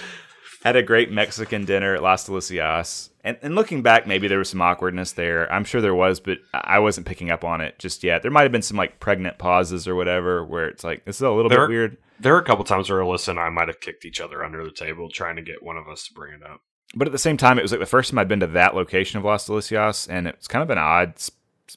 had 0.63 0.75
a 0.75 0.83
great 0.83 1.11
Mexican 1.11 1.65
dinner 1.65 1.95
at 1.95 2.03
Las 2.03 2.27
Delicias. 2.27 3.09
And, 3.23 3.37
and 3.41 3.55
looking 3.55 3.81
back, 3.81 4.05
maybe 4.07 4.27
there 4.27 4.37
was 4.39 4.49
some 4.49 4.61
awkwardness 4.61 5.11
there. 5.13 5.51
I'm 5.51 5.63
sure 5.63 5.81
there 5.81 5.95
was, 5.95 6.19
but 6.19 6.39
I 6.53 6.79
wasn't 6.79 7.07
picking 7.07 7.29
up 7.31 7.43
on 7.43 7.61
it 7.61 7.77
just 7.79 8.03
yet. 8.03 8.21
There 8.21 8.31
might 8.31 8.43
have 8.43 8.51
been 8.51 8.61
some 8.61 8.77
like 8.77 8.99
pregnant 8.99 9.37
pauses 9.37 9.87
or 9.87 9.95
whatever 9.95 10.43
where 10.45 10.67
it's 10.67 10.83
like, 10.83 11.05
this 11.05 11.15
is 11.17 11.21
a 11.21 11.29
little 11.31 11.49
There- 11.49 11.67
bit 11.67 11.69
weird. 11.69 11.97
there 12.19 12.33
were 12.33 12.39
a 12.39 12.43
couple 12.43 12.63
times 12.63 12.89
where 12.89 12.99
Alyssa 12.99 13.29
and 13.29 13.39
I 13.39 13.49
might 13.49 13.67
have 13.67 13.79
kicked 13.79 14.05
each 14.05 14.19
other 14.21 14.43
under 14.43 14.63
the 14.63 14.71
table 14.71 15.09
trying 15.09 15.35
to 15.35 15.41
get 15.41 15.63
one 15.63 15.77
of 15.77 15.87
us 15.87 16.07
to 16.07 16.13
bring 16.13 16.33
it 16.33 16.43
up. 16.43 16.61
But 16.95 17.07
at 17.07 17.11
the 17.11 17.17
same 17.19 17.37
time, 17.37 17.57
it 17.57 17.61
was 17.61 17.71
like 17.71 17.79
the 17.79 17.85
first 17.85 18.09
time 18.11 18.19
I'd 18.19 18.27
been 18.27 18.41
to 18.41 18.47
that 18.47 18.75
location 18.75 19.17
of 19.17 19.23
Las 19.23 19.47
Delicias, 19.47 20.07
and 20.09 20.27
it's 20.27 20.47
kind 20.47 20.61
of 20.61 20.69
an 20.69 20.77
odd 20.77 21.13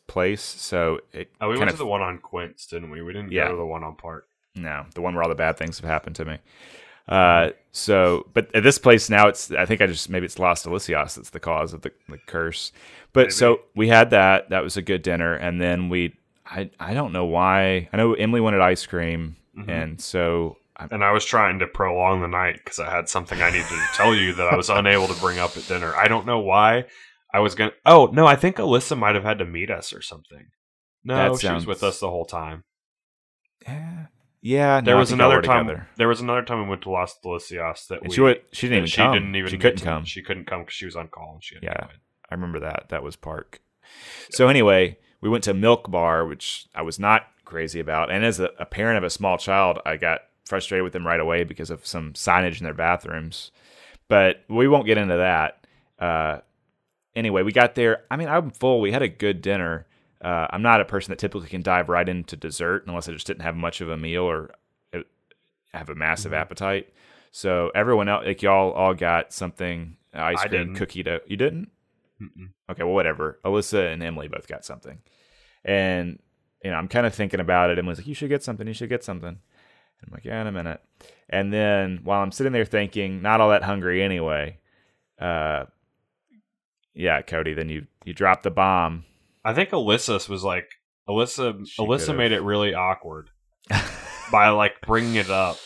place. 0.09 0.43
So 0.43 1.01
it 1.13 1.31
Oh, 1.41 1.49
we 1.51 1.59
went 1.59 1.71
to 1.71 1.77
the 1.77 1.87
one 1.87 2.03
on 2.03 2.19
Quince, 2.19 2.67
didn't 2.67 2.91
we? 2.91 3.01
We 3.03 3.13
didn't 3.13 3.31
Yeah. 3.33 3.45
go 3.47 3.53
to 3.53 3.57
the 3.59 3.67
one 3.67 3.85
on 3.85 3.95
Park. 3.97 4.27
no, 4.57 4.87
the 4.95 5.01
one 5.01 5.15
where 5.15 5.23
all 5.23 5.29
the 5.29 5.35
bad 5.35 5.57
things 5.57 5.79
have 5.81 5.89
happened 5.89 6.17
to 6.17 6.25
me. 6.25 6.39
Uh, 7.07 7.51
so, 7.71 8.27
but 8.33 8.55
at 8.55 8.63
this 8.63 8.79
place 8.79 9.11
now, 9.11 9.29
it's 9.29 9.51
I 9.51 9.67
think 9.67 9.81
I 9.83 9.87
just 9.87 10.09
maybe 10.09 10.25
it's 10.27 10.39
Lost 10.39 10.65
Delicias 10.67 11.17
that's 11.17 11.31
the 11.31 11.41
cause 11.41 11.75
of 11.75 11.83
the, 11.83 11.93
the 12.09 12.19
curse. 12.27 12.73
But 13.13 13.21
Maybe. 13.27 13.31
so 13.33 13.61
we 13.77 13.89
had 13.89 14.11
that. 14.11 14.51
That 14.51 14.63
was 14.63 14.77
a 14.77 14.83
good 14.83 15.03
dinner, 15.03 15.35
and 15.35 15.61
then 15.61 15.89
we 15.91 16.15
I 16.47 16.71
I 16.81 16.95
don't 16.95 17.13
know 17.13 17.27
why 17.27 17.89
I 17.93 17.97
know 17.97 18.15
Emily 18.15 18.41
wanted 18.41 18.61
ice 18.61 18.87
cream, 18.87 19.37
Mhm. 19.59 19.69
and 19.69 20.01
so 20.01 20.57
I, 20.77 20.89
And 20.91 21.05
I 21.05 21.13
was 21.13 21.25
trying 21.25 21.59
to 21.61 21.67
prolong 21.67 22.21
the 22.23 22.27
night 22.29 22.57
because 22.65 22.79
I 22.81 22.91
had 22.91 23.09
something 23.09 23.41
I 23.43 23.51
needed 23.51 23.69
to 23.69 23.87
tell 23.95 24.15
you 24.15 24.33
that 24.35 24.53
I 24.53 24.57
was 24.57 24.71
unable 24.71 25.07
to 25.09 25.21
bring 25.21 25.39
up 25.39 25.57
at 25.57 25.69
dinner. 25.69 25.95
I 25.95 26.09
don't 26.09 26.27
know 26.27 26.41
why. 26.41 26.87
I 27.33 27.41
was 27.41 27.55
gonna. 27.55 27.73
Oh 27.85 28.07
no, 28.13 28.27
I 28.27 28.37
think 28.37 28.57
Alyssa 28.57 28.97
might 28.99 29.15
have 29.15 29.25
had 29.25 29.39
to 29.41 29.45
meet 29.45 29.71
us 29.71 29.93
or 29.93 30.01
something. 30.01 30.47
No, 31.05 31.35
That 31.35 31.41
she 31.41 31.51
was 31.53 31.67
with 31.67 31.83
us 31.83 32.01
the 32.01 32.09
whole 32.09 32.25
time. 32.25 32.65
yeah 33.67 34.07
yeah. 34.45 34.81
There 34.83 34.97
was 34.97 35.11
another 35.11 35.41
time. 35.43 35.67
together. 35.67 35.89
There 35.97 36.07
was 36.09 36.21
another 36.21 36.43
time 36.43 36.63
we 36.63 36.69
went 36.69 36.83
to 36.83 36.91
Las 36.91 37.19
Delicias 37.25 37.89
that 37.89 38.01
And 38.03 38.09
we. 38.11 38.15
she 38.15 38.21
would, 38.21 38.43
she 38.53 38.67
didn't 38.69 38.77
even 38.79 38.89
she 38.89 38.97
come. 38.99 39.13
didn't 39.15 39.35
even. 39.35 39.51
she 39.51 39.59
couldn't 39.59 39.79
to- 39.79 39.85
come. 39.85 40.05
She 40.05 40.23
couldn't 40.23 40.45
come 40.47 40.61
because 40.61 40.75
she 40.75 40.85
was 40.85 40.95
on 40.97 41.09
call 41.09 41.33
and 41.35 41.43
she 41.43 41.55
had 41.57 41.63
to 41.63 41.67
Yeah. 41.67 41.87
I 42.31 42.35
remember 42.35 42.61
that. 42.61 42.91
That 42.91 43.03
was 43.03 43.17
Park. 43.17 43.61
So 44.31 44.49
anyway, 44.49 44.99
we 45.21 45.29
went 45.29 45.45
to 45.45 45.55
Milk 45.55 45.91
Bar, 45.91 46.27
which 46.27 46.67
I 46.75 46.83
was 46.83 46.99
not 46.99 47.27
crazy 47.45 47.81
about. 47.81 48.11
And 48.11 48.25
as 48.25 48.39
a, 48.41 48.51
a 48.59 48.67
parent 48.67 48.99
of 48.99 49.05
a 49.05 49.11
small 49.11 49.39
child, 49.39 49.79
I 49.87 49.97
got 49.97 50.21
frustrated 50.45 50.85
with 50.85 50.93
them 50.93 51.07
right 51.07 51.21
away 51.21 51.45
because 51.45 51.71
of 51.71 51.87
some 51.87 52.13
signage 52.13 52.59
in 52.59 52.65
their 52.65 52.75
bathrooms. 52.75 53.51
But 54.09 54.45
we 54.49 54.69
won't 54.69 54.87
get 54.87 54.99
into 54.99 55.17
that. 55.17 55.67
Uh, 55.99 56.41
anyway, 57.17 57.43
we 57.43 57.53
got 57.53 57.75
there. 57.75 58.03
I 58.11 58.17
mean, 58.17 58.29
I'm 58.29 58.51
full. 58.51 58.81
We 58.81 58.93
had 58.93 59.03
a 59.03 59.09
good 59.09 59.41
dinner. 59.41 59.87
Uh, 60.25 60.47
I'm 60.51 60.63
not 60.63 60.81
a 60.81 60.85
person 60.87 61.13
that 61.13 61.19
typically 61.19 61.49
can 61.49 61.61
dive 61.63 61.89
right 61.91 62.09
into 62.09 62.35
dessert 62.35 62.85
unless 62.87 63.09
I 63.09 63.13
just 63.13 63.27
didn't 63.27 63.43
have 63.43 63.55
much 63.57 63.81
of 63.83 63.91
a 63.91 63.97
meal 63.97 64.23
or 64.23 64.51
uh, 64.95 65.01
have 65.75 65.91
a 65.91 65.95
massive 65.95 66.33
Mhm. 66.33 66.37
appetite. 66.39 66.93
So 67.31 67.71
everyone 67.75 68.09
else, 68.09 68.25
like 68.25 68.41
y'all, 68.43 68.73
all 68.73 68.95
got 68.95 69.33
something 69.35 69.97
ice 70.15 70.39
I 70.41 70.49
cream, 70.49 70.61
didn't. 70.69 70.77
cookie 70.77 71.03
dough. 71.03 71.21
You 71.27 71.37
didn't? 71.37 71.71
Mm-mm. 72.23 72.51
okay, 72.71 72.85
well, 72.85 72.95
whatever. 72.95 73.39
Alyssa 73.45 73.93
and 73.93 74.03
Emily 74.03 74.29
both 74.29 74.49
got 74.49 74.65
something. 74.65 74.99
And, 75.65 76.21
you 76.63 76.71
know, 76.71 76.77
I'm 76.77 76.89
kind 76.89 77.05
of 77.07 77.15
thinking 77.15 77.41
about 77.41 77.69
it. 77.71 77.79
Emily's 77.79 77.99
like, 77.99 78.07
you 78.07 78.15
should 78.15 78.29
get 78.31 78.43
something. 78.43 78.67
You 78.67 78.73
should 78.73 78.89
get 78.89 79.05
something. 79.05 79.29
And 79.29 79.39
I'm 80.07 80.13
like, 80.13 80.25
yeah, 80.25 80.41
in 80.41 80.47
a 80.47 80.53
minute. 80.53 80.81
And 81.29 81.53
then 81.53 82.01
while 82.05 82.23
I'm 82.23 82.33
sitting 82.33 82.53
there 82.53 82.65
thinking, 82.65 83.21
not 83.21 83.41
all 83.41 83.51
that 83.51 83.65
hungry 83.65 84.03
anyway, 84.03 84.59
uh, 85.19 85.65
yeah, 86.95 87.21
Cody. 87.23 87.53
Then 87.55 87.69
you 87.69 87.87
you 88.05 88.15
drop 88.15 88.43
the 88.43 88.51
bomb. 88.51 89.05
I 89.45 89.53
think 89.55 89.71
Alyssa 89.71 90.29
was 90.29 90.43
like 90.43 90.69
Alyssa. 91.09 91.67
She 91.67 91.83
Alyssa 91.83 92.07
could've. 92.07 92.17
made 92.17 92.33
it 92.33 92.43
really 92.43 92.75
awkward 92.75 93.31
by 94.33 94.49
like 94.49 94.81
bringing 94.87 95.17
it 95.17 95.31
up, 95.31 95.59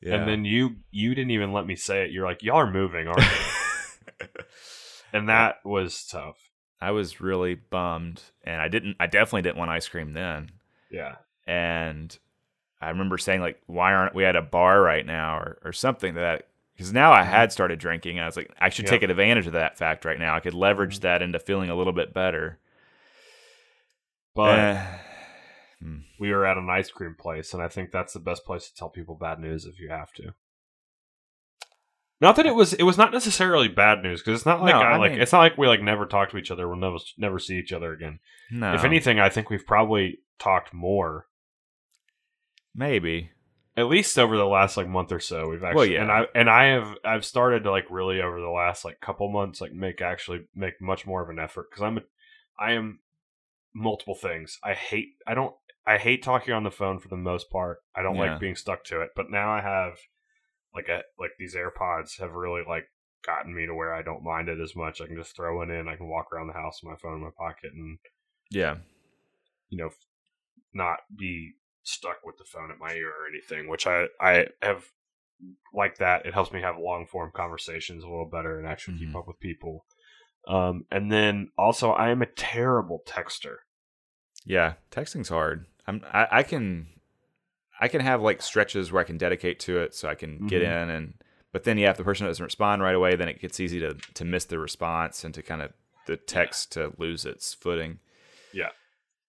Yeah. 0.00 0.14
and 0.16 0.28
then 0.28 0.44
you 0.44 0.76
you 0.90 1.14
didn't 1.14 1.32
even 1.32 1.52
let 1.52 1.66
me 1.66 1.76
say 1.76 2.04
it. 2.04 2.10
You're 2.10 2.26
like, 2.26 2.42
y'all 2.42 2.56
are 2.56 2.70
moving, 2.70 3.06
aren't 3.06 3.20
you? 3.20 4.26
and 5.12 5.28
that 5.28 5.56
was 5.64 6.04
tough. 6.06 6.38
I 6.80 6.92
was 6.92 7.20
really 7.20 7.54
bummed, 7.54 8.22
and 8.42 8.60
I 8.60 8.68
didn't. 8.68 8.96
I 8.98 9.06
definitely 9.06 9.42
didn't 9.42 9.58
want 9.58 9.70
ice 9.70 9.88
cream 9.88 10.14
then. 10.14 10.52
Yeah. 10.90 11.16
And 11.46 12.16
I 12.80 12.88
remember 12.88 13.18
saying 13.18 13.40
like, 13.40 13.60
"Why 13.66 13.92
aren't 13.92 14.14
we 14.14 14.24
at 14.24 14.36
a 14.36 14.42
bar 14.42 14.80
right 14.80 15.04
now?" 15.04 15.36
or 15.38 15.58
or 15.64 15.72
something 15.72 16.14
that. 16.14 16.46
Because 16.74 16.94
now 16.94 17.12
I 17.12 17.24
had 17.24 17.50
mm-hmm. 17.50 17.52
started 17.52 17.78
drinking, 17.78 18.16
and 18.16 18.24
I 18.24 18.26
was 18.26 18.38
like, 18.38 18.50
I 18.58 18.70
should 18.70 18.86
Yep. 18.86 18.90
take 18.90 19.02
advantage 19.02 19.46
of 19.46 19.52
that 19.52 19.76
fact 19.76 20.06
right 20.06 20.18
now. 20.18 20.34
I 20.34 20.40
could 20.40 20.54
leverage 20.54 20.94
mm-hmm. 20.94 21.02
that 21.02 21.20
into 21.20 21.38
feeling 21.38 21.68
a 21.68 21.74
little 21.74 21.92
bit 21.92 22.14
better. 22.14 22.58
But 24.34 24.58
Eh, 24.58 24.86
hmm. 25.82 25.96
we 26.18 26.30
were 26.32 26.46
at 26.46 26.56
an 26.56 26.68
ice 26.70 26.90
cream 26.90 27.16
place, 27.18 27.52
and 27.54 27.62
I 27.62 27.68
think 27.68 27.90
that's 27.90 28.12
the 28.12 28.20
best 28.20 28.44
place 28.44 28.68
to 28.68 28.74
tell 28.74 28.88
people 28.90 29.16
bad 29.16 29.38
news 29.40 29.64
if 29.64 29.80
you 29.80 29.88
have 29.90 30.12
to. 30.14 30.34
Not 32.20 32.36
that 32.36 32.44
it 32.46 32.54
was 32.54 32.74
it 32.74 32.82
was 32.82 32.98
not 32.98 33.12
necessarily 33.12 33.68
bad 33.68 34.02
news 34.02 34.20
because 34.20 34.38
it's 34.40 34.46
not 34.46 34.60
like 34.60 34.74
No, 34.74 34.80
I, 34.82 34.92
I 34.92 34.96
like 34.98 35.12
mean- 35.12 35.20
it's 35.22 35.32
not 35.32 35.38
like 35.40 35.56
we 35.56 35.66
like 35.66 35.80
never 35.82 36.04
talk 36.06 36.30
to 36.30 36.36
each 36.36 36.50
other. 36.50 36.68
We'll 36.68 36.76
never 36.76 36.98
never 37.16 37.38
see 37.38 37.56
each 37.58 37.72
other 37.72 37.92
again. 37.92 38.18
no, 38.50 38.74
If 38.74 38.84
anything, 38.84 39.18
I 39.18 39.30
think 39.30 39.48
we've 39.48 39.66
probably 39.66 40.18
talked 40.38 40.74
more 40.74 41.26
maybe. 42.74 43.30
at 43.76 43.86
least 43.88 44.18
over 44.18 44.36
the 44.36 44.44
last 44.46 44.76
like 44.76 44.86
month 44.88 45.12
or 45.12 45.20
so. 45.20 45.48
We've 45.48 45.64
actually 45.64 45.76
Well, 45.76 45.86
yeah. 45.86 46.02
and 46.02 46.12
I 46.12 46.26
and 46.34 46.50
I 46.50 46.64
have 46.66 46.94
I've 47.04 47.24
started 47.24 47.64
to 47.64 47.70
like 47.70 47.86
really 47.90 48.20
over 48.20 48.38
the 48.38 48.50
last 48.50 48.84
like 48.84 49.00
couple 49.00 49.30
months 49.32 49.60
like 49.62 49.72
make 49.72 50.02
actually 50.02 50.46
make 50.54 50.80
much 50.80 51.06
more 51.06 51.22
of 51.22 51.30
an 51.30 51.38
effort 51.38 51.68
because 51.70 51.82
I'm 51.82 51.98
a, 51.98 52.02
I 52.58 52.72
am 52.72 52.98
multiple 53.74 54.14
things. 54.14 54.58
I 54.64 54.74
hate 54.74 55.14
I 55.26 55.34
don't 55.34 55.54
I 55.86 55.98
hate 55.98 56.22
talking 56.22 56.54
on 56.54 56.64
the 56.64 56.70
phone 56.70 56.98
for 56.98 57.08
the 57.08 57.16
most 57.16 57.50
part. 57.50 57.78
I 57.94 58.02
don't 58.02 58.16
Yeah. 58.16 58.32
like 58.32 58.40
being 58.40 58.56
stuck 58.56 58.84
to 58.84 59.00
it. 59.00 59.10
But 59.16 59.30
now 59.30 59.50
I 59.50 59.60
have 59.60 59.98
like 60.74 60.88
a 60.88 61.02
like 61.18 61.32
these 61.38 61.54
AirPods 61.54 62.18
have 62.20 62.32
really 62.32 62.62
like 62.66 62.86
gotten 63.24 63.54
me 63.54 63.66
to 63.66 63.74
where 63.74 63.94
I 63.94 64.02
don't 64.02 64.24
mind 64.24 64.48
it 64.48 64.60
as 64.60 64.74
much. 64.76 65.00
I 65.00 65.06
can 65.06 65.16
just 65.16 65.34
throw 65.36 65.62
it 65.62 65.70
in. 65.70 65.88
I 65.88 65.96
can 65.96 66.08
walk 66.08 66.32
around 66.32 66.46
the 66.48 66.52
house 66.54 66.82
with 66.82 66.90
my 66.90 66.96
phone 66.96 67.16
in 67.16 67.24
my 67.24 67.30
pocket 67.36 67.72
and 67.72 67.98
Yeah, 68.50 68.76
you 69.68 69.78
know 69.78 69.90
not 70.72 71.00
be 71.16 71.52
stuck 71.82 72.18
with 72.24 72.36
the 72.38 72.44
phone 72.44 72.70
at 72.70 72.78
my 72.78 72.92
ear 72.94 73.08
or 73.08 73.26
anything. 73.28 73.68
Which 73.68 73.86
I 73.86 74.06
I 74.20 74.46
have 74.62 74.84
like 75.72 75.98
that. 75.98 76.26
It 76.26 76.34
helps 76.34 76.52
me 76.52 76.60
have 76.60 76.78
long 76.78 77.06
form 77.06 77.30
conversations 77.34 78.04
a 78.04 78.08
little 78.08 78.28
better 78.28 78.58
and 78.58 78.66
actually 78.68 78.98
keep 78.98 79.08
Mhm. 79.10 79.16
up 79.18 79.26
with 79.26 79.40
people. 79.40 79.86
Um, 80.48 80.84
and 80.90 81.10
then 81.12 81.48
also 81.58 81.90
I 81.92 82.10
am 82.10 82.22
a 82.22 82.26
terrible 82.26 83.02
texter. 83.06 83.56
yeah. 84.44 84.74
Texting's 84.90 85.28
hard. 85.28 85.66
I'm. 85.86 86.02
I, 86.12 86.28
I 86.30 86.42
can. 86.42 86.86
I 87.80 87.88
can 87.88 88.00
have 88.00 88.20
like 88.22 88.42
stretches 88.42 88.92
where 88.92 89.00
I 89.00 89.04
can 89.04 89.16
dedicate 89.18 89.58
to 89.60 89.78
it, 89.80 89.94
so 89.94 90.08
I 90.08 90.14
can 90.14 90.46
get 90.46 90.62
Mhm. 90.62 90.82
in 90.82 90.90
and. 90.90 91.14
But 91.52 91.64
then, 91.64 91.78
yeah, 91.78 91.90
if 91.90 91.96
the 91.96 92.04
person 92.04 92.26
doesn't 92.26 92.44
respond 92.44 92.80
right 92.80 92.94
away, 92.94 93.16
then 93.16 93.28
it 93.28 93.40
gets 93.40 93.58
easy 93.58 93.80
to 93.80 93.94
to 94.14 94.24
miss 94.24 94.44
the 94.44 94.58
response 94.58 95.24
and 95.24 95.34
to 95.34 95.42
kind 95.42 95.62
of 95.62 95.72
the 96.06 96.16
text 96.16 96.72
to 96.72 96.92
lose 96.98 97.24
its 97.26 97.54
footing. 97.54 97.98
Yeah. 98.52 98.68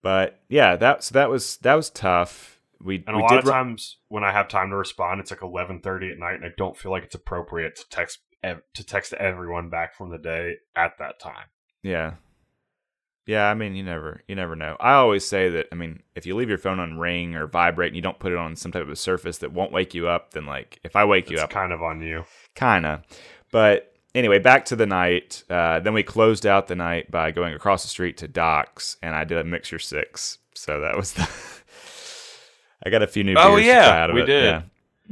But 0.02 0.40
yeah, 0.48 0.76
that 0.76 1.02
so 1.04 1.14
that 1.14 1.28
was 1.30 1.56
that 1.58 1.74
was 1.74 1.90
tough. 1.90 2.60
We 2.80 3.02
And 3.06 3.16
we 3.16 3.22
a 3.22 3.24
lot 3.24 3.30
did 3.30 3.38
of 3.40 3.44
times 3.50 3.98
when 4.08 4.24
I 4.24 4.32
have 4.32 4.48
time 4.48 4.70
to 4.70 4.76
respond, 4.76 5.20
it's 5.20 5.30
like 5.30 5.42
eleven 5.42 5.80
thirty 5.80 6.10
at 6.10 6.18
night, 6.18 6.34
and 6.36 6.44
I 6.44 6.50
don't 6.56 6.76
feel 6.76 6.90
like 6.92 7.02
it's 7.04 7.14
appropriate 7.14 7.76
to 7.76 7.88
text 7.90 8.20
ev- 8.42 8.62
to 8.74 8.84
text 8.84 9.12
everyone 9.14 9.68
back 9.70 9.94
from 9.94 10.10
the 10.10 10.18
day 10.18 10.56
at 10.76 10.98
that 10.98 11.18
time. 11.20 11.46
Yeah. 11.82 12.14
Yeah, 13.24 13.48
I 13.48 13.54
mean, 13.54 13.76
you 13.76 13.84
never, 13.84 14.20
you 14.26 14.34
never 14.34 14.56
know. 14.56 14.76
I 14.80 14.94
always 14.94 15.24
say 15.24 15.48
that. 15.50 15.68
I 15.70 15.76
mean, 15.76 16.02
if 16.16 16.26
you 16.26 16.34
leave 16.34 16.48
your 16.48 16.58
phone 16.58 16.80
on 16.80 16.98
ring 16.98 17.36
or 17.36 17.46
vibrate 17.46 17.88
and 17.90 17.96
you 17.96 18.02
don't 18.02 18.18
put 18.18 18.32
it 18.32 18.38
on 18.38 18.56
some 18.56 18.72
type 18.72 18.82
of 18.82 18.88
a 18.90 18.96
surface 18.96 19.38
that 19.38 19.52
won't 19.52 19.70
wake 19.72 19.94
you 19.94 20.08
up, 20.08 20.32
then 20.32 20.44
like, 20.44 20.80
if 20.82 20.96
I 20.96 21.04
wake 21.04 21.30
you 21.30 21.38
up 21.38 21.44
It's 21.44 21.54
kind 21.54 21.72
of 21.72 21.82
on 21.84 22.02
you. 22.02 22.24
kind 22.56 22.84
of. 22.84 23.02
But 23.52 23.94
anyway, 24.12 24.40
back 24.40 24.64
to 24.66 24.76
the 24.76 24.86
night. 24.86 25.44
Uh, 25.48 25.78
then 25.78 25.94
we 25.94 26.02
closed 26.02 26.46
out 26.46 26.66
the 26.66 26.74
night 26.74 27.12
by 27.12 27.30
going 27.30 27.54
across 27.54 27.82
the 27.84 27.88
street 27.88 28.16
to 28.18 28.28
Doc's, 28.28 28.96
and 29.04 29.14
I 29.14 29.22
did 29.22 29.38
a 29.38 29.44
mixture 29.44 29.78
six. 29.78 30.38
So 30.54 30.80
that 30.80 30.96
was 30.96 31.12
the. 31.12 31.28
I 32.84 32.90
got 32.90 33.02
a 33.02 33.06
few 33.06 33.22
new. 33.22 33.34
Oh, 33.36 33.56
yeah, 33.56 33.86
try 33.86 34.00
out 34.00 34.10
of 34.10 34.14
we 34.14 34.22
it. 34.22 34.26
did. 34.26 34.44
Yeah. 34.44 34.62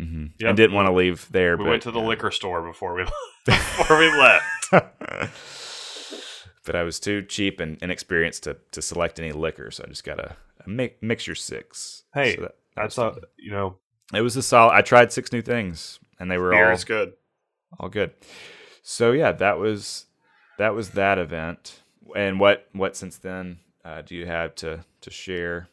Hmm 0.00 0.26
Yep. 0.38 0.48
And 0.48 0.56
didn't 0.56 0.74
want 0.74 0.86
to 0.88 0.92
leave 0.92 1.28
there. 1.30 1.56
We 1.56 1.64
but, 1.64 1.70
went 1.70 1.82
to 1.82 1.90
the 1.90 2.00
yeah. 2.00 2.06
liquor 2.06 2.30
store 2.30 2.62
before 2.62 2.94
we 2.94 3.04
before 3.46 3.98
we 3.98 4.08
left. 4.10 4.44
but 6.64 6.76
I 6.76 6.82
was 6.82 7.00
too 7.00 7.22
cheap 7.22 7.60
and 7.60 7.78
inexperienced 7.82 8.44
to, 8.44 8.56
to 8.72 8.82
select 8.82 9.18
any 9.18 9.32
liquor, 9.32 9.70
so 9.70 9.84
I 9.84 9.88
just 9.88 10.04
got 10.04 10.18
a, 10.18 10.36
a 10.64 10.68
mi- 10.68 10.94
mixture 11.00 11.34
six. 11.34 12.04
Hey, 12.14 12.36
So 12.36 12.42
that- 12.42 12.54
that 12.76 12.86
a 12.86 12.90
fun. 12.90 13.20
you 13.36 13.50
know 13.50 13.76
it 14.14 14.20
was 14.22 14.36
a 14.36 14.42
solid. 14.42 14.72
I 14.74 14.82
tried 14.82 15.12
six 15.12 15.32
new 15.32 15.42
things, 15.42 15.98
and 16.18 16.30
they 16.30 16.38
were 16.38 16.54
all 16.54 16.76
good. 16.86 17.12
all 17.78 17.88
good. 17.88 18.12
So 18.82 19.12
yeah, 19.12 19.32
that 19.32 19.58
was 19.58 20.06
that 20.58 20.74
was 20.74 20.90
that 20.90 21.18
event. 21.18 21.80
And 22.16 22.40
what 22.40 22.68
what 22.72 22.96
since 22.96 23.18
then 23.18 23.58
uh, 23.84 24.02
do 24.02 24.14
you 24.14 24.26
have 24.26 24.54
to 24.56 24.84
to 25.02 25.10
share? 25.10 25.68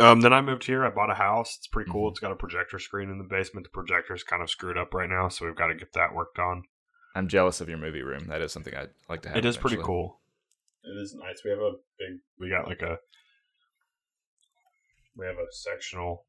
Um, 0.00 0.20
then 0.22 0.32
I 0.32 0.40
moved 0.40 0.64
here. 0.64 0.84
I 0.84 0.90
bought 0.90 1.10
a 1.10 1.14
house. 1.14 1.56
It's 1.58 1.68
pretty 1.68 1.90
cool. 1.90 2.08
Mhm. 2.08 2.12
It's 2.12 2.20
got 2.20 2.32
a 2.32 2.36
projector 2.36 2.78
screen 2.80 3.10
in 3.10 3.18
the 3.18 3.24
basement. 3.24 3.64
The 3.64 3.70
projector's 3.70 4.24
kind 4.24 4.42
of 4.42 4.50
screwed 4.50 4.76
up 4.76 4.92
right 4.92 5.08
now, 5.08 5.28
so 5.28 5.46
we've 5.46 5.54
got 5.54 5.68
to 5.68 5.74
get 5.74 5.92
that 5.92 6.14
worked 6.14 6.38
on. 6.38 6.64
I'm 7.14 7.28
jealous 7.28 7.60
of 7.60 7.68
your 7.68 7.78
movie 7.78 8.02
room. 8.02 8.26
That 8.26 8.40
is 8.42 8.50
something 8.52 8.74
I'd 8.74 8.90
like 9.08 9.22
to 9.22 9.28
have. 9.28 9.38
It 9.38 9.44
is 9.44 9.56
pretty 9.56 9.76
cool. 9.76 10.20
It 10.82 11.00
is 11.00 11.14
nice. 11.14 11.42
We 11.44 11.50
have 11.50 11.60
a 11.60 11.72
big. 11.98 12.18
We 12.40 12.48
got 12.50 12.66
like 12.66 12.82
a. 12.82 12.98
We 15.16 15.26
have 15.26 15.36
a 15.38 15.46
sectional 15.52 16.26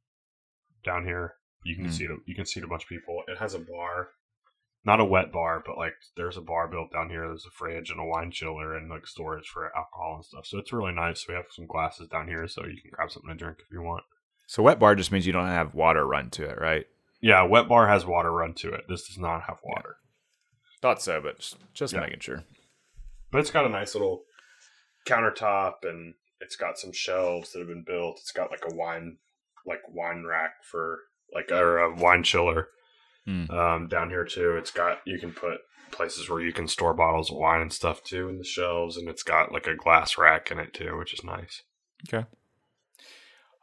down 0.83 1.03
here. 1.05 1.35
You 1.63 1.75
can 1.75 1.85
Hmm. 1.85 1.91
see 1.91 2.03
it. 2.05 2.11
You 2.27 2.35
can 2.35 2.45
see 2.45 2.59
it 2.59 2.63
a 2.63 2.67
bunch 2.67 2.83
of 2.83 2.89
people. 2.89 3.23
It 3.27 3.39
has 3.39 3.55
a 3.55 3.59
bar, 3.59 4.11
not 4.85 4.99
a 4.99 5.05
wet 5.05 5.31
bar, 5.31 5.63
but 5.65 5.77
like 5.77 5.95
there's 6.15 6.37
a 6.37 6.41
bar 6.41 6.67
built 6.67 6.91
down 6.91 7.09
here. 7.09 7.21
There's 7.27 7.45
a 7.45 7.51
fridge 7.51 7.89
and 7.89 7.99
a 7.99 8.05
wine 8.05 8.31
chiller 8.31 8.75
and 8.77 8.89
like 8.89 9.07
storage 9.07 9.47
for 9.47 9.65
alcohol 9.75 10.15
and 10.17 10.25
stuff. 10.25 10.45
So 10.45 10.59
it's 10.59 10.71
really 10.71 10.93
nice. 10.93 11.27
We 11.27 11.33
have 11.33 11.45
some 11.51 11.65
glasses 11.65 12.07
down 12.07 12.27
here, 12.27 12.47
so 12.47 12.65
you 12.65 12.81
can 12.81 12.91
grab 12.91 13.11
something 13.11 13.29
to 13.29 13.35
drink 13.35 13.57
if 13.59 13.71
you 13.71 13.81
want. 13.81 14.03
So 14.47 14.61
wet 14.61 14.79
bar 14.79 14.93
just 14.95 15.11
means 15.11 15.25
you 15.25 15.33
don't 15.33 15.47
have 15.47 15.73
water 15.73 16.05
run 16.05 16.29
to 16.31 16.43
it, 16.47 16.59
right? 16.61 16.85
Yeah, 17.19 17.41
wet 17.43 17.67
bar 17.67 17.87
has 17.87 18.05
water 18.05 18.31
run 18.31 18.53
to 18.55 18.73
it. 18.73 18.85
This 18.87 19.07
does 19.07 19.17
not 19.17 19.43
have 19.43 19.57
water. 19.63 19.95
Thought 20.81 21.01
so, 21.01 21.19
but 21.19 21.39
just, 21.39 21.57
just 21.73 21.93
Yeah. 21.93 22.01
making 22.01 22.19
sure. 22.19 22.43
But 23.31 23.39
it's 23.39 23.49
got 23.49 23.65
a 23.65 23.69
nice 23.69 23.95
little 23.95 24.23
countertop 25.07 25.83
and 25.83 26.13
it's 26.41 26.55
got 26.55 26.77
some 26.77 26.91
shelves 26.91 27.51
that 27.51 27.59
have 27.59 27.67
been 27.67 27.83
built. 27.85 28.19
It's 28.21 28.31
got 28.31 28.51
like 28.51 28.63
a 28.69 28.75
wine 28.75 29.17
like 29.65 29.81
wine 29.89 30.23
rack 30.25 30.63
for 30.63 30.99
like 31.33 31.51
or 31.51 31.79
a 31.79 31.95
wine 31.95 32.21
chiller 32.21 32.67
Hmm. 33.25 33.49
um, 33.49 33.87
down 33.87 34.09
here 34.09 34.25
too. 34.25 34.55
It's 34.57 34.71
got 34.71 34.99
you 35.05 35.17
can 35.19 35.31
put 35.33 35.59
places 35.91 36.29
where 36.29 36.41
you 36.41 36.51
can 36.53 36.67
store 36.67 36.93
bottles 36.93 37.31
of 37.31 37.37
wine 37.37 37.61
and 37.61 37.71
stuff 37.73 38.03
too 38.03 38.27
in 38.29 38.37
the 38.37 38.43
shelves 38.43 38.97
and 38.97 39.07
it's 39.07 39.23
got 39.23 39.51
like 39.51 39.65
a 39.67 39.75
glass 39.75 40.17
rack 40.17 40.51
in 40.51 40.59
it 40.59 40.73
too, 40.73 40.97
which 40.97 41.13
is 41.13 41.23
nice. 41.23 41.63
Okay. 42.07 42.27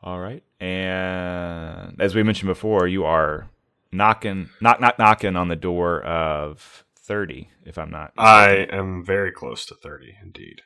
All 0.02 0.18
right. 0.18 0.42
And 0.60 2.00
as 2.00 2.14
we 2.14 2.22
mentioned 2.22 2.48
before, 2.48 2.88
you 2.88 3.04
are 3.04 3.50
knocking, 3.92 4.50
knock, 4.60 4.80
knock, 4.80 4.98
knocking 4.98 5.36
on 5.36 5.48
the 5.48 5.56
door 5.56 6.02
of 6.02 6.84
30, 6.98 7.50
if 7.64 7.78
I'm 7.78 7.90
not. 7.90 8.12
I 8.18 8.66
am 8.70 9.04
very 9.04 9.30
close 9.30 9.64
to 9.66 9.74
30 9.74 10.16
indeed. 10.22 10.62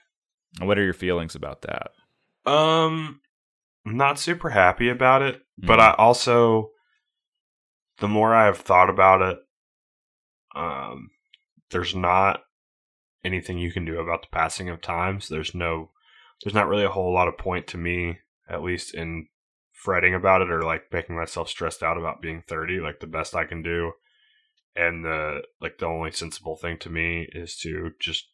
What 0.60 0.78
are 0.78 0.84
your 0.84 0.94
feelings 0.94 1.34
about 1.34 1.62
that? 1.62 1.90
Um, 2.50 3.20
I'm 3.84 3.96
not 3.96 4.18
super 4.18 4.50
happy 4.50 4.88
about 4.88 5.20
it, 5.22 5.42
but 5.58 5.78
Mhm. 5.78 5.82
I 5.82 5.94
also, 5.98 6.70
the 7.98 8.08
more 8.08 8.34
I 8.34 8.46
have 8.46 8.58
thought 8.58 8.90
about 8.90 9.22
it, 9.22 9.38
um, 10.54 11.10
there's 11.70 11.94
not 11.94 12.40
anything 13.24 13.58
you 13.58 13.72
can 13.72 13.84
do 13.84 13.98
about 13.98 14.22
the 14.22 14.28
passing 14.30 14.68
of 14.68 14.80
times. 14.80 15.28
There's 15.28 15.54
no, 15.54 15.90
there's 16.42 16.54
not 16.54 16.68
really 16.68 16.84
a 16.84 16.90
whole 16.90 17.12
lot 17.12 17.28
of 17.28 17.38
point 17.38 17.66
to 17.68 17.78
me, 17.78 18.18
at 18.48 18.62
least 18.62 18.94
in 18.94 19.28
fretting 19.72 20.14
about 20.14 20.42
it 20.42 20.50
or 20.50 20.62
like 20.62 20.84
making 20.92 21.16
myself 21.16 21.48
stressed 21.48 21.82
out 21.82 21.98
about 21.98 22.22
being 22.22 22.42
30. 22.46 22.80
Like 22.80 23.00
the 23.00 23.06
best 23.06 23.34
I 23.34 23.44
can 23.44 23.62
do, 23.62 23.92
and 24.74 25.04
the 25.04 25.42
like 25.60 25.78
the 25.78 25.86
only 25.86 26.12
sensible 26.12 26.56
thing 26.56 26.78
to 26.78 26.90
me 26.90 27.28
is 27.32 27.56
to 27.58 27.90
just 28.00 28.28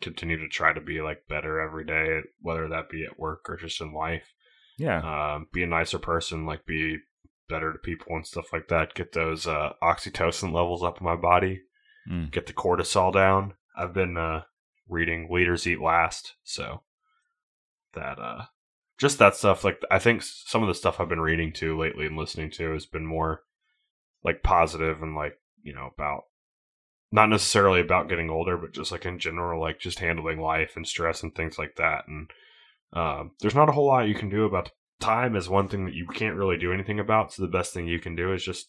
continue 0.00 0.38
to 0.38 0.48
try 0.48 0.72
to 0.72 0.80
be 0.80 1.00
like 1.00 1.28
better 1.28 1.60
every 1.60 1.84
day, 1.84 2.20
whether 2.40 2.68
that 2.68 2.90
be 2.90 3.04
at 3.04 3.18
work 3.18 3.48
or 3.48 3.56
just 3.56 3.80
in 3.80 3.94
life. 3.94 4.32
Yeah. 4.78 5.34
Um, 5.34 5.46
be 5.52 5.62
a 5.62 5.66
nicer 5.66 5.98
person, 5.98 6.46
like 6.46 6.66
be 6.66 6.98
better 7.52 7.72
to 7.72 7.78
people 7.78 8.16
and 8.16 8.26
stuff 8.26 8.52
like 8.52 8.68
that. 8.68 8.94
Get 8.94 9.12
those 9.12 9.46
uh, 9.46 9.74
oxytocin 9.82 10.52
levels 10.52 10.82
up 10.82 10.98
in 11.00 11.04
my 11.04 11.16
body. 11.16 11.60
Mm. 12.10 12.32
Get 12.32 12.46
the 12.46 12.54
cortisol 12.54 13.12
down. 13.12 13.52
I've 13.76 13.92
been 13.92 14.16
uh, 14.16 14.42
reading 14.88 15.28
Leaders 15.30 15.66
Eat 15.66 15.80
Last, 15.80 16.34
so 16.42 16.82
that 17.94 18.18
uh, 18.18 18.46
just 18.98 19.18
that 19.18 19.36
stuff. 19.36 19.64
Like 19.64 19.82
I 19.90 19.98
think 19.98 20.22
some 20.22 20.62
of 20.62 20.68
the 20.68 20.74
stuff 20.74 20.98
I've 20.98 21.10
been 21.10 21.20
reading 21.20 21.52
to 21.54 21.78
lately 21.78 22.06
and 22.06 22.16
listening 22.16 22.50
to 22.52 22.72
has 22.72 22.86
been 22.86 23.06
more 23.06 23.42
like 24.24 24.42
positive 24.42 25.02
and 25.02 25.14
like 25.14 25.38
you 25.62 25.74
know 25.74 25.90
about 25.94 26.22
not 27.12 27.28
necessarily 27.28 27.80
about 27.80 28.08
getting 28.08 28.30
older, 28.30 28.56
but 28.56 28.72
just 28.72 28.90
like 28.90 29.04
in 29.04 29.18
general, 29.18 29.60
like 29.60 29.78
just 29.78 29.98
handling 29.98 30.40
life 30.40 30.72
and 30.76 30.88
stress 30.88 31.22
and 31.22 31.34
things 31.34 31.58
like 31.58 31.76
that. 31.76 32.08
And 32.08 32.30
um, 32.94 33.32
there's 33.40 33.54
not 33.54 33.68
a 33.68 33.72
whole 33.72 33.86
lot 33.86 34.08
you 34.08 34.14
can 34.14 34.30
do 34.30 34.46
about 34.46 34.70
time. 35.02 35.36
Is 35.36 35.48
one 35.48 35.68
thing 35.68 35.84
that 35.86 35.94
you 35.94 36.06
can't 36.06 36.36
really 36.36 36.56
do 36.56 36.72
anything 36.72 37.00
about. 37.00 37.32
So 37.32 37.42
the 37.42 37.48
best 37.48 37.74
thing 37.74 37.86
you 37.86 37.98
can 38.00 38.16
do 38.16 38.32
is 38.32 38.44
just 38.44 38.68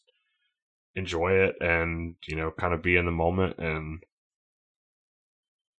enjoy 0.96 1.32
it 1.32 1.56
and 1.60 2.16
you 2.28 2.36
know 2.36 2.52
kind 2.52 2.74
of 2.74 2.84
be 2.84 2.96
in 2.96 3.06
the 3.06 3.12
moment 3.12 3.58
and 3.58 4.04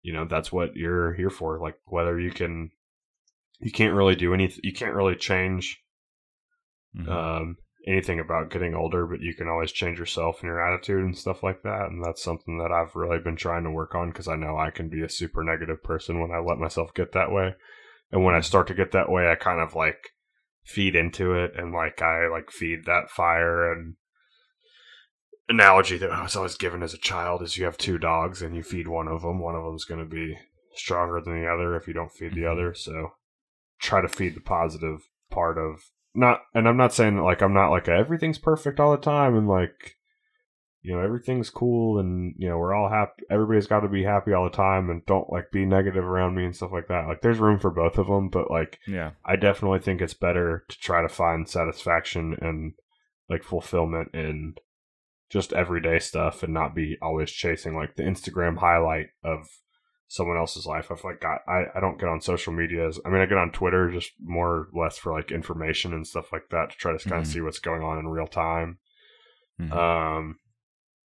you 0.03 0.13
know 0.13 0.25
that's 0.25 0.51
what 0.51 0.75
you're 0.75 1.15
here 1.15 1.31
for 1.31 1.61
like 1.61 1.77
whether 1.87 2.19
you 2.19 2.33
can 2.33 2.71
you 3.61 3.71
can't 3.71 3.95
really 3.95 4.17
do 4.17 4.35
anything 4.35 4.61
you 4.65 4.73
can't 4.73 4.95
really 4.95 5.15
change 5.15 5.81
Mhm. 6.97 7.09
um, 7.09 7.57
anything 7.87 8.19
about 8.19 8.51
getting 8.51 8.75
older 8.75 9.07
but 9.07 9.21
you 9.21 9.35
can 9.35 9.47
always 9.49 9.71
change 9.71 9.99
yourself 10.01 10.41
and 10.41 10.49
your 10.49 10.61
attitude 10.61 11.05
and 11.05 11.17
stuff 11.17 11.43
like 11.45 11.63
that 11.63 11.91
and 11.91 12.05
that's 12.05 12.23
something 12.23 12.59
that 12.59 12.73
i've 12.73 12.97
really 12.97 13.19
been 13.19 13.37
trying 13.37 13.63
to 13.65 13.71
work 13.71 13.95
on 13.95 14.11
because 14.11 14.27
i 14.27 14.35
know 14.35 14.57
i 14.59 14.71
can 14.71 14.89
be 14.89 15.03
a 15.03 15.09
super 15.09 15.45
negative 15.45 15.83
person 15.83 16.21
when 16.21 16.33
i 16.33 16.39
let 16.39 16.59
myself 16.59 16.93
get 16.95 17.13
that 17.13 17.31
way 17.31 17.55
and 18.11 18.25
when 18.25 18.35
i 18.35 18.41
start 18.41 18.67
to 18.67 18.75
get 18.75 18.91
that 18.93 19.11
way 19.11 19.29
i 19.31 19.35
kind 19.35 19.61
of 19.61 19.75
like 19.75 20.11
feed 20.65 20.97
into 20.97 21.35
it 21.35 21.53
and 21.57 21.73
like 21.73 22.01
i 22.03 22.27
like 22.27 22.51
feed 22.51 22.85
that 22.87 23.11
fire 23.11 23.71
and 23.71 23.95
analogy 25.49 25.99
that 25.99 26.11
I 26.11 26.23
was 26.23 26.37
always 26.37 26.57
given 26.57 26.83
as 26.83 26.95
a 26.95 26.99
child 26.99 27.43
is 27.43 27.59
you 27.59 27.65
have 27.67 27.77
two 27.77 27.99
dogs 27.99 28.41
and 28.43 28.57
you 28.57 28.62
feed 28.62 28.89
one 28.89 29.09
of 29.09 29.23
them. 29.23 29.41
One 29.41 29.55
of 29.55 29.65
them's 29.65 29.85
going 29.85 30.01
to 30.01 30.07
be 30.11 30.37
stronger 30.75 31.21
than 31.21 31.41
the 31.41 31.47
other 31.47 31.77
if 31.77 31.87
you 31.87 31.93
don't 31.93 32.11
feed 32.12 32.35
the 32.35 32.43
Mhm. 32.43 32.53
other. 32.53 32.75
So 32.75 33.12
try 33.79 34.01
to 34.01 34.09
feed 34.09 34.35
the 34.35 34.41
positive 34.41 35.01
part 35.31 35.59
of 35.59 35.83
not. 36.15 36.43
And 36.55 36.67
I'm 36.69 36.77
not 36.77 36.95
saying 36.95 37.17
that 37.17 37.23
like 37.23 37.43
I'm 37.43 37.53
not 37.53 37.71
like 37.71 37.89
a, 37.89 37.93
everything's 37.93 38.39
perfect 38.39 38.81
all 38.81 38.93
the 38.93 38.97
time 38.97 39.37
and 39.37 39.47
like 39.49 39.94
you 40.85 40.95
know 40.95 41.01
everything's 41.03 41.49
cool 41.49 41.99
and 41.99 42.35
you 42.37 42.47
know 42.49 42.59
we're 42.59 42.74
all 42.74 42.89
happy. 42.91 43.22
Everybody's 43.30 43.66
got 43.66 43.80
to 43.80 43.89
be 43.89 44.05
happy 44.05 44.32
all 44.35 44.45
the 44.45 44.51
time 44.57 44.91
and 44.91 45.05
don't 45.07 45.30
like 45.30 45.51
be 45.51 45.64
negative 45.64 46.05
around 46.05 46.35
me 46.35 46.45
and 46.45 46.55
stuff 46.55 46.72
like 46.72 46.89
that. 46.89 47.09
Like 47.09 47.22
there's 47.22 47.39
room 47.39 47.59
for 47.59 47.70
both 47.70 47.97
of 47.99 48.07
them, 48.07 48.28
but 48.28 48.51
like 48.51 48.78
Yeah. 48.87 49.12
I 49.24 49.37
definitely 49.37 49.78
think 49.80 50.01
it's 50.03 50.12
better 50.14 50.64
to 50.68 50.78
try 50.78 51.01
to 51.01 51.09
find 51.09 51.49
satisfaction 51.49 52.37
and 52.41 52.74
like 53.30 53.43
fulfillment 53.43 54.11
in 54.14 54.55
just 55.30 55.55
everyday 55.55 55.99
stuff 55.99 56.43
and 56.43 56.53
not 56.53 56.74
be 56.74 56.99
always 57.01 57.30
chasing 57.30 57.74
like 57.74 57.97
the 57.97 58.03
Instagram 58.03 58.59
highlight 58.59 59.07
of 59.24 59.49
someone 60.07 60.37
else's 60.37 60.66
life. 60.66 60.89
I've 60.93 61.03
like 61.03 61.20
got 61.20 61.39
I, 61.49 61.64
I 61.74 61.80
don't 61.80 61.99
get 61.99 62.11
on 62.11 62.20
social 62.20 62.53
media 62.53 62.87
as 62.87 63.01
I 63.07 63.09
mean 63.09 63.22
I 63.22 63.26
get 63.26 63.39
on 63.39 63.53
Twitter 63.53 63.91
just 63.91 64.12
more 64.22 64.49
or 64.51 64.68
less 64.74 64.99
for 64.99 65.14
like 65.14 65.32
information 65.32 65.95
and 65.95 66.07
stuff 66.07 66.30
like 66.30 66.51
that 66.51 66.70
to 66.72 66.76
try 66.76 66.93
to 66.93 67.09
kind 67.09 67.22
Mhm. 67.24 67.26
of 67.26 67.32
see 67.32 67.41
what's 67.41 67.59
going 67.59 67.82
on 67.82 67.99
in 67.99 68.07
real 68.07 68.26
time. 68.26 68.78
Mhm. 69.59 69.72
Um 69.72 70.39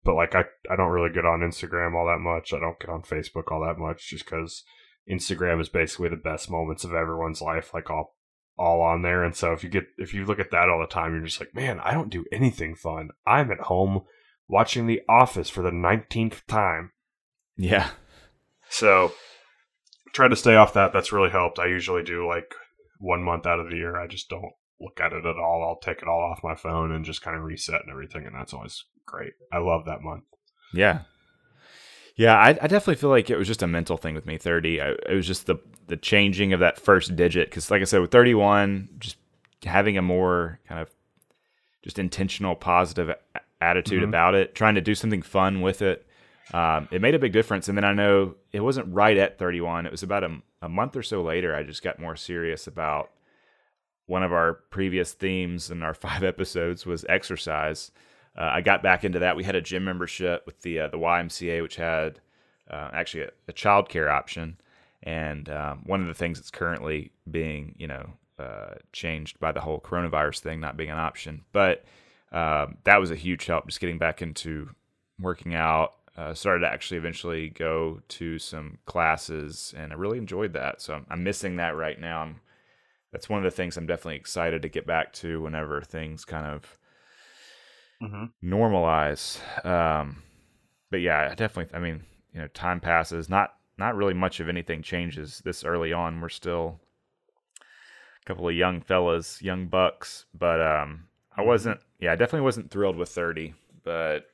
but 0.08 0.14
like 0.14 0.34
I 0.34 0.44
I 0.70 0.74
don't 0.74 0.88
really 0.88 1.12
get 1.12 1.26
on 1.26 1.40
Instagram 1.40 1.94
all 1.94 2.06
that 2.06 2.20
much. 2.20 2.54
I 2.54 2.58
don't 2.58 2.80
get 2.80 2.88
on 2.88 3.02
Facebook 3.02 3.52
all 3.52 3.60
that 3.60 3.76
much 3.76 4.08
just 4.08 4.24
cuz 4.24 4.64
Instagram 5.06 5.60
is 5.60 5.68
basically 5.68 6.08
the 6.08 6.16
best 6.16 6.50
moments 6.50 6.82
of 6.82 6.94
everyone's 6.94 7.42
life 7.42 7.74
like 7.74 7.90
all 7.90 8.16
all 8.56 8.80
on 8.80 9.02
there 9.02 9.22
and 9.22 9.36
so 9.36 9.52
if 9.52 9.62
you 9.62 9.68
get 9.68 9.84
if 9.98 10.14
you 10.14 10.24
look 10.24 10.38
at 10.38 10.50
that 10.50 10.70
all 10.70 10.80
the 10.80 10.86
time 10.86 11.12
you're 11.12 11.26
just 11.26 11.40
like, 11.40 11.54
"Man, 11.54 11.78
I 11.80 11.92
don't 11.92 12.08
do 12.08 12.24
anything 12.32 12.74
fun. 12.74 13.10
I'm 13.26 13.52
at 13.52 13.60
home 13.60 14.04
watching 14.48 14.86
The 14.86 15.02
Office 15.10 15.50
for 15.50 15.60
the 15.60 15.70
19th 15.70 16.46
time." 16.46 16.92
yeah. 17.58 17.90
So 18.70 19.12
try 20.14 20.28
to 20.28 20.36
stay 20.36 20.56
off 20.56 20.72
that. 20.72 20.94
That's 20.94 21.12
really 21.12 21.30
helped. 21.30 21.58
I 21.58 21.66
usually 21.66 22.02
do 22.02 22.26
like 22.26 22.54
one 22.98 23.22
month 23.22 23.44
out 23.44 23.60
of 23.60 23.68
the 23.68 23.76
year. 23.76 24.00
I 24.00 24.06
just 24.06 24.30
don't 24.30 24.54
look 24.80 25.00
at 25.00 25.12
it 25.12 25.26
at 25.26 25.36
all. 25.36 25.62
I'll 25.62 25.80
take 25.80 26.00
it 26.00 26.08
all 26.08 26.22
off 26.22 26.40
my 26.42 26.54
phone 26.54 26.92
and 26.92 27.04
just 27.04 27.20
kind 27.20 27.36
of 27.36 27.44
reset 27.44 27.82
and 27.82 27.90
everything, 27.90 28.24
and 28.24 28.34
that's 28.34 28.54
always 28.54 28.86
great. 29.08 29.32
I 29.52 29.58
love 29.58 29.86
that 29.86 30.02
month. 30.02 30.24
Yeah. 30.72 31.00
Yeah, 32.16 32.36
I, 32.36 32.48
I 32.50 32.66
definitely 32.66 32.96
feel 32.96 33.10
like 33.10 33.30
it 33.30 33.36
was 33.36 33.46
just 33.46 33.62
a 33.62 33.66
mental 33.68 33.96
thing 33.96 34.14
with 34.14 34.26
me. 34.26 34.38
Thirty, 34.38 34.80
I, 34.80 34.90
it 35.08 35.14
was 35.14 35.26
just 35.26 35.46
the 35.46 35.56
the 35.86 35.96
changing 35.96 36.52
of 36.52 36.60
that 36.60 36.78
first 36.78 37.14
digit. 37.16 37.48
Because, 37.48 37.70
like 37.70 37.80
I 37.80 37.84
said, 37.84 38.00
with 38.00 38.10
thirty 38.10 38.34
one, 38.34 38.88
just 38.98 39.16
having 39.64 39.96
a 39.96 40.02
more 40.02 40.58
kind 40.68 40.80
of 40.80 40.90
just 41.82 41.98
intentional, 41.98 42.56
positive 42.56 43.14
attitude 43.60 44.02
Mhm. 44.02 44.08
about 44.08 44.34
it, 44.34 44.54
trying 44.56 44.74
to 44.74 44.80
do 44.80 44.94
something 44.96 45.22
fun 45.22 45.60
with 45.60 45.80
it, 45.80 46.06
um, 46.52 46.88
it 46.90 47.00
made 47.00 47.14
a 47.14 47.18
big 47.20 47.32
difference. 47.32 47.68
And 47.68 47.78
then 47.78 47.84
I 47.84 47.92
know 47.92 48.34
it 48.52 48.60
wasn't 48.60 48.92
right 48.92 49.16
at 49.16 49.38
thirty 49.38 49.60
one; 49.60 49.86
it 49.86 49.92
was 49.92 50.02
about 50.02 50.24
a, 50.24 50.38
a 50.60 50.68
month 50.68 50.96
or 50.96 51.04
so 51.04 51.22
later. 51.22 51.54
I 51.54 51.62
just 51.62 51.84
got 51.84 52.00
more 52.00 52.16
serious 52.16 52.66
about 52.66 53.10
one 54.06 54.24
of 54.24 54.32
our 54.32 54.54
previous 54.54 55.12
themes 55.12 55.70
in 55.70 55.84
our 55.84 55.94
five 56.06 56.24
episodes 56.24 56.84
was 56.84 57.04
exercise. 57.08 57.92
Uh, 58.38 58.50
I 58.54 58.60
got 58.60 58.84
back 58.84 59.04
into 59.04 59.18
that. 59.18 59.36
We 59.36 59.42
had 59.42 59.56
a 59.56 59.60
gym 59.60 59.84
membership 59.84 60.46
with 60.46 60.62
the 60.62 60.80
uh, 60.80 60.88
the 60.88 60.96
YMCA, 60.96 61.60
which 61.60 61.76
had 61.76 62.20
uh, 62.70 62.90
actually 62.92 63.24
a, 63.24 63.30
a 63.48 63.52
child 63.52 63.88
care 63.88 64.08
option, 64.08 64.60
and 65.02 65.48
um, 65.48 65.82
one 65.86 66.00
of 66.00 66.06
the 66.06 66.14
things 66.14 66.38
that's 66.38 66.50
currently 66.50 67.10
being 67.28 67.74
you 67.78 67.88
know 67.88 68.12
uh, 68.38 68.74
changed 68.92 69.40
by 69.40 69.50
the 69.50 69.60
whole 69.60 69.80
coronavirus 69.80 70.38
thing 70.38 70.60
not 70.60 70.76
being 70.76 70.90
an 70.90 70.98
option. 70.98 71.44
But 71.52 71.84
um, 72.30 72.76
that 72.84 72.98
was 72.98 73.10
a 73.10 73.16
huge 73.16 73.44
help, 73.46 73.66
just 73.66 73.80
getting 73.80 73.98
back 73.98 74.22
into 74.22 74.70
working 75.20 75.54
out. 75.54 75.94
Uh, 76.16 76.34
started 76.34 76.60
to 76.60 76.72
actually 76.72 76.96
eventually 76.96 77.48
go 77.48 78.00
to 78.08 78.38
some 78.38 78.78
classes, 78.86 79.74
and 79.76 79.92
I 79.92 79.96
really 79.96 80.18
enjoyed 80.18 80.52
that. 80.52 80.80
So 80.80 80.94
I'm, 80.94 81.06
I'm 81.10 81.24
missing 81.24 81.56
that 81.56 81.76
right 81.76 82.00
now. 82.00 82.22
I'm, 82.22 82.40
that's 83.12 83.28
one 83.28 83.38
of 83.38 83.44
the 83.44 83.56
things 83.56 83.76
I'm 83.76 83.86
definitely 83.86 84.16
excited 84.16 84.62
to 84.62 84.68
get 84.68 84.84
back 84.84 85.12
to 85.14 85.40
whenever 85.40 85.80
things 85.80 86.24
kind 86.24 86.46
of 86.46 86.77
Mm-hmm. 88.02 88.26
normalize. 88.48 89.40
Um, 89.66 90.22
but 90.90 91.00
yeah, 91.00 91.34
definitely. 91.34 91.76
I 91.76 91.80
mean, 91.80 92.04
you 92.32 92.40
know, 92.40 92.46
time 92.48 92.80
passes. 92.80 93.28
Not 93.28 93.54
not 93.76 93.96
really 93.96 94.14
much 94.14 94.40
of 94.40 94.48
anything 94.48 94.82
changes 94.82 95.42
this 95.44 95.64
early 95.64 95.92
on. 95.92 96.20
We're 96.20 96.28
still 96.28 96.80
a 97.60 98.24
couple 98.26 98.48
of 98.48 98.54
young 98.54 98.80
fellas, 98.80 99.42
young 99.42 99.66
bucks. 99.66 100.26
But 100.32 100.60
um, 100.62 101.08
I 101.36 101.42
wasn't. 101.42 101.80
Yeah, 102.00 102.12
I 102.12 102.16
definitely 102.16 102.44
wasn't 102.44 102.70
thrilled 102.70 102.96
with 102.96 103.08
thirty. 103.08 103.54
But 103.84 104.26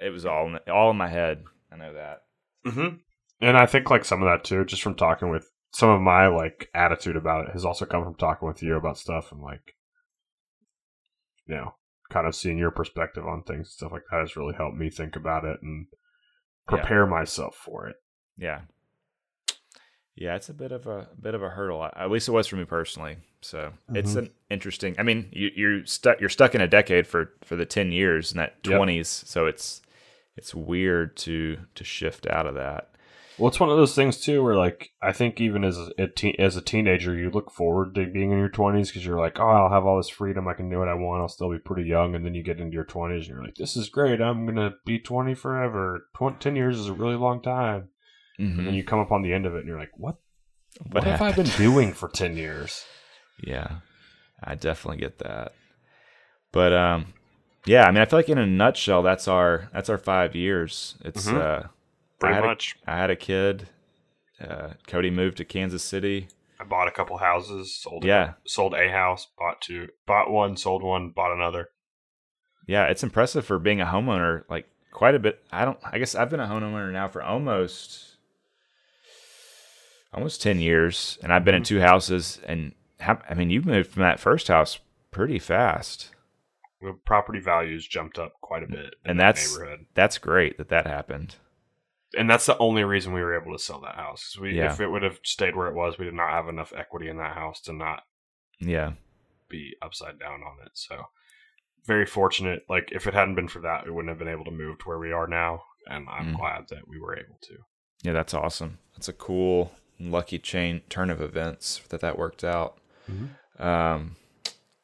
it 0.00 0.10
was 0.10 0.26
all 0.26 0.48
in, 0.48 0.58
all 0.70 0.90
in 0.90 0.96
my 0.96 1.08
head. 1.08 1.44
I 1.72 1.76
know 1.76 1.94
that. 1.94 2.22
Mm-hmm. 2.66 2.96
And 3.40 3.56
I 3.56 3.66
think 3.66 3.90
like 3.90 4.04
some 4.04 4.22
of 4.22 4.28
that 4.28 4.44
too, 4.44 4.64
just 4.64 4.82
from 4.82 4.94
talking 4.94 5.30
with 5.30 5.50
some 5.72 5.88
of 5.88 6.00
my 6.00 6.26
like 6.26 6.68
attitude 6.74 7.16
about 7.16 7.46
it 7.48 7.52
has 7.52 7.64
also 7.64 7.86
come 7.86 8.04
from 8.04 8.14
talking 8.14 8.46
with 8.46 8.62
you 8.62 8.76
about 8.76 8.98
stuff 8.98 9.32
and 9.32 9.40
like, 9.40 9.74
you 11.46 11.54
know, 11.54 11.74
kind 12.12 12.26
of 12.26 12.34
seeing 12.34 12.58
your 12.58 12.70
perspective 12.70 13.26
on 13.26 13.42
things 13.42 13.58
and 13.58 13.66
stuff 13.66 13.92
like 13.92 14.02
that 14.10 14.20
has 14.20 14.36
really 14.36 14.54
helped 14.54 14.76
me 14.76 14.90
think 14.90 15.16
about 15.16 15.44
it 15.44 15.58
and 15.62 15.86
Yeah. 16.70 16.76
prepare 16.76 17.06
myself 17.06 17.56
for 17.56 17.88
it. 17.88 17.96
Yeah. 18.36 18.62
Yeah, 20.14 20.36
it's 20.36 20.50
a 20.50 20.54
bit 20.54 20.72
of 20.72 20.86
a, 20.86 21.08
bit 21.20 21.34
of 21.34 21.42
a 21.42 21.48
hurdle. 21.48 21.82
At 21.96 22.10
least 22.10 22.28
it 22.28 22.32
was 22.32 22.46
for 22.46 22.56
me 22.56 22.64
personally. 22.66 23.16
So 23.40 23.72
it's 23.94 24.12
Mhm. 24.14 24.18
an 24.18 24.30
interesting. 24.50 24.94
I 24.98 25.02
mean, 25.02 25.28
you, 25.32 25.50
you're 25.56 25.86
stuck. 25.86 26.20
You're 26.20 26.28
stuck 26.28 26.54
in 26.54 26.60
a 26.60 26.68
decade 26.68 27.06
for 27.06 27.32
for 27.42 27.56
the 27.56 27.64
ten 27.66 27.90
years 27.92 28.30
in 28.32 28.38
that 28.38 28.56
Yep. 28.64 28.76
twenties. 28.76 29.08
So 29.08 29.46
it's 29.46 29.80
it's 30.36 30.54
weird 30.54 31.16
to 31.18 31.58
to 31.74 31.82
shift 31.84 32.26
out 32.28 32.46
of 32.46 32.54
that. 32.54 32.91
Well, 33.38 33.48
it's 33.48 33.58
one 33.58 33.70
of 33.70 33.76
those 33.78 33.94
things 33.94 34.20
too, 34.20 34.42
where 34.42 34.54
like 34.56 34.90
I 35.00 35.12
think 35.12 35.40
even 35.40 35.64
as 35.64 35.78
a 35.98 36.06
teen, 36.06 36.34
as 36.38 36.54
a 36.56 36.60
teenager, 36.60 37.16
you 37.16 37.30
look 37.30 37.50
forward 37.50 37.94
to 37.94 38.06
being 38.06 38.30
in 38.30 38.38
your 38.38 38.48
twenties 38.50 38.88
because 38.90 39.04
you're 39.06 39.18
like, 39.18 39.40
oh, 39.40 39.46
I'll 39.48 39.70
have 39.70 39.86
all 39.86 39.96
this 39.96 40.08
freedom, 40.10 40.46
I 40.46 40.54
can 40.54 40.68
do 40.68 40.78
what 40.78 40.88
I 40.88 40.94
want, 40.94 41.22
I'll 41.22 41.28
still 41.28 41.50
be 41.50 41.58
pretty 41.58 41.88
young, 41.88 42.14
and 42.14 42.24
then 42.26 42.34
you 42.34 42.42
get 42.42 42.60
into 42.60 42.74
your 42.74 42.84
twenties 42.84 43.26
and 43.26 43.34
you're 43.36 43.44
like, 43.44 43.54
this 43.56 43.76
is 43.76 43.88
great, 43.88 44.20
I'm 44.20 44.44
gonna 44.46 44.74
be 44.84 44.98
twenty 44.98 45.34
forever. 45.34 46.06
Tw- 46.16 46.38
Ten 46.40 46.56
years 46.56 46.78
is 46.78 46.88
a 46.88 46.92
really 46.92 47.16
long 47.16 47.40
time, 47.42 47.88
and 48.38 48.58
then 48.58 48.66
Mhm. 48.66 48.76
you 48.76 48.84
come 48.84 48.98
up 49.00 49.10
on 49.12 49.22
the 49.22 49.32
end 49.32 49.46
of 49.46 49.54
it 49.54 49.60
and 49.60 49.66
you're 49.66 49.78
like, 49.78 49.96
what? 49.96 50.16
What 50.90 50.94
What, 50.94 51.04
have 51.04 51.22
I 51.22 51.32
been 51.32 51.46
doing 51.56 51.92
for 51.94 52.08
ten 52.12 52.36
years? 52.36 52.84
Yeah, 53.42 53.76
I 54.44 54.54
definitely 54.56 55.00
get 55.00 55.18
that. 55.20 55.52
But 56.52 56.72
um, 56.74 57.14
yeah, 57.64 57.84
I 57.84 57.90
mean, 57.92 58.02
I 58.02 58.04
feel 58.04 58.18
like 58.18 58.28
in 58.28 58.38
a 58.38 58.46
nutshell, 58.46 59.02
that's 59.02 59.26
our 59.26 59.70
that's 59.72 59.88
our 59.88 59.98
five 59.98 60.36
years. 60.36 60.96
It's 61.02 61.28
Mhm. 61.28 61.40
uh, 61.40 61.68
Pretty 62.22 62.36
I 62.38 62.40
much. 62.46 62.76
I 62.86 62.96
had 62.96 63.10
a 63.10 63.16
kid. 63.16 63.68
Uh, 64.40 64.74
Cody 64.86 65.10
moved 65.10 65.36
to 65.38 65.44
Kansas 65.44 65.82
City. 65.82 66.28
I 66.60 66.64
bought 66.64 66.88
a 66.88 66.92
couple 66.92 67.16
houses, 67.18 67.74
sold 67.74 68.04
Yeah, 68.04 68.34
sold 68.46 68.74
a 68.74 68.88
house, 68.90 69.26
bought 69.38 69.60
two, 69.60 69.88
bought 70.06 70.30
one, 70.30 70.56
sold 70.56 70.82
one, 70.82 71.10
bought 71.10 71.32
another. 71.32 71.70
yeah, 72.66 72.84
it's 72.86 73.02
impressive 73.02 73.44
for 73.44 73.58
being 73.58 73.80
a 73.80 73.86
homeowner. 73.86 74.44
Like 74.48 74.68
quite 74.92 75.14
a 75.14 75.18
bit. 75.18 75.44
I 75.52 75.64
don't. 75.64 75.78
I 75.82 75.98
guess 75.98 76.14
I've 76.14 76.30
been 76.30 76.40
a 76.40 76.46
homeowner 76.46 76.92
now 76.92 77.08
for 77.08 77.22
almost 77.22 78.16
almost 80.12 80.42
ten 80.42 80.60
years, 80.60 81.18
and 81.22 81.32
I've 81.32 81.44
been 81.44 81.54
in 81.54 81.62
Mhm. 81.62 81.66
two 81.66 81.80
houses. 81.80 82.40
And 82.46 82.74
how, 83.00 83.20
I 83.28 83.34
mean, 83.34 83.50
you 83.50 83.62
moved 83.62 83.90
from 83.92 84.02
that 84.02 84.20
first 84.20 84.48
house 84.48 84.78
pretty 85.10 85.38
fast. 85.38 86.14
The 86.80 86.92
property 87.04 87.40
values 87.40 87.86
jumped 87.86 88.18
up 88.18 88.34
quite 88.40 88.62
a 88.62 88.66
bit, 88.66 88.94
in 89.04 89.10
And 89.12 89.20
that 89.20 89.34
that's- 89.36 89.52
neighborhood. 89.56 89.86
That's 89.94 90.18
great 90.18 90.58
that 90.58 90.68
that 90.68 90.86
happened. 90.86 91.36
And 92.18 92.28
that's 92.30 92.46
the 92.46 92.58
only 92.58 92.84
reason 92.84 93.12
we 93.12 93.22
were 93.22 93.40
able 93.40 93.52
to 93.52 93.62
sell 93.62 93.80
that 93.80 93.94
house. 93.96 94.36
We, 94.38 94.54
Yeah. 94.56 94.72
if 94.72 94.80
it 94.80 94.88
would 94.88 95.02
have 95.02 95.18
stayed 95.24 95.56
where 95.56 95.68
it 95.68 95.74
was, 95.74 95.98
we 95.98 96.04
did 96.04 96.14
not 96.14 96.30
have 96.30 96.48
enough 96.48 96.72
equity 96.76 97.08
in 97.08 97.16
that 97.18 97.34
house 97.34 97.60
to 97.62 97.72
not 97.72 98.02
Yeah. 98.60 98.92
be 99.48 99.74
upside 99.82 100.18
down 100.18 100.42
on 100.42 100.56
it. 100.64 100.72
So, 100.74 101.04
very 101.84 102.06
fortunate. 102.06 102.62
Like, 102.68 102.90
if 102.92 103.06
it 103.06 103.14
hadn't 103.14 103.34
been 103.34 103.48
for 103.48 103.60
that, 103.60 103.84
we 103.84 103.90
wouldn't 103.90 104.10
have 104.10 104.18
been 104.18 104.28
able 104.28 104.44
to 104.44 104.50
move 104.50 104.78
to 104.78 104.84
where 104.88 104.98
we 104.98 105.12
are 105.12 105.26
now. 105.26 105.64
and 105.88 106.08
I'm 106.08 106.32
Mm. 106.34 106.38
glad 106.38 106.68
that 106.68 106.86
we 106.86 107.00
were 107.00 107.18
able 107.18 107.36
to. 107.42 107.56
Yeah, 108.04 108.12
that's 108.12 108.32
awesome. 108.34 108.78
That's 108.94 109.08
a 109.08 109.12
cool, 109.12 109.72
lucky 109.98 110.38
chain 110.38 110.82
turn 110.88 111.10
of 111.10 111.20
events 111.20 111.80
that 111.88 112.00
that 112.02 112.16
worked 112.16 112.44
out. 112.44 112.78
Mhm. 113.10 113.30
Um, 113.60 114.14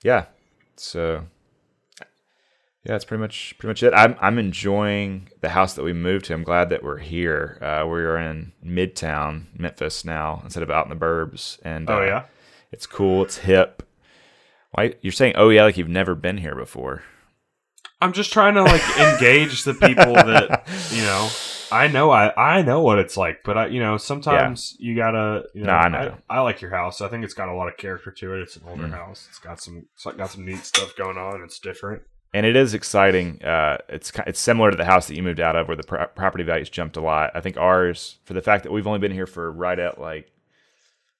yeah. 0.03 0.27
So, 0.75 1.29
yeah, 2.85 2.93
that's 2.93 3.05
pretty 3.05 3.21
much 3.21 3.55
pretty 3.59 3.71
much 3.71 3.83
it. 3.83 3.93
I'm 3.95 4.17
I'm 4.21 4.39
enjoying 4.39 5.29
the 5.41 5.51
house 5.51 5.75
that 5.75 5.83
we 5.83 5.93
moved 5.93 6.27
to. 6.27 6.35
I'm 6.35 6.45
glad 6.45 6.71
that 6.71 6.83
we're 6.83 6.99
here. 6.99 7.59
Uh, 7.61 7.87
we're 7.87 8.17
in 8.19 8.53
Midtown, 8.65 9.47
Memphis 9.59 10.05
now, 10.05 10.41
instead 10.45 10.63
of 10.63 10.71
out 10.71 10.87
in 10.87 10.91
the 10.91 10.97
burbs. 11.05 11.59
And 11.65 11.89
Oh 11.91 11.99
uh, 12.03 12.05
yeah, 12.07 12.25
it's 12.73 12.87
cool. 12.87 13.23
It's 13.25 13.39
hip. 13.39 13.83
Why 14.73 14.95
you're 15.01 15.13
saying? 15.13 15.35
Oh 15.37 15.49
yeah, 15.49 15.65
like 15.65 15.77
you've 15.77 15.89
never 15.89 16.15
been 16.15 16.39
here 16.39 16.55
before. 16.55 17.03
I'm 18.01 18.13
just 18.13 18.33
trying 18.33 18.55
to 18.55 18.63
like 18.63 18.83
engage 18.99 19.65
the 19.65 19.75
people 19.75 20.15
that 20.15 20.69
you 20.93 21.03
know. 21.03 21.29
I 21.71 21.87
know 21.89 22.11
I 22.11 22.33
I 22.35 22.63
know 22.63 22.81
what 22.81 22.99
it's 22.99 23.17
like, 23.19 23.41
but 23.45 23.59
I 23.59 23.67
you 23.67 23.81
know 23.81 23.99
sometimes 23.99 24.75
you 24.79 24.95
gotta 24.97 25.45
you 25.53 25.63
know, 25.65 25.67
No, 25.73 25.73
I 25.79 25.89
know. 25.89 26.17
I, 26.31 26.41
like 26.41 26.63
your 26.63 26.71
house. 26.71 27.03
I 27.03 27.09
think 27.09 27.25
it's 27.25 27.35
got 27.35 27.51
a 27.51 27.55
lot 27.55 27.69
of 27.69 27.77
character 27.77 28.11
to 28.11 28.35
it. 28.35 28.41
It's 28.41 28.57
an 28.57 28.63
older 28.67 28.85
Mm. 28.85 28.93
house. 28.93 29.27
It's 29.29 29.39
got 29.39 29.61
some 29.61 29.87
it's 29.95 30.05
got 30.05 30.31
some 30.31 30.47
neat 30.47 30.65
stuff 30.65 30.97
going 30.97 31.19
on. 31.19 31.43
It's 31.43 31.59
different. 31.59 32.03
And 32.35 32.45
it 32.45 32.57
is 32.57 32.75
exciting. 32.75 33.43
Uh, 33.43 33.79
it's 33.89 34.13
it's 34.27 34.41
similar 34.41 34.71
to 34.71 34.77
the 34.77 34.85
house 34.85 35.09
that 35.09 35.17
you 35.17 35.23
moved 35.23 35.41
out 35.41 35.57
of, 35.57 35.69
where 35.69 35.77
the 35.77 35.83
pro- 35.83 36.07
property 36.07 36.45
values 36.45 36.69
jumped 36.69 36.97
a 36.97 37.01
lot. 37.01 37.31
I 37.35 37.41
think 37.41 37.57
ours, 37.57 38.19
for 38.25 38.35
the 38.35 38.43
fact 38.43 38.65
that 38.65 38.73
we've 38.73 38.87
only 38.87 38.99
been 38.99 39.13
here 39.13 39.27
for 39.27 39.51
right 39.51 39.79
at 39.79 40.01
like 40.01 40.31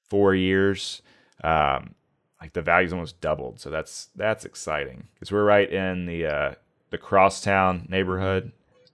four 0.09 0.35
years, 0.35 1.03
um, 1.43 1.95
like 2.41 2.53
the 2.53 2.63
values 2.63 2.93
almost 2.93 3.21
doubled. 3.21 3.61
So 3.61 3.71
that's 3.71 4.09
that's 4.17 4.45
exciting 4.45 5.09
because 5.15 5.33
we're 5.33 5.45
right 5.45 5.71
in 5.71 6.07
the 6.07 6.27
uh, 6.27 6.55
the 6.91 6.99
Crosstown 6.99 7.87
neighborhood, 7.89 8.53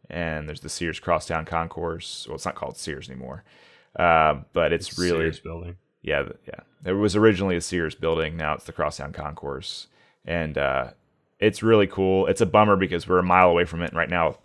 and 0.09 0.49
there's 0.49 0.61
the 0.61 0.69
Sears 0.69 1.01
Crosstown 1.01 1.45
Concourse. 1.45 2.27
Well, 2.29 2.37
it's 2.37 2.45
not 2.45 2.55
called 2.55 2.77
Sears 2.77 3.11
anymore, 3.11 3.45
uh, 3.99 4.37
but 4.53 4.73
it's, 4.73 4.99
really 4.99 5.25
Sears 5.25 5.41
building. 5.41 5.77
yeah, 6.03 6.29
yeah. 6.47 6.61
It 6.85 6.93
was 6.93 7.17
originally 7.17 7.57
a 7.57 7.61
Sears 7.61 7.95
building. 7.95 8.37
Now 8.37 8.55
it's 8.55 8.65
the 8.65 8.73
Crosstown 8.73 9.13
Concourse, 9.13 9.89
and 10.25 10.57
uh, 10.57 10.91
it's 11.45 11.63
really 11.63 11.87
cool. 11.87 12.27
It's 12.27 12.41
a 12.41 12.47
bummer 12.47 12.75
because 12.75 13.07
we're 13.07 13.19
a 13.19 13.23
mile 13.23 13.51
away 13.51 13.67
from 13.67 13.83
it 13.83 13.93
right 13.93 14.09
now. 14.09 14.39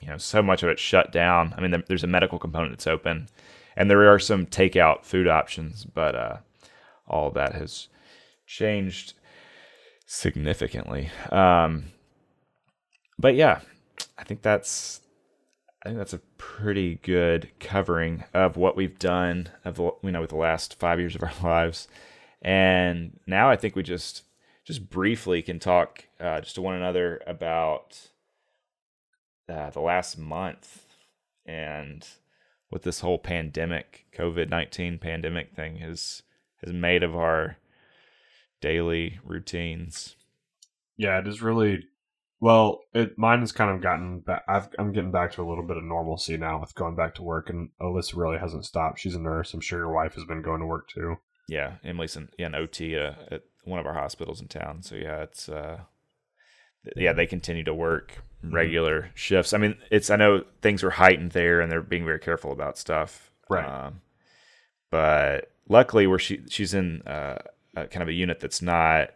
You 0.00 0.08
know, 0.08 0.16
so 0.16 0.42
much 0.42 0.62
of 0.62 0.68
it's 0.68 0.80
shut 0.80 1.10
down. 1.10 1.52
I 1.56 1.60
mean, 1.60 1.82
there's 1.88 2.04
a 2.04 2.08
medical 2.08 2.38
component 2.38 2.70
that's 2.70 2.86
open, 2.86 3.28
and 3.76 3.90
there 3.90 4.12
are 4.12 4.18
some 4.20 4.46
takeout 4.46 5.04
food 5.04 5.26
options, 5.26 5.84
but 5.84 6.14
uh, 6.14 6.36
all 7.08 7.32
that 7.32 7.54
has 7.54 7.88
changed 8.46 9.14
significantly. 10.06 11.10
Um, 11.32 11.86
but 13.18 13.34
yeah, 13.34 13.60
I 14.16 14.22
think 14.22 14.42
that's 14.42 15.00
I 15.82 15.88
think 15.88 15.98
that's 15.98 16.14
a 16.14 16.20
pretty 16.38 17.00
good 17.02 17.50
covering 17.58 18.22
of 18.32 18.56
what 18.56 18.76
we've 18.76 19.00
done 19.00 19.48
of 19.64 19.78
you 19.78 20.12
know 20.12 20.20
with 20.20 20.30
the 20.30 20.36
last 20.36 20.78
five 20.78 21.00
years 21.00 21.16
of 21.16 21.24
our 21.24 21.32
lives, 21.42 21.88
and 22.40 23.18
now 23.26 23.50
I 23.50 23.56
think 23.56 23.74
we 23.74 23.82
just 23.82 24.22
just 24.66 24.90
briefly 24.90 25.42
can 25.42 25.58
talk 25.58 26.04
uh, 26.20 26.40
just 26.40 26.56
to 26.56 26.62
one 26.62 26.74
another 26.74 27.22
about 27.26 28.10
uh, 29.48 29.70
the 29.70 29.80
last 29.80 30.18
month 30.18 30.84
and 31.46 32.06
what 32.68 32.82
this 32.82 33.00
whole 33.00 33.18
pandemic, 33.18 34.06
COVID 34.12 34.50
nineteen 34.50 34.98
pandemic 34.98 35.54
thing 35.54 35.76
has 35.76 36.22
has 36.64 36.72
made 36.72 37.02
of 37.04 37.14
our 37.14 37.58
daily 38.60 39.20
routines. 39.24 40.16
Yeah, 40.96 41.18
it 41.18 41.28
is 41.28 41.42
really 41.42 41.84
well. 42.40 42.80
It 42.92 43.16
mine 43.16 43.40
has 43.40 43.52
kind 43.52 43.70
of 43.70 43.80
gotten 43.80 44.20
back. 44.20 44.42
I've, 44.48 44.68
I'm 44.80 44.92
getting 44.92 45.12
back 45.12 45.32
to 45.32 45.42
a 45.42 45.48
little 45.48 45.66
bit 45.66 45.76
of 45.76 45.84
normalcy 45.84 46.36
now 46.36 46.60
with 46.60 46.74
going 46.74 46.96
back 46.96 47.14
to 47.16 47.22
work, 47.22 47.50
and 47.50 47.70
Alyssa 47.80 48.16
really 48.16 48.38
hasn't 48.38 48.64
stopped. 48.64 48.98
She's 48.98 49.14
a 49.14 49.20
nurse. 49.20 49.54
I'm 49.54 49.60
sure 49.60 49.78
your 49.78 49.92
wife 49.92 50.14
has 50.14 50.24
been 50.24 50.42
going 50.42 50.60
to 50.60 50.66
work 50.66 50.88
too. 50.88 51.16
Yeah, 51.48 51.74
Emily's 51.84 52.16
in 52.16 52.30
yeah, 52.36 52.46
an 52.46 52.56
OT 52.56 52.98
uh, 52.98 53.12
at 53.30 53.42
one 53.66 53.78
of 53.78 53.86
our 53.86 53.94
hospitals 53.94 54.40
in 54.40 54.48
town. 54.48 54.82
So 54.82 54.94
yeah, 54.94 55.22
it's 55.22 55.48
uh, 55.48 55.80
yeah, 56.96 57.12
they 57.12 57.26
continue 57.26 57.64
to 57.64 57.74
work 57.74 58.22
regular 58.42 59.10
shifts. 59.14 59.52
I 59.52 59.58
mean, 59.58 59.76
it's 59.90 60.08
I 60.08 60.16
know 60.16 60.44
things 60.62 60.82
were 60.82 60.90
heightened 60.90 61.32
there, 61.32 61.60
and 61.60 61.70
they're 61.70 61.82
being 61.82 62.04
very 62.04 62.20
careful 62.20 62.52
about 62.52 62.78
stuff. 62.78 63.30
Right. 63.48 63.66
Um, 63.66 64.00
but 64.90 65.50
luckily, 65.68 66.06
where 66.06 66.18
she 66.18 66.42
she's 66.48 66.74
in 66.74 67.02
uh, 67.02 67.38
a, 67.74 67.86
kind 67.86 68.02
of 68.02 68.08
a 68.08 68.12
unit 68.12 68.40
that's 68.40 68.62
not 68.62 69.10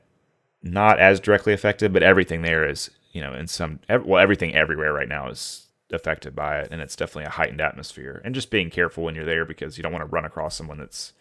not 0.63 0.99
as 0.99 1.21
directly 1.21 1.53
affected, 1.53 1.93
but 1.93 2.03
everything 2.03 2.43
there 2.43 2.69
is 2.69 2.91
you 3.13 3.21
know 3.21 3.35
in 3.35 3.47
some 3.47 3.81
ev- 3.89 4.05
well 4.05 4.23
everything 4.23 4.55
everywhere 4.55 4.93
right 4.93 5.09
now 5.09 5.29
is 5.29 5.69
affected 5.93 6.35
by 6.35 6.61
it, 6.61 6.69
and 6.71 6.81
it's 6.81 6.97
definitely 6.97 7.25
a 7.25 7.31
heightened 7.31 7.61
atmosphere. 7.61 8.21
And 8.25 8.35
just 8.35 8.51
being 8.51 8.71
careful 8.71 9.05
when 9.05 9.15
you're 9.15 9.25
there 9.25 9.45
because 9.45 9.77
you 9.77 9.83
don't 9.83 9.93
want 9.93 10.03
to 10.03 10.11
run 10.11 10.25
across 10.25 10.57
someone 10.57 10.79
that's 10.79 11.13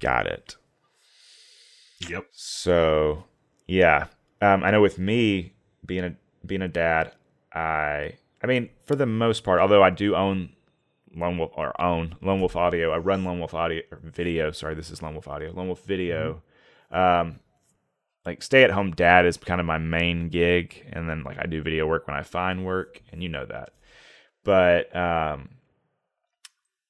got 0.00 0.26
it. 0.26 0.56
Yep. 2.00 2.26
So 2.32 3.24
yeah, 3.66 4.06
um, 4.40 4.62
I 4.62 4.70
know 4.70 4.80
with 4.80 4.98
me 4.98 5.54
being 5.84 6.04
a 6.04 6.14
being 6.46 6.62
a 6.62 6.68
dad, 6.68 7.12
I 7.52 8.14
I 8.42 8.46
mean 8.46 8.70
for 8.86 8.96
the 8.96 9.06
most 9.06 9.44
part, 9.44 9.60
although 9.60 9.82
I 9.82 9.90
do 9.90 10.14
own 10.14 10.50
Lone 11.14 11.38
Wolf 11.38 11.52
or 11.56 11.78
own 11.80 12.16
Lone 12.22 12.40
Wolf 12.40 12.56
Audio, 12.56 12.92
I 12.92 12.98
run 12.98 13.24
Lone 13.24 13.38
Wolf 13.38 13.54
Audio 13.54 13.82
or 13.90 13.98
Video. 14.02 14.52
Sorry, 14.52 14.74
this 14.74 14.90
is 14.90 15.02
Lone 15.02 15.14
Wolf 15.14 15.28
Audio. 15.28 15.52
Lone 15.52 15.66
Wolf 15.66 15.84
Video. 15.84 16.42
Um, 16.90 17.40
like 18.24 18.42
stay 18.42 18.62
at 18.62 18.70
home 18.70 18.92
dad 18.92 19.26
is 19.26 19.36
kind 19.36 19.60
of 19.60 19.66
my 19.66 19.78
main 19.78 20.28
gig, 20.28 20.86
and 20.92 21.08
then 21.08 21.24
like 21.24 21.38
I 21.38 21.46
do 21.46 21.62
video 21.62 21.86
work 21.86 22.06
when 22.06 22.16
I 22.16 22.22
find 22.22 22.64
work, 22.64 23.02
and 23.10 23.22
you 23.22 23.28
know 23.28 23.46
that. 23.46 23.70
But 24.44 24.94
um, 24.94 25.50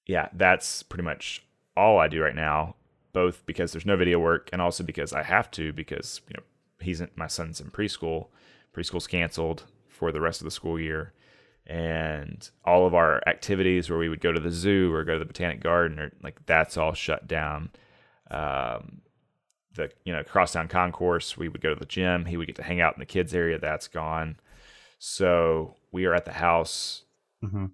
yeah, 0.06 0.28
that's 0.34 0.82
pretty 0.82 1.04
much 1.04 1.44
all 1.76 1.98
I 1.98 2.08
do 2.08 2.20
right 2.20 2.34
now 2.34 2.74
both 3.20 3.44
because 3.46 3.72
there's 3.72 3.86
no 3.92 3.96
video 3.96 4.18
work 4.30 4.48
and 4.52 4.60
also 4.62 4.82
because 4.84 5.12
I 5.12 5.24
have 5.24 5.50
to 5.58 5.72
because 5.72 6.20
you 6.28 6.34
know 6.36 6.44
he's 6.86 7.00
in, 7.00 7.10
my 7.16 7.26
son's 7.26 7.60
in 7.60 7.70
preschool. 7.70 8.28
Preschool's 8.74 9.06
canceled 9.08 9.60
for 9.88 10.12
the 10.12 10.20
rest 10.20 10.40
of 10.40 10.44
the 10.44 10.50
school 10.60 10.78
year, 10.78 11.12
and 11.66 12.48
all 12.64 12.86
of 12.86 12.94
our 12.94 13.20
activities 13.26 13.90
where 13.90 13.98
we 13.98 14.08
would 14.08 14.20
go 14.20 14.32
to 14.32 14.40
the 14.40 14.50
zoo 14.52 14.92
or 14.94 15.02
go 15.04 15.14
to 15.14 15.18
the 15.18 15.32
botanic 15.32 15.60
garden 15.60 15.98
or 15.98 16.12
like 16.22 16.36
that's 16.46 16.76
all 16.76 16.94
shut 16.94 17.26
down. 17.26 17.70
Um, 18.30 19.02
the 19.74 19.90
you 20.04 20.12
know 20.12 20.22
crosstown 20.22 20.68
concourse, 20.68 21.36
we 21.36 21.48
would 21.48 21.60
go 21.60 21.74
to 21.74 21.80
the 21.80 21.86
gym. 21.96 22.24
He 22.26 22.36
would 22.36 22.46
get 22.46 22.56
to 22.56 22.62
hang 22.70 22.80
out 22.80 22.94
in 22.94 23.00
the 23.00 23.06
kids 23.06 23.34
area. 23.34 23.58
That's 23.58 23.88
gone. 23.88 24.36
So 24.98 25.74
we 25.92 26.04
are 26.06 26.14
at 26.14 26.24
the 26.24 26.32
house 26.48 27.04
Mm-hmm. 27.44 27.66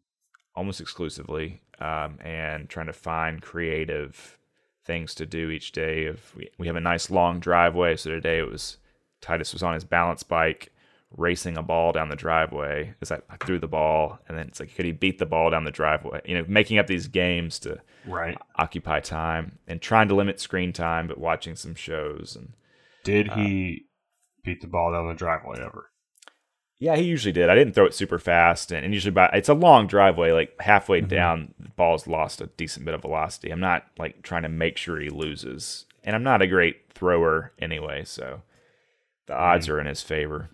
almost 0.55 0.81
exclusively 0.81 1.61
um, 1.81 2.19
and 2.21 2.69
trying 2.69 2.87
to 2.87 2.93
find 2.93 3.41
creative 3.43 4.39
things 4.85 5.15
to 5.15 5.27
do 5.27 5.51
each 5.51 5.73
day 5.73 6.05
if 6.05 6.35
we, 6.37 6.49
we 6.59 6.67
have 6.67 6.77
a 6.77 6.81
nice 6.81 7.11
long 7.11 7.41
driveway 7.41 7.97
so 7.97 8.11
today 8.11 8.39
it 8.39 8.51
was 8.51 8.77
titus 9.21 9.53
was 9.53 9.63
on 9.63 9.75
his 9.75 9.85
balance 9.85 10.23
bike 10.23 10.71
racing 11.17 11.57
a 11.57 11.63
ball 11.63 11.93
down 11.93 12.09
the 12.09 12.17
driveway 12.17 12.93
as 13.01 13.13
I, 13.13 13.21
I 13.31 13.37
threw 13.37 13.59
the 13.59 13.69
ball 13.69 14.19
and 14.29 14.37
then 14.37 14.49
it's 14.49 14.61
like 14.61 14.75
could 14.75 14.85
he 14.85 14.93
beat 14.93 15.19
the 15.19 15.27
ball 15.27 15.51
down 15.51 15.65
the 15.65 15.71
driveway 15.71 16.21
you 16.25 16.37
know 16.37 16.45
making 16.49 16.79
up 16.79 16.87
these 16.87 17.09
games 17.09 17.59
to 17.61 17.81
Right. 18.07 18.37
occupy 18.57 19.01
time 19.01 19.59
and 19.67 19.81
trying 19.81 20.09
to 20.09 20.15
limit 20.15 20.39
screen 20.41 20.73
time 20.73 21.07
but 21.09 21.17
watching 21.19 21.57
some 21.57 21.75
shows 21.75 22.37
and 22.37 22.53
Did 23.05 23.31
Uh, 23.31 23.37
he 23.37 23.87
beat 24.43 24.61
the 24.61 24.67
ball 24.67 24.93
down 24.93 25.09
the 25.09 25.15
driveway 25.15 25.57
ever? 25.61 25.91
Yeah, 26.85 26.97
he 26.97 27.05
usually 27.05 27.33
did. 27.33 27.49
I 27.49 27.55
didn't 27.55 27.73
throw 27.73 27.87
it 27.87 27.95
super 27.95 28.19
fast, 28.19 28.71
and, 28.71 28.85
and 28.85 28.93
usually 28.93 29.11
by 29.11 29.31
it's 29.33 29.49
a 29.49 29.55
long 29.55 29.87
driveway. 29.87 30.33
Like 30.33 30.55
halfway 30.61 31.01
Mhm. 31.01 31.09
down, 31.09 31.55
the 31.59 31.71
ball's 31.71 32.07
lost 32.07 32.43
a 32.43 32.47
decent 32.59 32.85
bit 32.85 32.93
of 32.93 33.01
velocity. 33.01 33.51
I'm 33.51 33.59
not 33.61 33.87
like 33.99 34.21
trying 34.23 34.43
to 34.43 34.51
make 34.51 34.77
sure 34.77 35.01
he 35.01 35.09
loses, 35.09 35.87
and 36.03 36.15
I'm 36.15 36.23
not 36.23 36.43
a 36.43 36.47
great 36.47 36.93
thrower 36.93 37.53
anyway, 37.59 38.05
so 38.05 38.43
the 39.27 39.35
odds 39.35 39.67
are 39.71 39.81
in 39.81 39.87
his 39.87 40.03
favor. 40.03 40.51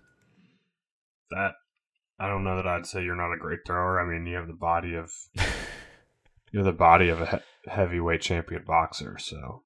That 1.31 1.55
I 2.17 2.29
don't 2.29 2.45
know 2.45 2.55
that 2.55 2.65
I'd 2.67 2.85
say 2.85 3.03
you're 3.03 3.15
not 3.17 3.33
a 3.33 3.37
great 3.37 3.59
thrower. 3.67 3.99
I 3.99 4.05
mean, 4.05 4.25
you 4.25 4.37
have 4.37 4.47
the 4.47 4.53
body 4.53 4.93
of 4.95 5.11
you 6.53 6.59
have 6.59 6.65
the 6.65 6.71
body 6.71 7.09
of 7.09 7.19
a 7.19 7.25
he- 7.25 7.71
heavyweight 7.71 8.21
champion 8.21 8.63
boxer. 8.65 9.17
So 9.17 9.63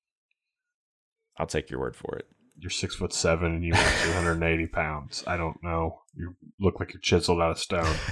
I'll 1.38 1.46
take 1.46 1.70
your 1.70 1.80
word 1.80 1.96
for 1.96 2.16
it. 2.18 2.28
You're 2.58 2.70
six 2.70 2.96
foot 2.96 3.14
seven 3.14 3.54
and 3.54 3.64
you 3.64 3.74
weigh 3.74 3.96
280 4.04 4.68
pounds. 4.68 5.24
I 5.28 5.38
don't 5.38 5.62
know. 5.64 6.02
You 6.16 6.36
look 6.60 6.80
like 6.80 6.94
you're 6.94 7.02
chiseled 7.02 7.42
out 7.42 7.52
of 7.52 7.60
stone. 7.60 7.96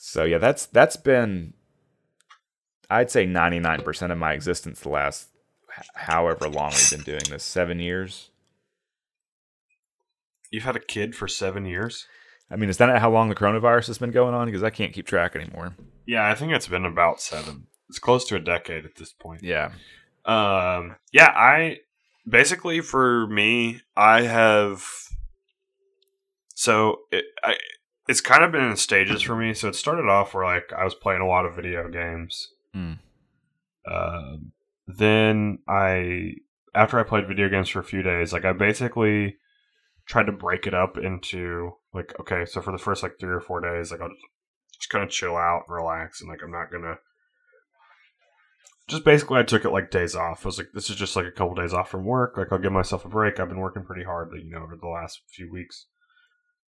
So 0.00 0.22
yeah, 0.22 0.38
that's 0.38 0.66
that's 0.66 0.96
been 0.96 1.54
I'd 2.88 3.10
say 3.10 3.26
99% 3.26 4.12
of 4.12 4.16
my 4.16 4.32
existence 4.32 4.80
the 4.80 4.88
last 4.88 5.28
however 5.94 6.48
long 6.48 6.70
we've 6.70 6.90
been 6.90 7.00
doing 7.00 7.24
this, 7.28 7.44
7 7.44 7.78
years. 7.80 8.30
You've 10.50 10.62
had 10.62 10.76
a 10.76 10.80
kid 10.80 11.14
for 11.14 11.28
seven 11.28 11.66
years. 11.66 12.06
I 12.50 12.56
mean, 12.56 12.70
is 12.70 12.78
that 12.78 12.98
how 13.00 13.10
long 13.10 13.28
the 13.28 13.34
coronavirus 13.34 13.88
has 13.88 13.98
been 13.98 14.12
going 14.12 14.34
on 14.34 14.46
because 14.46 14.62
I 14.62 14.70
can't 14.70 14.94
keep 14.94 15.06
track 15.06 15.36
anymore. 15.36 15.76
Yeah, 16.06 16.26
I 16.26 16.34
think 16.34 16.52
it's 16.52 16.68
been 16.68 16.86
about 16.86 17.20
seven. 17.20 17.66
It's 17.90 17.98
close 17.98 18.24
to 18.28 18.36
a 18.36 18.40
decade 18.40 18.86
at 18.86 18.94
this 18.94 19.12
point. 19.12 19.42
Yeah. 19.42 19.72
Um, 20.24 20.96
yeah, 21.12 21.32
I 21.36 21.80
basically 22.28 22.80
for 22.80 23.26
me, 23.28 23.80
I 23.96 24.22
have 24.22 24.84
so 26.54 27.00
it, 27.12 27.24
I 27.44 27.56
it's 28.08 28.20
kind 28.20 28.42
of 28.42 28.50
been 28.50 28.64
in 28.64 28.76
stages 28.76 29.22
for 29.22 29.36
me. 29.36 29.54
So 29.54 29.68
it 29.68 29.74
started 29.76 30.08
off 30.08 30.34
where 30.34 30.44
like 30.44 30.72
I 30.76 30.82
was 30.82 30.94
playing 30.94 31.20
a 31.20 31.26
lot 31.26 31.44
of 31.44 31.54
video 31.54 31.88
games. 31.88 32.48
Mm. 32.74 32.98
Uh, 33.88 34.36
then 34.86 35.58
I, 35.68 36.32
after 36.74 36.98
I 36.98 37.02
played 37.02 37.28
video 37.28 37.48
games 37.48 37.68
for 37.68 37.80
a 37.80 37.84
few 37.84 38.02
days, 38.02 38.32
like 38.32 38.46
I 38.46 38.52
basically 38.52 39.36
tried 40.06 40.26
to 40.26 40.32
break 40.32 40.66
it 40.66 40.74
up 40.74 40.96
into 40.96 41.72
like 41.92 42.14
okay, 42.20 42.44
so 42.46 42.62
for 42.62 42.72
the 42.72 42.78
first 42.78 43.02
like 43.02 43.18
three 43.20 43.32
or 43.32 43.40
four 43.40 43.60
days, 43.60 43.92
like 43.92 44.00
I'll 44.00 44.10
just 44.74 44.90
kind 44.90 45.04
of 45.04 45.10
chill 45.10 45.36
out 45.36 45.64
and 45.68 45.76
relax, 45.76 46.20
and 46.20 46.30
like 46.30 46.40
I'm 46.42 46.50
not 46.50 46.72
gonna. 46.72 46.96
Just 48.88 49.04
basically, 49.04 49.38
I 49.38 49.42
took 49.42 49.64
it 49.64 49.70
like 49.70 49.90
days 49.90 50.16
off. 50.16 50.44
I 50.44 50.48
was 50.48 50.58
like, 50.58 50.68
this 50.72 50.88
is 50.88 50.96
just 50.96 51.14
like 51.14 51.26
a 51.26 51.30
couple 51.30 51.54
days 51.54 51.74
off 51.74 51.90
from 51.90 52.04
work. 52.04 52.36
Like, 52.36 52.50
I'll 52.50 52.58
give 52.58 52.72
myself 52.72 53.04
a 53.04 53.08
break. 53.08 53.38
I've 53.38 53.48
been 53.48 53.60
working 53.60 53.84
pretty 53.84 54.04
hard, 54.04 54.30
you 54.34 54.50
know, 54.50 54.62
over 54.62 54.76
the 54.80 54.88
last 54.88 55.20
few 55.28 55.52
weeks. 55.52 55.86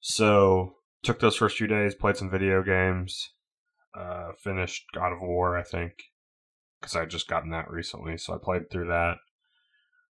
So, 0.00 0.74
took 1.02 1.20
those 1.20 1.36
first 1.36 1.56
few 1.56 1.66
days, 1.66 1.94
played 1.94 2.16
some 2.16 2.30
video 2.30 2.62
games, 2.62 3.32
uh, 3.94 4.32
finished 4.42 4.84
God 4.94 5.12
of 5.12 5.20
War, 5.20 5.56
I 5.56 5.62
think, 5.62 5.92
because 6.80 6.96
I 6.96 7.06
just 7.06 7.28
gotten 7.28 7.50
that 7.50 7.70
recently. 7.70 8.16
So 8.18 8.34
I 8.34 8.38
played 8.42 8.70
through 8.70 8.88
that. 8.88 9.16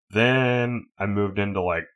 Then 0.09 0.87
I 0.97 1.05
moved 1.05 1.39
into 1.39 1.61
like 1.61 1.87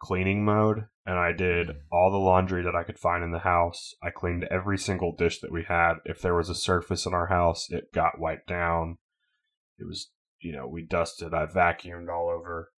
cleaning 0.00 0.44
mode 0.44 0.86
and 1.04 1.18
I 1.18 1.32
did 1.32 1.70
all 1.90 2.10
the 2.10 2.16
laundry 2.18 2.62
that 2.62 2.76
I 2.76 2.84
could 2.84 2.98
find 2.98 3.24
in 3.24 3.32
the 3.32 3.40
house. 3.40 3.94
I 4.02 4.10
cleaned 4.10 4.44
every 4.44 4.78
single 4.78 5.14
dish 5.14 5.40
that 5.40 5.52
we 5.52 5.64
had. 5.64 5.94
If 6.04 6.20
there 6.22 6.34
was 6.34 6.48
a 6.48 6.54
surface 6.54 7.06
in 7.06 7.14
our 7.14 7.26
house, 7.26 7.68
it 7.70 7.92
got 7.92 8.18
wiped 8.20 8.46
down. 8.46 8.98
It 9.78 9.86
was, 9.86 10.10
you 10.40 10.52
know, 10.52 10.66
we 10.68 10.82
dusted, 10.82 11.34
I 11.34 11.46
vacuumed 11.46 12.08
all 12.08 12.28
over. 12.30 12.70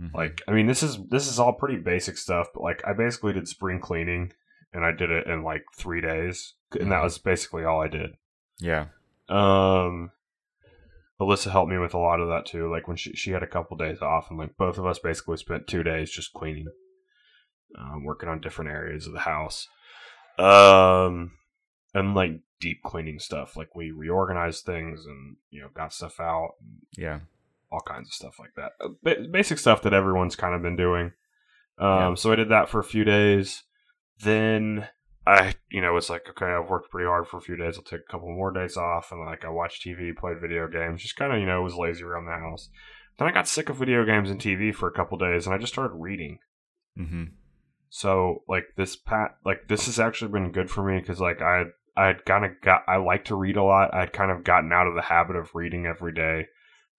Mhm. 0.00 0.14
Like, 0.14 0.42
I 0.48 0.52
mean, 0.52 0.66
this 0.66 0.82
is 0.82 0.98
this 1.08 1.26
is 1.26 1.38
all 1.38 1.52
pretty 1.54 1.76
basic 1.78 2.16
stuff, 2.18 2.48
but 2.54 2.62
like 2.62 2.82
I 2.86 2.92
basically 2.92 3.32
did 3.32 3.48
spring 3.48 3.80
cleaning 3.80 4.32
and 4.72 4.84
I 4.84 4.92
did 4.92 5.10
it 5.10 5.26
in 5.26 5.42
like 5.42 5.64
3 5.76 6.00
days, 6.02 6.54
and 6.78 6.90
that 6.92 7.00
Mhm. 7.00 7.04
was 7.04 7.18
basically 7.18 7.64
all 7.64 7.80
I 7.82 7.88
did. 7.88 8.16
yeah, 8.58 8.88
Um, 9.28 10.12
Alyssa 11.20 11.50
helped 11.50 11.70
me 11.70 11.78
with 11.78 11.94
a 11.94 11.98
lot 11.98 12.20
of 12.20 12.28
that 12.28 12.44
too. 12.46 12.70
Like 12.70 12.88
when 12.88 12.96
she 12.96 13.12
she 13.14 13.30
had 13.30 13.42
a 13.42 13.46
couple 13.46 13.76
days 13.76 14.02
off, 14.02 14.28
and 14.30 14.38
like 14.38 14.56
both 14.56 14.76
of 14.78 14.84
us 14.86 14.98
basically 14.98 15.36
spent 15.38 15.66
two 15.66 15.82
days 15.82 16.10
just 16.10 16.32
cleaning, 16.34 16.66
um, 17.76 18.04
working 18.04 18.28
on 18.28 18.40
different 18.40 18.70
areas 18.70 19.06
of 19.06 19.12
the 19.12 19.20
house, 19.20 19.68
um, 20.38 21.32
and 21.94 22.14
like 22.14 22.40
deep 22.60 22.82
cleaning 22.82 23.18
stuff. 23.18 23.56
Like 23.56 23.74
we 23.74 23.90
reorganized 23.90 24.64
things 24.64 25.04
and 25.06 25.36
you 25.50 25.60
know 25.60 25.68
got 25.74 25.92
stuff 25.92 26.20
out, 26.20 26.54
and 26.60 26.78
yeah, 26.96 27.20
all 27.70 27.80
kinds 27.86 28.08
of 28.08 28.14
stuff 28.14 28.38
like 28.38 28.54
that. 28.56 28.72
Uh, 28.80 28.88
ba- 29.02 29.26
basic 29.30 29.58
stuff 29.58 29.82
that 29.82 29.92
everyone's 29.94 30.36
kind 30.36 30.54
of 30.54 30.62
been 30.62 30.76
doing. 30.76 31.12
Um, 31.78 31.88
Yeah. 31.98 32.14
so 32.14 32.32
I 32.32 32.36
did 32.36 32.48
that 32.50 32.68
for 32.68 32.80
a 32.80 32.84
few 32.84 33.04
days. 33.04 33.62
Then 34.20 34.88
I, 35.26 35.54
you 35.70 35.80
know, 35.82 35.92
was 35.92 36.08
like, 36.08 36.26
okay, 36.30 36.46
I've 36.46 36.70
worked 36.70 36.90
pretty 36.90 37.06
hard 37.06 37.26
for 37.26 37.36
a 37.36 37.42
few 37.42 37.56
days. 37.56 37.76
I'll 37.76 37.82
take 37.82 38.00
a 38.08 38.10
couple 38.10 38.28
more 38.28 38.50
days 38.52 38.76
off, 38.76 39.12
and 39.12 39.20
like 39.26 39.44
I 39.44 39.50
watched 39.50 39.84
TV, 39.84 40.16
played 40.16 40.40
video 40.40 40.68
games, 40.68 41.02
just 41.02 41.16
kind 41.16 41.32
of, 41.32 41.40
you 41.40 41.46
know, 41.46 41.60
was 41.62 41.74
lazy 41.74 42.04
around 42.04 42.24
the 42.26 42.32
house. 42.32 42.70
Then 43.18 43.28
I 43.28 43.32
got 43.32 43.48
sick 43.48 43.68
of 43.68 43.76
video 43.76 44.04
games 44.04 44.30
and 44.30 44.40
TV 44.40 44.74
for 44.74 44.88
a 44.88 44.92
couple 44.92 45.18
days, 45.18 45.46
and 45.46 45.54
I 45.54 45.58
just 45.58 45.72
started 45.72 45.94
reading. 45.96 46.38
hmm 46.96 47.24
So 47.96 48.42
like 48.46 48.64
this 48.76 48.94
pat, 48.94 49.38
like 49.42 49.68
this 49.68 49.86
has 49.86 49.98
actually 49.98 50.30
been 50.30 50.52
good 50.52 50.70
for 50.70 50.84
me 50.84 51.00
because 51.00 51.18
like 51.18 51.40
I, 51.40 51.62
I 51.96 52.08
had 52.08 52.26
kind 52.26 52.44
of 52.44 52.50
got, 52.60 52.82
I 52.86 52.96
like 52.96 53.24
to 53.24 53.34
read 53.34 53.56
a 53.56 53.62
lot. 53.62 53.94
I'd 53.94 54.12
kind 54.12 54.30
of 54.30 54.44
gotten 54.44 54.70
out 54.70 54.86
of 54.86 54.94
the 54.94 55.00
habit 55.00 55.34
of 55.34 55.54
reading 55.54 55.86
every 55.86 56.12
day, 56.12 56.48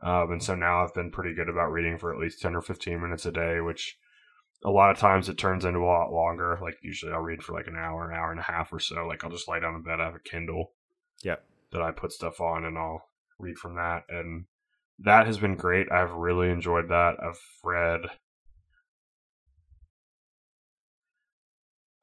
um, 0.01 0.31
and 0.31 0.41
so 0.41 0.55
now 0.55 0.83
I've 0.83 0.95
been 0.95 1.11
pretty 1.11 1.35
good 1.35 1.49
about 1.49 1.71
reading 1.71 1.99
for 1.99 2.11
at 2.11 2.19
least 2.19 2.41
ten 2.41 2.55
or 2.55 2.63
fifteen 2.63 2.99
minutes 2.99 3.27
a 3.27 3.31
day, 3.31 3.59
which 3.61 3.95
a 4.65 4.71
lot 4.71 4.89
of 4.89 4.97
times 4.97 5.29
it 5.29 5.37
turns 5.37 5.65
into 5.65 5.81
a 5.81 5.85
lot 5.85 6.11
longer. 6.11 6.57
Like 6.59 6.79
usually 6.81 7.11
I'll 7.11 7.19
read 7.19 7.43
for 7.43 7.53
like 7.53 7.67
an 7.67 7.77
hour, 7.77 8.09
an 8.09 8.17
hour 8.17 8.31
and 8.31 8.39
a 8.39 8.51
half 8.51 8.73
or 8.73 8.79
so. 8.79 9.05
Like 9.05 9.23
I'll 9.23 9.29
just 9.29 9.47
lie 9.47 9.59
down 9.59 9.75
in 9.75 9.83
bed, 9.83 10.01
I 10.01 10.05
have 10.05 10.15
a 10.15 10.19
Kindle, 10.19 10.71
Yep. 11.21 11.43
that 11.73 11.81
I 11.83 11.91
put 11.91 12.11
stuff 12.11 12.41
on, 12.41 12.65
and 12.65 12.75
I'll 12.75 13.07
read 13.37 13.59
from 13.59 13.75
that, 13.75 14.05
and 14.09 14.45
that 14.97 15.27
has 15.27 15.37
been 15.37 15.57
great. 15.57 15.91
I've 15.91 16.13
really 16.13 16.49
enjoyed 16.49 16.89
that. 16.89 17.17
I've 17.23 17.39
read. 17.63 18.01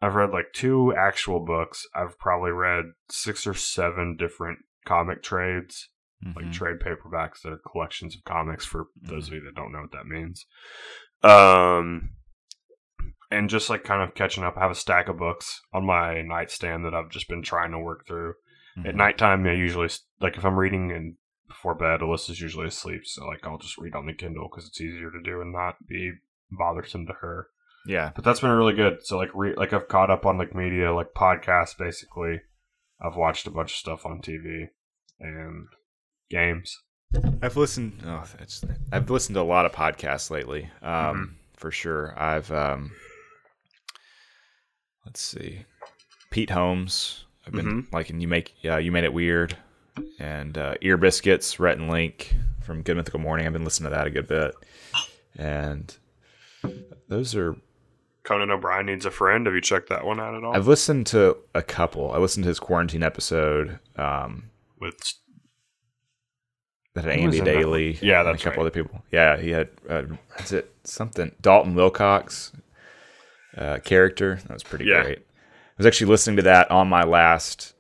I've 0.05 0.15
read 0.17 0.31
like 0.33 0.53
two 0.53 0.95
actual 0.95 1.41
books. 1.41 1.87
I've 1.95 2.19
probably 2.19 2.51
read 2.51 2.85
six 3.11 3.47
or 3.47 3.55
seven 3.55 4.17
different 4.17 4.59
comic 4.85 5.23
trades, 5.23 5.89
like 6.37 6.47
Mhm. 6.47 6.53
trade 6.53 6.77
paperbacks 6.81 7.41
that 7.43 7.53
are 7.53 7.61
collections 7.71 8.15
of 8.15 8.23
comics 8.25 8.67
for 8.67 8.89
those 9.01 9.29
of 9.29 9.35
you 9.35 9.41
that 9.45 9.55
don't 9.55 9.73
know 9.73 9.81
what 9.81 9.93
that 9.93 10.07
means. 10.07 10.47
Um 11.23 12.11
and 13.31 13.49
just 13.49 13.71
like 13.71 13.83
kind 13.83 14.03
of 14.03 14.15
catching 14.15 14.45
up, 14.45 14.57
I 14.57 14.61
have 14.61 14.71
a 14.71 14.75
stack 14.75 15.09
of 15.09 15.17
books 15.17 15.63
on 15.73 15.87
my 15.87 16.21
nightstand 16.23 16.85
that 16.85 16.95
I've 16.95 17.11
just 17.11 17.29
been 17.29 17.43
trying 17.43 17.73
to 17.73 17.79
work 17.79 18.07
through. 18.07 18.35
At 18.85 18.95
Mhm. 18.95 18.99
nighttime, 18.99 19.47
I 19.47 19.53
usually 19.53 19.89
like 20.21 20.37
if 20.37 20.45
I'm 20.45 20.59
reading 20.59 20.93
and 20.93 21.17
before 21.49 21.75
bed, 21.75 22.01
Alyssa's 22.01 22.41
usually 22.41 22.67
asleep, 22.67 23.07
so 23.07 23.27
like 23.27 23.47
I'll 23.47 23.59
just 23.59 23.79
read 23.79 23.95
on 23.95 24.05
the 24.07 24.13
Kindle 24.13 24.49
because 24.51 24.69
it's 24.69 24.81
easier 24.81 25.11
to 25.11 25.23
do 25.23 25.41
and 25.41 25.53
not 25.53 25.77
be 25.87 26.13
bothersome 26.51 27.07
to 27.07 27.13
her. 27.15 27.49
Yeah, 27.87 28.12
But 28.14 28.24
that's 28.24 28.41
been 28.41 28.51
really 28.51 28.74
good. 28.74 29.05
So 29.05 29.16
like 29.18 29.30
re- 29.35 29.55
like 29.55 29.72
I've 29.72 29.89
caught 29.89 30.11
up 30.11 30.24
on 30.26 30.39
like 30.39 30.55
media, 30.55 30.93
like 30.93 31.12
podcasts 31.14 31.76
basically. 31.76 32.41
I've 33.01 33.16
watched 33.16 33.47
a 33.47 33.51
bunch 33.51 33.72
of 33.72 33.76
stuff 33.76 34.07
on 34.07 34.22
TV 34.22 34.68
and 35.20 35.66
games. 36.30 36.80
I've 37.43 37.57
listened. 37.57 38.03
Oh, 38.07 38.24
I've 38.93 39.11
listened 39.11 39.35
to 39.35 39.41
a 39.41 39.43
lot 39.43 39.66
of 39.66 39.72
podcasts 39.72 40.30
lately. 40.30 40.70
Um, 40.82 41.37
for 41.57 41.70
sure. 41.70 42.14
I've 42.18 42.51
um, 42.51 42.93
let's 45.05 45.20
see, 45.20 45.64
Pete 46.30 46.51
Holmes. 46.51 47.24
I've 47.47 47.53
been 47.53 47.87
liking 47.93 48.20
you 48.20 48.28
make 48.28 48.55
yeah 48.62 48.78
you 48.78 48.91
made 48.91 49.05
it 49.05 49.12
weird, 49.12 49.57
and 50.18 50.57
uh, 50.57 50.74
Ear 50.80 50.97
Biscuits, 50.97 51.61
Rhett 51.61 51.78
and 51.78 51.91
Link 51.91 52.35
from 52.62 52.82
Good 52.82 52.97
Mythical 52.97 53.20
Morning. 53.20 53.47
I've 53.47 53.53
been 53.53 53.64
listening 53.64 53.91
to 53.91 53.97
that 53.97 54.07
a 54.07 54.11
good 54.11 54.26
bit, 54.26 54.55
and 55.37 55.95
those 57.09 57.35
are 57.35 57.55
Conan 58.25 58.51
O'Brien 58.51 58.87
needs 58.87 59.05
a 59.07 59.11
friend. 59.11 59.47
Have 59.47 59.55
you 59.55 59.61
checked 59.61 59.89
that 59.91 60.05
one 60.05 60.18
out 60.18 60.35
at 60.35 60.43
all? 60.45 60.57
I've 60.57 60.66
listened 60.66 61.07
to 61.09 61.37
a 61.55 61.62
couple. 61.62 62.11
I 62.12 62.18
listened 62.18 62.45
to 62.45 62.49
his 62.49 62.59
quarantine 62.59 63.03
episode. 63.03 63.79
Um, 63.97 64.51
With 64.81 64.97
that 66.95 67.05
had 67.05 67.18
Andy 67.18 67.39
in 67.39 67.45
that 67.45 67.55
one? 67.55 67.62
Daly. 67.64 67.99
Yeah, 68.01 68.20
and 68.20 68.29
that's 68.29 68.41
a 68.43 68.45
couple 68.45 68.62
right. 68.62 68.70
other 68.70 68.83
people. 68.83 69.03
Yeah, 69.12 69.37
he 69.37 69.51
had 69.51 69.68
uh, 69.89 70.05
is 70.39 70.53
it 70.53 70.72
something 70.85 71.33
Dalton 71.41 71.75
Wilcox 71.75 72.53
uh, 73.57 73.79
character 73.85 74.41
that 74.47 74.53
was 74.55 74.62
pretty 74.62 74.87
Yeah. 74.87 75.03
great. 75.03 75.18
I 75.18 75.22
was 75.79 75.87
actually 75.87 76.09
listening 76.11 76.37
to 76.37 76.43
that 76.43 76.70
on 76.70 76.89
my 76.89 77.03
last 77.03 77.75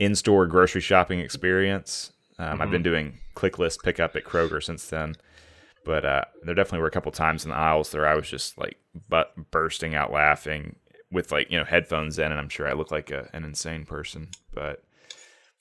in-store 0.00 0.46
grocery 0.46 0.80
shopping 0.80 1.20
experience. 1.20 2.12
Um, 2.38 2.46
Mm-hmm. 2.54 2.62
I've 2.62 2.70
been 2.70 2.82
doing 2.82 3.18
ClickList 3.36 3.82
pickup 3.84 4.16
at 4.16 4.24
Kroger 4.24 4.60
since 4.62 4.86
then, 4.88 5.14
but 5.84 6.04
uh, 6.04 6.24
there 6.42 6.54
definitely 6.54 6.80
were 6.80 6.88
a 6.88 6.92
couple 6.92 7.12
times 7.12 7.44
in 7.44 7.50
the 7.50 7.56
aisles 7.56 7.92
where 7.94 8.06
I 8.06 8.14
was 8.14 8.28
just 8.28 8.58
like 8.58 8.76
butt 9.08 9.32
bursting 9.50 9.94
out 9.94 10.12
laughing 10.12 10.76
with 11.10 11.32
like 11.32 11.50
you 11.50 11.58
know 11.58 11.64
headphones 11.64 12.18
in, 12.18 12.30
and 12.32 12.40
I'm 12.40 12.48
sure 12.48 12.68
I 12.68 12.72
look 12.72 12.90
like 12.90 13.10
a, 13.10 13.28
an 13.32 13.44
insane 13.44 13.84
person, 13.86 14.28
but 14.52 14.82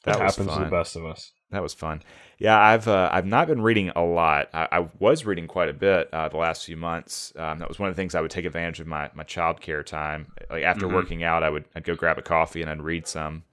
that 0.03 0.17
happens 0.19 0.53
to 0.53 0.59
the 0.59 0.71
best 0.71 0.95
of 0.95 1.05
us. 1.05 1.31
that 1.51 1.61
was 1.61 1.73
fun. 1.73 2.01
Yeah, 2.39 2.59
I've 2.59 2.87
uh, 2.87 3.09
I've 3.11 3.25
not 3.25 3.47
been 3.47 3.61
reading 3.61 3.91
a 3.95 4.01
lot. 4.01 4.49
I, 4.53 4.67
I 4.71 4.87
was 4.99 5.25
reading 5.25 5.47
quite 5.47 5.69
a 5.69 5.73
bit 5.73 6.09
uh, 6.13 6.27
the 6.29 6.37
last 6.37 6.65
few 6.65 6.75
months. 6.75 7.31
Um, 7.37 7.59
that 7.59 7.69
was 7.69 7.79
one 7.79 7.89
of 7.89 7.95
the 7.95 8.01
things 8.01 8.15
I 8.15 8.21
would 8.21 8.31
take 8.31 8.45
advantage 8.45 8.79
of 8.79 8.87
my 8.87 9.09
my 9.13 9.23
childcare 9.23 9.85
time. 9.85 10.27
Like 10.49 10.63
after 10.63 10.87
Mhm. 10.87 10.93
working 10.93 11.23
out, 11.23 11.43
I 11.43 11.49
would 11.49 11.65
I'd 11.75 11.83
go 11.83 11.95
grab 11.95 12.17
a 12.17 12.21
coffee 12.23 12.61
and 12.61 12.69
I'd 12.71 12.81
read 12.81 13.07
some. 13.07 13.43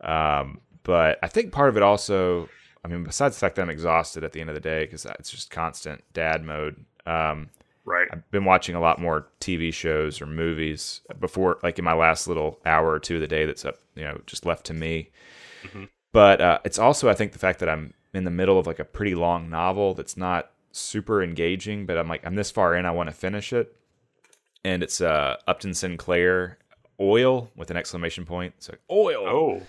Um, 0.00 0.60
but 0.82 1.18
I 1.22 1.28
think 1.28 1.52
part 1.52 1.68
of 1.68 1.76
it 1.76 1.82
also, 1.82 2.48
I 2.86 2.88
mean, 2.88 3.02
besides 3.02 3.34
the 3.34 3.40
fact 3.40 3.56
that 3.56 3.62
I'm 3.62 3.70
exhausted 3.70 4.22
at 4.22 4.32
the 4.32 4.40
end 4.40 4.48
of 4.48 4.54
the 4.54 4.60
day 4.60 4.84
because 4.84 5.04
it's 5.18 5.30
just 5.30 5.50
constant 5.50 6.04
dad 6.12 6.44
mode. 6.44 6.84
Um, 7.04 7.50
Right. 7.84 8.08
I've 8.10 8.28
been 8.32 8.44
watching 8.44 8.74
a 8.74 8.80
lot 8.80 9.00
more 9.00 9.28
TV 9.40 9.72
shows 9.72 10.20
or 10.20 10.26
movies 10.26 11.02
before, 11.20 11.58
like 11.62 11.78
in 11.78 11.84
my 11.84 11.92
last 11.94 12.26
little 12.26 12.58
hour 12.66 12.90
or 12.90 12.98
two 12.98 13.14
of 13.14 13.20
the 13.20 13.28
day 13.28 13.46
that's 13.46 13.64
up, 13.64 13.76
you 13.94 14.02
know, 14.02 14.20
just 14.26 14.44
left 14.44 14.66
to 14.66 14.74
me. 14.74 15.10
Mhm. 15.62 15.88
But 16.10 16.40
uh, 16.40 16.58
it's 16.64 16.80
also, 16.80 17.08
I 17.08 17.14
think, 17.14 17.30
the 17.30 17.38
fact 17.38 17.60
that 17.60 17.68
I'm 17.68 17.94
in 18.12 18.24
the 18.24 18.30
middle 18.32 18.58
of 18.58 18.66
like 18.66 18.80
a 18.80 18.84
pretty 18.84 19.14
long 19.14 19.48
novel 19.48 19.94
that's 19.94 20.16
not 20.16 20.50
super 20.72 21.22
engaging, 21.22 21.86
but 21.86 21.96
I'm 21.96 22.08
like, 22.08 22.26
I'm 22.26 22.34
this 22.34 22.50
far 22.50 22.74
in, 22.74 22.86
I 22.86 22.90
want 22.90 23.08
to 23.08 23.14
finish 23.14 23.52
it. 23.52 23.76
And 24.64 24.82
it's 24.82 25.00
uh, 25.00 25.36
Upton 25.46 25.72
Sinclair 25.72 26.58
Oil 26.98 27.52
with 27.54 27.70
an 27.70 27.76
exclamation 27.76 28.26
point. 28.26 28.54
It's 28.56 28.68
like, 28.68 28.80
oil. 28.90 29.28
Oh. 29.28 29.62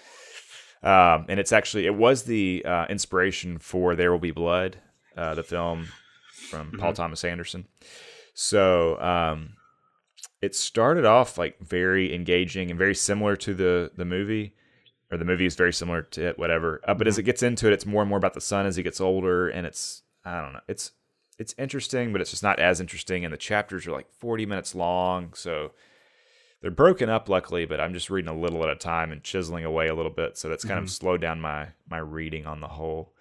Um, 0.84 1.26
and 1.28 1.40
it's 1.40 1.52
actually 1.52 1.86
it 1.86 1.96
was 1.96 2.24
the 2.24 2.64
uh, 2.66 2.86
inspiration 2.90 3.58
for 3.58 3.96
There 3.96 4.12
Will 4.12 4.20
Be 4.20 4.32
Blood, 4.32 4.78
uh, 5.16 5.34
the 5.36 5.44
film 5.44 5.88
from 6.50 6.72
Paul 6.78 6.94
Thomas 6.94 7.24
Anderson. 7.24 7.68
So 8.34 9.00
um, 9.02 9.54
it 10.42 10.56
started 10.56 11.06
off 11.06 11.38
like 11.38 11.60
very 11.60 12.14
engaging 12.14 12.70
and 12.70 12.78
very 12.78 12.96
similar 12.96 13.36
to 13.38 13.54
the 13.54 13.92
the 13.96 14.06
movie, 14.06 14.54
or 15.12 15.18
the 15.18 15.26
movie 15.26 15.46
is 15.46 15.56
very 15.56 15.74
similar 15.74 16.04
to 16.04 16.28
it, 16.28 16.40
whatever. 16.40 16.82
Uh, 16.88 16.94
but 16.94 17.08
as 17.08 17.18
it 17.18 17.24
gets 17.24 17.42
into 17.42 17.68
it, 17.68 17.74
it's 17.74 17.86
more 17.86 18.04
and 18.04 18.10
more 18.10 18.20
about 18.20 18.36
the 18.36 18.42
son 18.42 18.66
as 18.66 18.76
he 18.76 18.84
gets 18.84 19.02
older, 19.02 19.50
and 19.50 19.66
it's 19.66 20.04
I 20.24 20.42
don't 20.42 20.54
know, 20.54 20.62
it's 20.68 20.92
it's 21.40 21.56
interesting, 21.58 22.12
but 22.12 22.22
it's 22.22 22.32
just 22.32 22.44
not 22.44 22.60
as 22.60 22.80
interesting. 22.80 23.26
And 23.26 23.34
the 23.34 23.38
chapters 23.38 23.88
are 23.88 23.92
like 23.92 24.12
forty 24.12 24.46
minutes 24.46 24.76
long, 24.76 25.34
so 25.34 25.72
they're 26.62 26.72
broken 26.72 27.10
up 27.10 27.30
luckily, 27.30 27.66
but 27.66 27.80
I'm 27.80 27.94
just 27.94 28.10
reading 28.10 28.30
a 28.30 28.38
little 28.38 28.64
at 28.64 28.70
a 28.70 28.76
time 28.76 29.12
and 29.12 29.24
chiseling 29.24 29.64
away 29.66 29.88
a 29.88 29.96
little 29.96 30.12
bit, 30.12 30.38
so 30.38 30.50
that's 30.50 30.66
kind 30.66 30.80
Mhm. 30.80 30.84
of 30.84 30.90
slowed 30.90 31.22
down 31.22 31.40
my 31.42 31.70
my 31.90 31.98
reading 32.00 32.46
on 32.46 32.60
the 32.62 32.68
whole. 32.68 33.14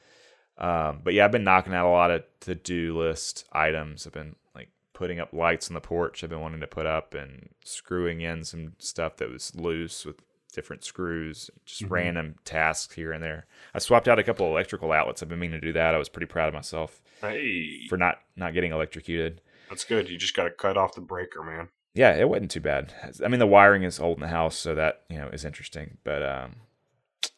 Um, 0.59 1.01
but 1.05 1.13
yeah, 1.15 1.25
I've 1.25 1.33
been 1.33 1.45
knocking 1.45 1.75
out 1.75 1.87
a 1.87 1.91
lot 1.91 2.11
of 2.11 2.25
to 2.41 2.55
do 2.55 2.97
list 2.99 3.47
items. 3.53 4.07
I've 4.07 4.13
been 4.15 4.37
like 4.55 4.71
putting 4.95 5.21
up 5.21 5.33
lights 5.33 5.69
on 5.69 5.75
the 5.75 5.81
porch. 5.81 6.25
I've 6.25 6.31
been 6.31 6.41
wanting 6.41 6.61
to 6.61 6.67
put 6.67 6.87
up 6.87 7.13
and 7.15 7.51
screwing 7.65 8.23
in 8.23 8.43
some 8.45 8.73
stuff 8.79 9.17
that 9.19 9.31
was 9.31 9.55
loose 9.55 10.07
with 10.07 10.23
different 10.55 10.83
screws. 10.85 11.51
Just 11.67 11.83
Mhm. 11.83 11.91
random 11.91 12.35
tasks 12.47 12.95
here 12.95 13.13
and 13.13 13.23
there. 13.23 13.45
I 13.75 13.79
swapped 13.79 14.09
out 14.09 14.19
a 14.19 14.23
couple 14.25 14.47
electrical 14.47 14.93
outlets. 14.93 15.23
I've 15.23 15.29
been 15.29 15.39
meaning 15.39 15.61
to 15.61 15.67
do 15.67 15.75
that. 15.75 15.95
I 15.95 15.99
was 15.99 16.09
pretty 16.09 16.27
proud 16.27 16.49
of 16.49 16.55
myself 16.55 17.03
Hey, 17.21 17.87
for 17.89 17.99
not 17.99 18.23
not 18.37 18.55
getting 18.55 18.73
electrocuted. 18.73 19.43
that's 19.69 19.85
good. 19.85 20.09
You 20.09 20.17
just 20.17 20.35
got 20.35 20.45
to 20.45 20.51
cut 20.51 20.79
off 20.79 20.95
the 20.95 21.03
breaker, 21.03 21.43
man. 21.43 21.69
Yeah, 21.97 22.15
it 22.15 22.29
wasn't 22.29 22.51
too 22.51 22.61
bad. 22.61 22.93
I 23.25 23.29
mean, 23.29 23.41
the 23.41 23.47
wiring 23.47 23.83
is 23.83 23.99
old 23.99 24.19
in 24.19 24.23
the 24.23 24.29
house, 24.29 24.55
so 24.57 24.75
that 24.75 25.03
you 25.09 25.17
know 25.19 25.29
is 25.29 25.45
interesting. 25.47 25.97
But 26.05 26.23
um, 26.23 26.57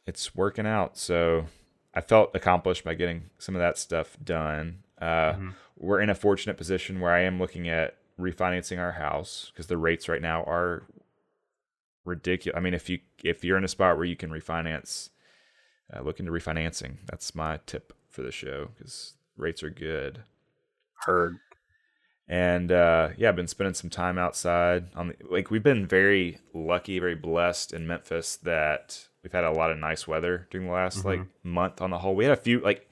it's 0.07 0.35
working 0.35 0.67
out. 0.67 0.99
So 0.99 1.47
I 1.95 2.01
felt 2.01 2.35
accomplished 2.35 2.83
by 2.85 2.95
getting 2.95 3.31
some 3.39 3.55
of 3.55 3.61
that 3.61 3.79
stuff 3.79 4.17
done. 4.23 4.83
Uh, 5.01 5.33
Mhm. 5.35 5.55
We're 5.77 6.01
in 6.01 6.11
a 6.11 6.15
fortunate 6.17 6.57
position 6.57 6.99
where 6.99 7.13
I 7.13 7.21
am 7.21 7.39
looking 7.39 7.69
at 7.69 7.97
refinancing 8.19 8.81
our 8.81 8.93
house 8.93 9.53
because 9.53 9.69
the 9.69 9.77
rates 9.77 10.09
right 10.09 10.21
now 10.21 10.43
are 10.43 10.83
ridiculous. 12.05 12.57
I 12.57 12.61
mean, 12.61 12.75
if 12.75 12.91
you 12.91 12.99
if 13.23 13.45
you're 13.45 13.57
in 13.59 13.63
a 13.65 13.69
spot 13.69 13.97
where 13.97 14.05
you 14.07 14.17
can 14.17 14.31
refinance, 14.31 15.11
uh, 15.95 16.01
look 16.01 16.19
into 16.19 16.33
refinancing. 16.33 16.97
That's 17.07 17.33
my 17.35 17.61
tip 17.67 17.93
for 18.11 18.23
the 18.23 18.33
show 18.33 18.71
because 18.77 19.15
rates 19.37 19.63
are 19.63 19.71
good. 19.71 20.25
Heard. 21.07 21.37
And 22.29 22.71
uh, 22.71 23.11
yeah, 23.17 23.31
I've 23.31 23.37
been 23.37 23.49
spending 23.49 23.75
some 23.75 23.89
time 23.89 24.19
outside. 24.19 24.89
On 24.95 25.09
the, 25.09 25.15
like 25.31 25.51
we've 25.51 25.63
been 25.63 25.87
very 25.87 26.39
lucky, 26.53 26.99
very 26.99 27.15
blessed 27.15 27.73
in 27.73 27.87
Memphis 27.87 28.37
that 28.37 29.09
we've 29.23 29.33
had 29.33 29.45
a 29.45 29.51
lot 29.51 29.71
of 29.71 29.79
nice 29.79 30.07
weather 30.07 30.47
during 30.51 30.67
the 30.67 30.73
last 30.73 31.05
like 31.05 31.21
mm-hmm. 31.21 31.51
month 31.51 31.81
on 31.81 31.91
the 31.91 31.99
whole. 31.99 32.15
We 32.15 32.25
had 32.25 32.39
a 32.39 32.41
few 32.41 32.61
like 32.61 32.89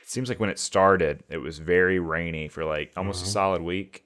it 0.00 0.08
seems 0.08 0.30
like 0.30 0.40
when 0.40 0.48
it 0.48 0.58
started, 0.58 1.22
it 1.28 1.38
was 1.38 1.58
very 1.58 1.98
rainy 1.98 2.48
for 2.48 2.64
like 2.64 2.92
almost 2.96 3.20
a 3.20 3.24
mm-hmm. 3.24 3.32
solid 3.32 3.62
week, 3.62 4.04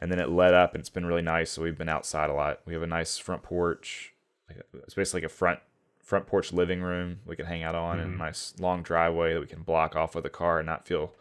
and 0.00 0.10
then 0.10 0.20
it 0.20 0.28
let 0.28 0.54
up 0.54 0.74
and 0.74 0.80
it's 0.80 0.88
been 0.88 1.06
really 1.06 1.22
nice. 1.22 1.50
So 1.50 1.62
we've 1.62 1.78
been 1.78 1.88
outside 1.88 2.30
a 2.30 2.34
lot. 2.34 2.60
We 2.64 2.74
have 2.74 2.82
a 2.82 2.86
nice 2.86 3.18
front 3.18 3.42
porch. 3.42 4.14
Like 4.48 4.64
it's 4.74 4.94
basically 4.94 5.22
like 5.22 5.30
a 5.32 5.34
front 5.34 5.58
front 5.98 6.26
porch 6.26 6.52
living 6.52 6.80
room 6.82 7.20
we 7.26 7.34
can 7.34 7.46
hang 7.46 7.64
out 7.64 7.74
on, 7.74 7.98
and 7.98 8.14
a 8.14 8.18
nice 8.18 8.54
long 8.60 8.84
driveway 8.84 9.34
that 9.34 9.40
we 9.40 9.46
can 9.46 9.62
block 9.62 9.96
off 9.96 10.14
with 10.14 10.24
a 10.26 10.30
car 10.30 10.60
and 10.60 10.66
not 10.66 10.86
feel 10.86 11.12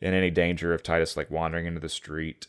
in 0.00 0.14
any 0.14 0.30
danger 0.30 0.72
of 0.72 0.82
Titus 0.82 1.16
like 1.16 1.30
wandering 1.30 1.66
into 1.66 1.80
the 1.80 1.88
street. 1.88 2.46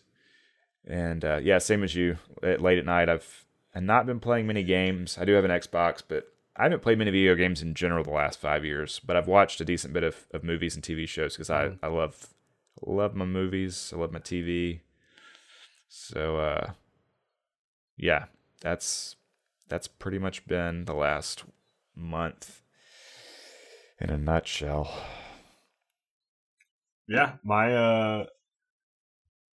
And 0.85 1.23
uh, 1.23 1.39
yeah, 1.41 1.57
same 1.59 1.83
as 1.83 1.95
you. 1.95 2.17
At, 2.41 2.61
late 2.61 2.79
at 2.79 2.85
night, 2.85 3.09
I've 3.09 3.45
I've 3.75 3.83
not 3.83 4.05
been 4.05 4.19
playing 4.19 4.47
many 4.47 4.63
games. 4.63 5.17
I 5.19 5.25
do 5.25 5.33
have 5.33 5.45
an 5.45 5.51
Xbox, 5.51 6.01
but 6.07 6.27
I 6.55 6.63
haven't 6.63 6.81
played 6.81 6.97
many 6.97 7.11
video 7.11 7.35
games 7.35 7.61
in 7.61 7.73
general 7.73 8.03
the 8.03 8.11
last 8.11 8.39
five 8.39 8.65
years. 8.65 8.99
But 8.99 9.15
I've 9.15 9.27
watched 9.27 9.61
a 9.61 9.65
decent 9.65 9.93
bit 9.93 10.03
of, 10.03 10.27
of 10.33 10.43
movies 10.43 10.75
and 10.75 10.83
TV 10.83 11.07
shows 11.07 11.35
because 11.35 11.49
I, 11.49 11.73
I 11.81 11.87
love 11.87 12.33
love 12.81 13.15
my 13.15 13.25
movies. 13.25 13.91
I 13.95 13.99
love 13.99 14.11
my 14.11 14.19
TV. 14.19 14.79
So 15.87 16.37
uh, 16.37 16.71
yeah, 17.97 18.25
that's 18.61 19.15
that's 19.69 19.87
pretty 19.87 20.19
much 20.19 20.45
been 20.47 20.85
the 20.85 20.93
last 20.93 21.43
month 21.95 22.61
in 23.99 24.09
a 24.09 24.17
nutshell. 24.17 24.91
Yeah, 27.11 27.33
my 27.43 27.75
uh 27.75 28.25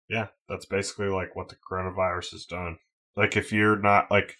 yeah, 0.09 0.29
that's 0.49 0.67
basically 0.67 1.09
like 1.09 1.37
what 1.37 1.49
the 1.49 1.57
coronavirus 1.57 2.33
has 2.33 2.45
done. 2.47 2.79
Like 3.17 3.37
if 3.37 3.53
you're 3.53 3.79
not 3.79 4.11
like 4.11 4.37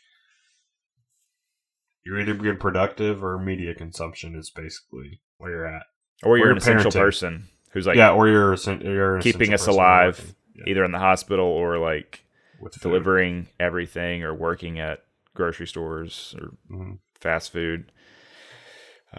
you're 2.05 2.21
either 2.21 2.35
being 2.35 2.57
productive 2.57 3.23
or 3.23 3.39
media 3.39 3.75
consumption 3.75 4.35
is 4.35 4.51
basically 4.51 5.21
where 5.39 5.51
you're 5.51 5.67
at. 5.67 5.83
Or 6.25 6.39
you're 6.39 6.49
Or 6.49 6.53
an 6.53 6.57
essential 6.59 6.91
parenting. 6.91 6.95
person 7.01 7.49
who's 7.71 7.87
like 7.87 7.97
yeah, 7.97 8.13
or 8.13 8.29
you're 8.29 8.55
you're 8.81 9.21
keeping 9.21 9.53
us 9.55 9.67
alive. 9.67 10.35
Yeah, 10.55 10.65
either 10.69 10.85
in 10.85 10.93
the 10.93 10.99
hospital 10.99 11.47
or 11.47 11.79
like 11.79 12.25
with 12.61 12.75
food. 12.75 12.83
delivering 12.83 13.49
everything 13.59 14.23
or 14.23 14.35
working 14.35 14.79
at 14.81 15.01
grocery 15.35 15.67
stores 15.67 16.35
or 16.39 16.53
Mhm. 16.71 16.99
fast 17.21 17.53
food. 17.53 17.91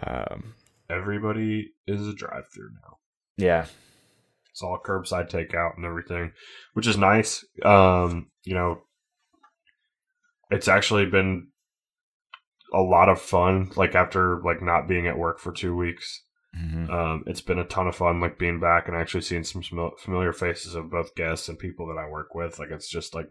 Um, 0.02 0.54
Everybody 0.90 1.72
is 1.86 2.06
a 2.06 2.14
drive-through 2.14 2.70
now. 2.82 2.98
Yeah, 3.36 3.66
It's 4.50 4.62
all 4.62 4.78
curbside 4.84 5.30
takeout 5.30 5.76
and 5.76 5.84
everything, 5.84 6.32
which 6.74 6.86
is 6.86 6.96
nice. 6.96 7.44
Um, 7.64 8.30
you 8.44 8.54
know, 8.54 8.82
it's 10.50 10.68
actually 10.68 11.06
been 11.06 11.48
a 12.72 12.80
lot 12.80 13.08
of 13.08 13.20
fun. 13.20 13.70
Like 13.76 13.94
after 13.94 14.40
like 14.42 14.62
not 14.62 14.86
being 14.88 15.06
at 15.06 15.18
work 15.18 15.38
for 15.40 15.52
two 15.52 15.74
weeks, 15.74 16.22
Mhm. 16.56 16.88
um, 16.90 17.24
it's 17.26 17.40
been 17.40 17.58
a 17.58 17.64
ton 17.64 17.88
of 17.88 17.96
fun. 17.96 18.20
Like 18.20 18.38
being 18.38 18.60
back 18.60 18.86
and 18.86 18.96
actually 18.96 19.22
seeing 19.22 19.42
some 19.44 19.62
familiar 19.98 20.32
faces 20.32 20.74
of 20.76 20.90
both 20.90 21.14
guests 21.16 21.48
and 21.48 21.58
people 21.58 21.86
that 21.88 21.98
I 21.98 22.08
work 22.08 22.34
with. 22.34 22.58
Like 22.60 22.70
it's 22.70 22.88
just 22.88 23.14
like 23.14 23.30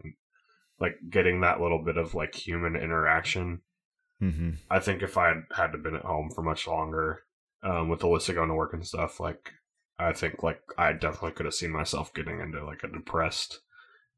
like 0.80 0.96
getting 1.08 1.40
that 1.40 1.60
little 1.60 1.82
bit 1.82 1.96
of 1.96 2.14
like 2.14 2.34
human 2.34 2.74
interaction. 2.76 3.62
Mhm. 4.20 4.56
I 4.70 4.80
think 4.80 5.02
if 5.02 5.16
I 5.16 5.28
had 5.28 5.44
had 5.56 5.72
to 5.72 5.78
been 5.78 5.94
at 5.96 6.02
home 6.04 6.30
for 6.34 6.42
much 6.42 6.66
longer, 6.66 7.22
um, 7.62 7.88
with 7.88 8.00
Alyssa 8.00 8.34
going 8.34 8.48
to 8.48 8.54
work 8.54 8.72
and 8.74 8.86
stuff, 8.86 9.20
like 9.20 9.52
I 9.98 10.12
think 10.12 10.42
like 10.42 10.60
I 10.76 10.92
definitely 10.92 11.32
could 11.32 11.46
have 11.46 11.54
seen 11.54 11.70
myself 11.70 12.12
getting 12.14 12.40
into 12.40 12.64
like 12.64 12.82
a 12.82 12.88
depressed 12.88 13.60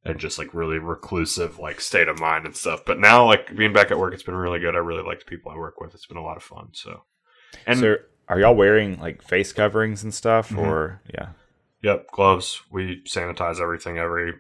and 0.05 0.19
just 0.19 0.39
like 0.39 0.55
really 0.55 0.79
reclusive 0.79 1.59
like 1.59 1.81
state 1.81 2.09
of 2.09 2.19
mind 2.21 2.47
and 2.47 2.57
stuff. 2.57 2.85
But 2.87 2.99
now 3.01 3.27
like 3.27 3.55
being 3.57 3.73
back 3.73 3.91
at 3.91 3.99
work, 3.99 4.15
it's 4.15 4.23
been 4.23 4.35
really 4.37 4.61
good. 4.61 4.75
I 4.75 4.79
really 4.79 5.03
like 5.03 5.19
the 5.21 5.25
people 5.27 5.53
I 5.53 5.57
work 5.57 5.81
with. 5.81 5.95
It's 5.95 6.07
been 6.07 6.17
a 6.17 6.23
lot 6.25 6.37
of 6.37 6.43
fun. 6.43 6.69
So, 6.73 7.03
and 7.67 7.79
so, 7.81 7.97
are 8.29 8.41
y'all 8.41 8.55
wearing 8.55 8.99
like 9.01 9.23
face 9.23 9.53
coverings 9.53 10.03
and 10.03 10.15
stuff, 10.15 10.51
Mhm. 10.51 10.59
or 10.59 11.03
yeah? 11.13 11.31
yep, 11.83 12.11
gloves. 12.11 12.63
We 12.71 13.03
sanitize 13.05 13.61
everything 13.61 13.99
every 13.99 14.35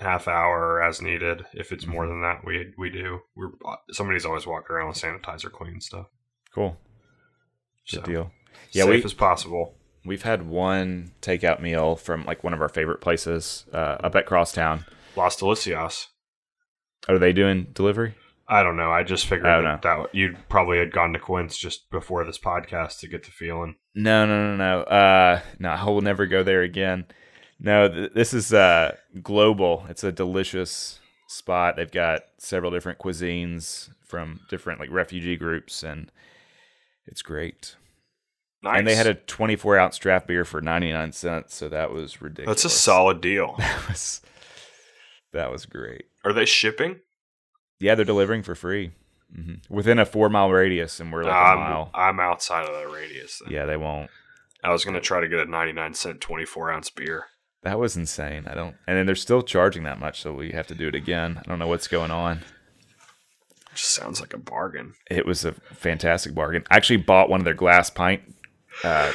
half 0.00 0.26
hour 0.26 0.82
as 0.82 1.00
needed. 1.00 1.44
If 1.52 1.70
it's 1.70 1.86
more 1.86 2.06
than 2.08 2.20
that, 2.22 2.44
we 2.44 2.72
we 2.76 2.90
do. 2.90 3.20
We're 3.36 3.50
somebody's 3.92 4.24
always 4.26 4.46
walking 4.46 4.74
around 4.74 4.88
with 4.88 4.96
sanitizer, 4.98 5.52
clean 5.52 5.80
stuff. 5.80 6.06
Cool, 6.52 6.78
good 7.90 8.00
So, 8.00 8.02
deal. 8.02 8.32
Yeah, 8.72 8.84
safe 8.84 8.90
we 8.90 9.04
as 9.04 9.14
possible. 9.14 9.76
We've 10.04 10.22
had 10.22 10.46
one 10.46 11.12
takeout 11.22 11.60
meal 11.60 11.96
from 11.96 12.24
like 12.24 12.44
one 12.44 12.52
of 12.52 12.60
our 12.60 12.68
favorite 12.68 13.00
places 13.00 13.64
uh, 13.72 13.96
up 14.00 14.14
at 14.16 14.26
Crosstown. 14.26 14.84
Las 15.16 15.36
Delicias. 15.36 16.08
Are 17.08 17.18
they 17.18 17.32
doing 17.32 17.68
delivery? 17.72 18.14
I 18.46 18.62
don't 18.62 18.76
know. 18.76 18.90
I 18.90 19.02
just 19.04 19.26
figured 19.26 19.46
I 19.46 19.62
that, 19.62 19.82
that 19.82 20.14
you 20.14 20.36
probably 20.48 20.78
had 20.78 20.92
gone 20.92 21.14
to 21.14 21.18
Quince 21.18 21.56
just 21.56 21.90
before 21.90 22.24
this 22.24 22.38
podcast 22.38 22.98
to 23.00 23.08
get 23.08 23.24
the 23.24 23.30
feeling. 23.30 23.76
No, 23.94 24.26
no, 24.26 24.54
no, 24.54 24.56
no. 24.56 24.82
Uh, 24.82 25.40
no, 25.58 25.70
I 25.70 25.84
will 25.84 26.02
never 26.02 26.26
go 26.26 26.42
there 26.42 26.62
again. 26.62 27.06
No, 27.58 27.88
th- 27.88 28.12
this 28.12 28.34
is 28.34 28.52
uh, 28.52 28.96
global. 29.22 29.86
It's 29.88 30.04
a 30.04 30.12
delicious 30.12 30.98
spot. 31.28 31.76
They've 31.76 31.90
got 31.90 32.22
several 32.38 32.70
different 32.70 32.98
cuisines 32.98 33.88
from 34.06 34.40
different 34.50 34.80
like 34.80 34.90
refugee 34.90 35.36
groups, 35.36 35.82
and 35.82 36.12
it's 37.06 37.22
great. 37.22 37.76
Nice. 38.64 38.78
And 38.78 38.88
they 38.88 38.94
had 38.94 39.06
a 39.06 39.12
24 39.12 39.78
ounce 39.78 39.98
draft 39.98 40.26
beer 40.26 40.46
for 40.46 40.62
99 40.62 41.12
cents, 41.12 41.54
so 41.54 41.68
that 41.68 41.92
was 41.92 42.22
ridiculous. 42.22 42.62
That's 42.62 42.74
a 42.74 42.76
solid 42.76 43.20
deal. 43.20 43.56
That 43.64 43.88
was 43.88 44.22
that 45.32 45.50
was 45.50 45.66
great. 45.66 46.06
Are 46.24 46.32
they 46.32 46.46
shipping? 46.46 47.00
Yeah, 47.78 47.94
they're 47.94 48.04
delivering 48.04 48.42
for 48.42 48.54
free 48.54 48.92
hmm 49.34 49.54
within 49.68 49.98
a 49.98 50.06
four 50.06 50.30
mile 50.30 50.50
radius, 50.50 50.98
and 50.98 51.12
we're 51.12 51.24
like 51.24 51.32
a 51.32 51.36
I'm, 51.36 51.58
mile. 51.58 51.90
I'm 51.92 52.20
outside 52.20 52.66
of 52.66 52.74
that 52.74 52.90
radius. 52.90 53.42
Then. 53.44 53.52
Yeah, 53.52 53.66
they 53.66 53.76
won't. 53.76 54.10
I 54.62 54.70
was 54.70 54.82
going 54.82 54.94
to 54.94 55.00
try 55.00 55.20
to 55.20 55.28
get 55.28 55.40
a 55.40 55.44
99 55.44 55.92
cent 55.92 56.20
24 56.22 56.70
ounce 56.72 56.88
beer. 56.88 57.26
That 57.64 57.78
was 57.78 57.96
insane. 57.96 58.46
I 58.46 58.54
don't, 58.54 58.76
and 58.86 58.96
then 58.96 59.04
they're 59.04 59.14
still 59.14 59.42
charging 59.42 59.82
that 59.82 60.00
much, 60.00 60.22
so 60.22 60.32
we 60.32 60.52
have 60.52 60.68
to 60.68 60.74
do 60.74 60.88
it 60.88 60.94
again. 60.94 61.38
I 61.38 61.42
don't 61.48 61.58
know 61.58 61.66
what's 61.66 61.88
going 61.88 62.10
on. 62.10 62.40
Just 63.74 63.92
sounds 63.92 64.20
like 64.20 64.32
a 64.32 64.38
bargain. 64.38 64.94
It 65.10 65.26
was 65.26 65.44
a 65.44 65.52
fantastic 65.52 66.34
bargain. 66.34 66.64
I 66.70 66.76
actually 66.76 66.98
bought 66.98 67.28
one 67.28 67.40
of 67.40 67.44
their 67.44 67.54
glass 67.54 67.90
pint, 67.90 68.22
uh, 68.82 69.12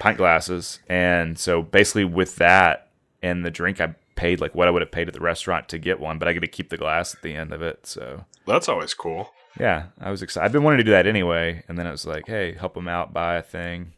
pint 0.00 0.18
glasses, 0.18 0.80
and 0.88 1.38
so 1.38 1.62
basically 1.62 2.04
with 2.04 2.36
that 2.36 2.90
and 3.22 3.44
the 3.44 3.50
drink, 3.50 3.80
I 3.80 3.94
paid 4.16 4.40
like 4.40 4.54
what 4.54 4.68
I 4.68 4.70
would 4.70 4.82
have 4.82 4.92
paid 4.92 5.08
at 5.08 5.14
the 5.14 5.20
restaurant 5.20 5.68
to 5.70 5.78
get 5.78 5.98
one, 6.00 6.18
but 6.18 6.28
I 6.28 6.32
get 6.32 6.40
to 6.40 6.46
keep 6.46 6.68
the 6.70 6.76
glass 6.76 7.14
at 7.14 7.22
the 7.22 7.34
end 7.34 7.52
of 7.52 7.62
it. 7.62 7.86
So 7.86 8.24
That's 8.46 8.68
always 8.68 8.94
cool. 8.94 9.32
yeah, 9.58 9.86
I 10.00 10.10
was 10.10 10.22
excited. 10.22 10.44
I've 10.44 10.52
been 10.52 10.62
wanting 10.62 10.78
to 10.78 10.84
do 10.84 10.90
that 10.92 11.06
anyway, 11.06 11.64
and 11.68 11.78
then 11.78 11.86
it 11.86 11.90
was 11.90 12.06
like, 12.06 12.26
hey, 12.26 12.52
help 12.54 12.74
them 12.74 12.86
out, 12.88 13.12
buy 13.12 13.36
a 13.36 13.42
thing. 13.42 13.92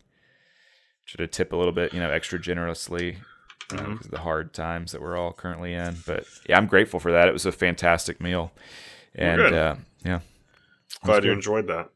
Should 1.04 1.20
have 1.20 1.30
tip 1.30 1.52
a 1.52 1.56
little 1.56 1.72
bit, 1.72 1.92
you 1.94 2.00
know, 2.00 2.10
extra 2.10 2.38
generously 2.38 3.18
because 3.68 3.80
Mhm. 3.86 4.04
of 4.04 4.10
the 4.10 4.20
hard 4.20 4.52
times 4.54 4.92
that 4.92 5.00
we're 5.02 5.16
all 5.16 5.32
currently 5.32 5.72
in. 5.74 5.96
But 6.06 6.24
yeah, 6.48 6.56
I'm 6.56 6.66
grateful 6.66 6.98
for 7.00 7.12
that. 7.12 7.28
It 7.28 7.32
was 7.32 7.46
a 7.46 7.52
fantastic 7.52 8.20
meal, 8.20 8.52
and 9.14 9.40
uh, 9.42 9.74
yeah, 10.04 10.20
Glad 11.04 11.24
you 11.24 11.32
enjoyed 11.32 11.66
that. 11.68 11.90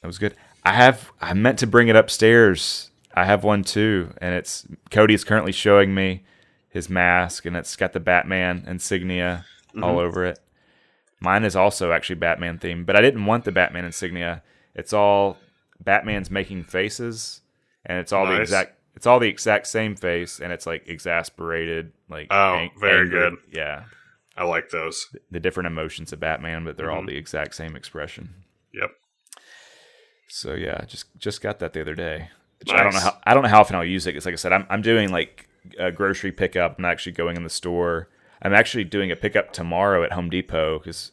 that 0.00 0.06
was 0.06 0.18
good. 0.18 0.34
I 0.64 0.72
have 0.72 1.12
I 1.20 1.34
meant 1.34 1.58
to 1.60 1.66
bring 1.66 1.88
it 1.88 1.96
upstairs. 1.96 2.90
I 3.14 3.24
have 3.24 3.44
one 3.44 3.62
too, 3.62 4.12
and 4.18 4.34
it's 4.34 4.66
Cody 4.90 5.14
is 5.14 5.24
currently 5.24 5.52
showing 5.52 5.94
me 5.94 6.24
his 6.68 6.88
mask, 6.90 7.44
and 7.46 7.56
it's 7.56 7.76
got 7.76 7.92
the 7.92 8.00
Batman 8.00 8.64
insignia 8.66 9.44
all 9.82 9.98
over 9.98 10.24
it. 10.24 10.38
Mine 11.20 11.44
is 11.44 11.54
also 11.56 11.92
actually 11.92 12.16
Batman 12.16 12.58
themed, 12.58 12.86
but 12.86 12.96
I 12.96 13.00
didn't 13.00 13.24
want 13.26 13.44
the 13.44 13.52
Batman 13.52 13.84
insignia. 13.84 14.42
It's 14.74 14.92
all 14.92 15.38
Batman's 15.82 16.30
making 16.30 16.64
faces, 16.64 17.40
and 17.86 17.98
it's 17.98 18.12
all 18.12 18.26
the 18.26 18.40
exact. 18.40 18.78
It's 18.96 19.06
all 19.06 19.18
the 19.20 19.28
exact 19.28 19.66
same 19.66 19.96
face, 19.96 20.40
and 20.40 20.52
it's 20.52 20.66
like 20.66 20.88
exasperated, 20.88 21.92
like 22.08 22.28
Oh, 22.30 22.68
very 22.80 23.02
angry. 23.02 23.18
good. 23.20 23.34
Yeah, 23.52 23.84
I 24.36 24.44
like 24.44 24.70
those. 24.70 25.06
the 25.30 25.40
different 25.40 25.66
emotions 25.66 26.12
of 26.12 26.20
Batman, 26.20 26.64
but 26.64 26.76
they're 26.76 26.90
all 26.92 27.02
Mhm. 27.02 27.08
the 27.08 27.16
exact 27.16 27.54
same 27.54 27.74
expression. 27.76 28.34
Yep. 28.72 28.90
So 30.34 30.54
yeah, 30.54 30.84
just 30.86 31.06
just 31.16 31.40
got 31.40 31.60
that 31.60 31.74
the 31.74 31.80
other 31.80 31.94
day. 31.94 32.28
Which 32.58 32.72
I 32.72 32.82
don't 32.82 32.92
know 32.92 32.98
how 32.98 33.16
I 33.24 33.34
don't 33.34 33.44
know 33.44 33.48
how 33.48 33.60
often 33.60 33.76
I'll 33.76 33.84
use 33.84 34.04
it. 34.08 34.10
Because 34.10 34.26
like 34.26 34.32
I 34.32 34.36
said, 34.36 34.52
I'm 34.52 34.66
I'm 34.68 34.82
doing 34.82 35.12
like 35.12 35.46
a 35.78 35.92
grocery 35.92 36.32
pickup. 36.32 36.74
I'm 36.76 36.82
not 36.82 36.90
actually 36.90 37.12
going 37.12 37.36
in 37.36 37.44
the 37.44 37.48
store. 37.48 38.08
I'm 38.42 38.52
actually 38.52 38.82
doing 38.82 39.12
a 39.12 39.16
pickup 39.16 39.52
tomorrow 39.52 40.02
at 40.02 40.10
Home 40.10 40.28
Depot 40.30 40.80
because 40.80 41.12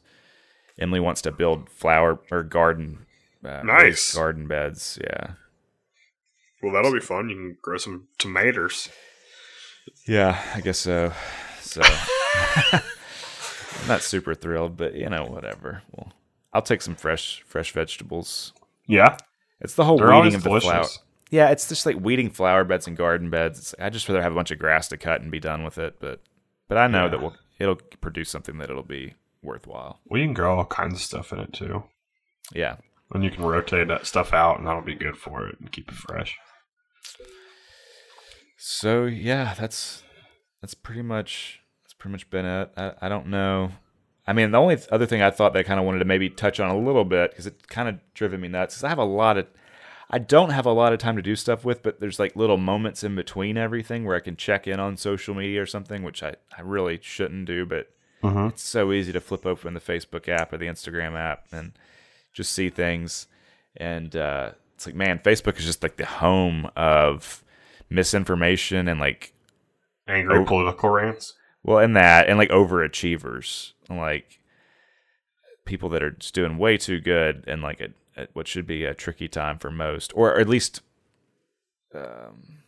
Emily 0.80 1.00
wants 1.00 1.22
to 1.22 1.32
build 1.32 1.70
flower 1.70 2.20
or 2.32 2.42
garden. 2.42 3.06
Uh, 3.46 3.62
Nice. 3.64 4.16
garden 4.16 4.48
beds. 4.48 4.98
Yeah. 5.04 5.34
Well, 6.64 6.74
that'll 6.74 6.92
be 6.92 7.00
fun. 7.00 7.30
You 7.30 7.36
can 7.36 7.58
grow 7.62 7.78
some 7.78 8.08
tomatoes. 8.18 8.90
Yeah, 10.08 10.42
I 10.56 10.62
guess 10.62 10.80
so. 10.80 11.14
So 11.62 11.82
I'm 12.74 13.88
not 13.88 14.02
super 14.02 14.34
thrilled, 14.34 14.78
but 14.78 14.96
you 14.96 15.10
know, 15.10 15.26
whatever. 15.26 15.84
Well, 15.92 16.12
I'll 16.54 16.64
take 16.64 16.82
some 16.82 16.96
fresh 16.96 17.44
fresh 17.46 17.72
vegetables. 17.72 18.54
Yeah, 18.88 19.18
It's 19.60 19.76
the 19.76 19.86
whole 19.86 19.98
they're 19.98 20.10
weeding 20.12 20.36
of 20.36 20.44
the 20.44 20.50
delicious. 20.50 20.70
flower. 20.70 20.88
Yeah, 21.30 21.50
it's 21.50 21.70
just 21.70 21.86
like 21.86 21.98
weeding 22.00 22.30
flower 22.30 22.64
beds 22.66 22.88
and 22.88 22.98
garden 22.98 23.30
beds. 23.30 23.58
It's, 23.60 23.76
I 23.80 23.90
just 23.90 24.08
rather 24.10 24.22
have 24.22 24.34
a 24.34 24.36
bunch 24.36 24.52
of 24.52 24.60
grass 24.60 24.88
to 24.90 24.98
cut 24.98 25.22
and 25.22 25.32
be 25.32 25.40
done 25.40 25.64
with 25.64 25.78
it. 25.78 25.96
But 26.00 26.20
but 26.68 26.78
I 26.78 26.88
know 26.88 27.04
Yeah. 27.06 27.10
that 27.10 27.22
we'll, 27.22 27.36
it'll 27.60 27.76
produce 27.76 28.30
something 28.30 28.58
that 28.58 28.70
it'll 28.70 28.84
be 28.84 29.14
worthwhile. 29.42 30.00
We 30.10 30.22
can 30.24 30.34
grow 30.34 30.58
all 30.58 30.66
kinds 30.66 30.96
of 30.96 31.02
stuff 31.02 31.32
in 31.32 31.40
it 31.40 31.54
too, 31.54 31.84
Yeah. 32.54 32.78
and 33.14 33.24
you 33.24 33.30
can 33.32 33.44
rotate 33.46 33.88
that 33.88 34.06
stuff 34.08 34.34
out, 34.34 34.58
and 34.58 34.68
that'll 34.68 34.82
be 34.82 34.96
good 34.96 35.16
for 35.18 35.48
it 35.48 35.58
and 35.60 35.72
keep 35.72 35.88
it 35.90 35.96
fresh. 35.96 36.38
So 38.58 39.06
yeah, 39.06 39.54
that's 39.58 40.04
that's 40.62 40.74
pretty 40.74 41.02
much 41.02 41.60
that's 41.84 41.94
pretty 41.94 42.12
much 42.12 42.30
been 42.30 42.46
it. 42.46 42.72
I, 42.78 42.94
I 43.02 43.10
don't 43.10 43.28
know. 43.28 43.72
I 44.32 44.34
mean, 44.34 44.52
the 44.52 44.58
only 44.60 44.78
th- 44.78 44.88
other 44.90 45.06
thing 45.06 45.22
I 45.22 45.30
thought 45.30 45.52
that 45.54 45.60
I 45.60 45.64
kind 45.64 45.80
of 45.80 45.86
wanted 45.86 46.00
to 46.00 46.06
maybe 46.06 46.30
touch 46.30 46.60
on 46.60 46.70
a 46.72 46.78
little 46.80 47.04
bit 47.06 47.32
because 47.32 47.46
it 47.48 47.68
kind 47.68 47.90
of 47.90 48.00
driven 48.14 48.40
me 48.40 48.48
nuts. 48.48 48.78
Is 48.78 48.84
I 48.84 48.90
have 48.90 48.98
a 48.98 49.04
lot 49.04 49.38
of, 49.38 49.48
I 50.10 50.20
don't 50.20 50.52
have 50.52 50.66
a 50.66 50.72
lot 50.72 50.94
of 50.94 51.00
time 51.00 51.16
to 51.18 51.22
do 51.22 51.36
stuff 51.36 51.66
with, 51.66 51.84
but 51.84 52.00
there's 52.00 52.18
like 52.20 52.36
little 52.36 52.58
moments 52.58 53.04
in 53.04 53.16
between 53.16 53.58
everything 53.58 54.06
where 54.06 54.16
I 54.16 54.20
can 54.22 54.36
check 54.38 54.68
in 54.68 54.80
on 54.80 54.96
social 54.98 55.36
media 55.36 55.62
or 55.62 55.66
something, 55.66 56.02
which 56.04 56.24
I 56.24 56.36
I 56.58 56.62
really 56.62 57.00
shouldn't 57.02 57.46
do, 57.46 57.66
but 57.66 57.90
Mm-hmm. 58.24 58.50
it's 58.50 58.62
so 58.62 58.92
easy 58.92 59.12
to 59.14 59.20
flip 59.20 59.48
open 59.48 59.74
the 59.74 59.80
Facebook 59.80 60.30
app 60.30 60.54
or 60.54 60.58
the 60.60 60.68
Instagram 60.68 61.18
app 61.18 61.48
and 61.52 61.72
just 62.34 62.54
see 62.54 62.70
things. 62.70 63.26
And 63.78 64.16
uh, 64.16 64.52
it's 64.76 64.86
like, 64.86 64.94
man, 64.94 65.18
Facebook 65.20 65.58
is 65.58 65.66
just 65.66 65.82
like 65.82 65.98
the 65.98 66.06
home 66.06 66.70
of 66.78 67.44
misinformation 67.90 68.88
and 68.88 69.00
like, 69.00 69.34
Angry 70.08 70.38
Oh. 70.40 70.46
political 70.46 70.90
rants. 70.90 71.34
Well, 71.64 71.80
and 71.80 71.96
that, 71.96 72.28
and 72.28 72.38
like 72.38 72.50
overachievers, 72.50 73.74
like 73.90 74.40
people 75.66 75.90
that 75.90 76.04
are 76.04 76.12
just 76.12 76.34
doing 76.34 76.58
way 76.58 76.78
too 76.78 77.00
good 77.00 77.44
and 77.48 77.62
like 77.62 77.80
at, 77.82 77.92
at 78.18 78.30
what 78.34 78.48
should 78.48 78.66
be 78.66 78.84
a 78.84 78.94
tricky 78.94 79.28
time 79.28 79.60
for 79.60 79.72
most, 79.72 80.12
or 80.16 80.40
at 80.40 80.50
least 80.50 80.82
um, 81.94 82.64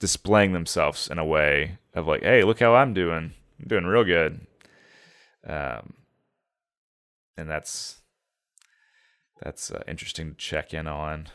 displaying 0.00 0.52
themselves 0.52 1.08
in 1.08 1.18
a 1.18 1.24
way 1.24 1.78
of 1.94 2.06
like, 2.06 2.22
hey, 2.22 2.44
look 2.44 2.60
how 2.60 2.74
I'm 2.74 2.94
doing. 2.94 3.32
I'm 3.60 3.68
doing 3.68 3.84
real 3.84 4.04
good. 4.04 4.46
Um, 5.46 5.94
and 7.36 7.48
that's 7.48 8.00
that's 9.42 9.70
uh, 9.70 9.82
interesting 9.86 10.30
to 10.30 10.36
check 10.36 10.74
in 10.74 10.86
on. 10.86 11.28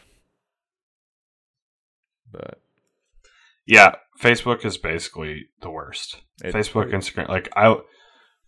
But 2.32 2.62
Yeah, 3.66 3.96
Facebook 4.20 4.66
is 4.66 4.78
basically 4.78 5.48
the 5.62 5.70
worst. 5.70 6.22
it- 6.44 6.54
Facebook, 6.54 6.92
Instagram, 6.92 7.28
like 7.30 7.50
I, 7.56 7.76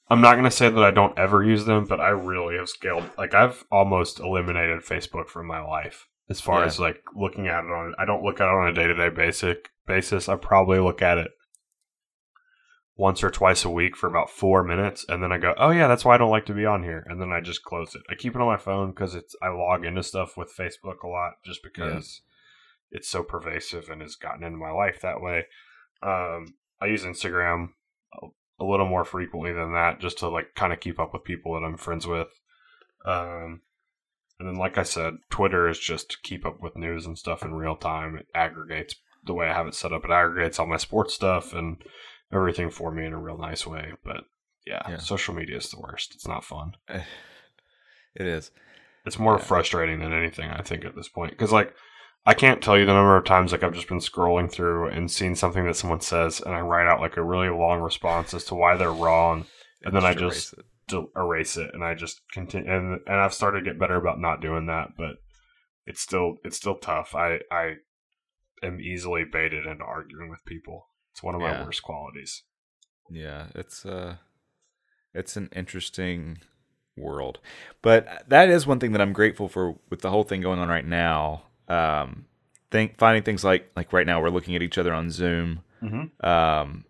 I'm 0.10 0.22
not 0.22 0.36
gonna 0.36 0.52
say 0.52 0.70
that 0.70 0.84
I 0.84 0.92
don't 0.92 1.18
ever 1.18 1.44
use 1.44 1.66
them, 1.66 1.86
but 1.86 2.00
I 2.02 2.10
really 2.10 2.58
have 2.58 2.70
scaled. 2.70 3.10
Like 3.18 3.34
I've 3.34 3.64
almost 3.72 4.20
eliminated 4.20 4.82
Facebook 4.82 5.28
from 5.30 5.48
my 5.48 5.62
life 5.62 6.08
as 6.30 6.42
far 6.42 6.62
Yeah. 6.62 6.66
as 6.68 6.80
like 6.80 7.02
looking 7.16 7.48
at 7.48 7.64
it 7.64 7.72
on. 7.72 7.94
I 8.00 8.06
don't 8.06 8.24
look 8.24 8.42
at 8.42 8.48
it 8.48 8.54
on 8.54 8.68
a 8.68 8.74
day 8.74 8.88
to 8.88 8.94
day 8.96 9.10
basic 9.10 9.70
basis. 9.88 10.28
I 10.30 10.36
probably 10.36 10.80
look 10.80 11.02
at 11.02 11.18
it 11.18 11.32
once 12.96 13.24
or 13.24 13.32
twice 13.32 13.66
a 13.66 13.70
week 13.70 13.96
for 13.98 14.08
about 14.08 14.30
four 14.30 14.64
minutes, 14.64 15.04
and 15.10 15.22
then 15.24 15.32
I 15.32 15.38
go, 15.40 15.54
"Oh 15.58 15.72
yeah, 15.72 15.88
that's 15.88 16.06
why 16.06 16.14
I 16.16 16.18
don't 16.18 16.30
like 16.30 16.46
to 16.48 16.54
be 16.54 16.66
on 16.66 16.84
here," 16.84 17.04
and 17.10 17.20
then 17.20 17.32
I 17.32 17.40
just 17.42 17.64
close 17.64 17.96
it. 17.96 18.02
I 18.10 18.16
keep 18.16 18.36
it 18.36 18.42
on 18.42 18.48
my 18.48 18.58
phone 18.58 18.92
because 18.92 19.16
it's 19.16 19.36
I 19.42 19.50
log 19.50 19.84
into 19.86 20.04
stuff 20.04 20.38
with 20.38 20.56
Facebook 20.56 21.02
a 21.04 21.08
lot 21.08 21.34
just 21.46 21.62
because 21.64 22.22
it's 22.94 23.10
so 23.10 23.24
pervasive 23.24 23.90
and 23.90 24.02
has 24.02 24.16
gotten 24.16 24.44
into 24.44 24.58
my 24.58 24.72
life 24.72 25.02
that 25.02 25.20
way. 25.22 25.48
Um, 26.02 26.56
I 26.82 26.86
use 26.86 27.04
Instagram 27.04 27.70
a, 28.22 28.28
a 28.60 28.66
little 28.66 28.88
more 28.88 29.04
frequently 29.04 29.52
than 29.52 29.74
that 29.74 30.00
just 30.00 30.20
to 30.20 30.30
like 30.30 30.54
kind 30.56 30.72
of 30.72 30.80
keep 30.80 31.00
up 31.00 31.12
with 31.14 31.24
people 31.26 31.54
that 31.54 31.66
I'm 31.66 31.76
friends 31.78 32.08
with. 32.08 32.28
Um, 33.06 33.62
and 34.40 34.48
then, 34.48 34.56
like 34.56 34.78
I 34.78 34.84
said, 34.84 35.16
Twitter 35.30 35.68
is 35.68 35.80
just 35.80 36.12
to 36.12 36.18
keep 36.24 36.46
up 36.46 36.62
with 36.62 36.76
news 36.78 37.06
and 37.06 37.18
stuff 37.18 37.44
in 37.44 37.54
real 37.54 37.76
time. 37.76 38.16
It 38.18 38.28
aggregates 38.36 38.96
the 39.26 39.34
way 39.34 39.48
I 39.48 39.54
have 39.54 39.68
it 39.68 39.76
set 39.76 39.94
up. 39.94 40.04
It 40.06 40.12
aggregates 40.12 40.60
all 40.60 40.68
my 40.68 40.78
sports 40.78 41.14
stuff 41.14 41.54
and 41.54 41.82
everything 42.32 42.70
for 42.70 42.92
me 42.92 43.06
in 43.06 43.14
a 43.14 43.20
real 43.20 43.38
nice 43.38 43.66
way. 43.66 43.94
But 44.04 44.26
yeah, 44.66 44.82
Yeah. 44.90 44.98
social 44.98 45.34
media 45.34 45.58
is 45.58 45.70
the 45.70 45.80
worst. 45.80 46.14
It's 46.16 46.28
not 46.28 46.44
fun. 46.44 46.74
it 46.90 47.06
is. 48.28 48.52
It's 49.06 49.20
more 49.20 49.38
Yeah. 49.38 49.44
frustrating 49.44 50.00
than 50.00 50.14
anything, 50.14 50.50
I 50.50 50.62
think, 50.62 50.86
at 50.86 50.96
this 50.96 51.10
point. 51.10 51.32
Because, 51.32 51.52
like, 51.52 51.74
I 52.26 52.34
can't 52.34 52.62
tell 52.64 52.78
you 52.78 52.86
the 52.86 52.94
number 52.94 53.18
of 53.18 53.26
times 53.26 53.52
like 53.52 53.64
I've 53.64 53.74
just 53.74 53.90
been 53.90 54.00
scrolling 54.00 54.50
through 54.50 54.88
and 54.90 55.12
seen 55.12 55.36
something 55.36 55.66
that 55.66 55.76
someone 55.76 56.00
says, 56.00 56.40
and 56.40 56.54
I 56.56 56.62
write 56.62 56.88
out 56.88 57.02
like 57.02 57.18
a 57.18 57.24
really 57.24 57.50
long 57.50 57.82
response 57.82 58.34
as 58.34 58.46
to 58.46 58.56
why 58.56 58.78
they're 58.78 58.94
wrong, 58.94 59.46
and 59.84 59.94
then 59.96 60.06
I 60.06 60.14
just 60.14 60.54
erase 60.54 61.10
erase 61.18 61.58
it, 61.58 61.72
and 61.74 61.84
I 61.84 61.96
just 61.96 62.22
continue. 62.32 62.72
And 62.72 63.02
and 63.08 63.18
I've 63.18 63.34
started 63.34 63.60
to 63.60 63.66
get 63.66 63.80
better 63.80 63.96
about 63.96 64.20
not 64.20 64.42
doing 64.42 64.68
that, 64.68 64.90
but 64.98 65.16
it's 65.86 66.02
still 66.02 66.38
it's 66.46 66.56
still 66.56 66.78
tough. 66.78 67.14
I 67.14 67.40
I 67.52 67.74
am 68.62 68.80
easily 68.80 69.26
baited 69.26 69.66
into 69.66 69.84
arguing 69.84 70.30
with 70.30 70.46
people. 70.46 70.88
It's 71.12 71.22
one 71.24 71.36
of 71.36 71.42
my 71.42 71.52
Yeah. 71.52 71.66
worst 71.66 71.84
qualities. 71.84 72.44
Yeah, 73.10 73.48
it's 73.54 73.86
uh 73.86 74.16
it's 75.14 75.36
an 75.36 75.50
interesting 75.54 76.40
world. 76.96 77.40
But 77.82 78.24
that 78.30 78.50
is 78.50 78.66
one 78.66 78.80
thing 78.80 78.94
that 78.94 79.02
I'm 79.02 79.14
grateful 79.14 79.50
for 79.50 79.78
with 79.90 80.02
the 80.02 80.10
whole 80.10 80.24
thing 80.24 80.40
going 80.40 80.60
on 80.60 80.70
right 80.70 80.86
now. 80.86 81.44
Um 81.68 82.26
think 82.72 82.98
finding 82.98 83.24
things 83.24 83.44
like 83.44 83.70
like 83.76 83.94
right 83.94 84.08
now 84.08 84.22
we're 84.22 84.30
looking 84.30 84.56
at 84.56 84.62
each 84.64 84.78
other 84.78 84.94
on 84.94 85.10
Zoom. 85.12 85.62
Mm-hmm. 85.82 86.26
Um 86.26 86.86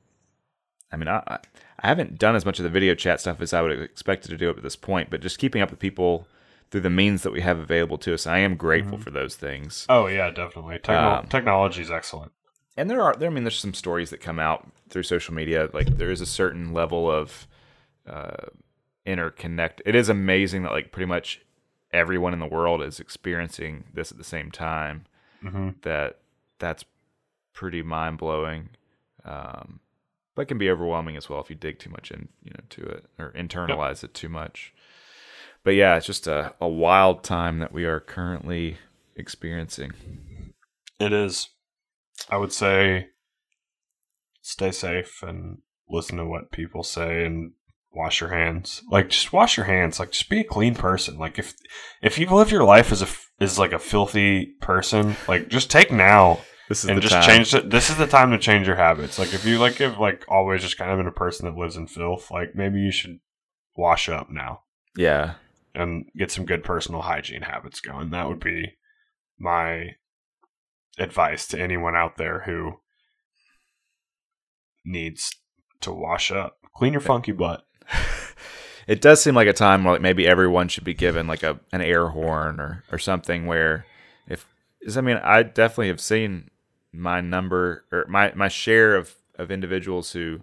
I 0.91 0.95
mean 0.97 1.07
I 1.07 1.39
I 1.79 1.87
haven't 1.87 2.17
done 2.17 2.35
as 2.35 2.45
much 2.45 2.59
of 2.59 2.63
the 2.63 2.69
video 2.69 2.95
chat 2.95 3.19
stuff 3.19 3.41
as 3.41 3.53
I 3.53 3.61
would 3.61 3.71
have 3.71 3.81
expected 3.81 4.29
to 4.29 4.37
do 4.37 4.49
up 4.49 4.57
at 4.57 4.63
this 4.63 4.75
point, 4.77 5.09
but 5.09 5.19
just 5.21 5.37
keeping 5.39 5.61
up 5.61 5.69
with 5.69 5.79
people 5.79 6.27
through 6.71 6.81
the 6.81 6.89
means 6.89 7.23
that 7.23 7.31
we 7.33 7.41
have 7.41 7.59
available 7.59 7.97
to 7.99 8.13
us. 8.13 8.25
I 8.25 8.37
am 8.39 8.55
grateful 8.55 8.97
Mhm. 8.97 9.03
for 9.03 9.11
those 9.11 9.35
things. 9.35 9.85
Oh 9.89 10.07
yeah, 10.07 10.29
definitely. 10.31 10.79
Techno- 10.79 11.19
Um, 11.19 11.27
technology 11.27 11.81
is 11.81 11.91
excellent. 11.91 12.31
and 12.77 12.89
there 12.89 13.01
are 13.01 13.13
there 13.15 13.29
I 13.29 13.33
mean 13.33 13.43
there's 13.43 13.59
some 13.59 13.73
stories 13.75 14.09
that 14.11 14.21
come 14.21 14.39
out 14.39 14.67
through 14.89 15.03
social 15.03 15.33
media 15.33 15.69
like 15.73 15.97
there 15.97 16.09
is 16.11 16.21
a 16.21 16.25
certain 16.25 16.73
level 16.73 17.11
of 17.11 17.47
uh 18.07 18.47
interconnect 19.05 19.81
it 19.85 19.95
is 19.95 20.09
amazing 20.09 20.63
that 20.63 20.71
like 20.71 20.91
pretty 20.91 21.05
much 21.07 21.41
everyone 21.93 22.33
in 22.33 22.39
the 22.39 22.45
world 22.47 22.81
is 22.81 22.99
experiencing 22.99 23.83
this 23.93 24.11
at 24.11 24.17
the 24.17 24.23
same 24.23 24.51
time 24.51 25.05
Mm-hmm. 25.43 25.69
that 25.81 26.19
that's 26.57 26.85
pretty 27.53 27.81
mind-blowing 27.83 28.69
um 29.25 29.79
but 30.35 30.47
can 30.47 30.57
be 30.57 30.69
overwhelming 30.69 31.17
as 31.17 31.29
well 31.29 31.41
if 31.41 31.49
you 31.49 31.55
dig 31.57 31.79
too 31.79 31.89
much 31.89 32.11
in 32.11 32.29
you 32.43 32.51
know 32.51 32.63
to 32.69 32.81
it 32.83 33.05
or 33.19 33.31
internalize 33.33 34.03
it 34.05 34.13
too 34.13 34.29
much 34.29 34.73
but 35.65 35.71
yeah 35.75 35.97
it's 35.97 36.05
just 36.05 36.27
a, 36.27 36.53
a 36.61 36.67
wild 36.67 37.23
time 37.23 37.59
that 37.59 37.73
we 37.73 37.83
are 37.83 37.99
currently 37.99 38.77
experiencing 39.17 39.91
It 40.99 41.11
is. 41.11 41.49
I 42.29 42.37
would 42.37 42.53
say 42.53 43.07
stay 44.41 44.71
safe 44.71 45.21
and 45.23 45.57
listen 45.89 46.17
to 46.17 46.25
what 46.25 46.51
people 46.51 46.83
say 46.83 47.25
and 47.25 47.51
wash 47.93 48.21
your 48.21 48.31
hands. 48.31 48.81
Like 48.89 49.09
just 49.09 49.33
wash 49.33 49.57
your 49.57 49.65
hands. 49.65 49.99
Like 49.99 50.11
just 50.11 50.29
be 50.29 50.41
a 50.41 50.43
clean 50.43 50.75
person. 50.75 51.17
Like 51.17 51.39
if 51.39 51.55
if 52.01 52.17
you 52.17 52.27
live 52.27 52.51
your 52.51 52.63
life 52.63 52.91
as 52.91 53.01
a 53.01 53.07
as 53.39 53.59
like 53.59 53.73
a 53.73 53.79
filthy 53.79 54.53
person, 54.61 55.15
like 55.27 55.49
just 55.49 55.71
take 55.71 55.91
now 55.91 56.41
this 56.69 56.83
is 56.83 56.89
and 56.89 56.97
the 56.97 57.01
just 57.01 57.13
time. 57.13 57.23
change 57.23 57.53
it. 57.53 57.69
This 57.69 57.89
is 57.89 57.97
the 57.97 58.07
time 58.07 58.31
to 58.31 58.37
change 58.37 58.67
your 58.67 58.75
habits. 58.75 59.19
Like 59.19 59.33
if 59.33 59.45
you 59.45 59.59
like 59.59 59.75
have 59.75 59.99
like 59.99 60.25
always 60.27 60.61
just 60.61 60.77
kind 60.77 60.91
of 60.91 60.97
been 60.97 61.07
a 61.07 61.11
person 61.11 61.45
that 61.45 61.59
lives 61.59 61.75
in 61.75 61.87
filth, 61.87 62.31
like 62.31 62.55
maybe 62.55 62.79
you 62.79 62.91
should 62.91 63.19
wash 63.75 64.07
up 64.07 64.29
now 64.29 64.61
yeah 64.95 65.33
and 65.73 66.05
get 66.15 66.29
some 66.29 66.45
good 66.45 66.63
personal 66.63 67.01
hygiene 67.01 67.41
habits 67.41 67.79
going. 67.79 68.11
That 68.11 68.27
would 68.27 68.39
be 68.39 68.77
my 69.39 69.95
advice 70.97 71.47
to 71.47 71.59
anyone 71.59 71.95
out 71.95 72.17
there 72.17 72.43
who 72.45 72.73
needs 74.85 75.35
to 75.81 75.91
wash 75.91 76.31
up. 76.31 76.57
Clean 76.75 76.93
your 76.93 77.01
funky 77.01 77.31
butt. 77.31 77.63
It 78.87 79.01
does 79.01 79.21
seem 79.21 79.35
like 79.35 79.47
a 79.47 79.53
time 79.53 79.83
where 79.83 79.93
like 79.93 80.01
maybe 80.01 80.27
everyone 80.27 80.67
should 80.67 80.83
be 80.83 80.93
given 80.93 81.27
like 81.27 81.43
a 81.43 81.59
an 81.71 81.81
air 81.81 82.07
horn 82.09 82.59
or 82.59 82.83
or 82.91 82.97
something 82.97 83.45
where 83.45 83.85
if 84.27 84.45
I 84.95 85.01
mean 85.01 85.17
I 85.17 85.43
definitely 85.43 85.87
have 85.89 86.01
seen 86.01 86.49
my 86.91 87.21
number 87.21 87.85
or 87.91 88.05
my 88.07 88.33
my 88.35 88.47
share 88.47 88.95
of 88.95 89.15
of 89.35 89.51
individuals 89.51 90.11
who 90.11 90.41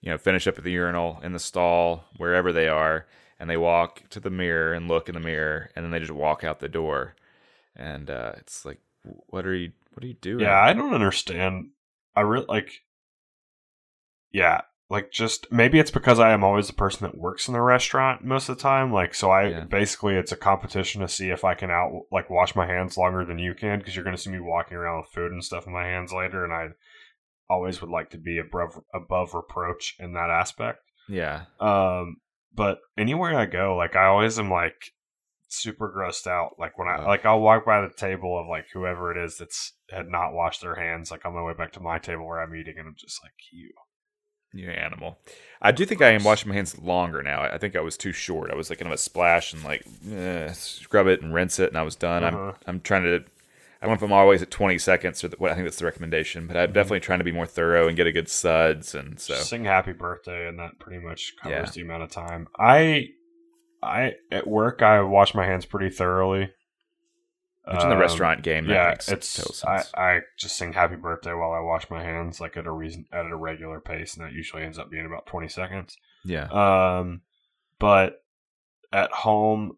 you 0.00 0.10
know 0.10 0.18
finish 0.18 0.46
up 0.46 0.58
at 0.58 0.64
the 0.64 0.72
urinal 0.72 1.20
in 1.22 1.32
the 1.32 1.38
stall 1.38 2.04
wherever 2.16 2.52
they 2.52 2.68
are 2.68 3.06
and 3.38 3.48
they 3.48 3.56
walk 3.56 4.08
to 4.10 4.20
the 4.20 4.30
mirror 4.30 4.72
and 4.72 4.88
look 4.88 5.08
in 5.08 5.14
the 5.14 5.20
mirror 5.20 5.70
and 5.74 5.84
then 5.84 5.90
they 5.90 5.98
just 5.98 6.12
walk 6.12 6.44
out 6.44 6.60
the 6.60 6.68
door 6.68 7.14
and 7.76 8.10
uh, 8.10 8.32
it's 8.36 8.64
like 8.64 8.78
what 9.02 9.46
are 9.46 9.54
you 9.54 9.72
what 9.92 10.04
are 10.04 10.08
you 10.08 10.14
doing 10.14 10.40
Yeah, 10.40 10.60
I 10.60 10.72
don't 10.72 10.94
understand. 10.94 11.70
I 12.14 12.22
really 12.22 12.46
like. 12.48 12.82
Yeah, 14.30 14.62
like 14.92 15.10
just 15.10 15.50
maybe 15.50 15.78
it's 15.78 15.90
because 15.90 16.18
I 16.20 16.32
am 16.32 16.44
always 16.44 16.66
the 16.66 16.74
person 16.74 17.06
that 17.06 17.16
works 17.16 17.48
in 17.48 17.54
the 17.54 17.62
restaurant 17.62 18.22
most 18.22 18.50
of 18.50 18.58
the 18.58 18.62
time. 18.62 18.92
Like, 18.92 19.14
so 19.14 19.30
I 19.30 19.48
Yeah. 19.48 19.64
basically 19.64 20.16
it's 20.16 20.32
a 20.32 20.36
competition 20.36 21.00
to 21.00 21.08
see 21.08 21.30
if 21.30 21.44
I 21.44 21.54
can 21.54 21.70
out 21.70 22.02
like 22.12 22.28
wash 22.28 22.54
my 22.54 22.66
hands 22.66 22.98
longer 22.98 23.24
than 23.24 23.38
you 23.38 23.54
can 23.54 23.78
because 23.78 23.96
you're 23.96 24.04
going 24.04 24.14
to 24.14 24.20
see 24.20 24.28
me 24.28 24.38
walking 24.38 24.76
around 24.76 25.00
with 25.00 25.08
food 25.08 25.32
and 25.32 25.42
stuff 25.42 25.66
in 25.66 25.72
my 25.72 25.84
hands 25.86 26.12
later, 26.12 26.44
and 26.44 26.52
I 26.52 26.68
always 27.48 27.80
would 27.80 27.88
like 27.90 28.10
to 28.10 28.18
be 28.18 28.36
above 28.38 28.82
above 28.92 29.32
reproach 29.32 29.96
in 29.98 30.12
that 30.12 30.28
aspect. 30.28 30.80
yeah 31.08 31.46
Um, 31.58 32.16
but 32.54 32.80
anywhere 32.98 33.34
I 33.34 33.46
go, 33.46 33.74
like 33.74 33.96
I 33.96 34.04
always 34.04 34.38
am 34.38 34.50
like 34.50 34.92
super 35.48 35.90
grossed 35.90 36.26
out. 36.26 36.56
Like 36.58 36.78
when 36.78 36.88
I 36.88 37.02
like 37.06 37.24
I'll 37.24 37.40
walk 37.40 37.64
by 37.64 37.80
the 37.80 37.94
table 37.94 38.38
of 38.38 38.46
like 38.46 38.66
whoever 38.74 39.10
it 39.10 39.24
is 39.24 39.38
that's 39.38 39.72
had 39.88 40.08
not 40.08 40.34
washed 40.34 40.60
their 40.60 40.74
hands, 40.74 41.10
like 41.10 41.24
on 41.24 41.34
my 41.34 41.42
way 41.42 41.54
back 41.54 41.72
to 41.72 41.80
my 41.80 41.98
table 41.98 42.26
where 42.26 42.42
I'm 42.42 42.54
eating, 42.54 42.74
and 42.76 42.88
I'm 42.88 42.96
just 42.98 43.22
like 43.24 43.32
you. 43.50 43.70
You 44.54 44.70
animal. 44.70 45.18
I 45.62 45.72
do 45.72 45.84
think 45.86 46.02
I 46.02 46.10
am 46.10 46.24
washing 46.24 46.48
my 46.48 46.54
hands 46.54 46.78
longer 46.78 47.22
now. 47.22 47.42
I 47.42 47.56
think 47.58 47.74
I 47.76 47.80
was 47.80 47.96
too 47.96 48.12
short. 48.12 48.50
I 48.50 48.54
was 48.54 48.68
like 48.68 48.78
kind 48.80 48.90
of 48.90 48.94
a 48.94 48.98
splash 48.98 49.52
and 49.52 49.62
like 49.64 49.86
eh, 50.10 50.52
scrub 50.52 51.06
it 51.06 51.22
and 51.22 51.32
rinse 51.32 51.58
it, 51.58 51.68
and 51.70 51.78
I 51.78 51.82
was 51.82 51.96
done. 51.96 52.22
Uh-huh. 52.24 52.38
I'm 52.48 52.54
I'm 52.66 52.80
trying 52.80 53.04
to. 53.04 53.24
I 53.80 53.86
went 53.88 53.98
from 53.98 54.12
always 54.12 54.42
at 54.42 54.50
20 54.50 54.78
seconds, 54.78 55.24
or 55.24 55.28
the, 55.28 55.36
I 55.44 55.54
think 55.54 55.64
that's 55.66 55.78
the 55.78 55.84
recommendation. 55.86 56.46
But 56.46 56.56
I'm 56.56 56.70
Mhm. 56.70 56.74
definitely 56.74 57.00
trying 57.00 57.18
to 57.18 57.24
be 57.24 57.32
more 57.32 57.46
thorough 57.46 57.88
and 57.88 57.96
get 57.96 58.06
a 58.06 58.12
good 58.12 58.28
suds. 58.28 58.94
And 58.94 59.18
so 59.18 59.34
Sing 59.34 59.64
happy 59.64 59.92
birthday, 59.92 60.46
and 60.46 60.58
that 60.60 60.78
pretty 60.78 61.04
much 61.04 61.34
covers 61.42 61.68
Yeah. 61.68 61.70
the 61.74 61.80
amount 61.82 62.02
of 62.04 62.10
time. 62.10 62.46
I 62.58 63.08
I 63.82 64.12
at 64.30 64.46
work 64.46 64.82
I 64.82 65.00
wash 65.00 65.34
my 65.34 65.46
hands 65.46 65.64
pretty 65.64 65.90
thoroughly. 65.90 66.52
Which 67.64 67.82
in 67.82 67.88
the 67.88 67.94
Um, 67.94 68.00
restaurant 68.00 68.42
game, 68.42 68.66
that 68.66 68.72
yeah, 68.74 68.88
makes 68.90 69.08
it's 69.08 69.34
total 69.34 69.68
I. 69.96 70.16
I 70.16 70.20
just 70.38 70.56
sing 70.56 70.72
happy 70.72 70.96
birthday 70.96 71.32
while 71.32 71.52
I 71.52 71.60
wash 71.60 71.88
my 71.90 72.02
hands 72.02 72.40
like 72.40 72.56
at 72.56 72.66
a 72.66 72.72
reason 72.72 73.06
at 73.12 73.26
a 73.26 73.36
regular 73.36 73.80
pace, 73.80 74.16
and 74.16 74.24
that 74.26 74.32
usually 74.32 74.62
ends 74.64 74.78
up 74.78 74.90
being 74.90 75.06
about 75.06 75.26
twenty 75.26 75.48
seconds. 75.48 75.96
yeah, 76.24 76.48
Um, 76.50 77.22
but 77.78 78.24
at 78.92 79.10
home, 79.12 79.76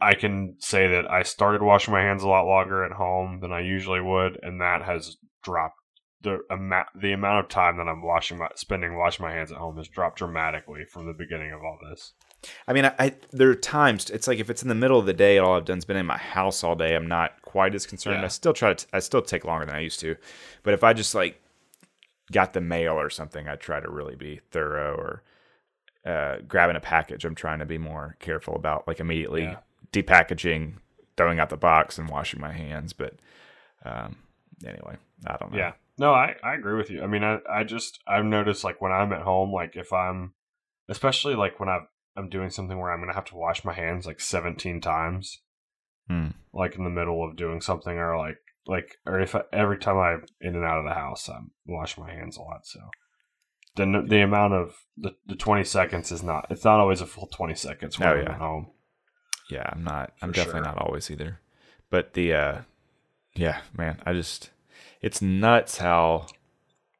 I 0.00 0.14
can 0.14 0.56
say 0.58 0.88
that 0.88 1.10
I 1.10 1.22
started 1.22 1.62
washing 1.62 1.92
my 1.94 2.02
hands 2.02 2.22
a 2.24 2.28
lot 2.28 2.46
longer 2.46 2.84
at 2.84 2.92
home 2.92 3.38
than 3.40 3.52
I 3.52 3.60
usually 3.60 4.00
would, 4.00 4.38
and 4.42 4.60
that 4.60 4.82
has 4.82 5.16
dropped 5.42 5.76
the 6.20 6.40
amount 6.50 6.88
the 7.00 7.12
amount 7.12 7.44
of 7.44 7.48
time 7.48 7.76
that 7.78 7.88
I'm 7.88 8.02
washing 8.02 8.38
my 8.38 8.48
spending 8.54 8.96
washing 8.96 9.24
my 9.24 9.32
hands 9.32 9.50
at 9.52 9.58
home 9.58 9.76
has 9.76 9.88
dropped 9.88 10.18
dramatically 10.18 10.84
from 10.84 11.06
the 11.06 11.12
beginning 11.12 11.52
of 11.52 11.60
all 11.62 11.78
this. 11.88 12.12
I 12.66 12.72
mean, 12.72 12.84
I, 12.84 12.94
I 12.98 13.14
there 13.32 13.48
are 13.50 13.54
times 13.54 14.10
it's 14.10 14.26
like 14.26 14.38
if 14.38 14.50
it's 14.50 14.62
in 14.62 14.68
the 14.68 14.74
middle 14.74 14.98
of 14.98 15.06
the 15.06 15.12
day, 15.12 15.36
and 15.36 15.46
all 15.46 15.56
I've 15.56 15.64
done's 15.64 15.84
been 15.84 15.96
in 15.96 16.06
my 16.06 16.18
house 16.18 16.64
all 16.64 16.74
day. 16.74 16.94
I'm 16.94 17.06
not 17.06 17.40
quite 17.42 17.74
as 17.74 17.86
concerned. 17.86 18.18
Yeah. 18.20 18.24
I 18.24 18.28
still 18.28 18.52
try 18.52 18.74
to. 18.74 18.86
I 18.92 18.98
still 19.00 19.22
take 19.22 19.44
longer 19.44 19.66
than 19.66 19.74
I 19.74 19.80
used 19.80 20.00
to, 20.00 20.16
but 20.62 20.74
if 20.74 20.82
I 20.82 20.92
just 20.92 21.14
like 21.14 21.40
got 22.30 22.52
the 22.52 22.60
mail 22.60 22.94
or 22.94 23.10
something, 23.10 23.48
I 23.48 23.56
try 23.56 23.80
to 23.80 23.90
really 23.90 24.16
be 24.16 24.40
thorough. 24.50 24.94
Or 24.94 25.22
uh, 26.10 26.36
grabbing 26.48 26.76
a 26.76 26.80
package, 26.80 27.24
I'm 27.24 27.34
trying 27.34 27.60
to 27.60 27.66
be 27.66 27.78
more 27.78 28.16
careful 28.18 28.56
about 28.56 28.88
like 28.88 28.98
immediately 29.00 29.42
Yeah. 29.44 29.56
depackaging, 29.92 30.74
throwing 31.16 31.38
out 31.38 31.50
the 31.50 31.56
box, 31.56 31.98
and 31.98 32.08
washing 32.08 32.40
my 32.40 32.52
hands. 32.52 32.92
But 32.92 33.14
um, 33.84 34.16
anyway, 34.66 34.96
I 35.26 35.36
don't 35.36 35.52
know. 35.52 35.58
Yeah. 35.58 35.72
No, 35.98 36.12
I, 36.12 36.34
I 36.42 36.54
agree 36.54 36.76
with 36.76 36.90
you. 36.90 37.02
I 37.02 37.06
mean, 37.06 37.22
I, 37.22 37.38
I 37.48 37.64
just, 37.64 38.00
I've 38.06 38.24
noticed 38.24 38.64
like 38.64 38.80
when 38.80 38.90
I'm 38.92 39.12
at 39.12 39.20
home, 39.20 39.52
like 39.52 39.76
if 39.76 39.92
I'm, 39.92 40.32
especially 40.88 41.34
like 41.34 41.60
when 41.60 41.68
I've, 41.68 41.82
I'm 42.16 42.28
doing 42.28 42.50
something 42.50 42.78
where 42.78 42.90
I'm 42.92 42.98
going 43.00 43.08
to 43.10 43.14
have 43.14 43.24
to 43.26 43.36
wash 43.36 43.64
my 43.64 43.72
hands 43.72 44.06
like 44.06 44.20
17 44.20 44.80
times, 44.80 45.40
Hmm. 46.08 46.28
like 46.52 46.74
in 46.76 46.84
the 46.84 46.90
middle 46.90 47.24
of 47.26 47.36
doing 47.36 47.60
something 47.60 47.96
or 47.96 48.16
like, 48.18 48.36
like, 48.66 48.96
or 49.06 49.20
if 49.20 49.34
I, 49.34 49.42
every 49.52 49.78
time 49.78 49.98
I'm 49.98 50.24
in 50.40 50.54
and 50.56 50.64
out 50.64 50.78
of 50.78 50.84
the 50.84 50.94
house, 50.94 51.28
I'm 51.28 51.52
washing 51.66 52.04
my 52.04 52.12
hands 52.12 52.36
a 52.36 52.42
lot. 52.42 52.66
So 52.66 52.80
the, 53.76 54.04
the 54.06 54.20
amount 54.22 54.52
of 54.54 54.74
the, 54.96 55.14
the 55.26 55.36
20 55.36 55.64
seconds 55.64 56.12
is 56.12 56.22
not, 56.22 56.46
it's 56.50 56.64
not 56.64 56.80
always 56.80 57.00
a 57.00 57.06
full 57.06 57.28
20 57.28 57.54
seconds 57.54 57.98
when 57.98 58.08
Oh, 58.08 58.12
I'm 58.12 58.22
yeah. 58.24 58.30
at 58.32 58.38
home. 58.38 58.70
Yeah, 59.50 59.68
I'm 59.72 59.84
not. 59.84 60.12
I'm 60.22 60.32
definitely 60.32 60.60
sure. 60.60 60.64
not 60.74 60.78
always 60.78 61.10
either. 61.10 61.40
But 61.90 62.14
the 62.14 62.32
uh 62.34 62.58
yeah, 63.34 63.60
man, 63.76 64.00
I 64.06 64.12
just 64.14 64.50
it's 65.02 65.20
nuts 65.20 65.78
how 65.78 66.26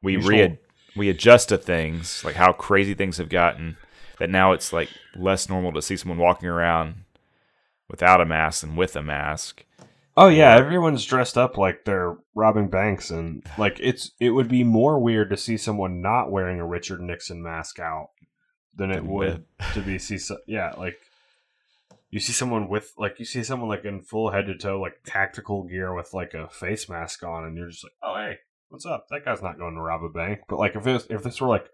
we 0.03 0.17
re 0.17 0.57
we 0.95 1.09
adjust 1.09 1.49
to 1.49 1.57
things, 1.57 2.23
like 2.23 2.35
how 2.35 2.51
crazy 2.53 2.93
things 2.93 3.17
have 3.17 3.29
gotten 3.29 3.77
that 4.23 4.29
now 4.29 4.53
it's 4.53 4.71
like 4.71 4.87
less 5.17 5.49
normal 5.49 5.73
to 5.73 5.81
see 5.81 5.97
someone 5.97 6.17
walking 6.17 6.47
around 6.47 6.95
without 7.89 8.21
a 8.21 8.25
mask 8.25 8.61
than 8.61 8.77
with 8.77 8.95
a 8.95 9.03
mask. 9.03 9.65
Oh 10.15 10.29
yeah, 10.29 10.55
everyone's 10.55 11.03
dressed 11.03 11.37
up 11.37 11.57
like 11.57 11.83
they're 11.83 12.15
robbing 12.33 12.69
banks, 12.69 13.09
and 13.09 13.43
like 13.57 13.81
it's 13.81 14.11
it 14.21 14.29
would 14.29 14.47
be 14.47 14.63
more 14.63 14.97
weird 14.97 15.29
to 15.31 15.35
see 15.35 15.57
someone 15.57 16.01
not 16.01 16.31
wearing 16.31 16.61
a 16.61 16.65
Richard 16.65 17.01
Nixon 17.01 17.43
mask 17.43 17.81
out 17.81 18.11
than 18.73 18.91
it 18.91 19.03
would 19.03 19.43
to 19.73 19.81
be 19.81 19.99
see 19.99 20.17
so, 20.17 20.37
yeah 20.47 20.71
like 20.77 20.97
you 22.09 22.21
see 22.21 22.31
someone 22.31 22.69
with 22.69 22.93
like 22.97 23.19
you 23.19 23.25
see 23.25 23.43
someone 23.43 23.67
like 23.67 23.83
in 23.83 24.03
full 24.03 24.31
head 24.31 24.45
to 24.45 24.57
toe 24.57 24.79
like 24.79 25.01
tactical 25.05 25.63
gear 25.63 25.93
with 25.93 26.13
like 26.13 26.33
a 26.33 26.47
face 26.47 26.87
mask 26.87 27.23
on, 27.23 27.43
and 27.43 27.57
you're 27.57 27.69
just 27.69 27.83
like, 27.83 27.97
oh 28.01 28.15
hey, 28.15 28.37
what's 28.69 28.85
up? 28.85 29.07
That 29.09 29.25
guy's 29.25 29.43
not 29.43 29.57
going 29.59 29.75
to 29.75 29.81
rob 29.81 30.01
a 30.01 30.07
bank. 30.07 30.43
But 30.47 30.59
like 30.59 30.77
if 30.77 30.85
this 30.85 31.07
if 31.09 31.23
this 31.23 31.41
were 31.41 31.49
like 31.49 31.69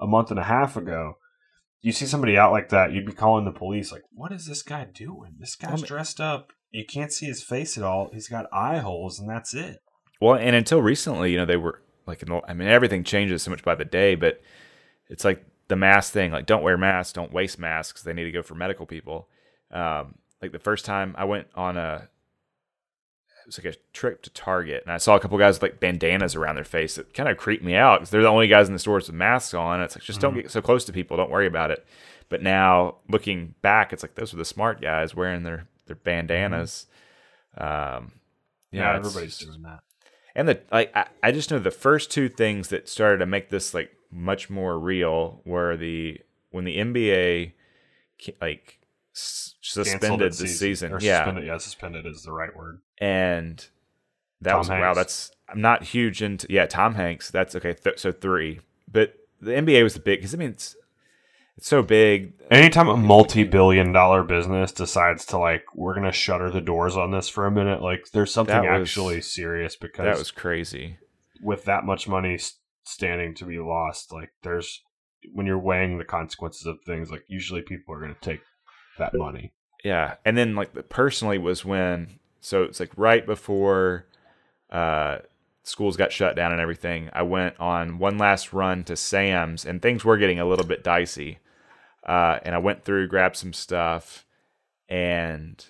a 0.00 0.06
month 0.06 0.30
and 0.30 0.40
a 0.40 0.44
half 0.44 0.78
ago. 0.78 1.18
You 1.82 1.92
see 1.92 2.06
somebody 2.06 2.36
out 2.36 2.52
like 2.52 2.68
that, 2.70 2.92
you'd 2.92 3.06
be 3.06 3.12
calling 3.12 3.44
the 3.44 3.52
police. 3.52 3.90
Like, 3.90 4.02
what 4.12 4.32
is 4.32 4.46
this 4.46 4.62
guy 4.62 4.86
doing? 4.92 5.36
This 5.38 5.56
guy's 5.56 5.76
mean- 5.76 5.86
dressed 5.86 6.20
up. 6.20 6.52
You 6.70 6.84
can't 6.84 7.12
see 7.12 7.26
his 7.26 7.42
face 7.42 7.76
at 7.76 7.82
all. 7.82 8.10
He's 8.12 8.28
got 8.28 8.46
eye 8.52 8.78
holes, 8.78 9.18
and 9.18 9.28
that's 9.28 9.54
it. 9.54 9.78
Well, 10.20 10.36
and 10.36 10.54
until 10.54 10.80
recently, 10.80 11.32
you 11.32 11.38
know, 11.38 11.46
they 11.46 11.56
were 11.56 11.82
like, 12.06 12.22
in 12.22 12.40
I 12.46 12.54
mean, 12.54 12.68
everything 12.68 13.02
changes 13.02 13.42
so 13.42 13.50
much 13.50 13.64
by 13.64 13.74
the 13.74 13.84
day, 13.84 14.14
but 14.14 14.40
it's 15.08 15.24
like 15.24 15.44
the 15.68 15.76
mask 15.76 16.12
thing, 16.12 16.32
like 16.32 16.46
don't 16.46 16.62
wear 16.62 16.76
masks, 16.76 17.12
don't 17.12 17.32
waste 17.32 17.58
masks. 17.58 18.02
They 18.02 18.12
need 18.12 18.24
to 18.24 18.32
go 18.32 18.42
for 18.42 18.54
medical 18.54 18.86
people. 18.86 19.28
Um, 19.72 20.16
like 20.42 20.52
the 20.52 20.58
first 20.58 20.84
time 20.84 21.14
I 21.16 21.24
went 21.24 21.46
on 21.54 21.76
a, 21.76 22.08
it 23.50 23.56
was 23.56 23.64
like 23.64 23.74
a 23.74 23.78
trip 23.92 24.22
to 24.22 24.30
Target, 24.30 24.84
and 24.84 24.92
I 24.92 24.98
saw 24.98 25.16
a 25.16 25.20
couple 25.20 25.36
guys 25.38 25.56
with 25.56 25.62
like 25.62 25.80
bandanas 25.80 26.36
around 26.36 26.54
their 26.54 26.64
face. 26.64 26.96
It 26.98 27.12
kind 27.14 27.28
of 27.28 27.36
creeped 27.36 27.64
me 27.64 27.74
out 27.74 27.98
because 28.00 28.10
they're 28.10 28.22
the 28.22 28.28
only 28.28 28.46
guys 28.48 28.68
in 28.68 28.72
the 28.72 28.78
stores 28.78 29.08
with 29.08 29.16
masks 29.16 29.54
on. 29.54 29.80
It's 29.82 29.96
like 29.96 30.04
just 30.04 30.20
don't 30.20 30.34
get 30.34 30.50
so 30.50 30.62
close 30.62 30.84
to 30.84 30.92
people. 30.92 31.16
Don't 31.16 31.30
worry 31.30 31.46
about 31.48 31.70
it. 31.70 31.84
But 32.28 32.42
now 32.42 32.96
looking 33.08 33.54
back, 33.60 33.92
it's 33.92 34.04
like 34.04 34.14
those 34.14 34.32
were 34.32 34.38
the 34.38 34.44
smart 34.44 34.80
guys 34.80 35.14
wearing 35.16 35.42
their 35.42 35.66
their 35.86 35.96
bandanas. 35.96 36.86
Um, 37.58 38.12
you 38.70 38.78
know, 38.78 38.84
Yeah, 38.86 38.96
it's 38.98 39.08
everybody's 39.08 39.36
just- 39.38 39.50
doing 39.50 39.62
that. 39.62 39.80
and 40.36 40.48
the 40.48 40.60
like, 40.70 40.94
I, 40.96 41.06
I 41.24 41.32
just 41.32 41.50
know 41.50 41.58
the 41.58 41.72
first 41.72 42.10
two 42.12 42.28
things 42.28 42.68
that 42.68 42.88
started 42.88 43.18
to 43.18 43.26
make 43.26 43.50
this 43.50 43.74
like 43.74 43.90
much 44.12 44.48
more 44.48 44.78
real 44.78 45.40
were 45.44 45.76
the 45.76 46.20
when 46.50 46.64
the 46.64 46.76
NBA 46.76 47.52
like 48.40 48.78
suspended 49.12 50.28
its 50.28 50.38
the 50.38 50.46
season, 50.46 50.92
Or 50.92 51.00
yeah, 51.00 51.18
Suspended, 51.24 51.46
yeah, 51.46 51.58
suspended 51.58 52.06
is 52.06 52.22
the 52.22 52.32
right 52.32 52.54
word. 52.56 52.80
And 53.00 53.66
that 54.40 54.50
Tom 54.52 54.58
was 54.58 54.68
wow. 54.68 54.94
That's 54.94 55.30
I'm 55.48 55.60
not 55.60 55.82
huge 55.82 56.22
into 56.22 56.46
yeah. 56.50 56.66
Tom 56.66 56.94
Hanks. 56.94 57.30
That's 57.30 57.54
okay. 57.56 57.74
Th- 57.74 57.98
so 57.98 58.12
three, 58.12 58.60
but 58.90 59.14
the 59.40 59.52
NBA 59.52 59.82
was 59.82 59.94
the 59.94 60.00
big 60.00 60.18
because 60.20 60.34
I 60.34 60.38
mean 60.38 60.50
it's 60.50 60.76
it's 61.56 61.66
so 61.66 61.82
big. 61.82 62.32
Anytime 62.50 62.88
a 62.88 62.96
multi-billion 62.96 63.92
dollar 63.92 64.22
business 64.22 64.72
decides 64.72 65.26
to 65.26 65.38
like, 65.38 65.64
we're 65.74 65.94
gonna 65.94 66.12
shutter 66.12 66.50
the 66.50 66.60
doors 66.60 66.96
on 66.96 67.10
this 67.10 67.28
for 67.28 67.46
a 67.46 67.50
minute, 67.50 67.82
like 67.82 68.10
there's 68.12 68.32
something 68.32 68.56
was- 68.56 68.80
actually 68.88 69.20
serious 69.20 69.76
because 69.76 70.04
That 70.04 70.18
was 70.18 70.30
crazy. 70.30 70.96
with 71.42 71.64
that 71.64 71.84
much 71.84 72.08
money 72.08 72.38
standing 72.84 73.34
to 73.36 73.44
be 73.44 73.58
lost, 73.58 74.12
like 74.12 74.30
there's 74.42 74.82
when 75.34 75.44
you're 75.44 75.58
weighing 75.58 75.98
the 75.98 76.04
consequences 76.04 76.64
of 76.66 76.78
things, 76.86 77.10
like 77.10 77.24
usually 77.28 77.60
people 77.62 77.94
are 77.94 78.00
gonna 78.00 78.16
take 78.22 78.40
that 78.98 79.12
money. 79.14 79.52
Yeah, 79.84 80.14
and 80.24 80.36
then 80.38 80.54
like 80.54 80.72
the- 80.72 80.82
personally 80.82 81.36
was 81.38 81.62
when 81.64 82.18
so 82.40 82.62
it's 82.62 82.80
like 82.80 82.92
right 82.96 83.24
before 83.24 84.06
uh 84.70 85.18
schools 85.62 85.96
got 85.96 86.12
shut 86.12 86.34
down 86.36 86.52
and 86.52 86.60
everything. 86.60 87.10
I 87.12 87.22
went 87.22 87.58
on 87.60 87.98
one 87.98 88.18
last 88.18 88.52
run 88.52 88.82
to 88.84 88.96
Sam's 88.96 89.64
and 89.64 89.80
things 89.82 90.04
were 90.04 90.16
getting 90.16 90.40
a 90.40 90.46
little 90.46 90.66
bit 90.66 90.82
dicey. 90.82 91.38
Uh 92.04 92.38
and 92.42 92.54
I 92.54 92.58
went 92.58 92.84
through, 92.84 93.08
grabbed 93.08 93.36
some 93.36 93.52
stuff 93.52 94.24
and 94.88 95.64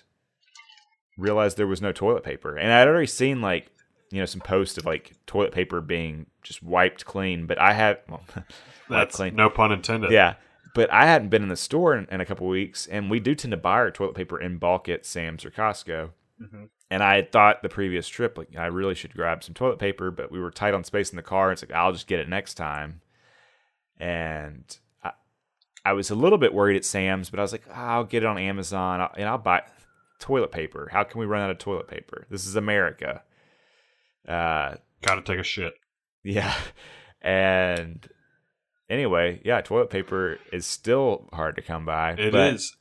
realized 1.17 1.57
there 1.57 1.67
was 1.67 1.81
no 1.81 1.91
toilet 1.91 2.23
paper. 2.23 2.55
And 2.57 2.71
I'd 2.71 2.87
already 2.87 3.07
seen 3.07 3.41
like 3.41 3.67
you 4.11 4.19
know 4.19 4.25
some 4.25 4.41
posts 4.41 4.77
of 4.77 4.85
like 4.85 5.13
toilet 5.25 5.51
paper 5.53 5.81
being 5.81 6.25
just 6.43 6.61
wiped 6.61 7.05
clean, 7.05 7.45
but 7.45 7.59
I 7.59 7.73
had 7.73 7.99
well, 8.09 8.23
That's 8.89 9.15
clean. 9.15 9.35
no 9.35 9.49
pun 9.49 9.71
intended. 9.71 10.11
Yeah, 10.11 10.35
but 10.75 10.91
I 10.91 11.05
hadn't 11.05 11.29
been 11.29 11.43
in 11.43 11.49
the 11.49 11.55
store 11.55 11.95
in, 11.95 12.07
in 12.11 12.19
a 12.19 12.25
couple 12.25 12.47
weeks, 12.47 12.87
and 12.87 13.09
we 13.09 13.19
do 13.19 13.35
tend 13.35 13.51
to 13.51 13.57
buy 13.57 13.73
our 13.75 13.91
toilet 13.91 14.15
paper 14.15 14.39
in 14.39 14.57
bulk 14.57 14.89
at 14.89 15.05
Sam's 15.05 15.45
or 15.45 15.51
Costco. 15.51 16.09
Mhm. 16.41 16.69
And 16.89 17.03
I 17.03 17.15
had 17.15 17.31
thought 17.31 17.61
the 17.61 17.69
previous 17.69 18.07
trip, 18.07 18.37
like 18.37 18.55
I 18.57 18.65
really 18.65 18.95
should 18.95 19.13
grab 19.13 19.43
some 19.43 19.53
toilet 19.53 19.79
paper, 19.79 20.11
but 20.11 20.31
we 20.31 20.39
were 20.39 20.51
tight 20.51 20.73
on 20.73 20.83
space 20.83 21.09
in 21.11 21.15
the 21.15 21.21
car. 21.21 21.49
And 21.49 21.53
It's 21.53 21.61
like 21.69 21.77
I'll 21.77 21.91
just 21.93 22.07
get 22.07 22.19
it 22.19 22.27
next 22.27 22.55
time. 22.55 23.01
And 23.99 24.77
I, 25.03 25.11
I 25.85 25.93
was 25.93 26.09
a 26.09 26.15
little 26.15 26.37
bit 26.37 26.53
worried 26.53 26.75
at 26.75 26.85
Sam's, 26.85 27.29
but 27.29 27.39
I 27.39 27.43
was 27.43 27.51
like, 27.51 27.67
I'll 27.71 28.03
get 28.03 28.23
it 28.23 28.25
on 28.25 28.37
Amazon, 28.37 29.07
and 29.15 29.29
I'll 29.29 29.37
buy 29.37 29.63
toilet 30.19 30.51
paper. 30.51 30.89
How 30.91 31.03
can 31.03 31.19
we 31.19 31.25
run 31.25 31.41
out 31.41 31.51
of 31.51 31.57
toilet 31.59 31.87
paper? 31.87 32.25
This 32.29 32.45
is 32.47 32.55
America. 32.55 33.23
Uh, 34.27 34.75
Gotta 35.01 35.21
take 35.21 35.39
a 35.39 35.43
shit. 35.43 35.73
yeah. 36.23 36.55
And 37.23 38.09
anyway, 38.89 39.41
yeah, 39.45 39.61
toilet 39.61 39.91
paper 39.91 40.39
is 40.51 40.65
still 40.65 41.29
hard 41.33 41.55
to 41.57 41.61
come 41.61 41.85
by. 41.85 42.13
It 42.13 42.33
is. 42.33 42.75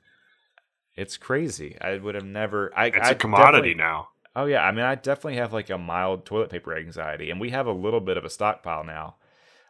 It's 1.01 1.17
crazy. 1.17 1.77
I 1.81 1.97
would 1.99 2.15
have 2.15 2.25
never. 2.25 2.73
I, 2.77 2.87
It's 2.87 3.09
I 3.09 3.13
a 3.13 3.15
commodity 3.15 3.75
now. 3.75 4.09
Oh 4.37 4.45
yeah, 4.45 4.63
I 4.65 4.71
mean, 4.71 4.85
I 4.85 4.95
definitely 4.95 5.37
have 5.37 5.53
like 5.53 5.71
a 5.71 5.79
mild 5.79 6.25
toilet 6.27 6.51
paper 6.51 6.77
anxiety, 6.77 7.31
and 7.31 7.41
we 7.41 7.51
have 7.51 7.67
a 7.67 7.73
little 7.73 8.01
bit 8.01 8.17
of 8.17 8.25
a 8.25 8.31
stockpile 8.31 8.85
now. 8.85 9.17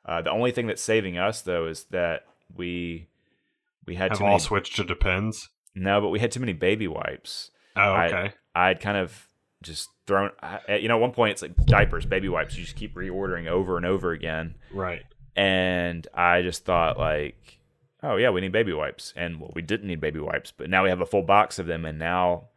Uh, 0.05 0.21
the 0.23 0.31
only 0.31 0.51
thing 0.51 0.67
that's 0.67 0.83
saving 0.83 1.17
us 1.19 1.43
though 1.43 1.67
is 1.67 1.85
that 1.91 2.25
we 2.57 3.09
we 3.87 3.95
had 3.95 4.11
Have 4.11 4.19
too 4.19 4.25
all 4.25 4.31
many. 4.33 4.41
switched 4.43 4.77
to 4.77 4.85
depends. 4.85 5.49
no, 5.75 6.01
but 6.01 6.09
we 6.09 6.19
had 6.19 6.31
too 6.33 6.41
many 6.41 6.53
baby 6.53 6.89
wipes. 6.89 7.51
Oh, 7.77 7.81
I- 7.81 8.07
okay. 8.07 8.33
I'd 8.55 8.81
kind 8.81 8.97
of 8.99 9.29
just 9.63 9.89
thrown. 10.07 10.31
I, 10.43 10.77
you 10.83 10.89
know, 10.89 10.97
at 10.97 11.01
one 11.01 11.13
point 11.13 11.33
it's 11.33 11.43
like 11.43 11.55
diapers, 11.67 12.05
baby 12.07 12.29
wipes. 12.29 12.57
You 12.57 12.65
just 12.65 12.77
keep 12.77 12.95
reordering 12.97 13.47
over 13.47 13.77
and 13.77 13.87
over 13.87 14.11
again. 14.11 14.57
right. 14.73 15.03
and 15.37 16.07
I 16.13 16.43
just 16.43 16.65
thought 16.65 16.99
like, 16.99 17.60
oh 18.03 18.17
yeah, 18.17 18.31
we 18.31 18.41
need 18.41 18.53
baby 18.53 18.73
wipes, 18.73 19.13
and 19.17 19.41
well, 19.41 19.53
we 19.55 19.63
didn't 19.63 19.89
need 19.89 20.01
baby 20.01 20.21
wipes, 20.21 20.53
but 20.57 20.71
now 20.71 20.83
we 20.85 20.91
have 20.91 21.01
a 21.01 21.07
full 21.07 21.23
box 21.23 21.59
of 21.59 21.67
them, 21.67 21.85
and 21.85 21.99
now 21.99 22.49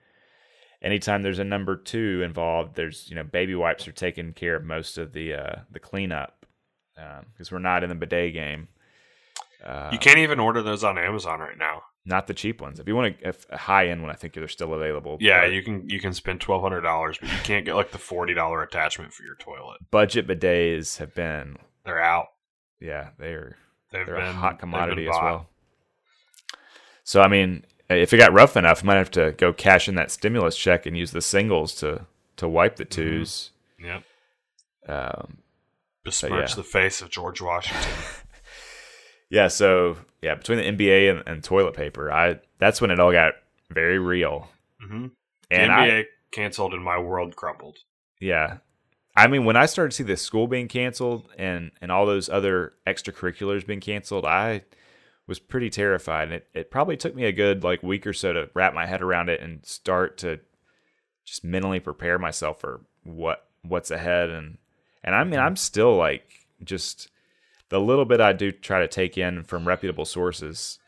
anytime 0.82 1.24
there's 1.24 1.40
a 1.40 1.44
number 1.44 1.76
two 1.76 2.22
involved, 2.24 2.76
there's 2.76 3.10
you 3.10 3.15
know 3.15 3.24
baby 3.24 3.56
wipes 3.56 3.88
are 3.88 3.91
taking 3.94 4.34
care 4.34 4.56
of 4.56 4.64
most 4.64 4.98
of 4.98 5.14
the 5.14 5.34
uh, 5.34 5.56
the 5.72 5.80
cleanup 5.80 6.45
because 7.32 7.52
we're 7.52 7.60
not 7.60 7.84
in 7.84 7.90
the 7.90 7.95
bidet 7.95 8.34
game. 8.34 8.68
Uh, 9.65 9.90
You 9.91 9.98
can't 9.98 10.20
even 10.20 10.40
order 10.40 10.61
those 10.61 10.84
on 10.84 10.98
Amazon 10.98 11.40
right 11.40 11.57
now. 11.57 11.84
not 12.06 12.28
the 12.28 12.34
cheap 12.34 12.60
ones. 12.61 12.80
If 12.82 12.88
you 12.88 12.95
want 12.98 13.15
a, 13.24 13.34
a 13.49 13.57
high 13.57 13.88
end 13.88 14.02
one, 14.02 14.11
I 14.11 14.14
think 14.14 14.34
they're 14.34 14.48
still 14.49 14.74
available. 14.74 15.18
Yeah, 15.22 15.45
you 15.45 15.64
can 15.64 15.90
you 15.90 15.99
can 16.02 16.14
spend 16.14 16.41
twelve 16.41 16.61
hundred 16.61 16.82
dollars, 16.82 17.18
but 17.20 17.30
you 17.32 17.38
can't 17.44 17.65
get 17.65 17.76
like 17.76 17.91
the 17.91 17.98
forty 17.98 18.34
dollar 18.34 18.61
attachment 18.61 19.14
for 19.14 19.24
your 19.24 19.36
toilet. 19.36 19.80
budget 19.90 20.28
bidets 20.28 20.98
have 20.98 21.15
been 21.15 21.57
They're 21.86 22.03
out. 22.03 22.28
yeah 22.82 23.10
they're 23.18 23.57
They've 23.94 24.06
they're 24.06 24.15
been 24.15 24.26
a 24.26 24.34
hot 24.34 24.60
commodity 24.60 25.07
as 25.07 25.15
well. 25.22 25.48
So 27.03 27.22
I 27.22 27.28
mean, 27.28 27.64
if 27.90 28.11
it 28.11 28.18
got 28.18 28.34
rough 28.34 28.57
enough, 28.57 28.84
I 28.84 28.88
might 28.88 28.98
have 28.98 29.11
to 29.11 29.34
go 29.34 29.53
cash 29.53 29.88
in 29.88 29.95
that 29.95 30.11
stimulus 30.11 30.57
check 30.57 30.86
and 30.86 30.98
use 30.98 31.11
the 31.11 31.22
singles 31.22 31.76
to 31.76 32.06
to 32.38 32.48
wipe 32.49 32.78
the 32.78 32.86
2s 32.86 33.52
Yep. 33.80 34.03
Um, 34.88 35.38
Besmirch 36.03 36.49
yeah. 36.49 36.56
the 36.56 36.64
face 36.64 37.02
of 37.02 37.10
George 37.10 37.41
Washington. 37.41 37.91
yeah, 39.30 39.48
so 39.48 39.98
yeah, 40.22 40.36
between 40.36 40.57
the 40.57 40.64
NBA 40.64 41.11
and, 41.11 41.24
and 41.28 41.44
toilet 41.44 41.76
paper, 41.76 42.11
I 42.11 42.40
that's 42.60 42.82
when 42.82 42.91
it 42.91 42.99
all 42.99 43.11
got 43.11 43.34
very 43.70 43.99
real. 43.99 44.49
mm-hmm. 44.84 45.07
And 45.52 45.70
the 45.70 45.76
I, 45.76 45.88
NBA 45.88 46.03
canceled 46.32 46.74
and 46.74 46.84
my 46.84 46.98
world 46.98 47.36
crumbled. 47.36 47.78
yeah, 48.20 48.57
I 49.15 49.27
mean, 49.27 49.45
when 49.45 49.56
I 49.56 49.68
started 49.68 49.91
to 49.91 49.98
see 49.98 50.03
the 50.03 50.18
school 50.18 50.48
being 50.48 50.68
canceled 50.68 51.30
and 51.38 51.72
and 51.81 51.91
all 51.91 52.06
those 52.06 52.30
other 52.30 52.73
extracurriculars 52.88 53.65
being 53.65 53.80
canceled, 53.80 54.26
I 54.26 54.64
was 55.27 55.40
pretty 55.40 55.69
terrified. 55.69 56.23
And 56.23 56.34
it, 56.34 56.48
it 56.53 56.72
probably 56.72 56.98
took 56.98 57.15
me 57.15 57.26
a 57.26 57.31
good 57.31 57.64
like 57.64 57.84
week 57.84 58.07
or 58.07 58.14
so 58.14 58.34
to 58.34 58.49
wrap 58.53 58.73
my 58.73 58.85
head 58.85 59.02
around 59.02 59.30
it 59.30 59.41
and 59.41 59.65
start 59.65 60.18
to 60.19 60.40
just 61.26 61.44
mentally 61.44 61.80
prepare 61.80 62.18
myself 62.18 62.60
for 62.60 62.81
what 63.03 63.48
what's 63.61 63.91
ahead. 63.91 64.30
And 64.30 64.57
and 65.03 65.14
I 65.15 65.23
mean, 65.23 65.40
I'm 65.40 65.56
still 65.56 65.95
like 65.95 66.48
just 66.64 67.10
the 67.69 67.80
little 67.80 68.06
bit 68.06 68.19
I 68.19 68.34
do 68.34 68.52
try 68.52 68.80
to 68.80 68.88
take 68.88 69.18
in 69.18 69.44
from 69.44 69.68
reputable 69.68 70.06
sources. 70.06 70.80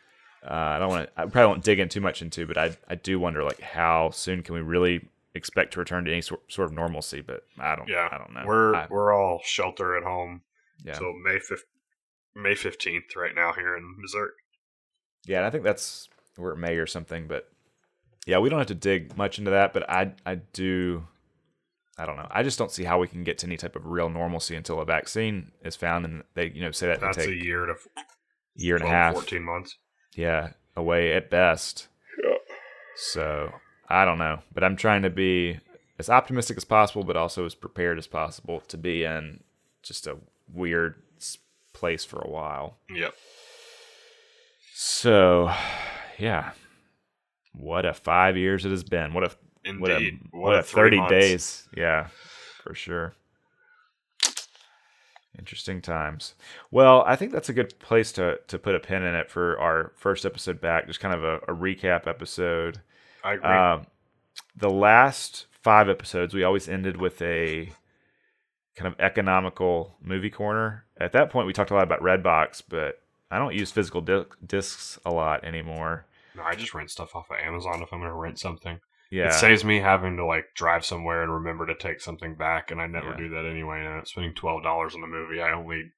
Uh, 0.43 0.53
I 0.53 0.79
don't 0.79 0.89
want 0.89 1.07
to. 1.07 1.21
I 1.21 1.25
probably 1.25 1.47
won't 1.47 1.63
dig 1.63 1.79
in 1.79 1.89
too 1.89 2.01
much 2.01 2.21
into, 2.21 2.47
but 2.47 2.57
I 2.57 2.75
I 2.87 2.95
do 2.95 3.19
wonder 3.19 3.43
like 3.43 3.61
how 3.61 4.09
soon 4.11 4.41
can 4.41 4.55
we 4.55 4.61
really 4.61 5.09
expect 5.35 5.73
to 5.73 5.79
return 5.79 6.05
to 6.05 6.11
any 6.11 6.21
sort, 6.21 6.51
sort 6.51 6.67
of 6.67 6.73
normalcy? 6.73 7.21
But 7.21 7.43
I 7.59 7.75
don't. 7.75 7.87
Yeah, 7.87 8.07
I 8.11 8.17
don't 8.17 8.33
know. 8.33 8.43
We're 8.45 8.73
I- 8.75 8.87
we're 8.89 9.13
all 9.13 9.41
shelter 9.43 9.95
at 9.97 10.03
home 10.03 10.41
yeah. 10.83 10.97
So 10.97 11.13
May 11.23 11.39
fifth, 11.39 11.63
May 12.35 12.55
fifteenth, 12.55 13.15
right 13.15 13.33
now 13.33 13.53
here 13.53 13.75
in 13.77 13.95
Missouri. 13.99 14.31
Yeah, 15.25 15.37
and 15.37 15.45
I 15.45 15.49
think 15.49 15.63
that's 15.63 16.09
we're 16.37 16.53
at 16.53 16.57
May 16.57 16.75
or 16.75 16.87
something, 16.87 17.27
but 17.27 17.47
yeah, 18.27 18.39
we 18.39 18.49
don't 18.49 18.59
have 18.59 18.67
to 18.67 18.75
dig 18.75 19.17
much 19.17 19.39
into 19.39 19.51
that. 19.51 19.73
But 19.73 19.89
I 19.89 20.13
I 20.25 20.35
do 20.35 21.07
I 21.97 22.05
don't 22.05 22.17
know. 22.17 22.27
I 22.29 22.43
just 22.43 22.59
don't 22.59 22.71
see 22.71 22.83
how 22.83 22.99
we 22.99 23.07
can 23.07 23.23
get 23.23 23.37
to 23.39 23.47
any 23.47 23.57
type 23.57 23.75
of 23.75 23.85
real 23.85 24.09
normalcy 24.09 24.55
until 24.55 24.81
a 24.81 24.85
vaccine 24.85 25.51
is 25.63 25.75
found, 25.75 26.05
and 26.05 26.23
they 26.33 26.47
you 26.49 26.61
know 26.61 26.71
say 26.71 26.87
that 26.87 26.99
That's 26.99 27.17
can 27.17 27.29
a 27.29 27.33
take 27.33 27.43
year 27.43 27.65
to 27.65 27.75
year 28.55 28.75
and 28.75 28.85
a 28.85 28.89
half, 28.89 29.13
14 29.13 29.43
months. 29.43 29.77
yeah, 30.15 30.51
away 30.75 31.13
at 31.13 31.29
best. 31.29 31.87
Yeah. 32.23 32.33
So 32.97 33.51
I 33.87 34.05
don't 34.05 34.17
know, 34.17 34.39
but 34.53 34.63
I'm 34.63 34.75
trying 34.75 35.03
to 35.03 35.09
be 35.09 35.59
as 35.99 36.09
optimistic 36.09 36.57
as 36.57 36.65
possible, 36.65 37.03
but 37.03 37.15
also 37.15 37.45
as 37.45 37.55
prepared 37.55 37.97
as 37.97 38.07
possible 38.07 38.61
to 38.67 38.77
be 38.77 39.03
in 39.03 39.41
just 39.83 40.07
a 40.07 40.17
weird 40.53 40.95
place 41.73 42.03
for 42.03 42.19
a 42.19 42.29
while. 42.29 42.77
Yep. 42.89 43.13
So, 44.73 45.51
yeah. 46.17 46.51
What 47.53 47.85
a 47.85 47.93
five 47.93 48.37
years 48.37 48.65
it 48.65 48.71
has 48.71 48.83
been. 48.83 49.13
What 49.13 49.23
a 49.23 49.31
what 49.77 49.91
a 49.91 49.97
Indeed. 49.97 50.19
what, 50.31 50.55
a 50.55 50.63
thirty 50.63 50.97
months. 50.97 51.11
days. 51.11 51.67
Yeah, 51.75 52.07
for 52.63 52.75
sure. 52.75 53.13
Interesting 55.37 55.81
times. 55.81 56.33
Well, 56.71 57.03
I 57.05 57.15
think 57.15 57.31
that's 57.31 57.49
a 57.49 57.53
good 57.53 57.77
place 57.79 58.11
to 58.13 58.39
to 58.47 58.59
put 58.59 58.75
a 58.75 58.79
pin 58.79 59.03
in 59.03 59.15
it 59.15 59.29
for 59.29 59.59
our 59.59 59.93
first 59.95 60.25
episode 60.25 60.59
back. 60.59 60.87
Just 60.87 60.99
kind 60.99 61.13
of 61.13 61.23
a, 61.23 61.37
a 61.51 61.55
recap 61.55 62.07
episode. 62.07 62.81
I 63.25 63.33
agree. 63.33 63.49
Um, 63.49 63.87
the 64.55 64.69
last 64.69 65.47
five 65.63 65.89
episodes, 65.89 66.33
we 66.33 66.43
always 66.43 66.69
ended 66.69 66.97
with 66.97 67.21
a 67.21 67.71
kind 68.75 68.87
of 68.93 68.99
economical 68.99 69.95
movie 70.01 70.29
corner. 70.29 70.85
At 70.97 71.11
that 71.13 71.29
point, 71.29 71.47
we 71.47 71.53
talked 71.53 71.71
a 71.71 71.73
lot 71.73 71.83
about 71.83 72.01
Redbox, 72.01 72.61
but 72.69 73.01
I 73.31 73.37
don't 73.37 73.55
use 73.55 73.71
physical 73.71 74.01
di- 74.01 74.25
discs 74.45 74.99
a 75.05 75.11
lot 75.11 75.43
anymore. 75.43 76.05
no, 76.35 76.43
I 76.43 76.55
just 76.55 76.73
rent 76.73 76.91
stuff 76.91 77.15
off 77.15 77.29
of 77.31 77.37
Amazon 77.41 77.81
if 77.81 77.91
I'm 77.93 77.99
going 77.99 78.11
to 78.11 78.15
rent 78.15 78.39
something. 78.39 78.79
Yeah, 79.11 79.27
It 79.27 79.33
saves 79.33 79.63
me 79.63 79.79
having 79.79 80.17
to 80.17 80.25
like 80.25 80.45
drive 80.55 80.83
somewhere 80.83 81.21
and 81.23 81.31
remember 81.33 81.65
to 81.67 81.75
take 81.75 82.01
something 82.01 82.35
back, 82.35 82.71
and 82.71 82.81
I 82.81 82.87
never 82.87 83.11
Yeah. 83.11 83.17
do 83.17 83.29
that 83.29 83.45
anyway. 83.45 83.79
And 83.79 83.87
I'm 83.89 84.05
spending 84.05 84.33
twelve 84.33 84.63
dollars 84.63 84.93
on 84.95 85.01
the 85.01 85.07
movie 85.07 85.41
I 85.41 85.51
only 85.53 85.91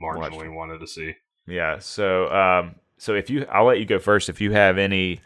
Watch. 0.00 0.30
marginally 0.32 0.54
wanted 0.54 0.78
to 0.80 0.86
see. 0.86 1.14
Yeah. 1.46 1.78
So, 1.78 2.28
um, 2.32 2.76
so 2.98 3.14
if 3.14 3.30
you, 3.30 3.46
I'll 3.50 3.64
let 3.64 3.78
you 3.80 3.86
go 3.86 3.98
first. 3.98 4.28
If 4.28 4.40
you 4.40 4.52
have 4.52 4.78
any, 4.78 5.20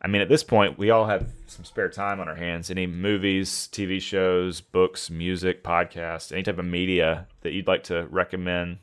I 0.00 0.06
mean, 0.06 0.22
at 0.22 0.28
this 0.28 0.44
point, 0.44 0.78
we 0.78 0.90
all 0.90 1.06
have 1.06 1.28
some 1.46 1.64
spare 1.64 1.88
time 1.88 2.20
on 2.20 2.28
our 2.28 2.36
hands. 2.36 2.70
Any 2.70 2.86
movies, 2.86 3.68
TV 3.72 4.00
shows, 4.00 4.60
books, 4.60 5.10
music, 5.10 5.64
podcasts, 5.64 6.30
any 6.32 6.42
type 6.44 6.58
of 6.58 6.64
media 6.64 7.26
that 7.40 7.52
you'd 7.52 7.66
like 7.66 7.82
to 7.84 8.06
recommend, 8.10 8.78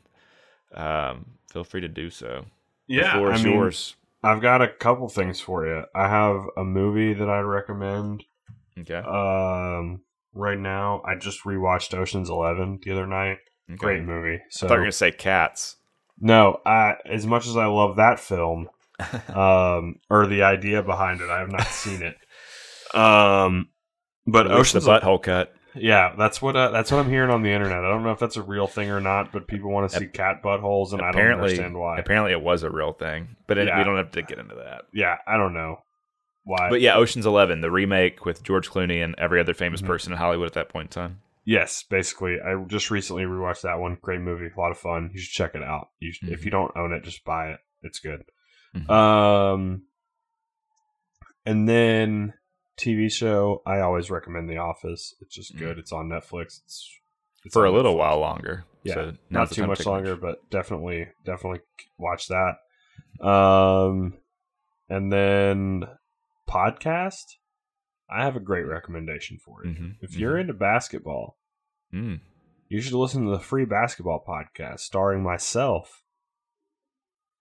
um, 0.74 1.24
feel 1.50 1.64
free 1.64 1.80
to 1.80 1.88
do 1.88 2.10
so. 2.10 2.44
the 2.88 3.08
floor 3.12 3.32
is 3.32 3.40
I 3.40 3.44
mean, 3.44 3.54
yours. 3.54 3.96
I've 4.22 4.42
got 4.42 4.60
a 4.60 4.68
couple 4.68 5.08
things 5.08 5.40
for 5.40 5.66
you. 5.66 5.84
I 5.94 6.08
have 6.08 6.42
a 6.56 6.64
movie 6.64 7.14
that 7.14 7.28
I'd 7.30 7.40
recommend. 7.40 8.24
Okay. 8.78 8.96
Um, 8.96 10.02
right 10.34 10.58
now, 10.58 11.00
I 11.04 11.14
just 11.14 11.44
rewatched 11.44 11.94
Ocean's 11.96 12.28
Eleven 12.28 12.78
the 12.82 12.92
other 12.92 13.06
night. 13.06 13.38
okay. 13.70 13.76
Great 13.76 14.02
movie. 14.02 14.36
I 14.36 14.40
So 14.50 14.66
thought 14.68 14.74
you 14.74 14.80
were 14.80 14.84
gonna 14.86 14.92
say 14.92 15.12
cats. 15.12 15.76
no, 16.20 16.60
I 16.66 16.96
as 17.06 17.26
much 17.26 17.46
as 17.46 17.56
I 17.56 17.66
love 17.66 17.96
that 17.96 18.20
film, 18.20 18.68
um, 19.34 19.96
or 20.10 20.26
the 20.26 20.42
idea 20.42 20.82
behind 20.82 21.20
it, 21.20 21.28
I 21.30 21.40
have 21.40 21.50
not 21.50 21.66
seen 21.66 22.02
it. 22.02 22.16
Um, 22.94 23.68
but 24.26 24.46
least 24.46 24.72
the 24.72 24.80
Ocean's 24.80 24.84
butthole 24.86 25.22
cut. 25.22 25.52
Yeah, 25.74 26.14
that's 26.16 26.40
what 26.40 26.56
uh, 26.56 26.70
that's 26.70 26.90
what 26.90 26.98
I'm 27.04 27.10
hearing 27.10 27.30
on 27.30 27.42
the 27.42 27.50
internet. 27.50 27.84
I 27.84 27.88
don't 27.90 28.02
know 28.02 28.12
if 28.12 28.18
that's 28.18 28.36
a 28.38 28.42
real 28.42 28.66
thing 28.66 28.90
or 28.90 29.00
not, 29.00 29.30
but 29.32 29.46
people 29.46 29.70
want 29.70 29.90
to 29.90 29.98
see 29.98 30.06
cat 30.06 30.42
buttholes, 30.42 30.92
and 30.92 31.02
I 31.02 31.12
don't 31.12 31.32
understand 31.32 31.76
why. 31.78 31.98
apparently 31.98 32.32
it 32.32 32.40
was 32.40 32.62
a 32.62 32.70
real 32.70 32.92
thing, 32.92 33.36
but 33.46 33.58
it, 33.58 33.66
Yeah. 33.68 33.76
we 33.78 33.84
don't 33.84 33.96
have 33.98 34.12
to 34.12 34.22
get 34.22 34.38
into 34.38 34.54
that. 34.54 34.82
yeah, 34.94 35.16
I 35.26 35.36
don't 35.36 35.52
know 35.52 35.80
why. 36.44 36.70
But 36.70 36.80
yeah, 36.80 36.96
Ocean's 36.96 37.26
Eleven, 37.26 37.60
the 37.60 37.70
remake 37.70 38.24
with 38.24 38.42
George 38.42 38.70
Clooney 38.70 39.04
and 39.04 39.14
every 39.18 39.38
other 39.38 39.52
famous 39.52 39.82
Mhm. 39.82 39.86
person 39.86 40.12
in 40.12 40.18
Hollywood 40.18 40.46
at 40.46 40.54
that 40.54 40.70
point 40.70 40.86
in 40.86 40.90
time. 41.02 41.20
yes, 41.44 41.84
basically, 41.90 42.38
I 42.40 42.56
just 42.66 42.90
recently 42.90 43.24
rewatched 43.24 43.60
that 43.62 43.78
one. 43.78 43.98
Great 44.00 44.20
movie, 44.20 44.46
a 44.56 44.58
lot 44.60 44.70
of 44.70 44.78
fun. 44.78 45.10
You 45.12 45.20
should 45.20 45.32
check 45.34 45.54
it 45.54 45.62
out. 45.62 45.88
You 46.00 46.10
should, 46.12 46.30
If 46.30 46.40
Mhm. 46.40 46.44
you 46.46 46.50
don't 46.52 46.76
own 46.76 46.92
it, 46.94 47.04
just 47.04 47.22
buy 47.24 47.50
it. 47.50 47.60
It's 47.82 47.98
good. 48.00 48.22
Mhm. 48.76 48.90
Um, 48.90 49.82
and 51.44 51.68
then 51.68 52.34
TV 52.76 53.10
show, 53.10 53.62
I 53.66 53.80
always 53.80 54.10
recommend 54.10 54.48
The 54.50 54.58
Office. 54.58 55.14
It's 55.20 55.34
just 55.34 55.54
Mm. 55.54 55.58
good. 55.58 55.78
It's 55.78 55.92
on 55.92 56.08
Netflix. 56.08 56.60
It's, 56.64 56.90
it's 57.44 57.52
For 57.54 57.64
a 57.64 57.70
little 57.70 57.94
Netflix. 57.94 57.98
while 57.98 58.18
longer. 58.18 58.64
Yeah, 58.82 58.94
So 58.94 59.12
not 59.30 59.50
too 59.50 59.66
much 59.66 59.84
longer, 59.86 60.14
but 60.16 60.48
definitely, 60.50 61.08
definitely 61.24 61.60
watch 61.98 62.28
that. 62.28 62.58
Um, 63.26 64.18
and 64.88 65.12
then 65.12 65.84
podcast. 66.48 67.36
I 68.08 68.22
have 68.24 68.36
a 68.36 68.40
great 68.40 68.66
recommendation 68.66 69.38
for 69.38 69.64
you. 69.64 69.72
Mhm, 69.72 69.96
If 70.00 70.16
you're 70.16 70.36
mhm. 70.36 70.42
into 70.42 70.52
basketball, 70.54 71.38
Mm. 71.92 72.20
you 72.68 72.80
should 72.80 72.92
listen 72.92 73.24
to 73.24 73.30
the 73.30 73.40
free 73.40 73.64
basketball 73.64 74.22
podcast 74.24 74.80
starring 74.80 75.22
myself 75.24 76.04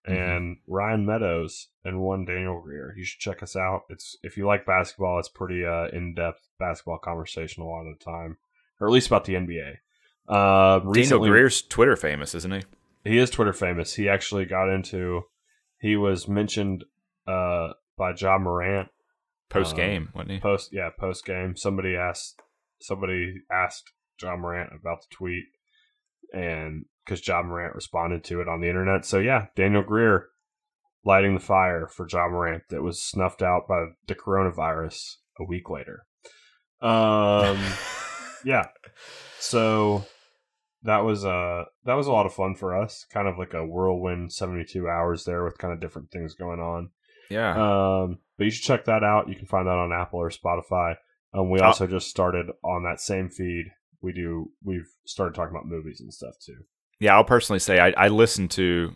Mhm. 0.07 0.37
and 0.37 0.57
Ryan 0.67 1.05
Meadows 1.05 1.69
and 1.83 2.01
one 2.01 2.25
Daniel 2.25 2.61
Greer. 2.61 2.93
You 2.97 3.03
should 3.03 3.19
check 3.19 3.41
us 3.43 3.55
out. 3.55 3.83
It's 3.89 4.17
if 4.23 4.37
you 4.37 4.45
like 4.45 4.65
basketball, 4.65 5.19
it's 5.19 5.29
pretty 5.29 5.65
uh, 5.65 5.87
in 5.87 6.13
depth 6.13 6.47
basketball 6.59 6.97
conversation 6.99 7.63
a 7.63 7.67
lot 7.67 7.85
of 7.87 7.97
the 7.97 8.03
time, 8.05 8.37
or 8.79 8.87
at 8.87 8.93
least 8.93 9.07
about 9.07 9.25
the 9.25 9.33
NBA. 9.35 9.77
Uh, 10.27 10.79
Daniel 10.79 10.91
recently, 10.93 11.29
Greer's 11.29 11.61
Twitter 11.61 11.95
famous, 11.95 12.33
isn't 12.35 12.51
he? 12.51 12.61
he 13.03 13.17
is 13.17 13.29
Twitter 13.29 13.53
famous. 13.53 13.93
He 13.95 14.09
actually 14.09 14.45
got 14.45 14.69
into. 14.69 15.23
He 15.79 15.95
was 15.95 16.27
mentioned 16.27 16.83
uh, 17.27 17.73
by 17.97 18.13
Ja 18.17 18.37
Morant 18.39 18.89
Post 19.49 19.75
game, 19.75 20.09
wasn't 20.15 20.31
he? 20.31 20.39
post 20.39 20.73
yeah 20.73 20.89
post 20.99 21.23
game 21.25 21.55
somebody 21.55 21.95
asked 21.95 22.41
somebody 22.81 23.41
asked 23.51 23.91
Ja 24.21 24.35
Morant 24.35 24.71
about 24.73 25.01
the 25.01 25.07
tweet 25.15 25.45
and 26.33 26.85
because 27.05 27.25
Ja 27.27 27.41
Morant 27.43 27.75
responded 27.75 28.23
to 28.25 28.41
it 28.41 28.47
on 28.47 28.61
the 28.61 28.67
internet 28.67 29.05
so 29.05 29.19
yeah 29.19 29.45
daniel 29.55 29.83
greer 29.83 30.27
lighting 31.03 31.33
the 31.35 31.39
fire 31.39 31.87
for 31.87 32.07
Ja 32.11 32.27
Morant 32.27 32.63
that 32.69 32.81
was 32.81 33.01
snuffed 33.01 33.41
out 33.41 33.67
by 33.67 33.85
the 34.07 34.15
coronavirus 34.15 35.15
a 35.39 35.43
week 35.43 35.69
later 35.69 36.05
um 36.81 37.57
yeah 38.43 38.65
so 39.39 40.05
that 40.83 40.99
was 41.03 41.25
uh 41.25 41.63
that 41.85 41.93
was 41.95 42.07
a 42.07 42.11
lot 42.11 42.25
of 42.25 42.33
fun 42.33 42.55
for 42.55 42.79
us 42.79 43.05
kind 43.11 43.27
of 43.27 43.37
like 43.37 43.53
a 43.53 43.65
whirlwind 43.65 44.31
72 44.33 44.87
hours 44.87 45.23
there 45.25 45.43
with 45.43 45.57
kind 45.57 45.73
of 45.73 45.79
different 45.81 46.11
things 46.11 46.33
going 46.35 46.59
on 46.59 46.89
yeah. 47.29 47.53
um, 48.03 48.19
but 48.37 48.43
you 48.43 48.51
should 48.51 48.65
check 48.65 48.85
that 48.85 49.03
out. 49.03 49.29
You 49.29 49.35
can 49.35 49.47
find 49.47 49.65
that 49.67 49.71
on 49.77 49.91
Apple 49.91 50.19
or 50.19 50.29
Spotify. 50.29 50.95
Um, 51.33 51.49
we 51.49 51.59
Oh. 51.59 51.65
also 51.65 51.87
just 51.87 52.07
started 52.07 52.47
on 52.63 52.83
that 52.83 52.99
same 52.99 53.29
feed. 53.29 53.65
We 54.01 54.13
do. 54.13 54.51
We've 54.63 54.87
started 55.07 55.33
talking 55.33 55.55
about 55.55 55.65
movies 55.65 55.99
and 56.01 56.13
stuff 56.13 56.35
too. 56.39 56.57
Yeah, 56.99 57.13
I'll 57.15 57.23
personally 57.23 57.59
say 57.59 57.79
I, 57.79 57.89
I 58.05 58.07
listened 58.07 58.51
to 58.51 58.93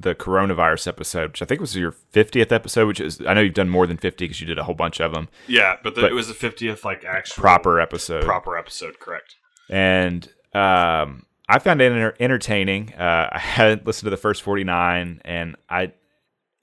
the 0.00 0.14
coronavirus 0.14 0.86
episode, 0.86 1.30
which 1.32 1.42
I 1.42 1.44
think 1.44 1.60
was 1.60 1.74
your 1.76 1.92
50th 2.12 2.52
episode, 2.52 2.86
which 2.86 3.00
is, 3.00 3.20
I 3.26 3.34
know 3.34 3.40
you've 3.40 3.54
done 3.54 3.68
more 3.68 3.84
than 3.86 3.96
50 3.96 4.24
because 4.24 4.40
you 4.40 4.46
did 4.46 4.56
a 4.58 4.62
whole 4.64 4.74
bunch 4.76 5.00
of 5.00 5.12
them. 5.12 5.28
Yeah, 5.48 5.76
but, 5.82 5.96
the, 5.96 6.02
But- 6.02 6.10
it 6.12 6.14
was 6.14 6.28
the 6.28 6.34
fiftieth 6.34 6.84
like 6.84 7.04
actual 7.04 7.40
Proper 7.40 7.80
episode. 7.80 8.24
proper 8.24 8.56
episode, 8.56 8.98
correct? 9.00 9.36
and 9.70 10.26
um, 10.54 11.26
I 11.48 11.58
found 11.58 11.80
it 11.82 11.90
enter- 11.92 12.14
entertaining. 12.20 12.94
Uh, 12.94 13.28
I 13.32 13.38
hadn't 13.38 13.86
listened 13.86 14.06
to 14.06 14.10
the 14.10 14.16
first 14.16 14.42
forty 14.42 14.64
nine, 14.64 15.20
and 15.24 15.56
I 15.68 15.92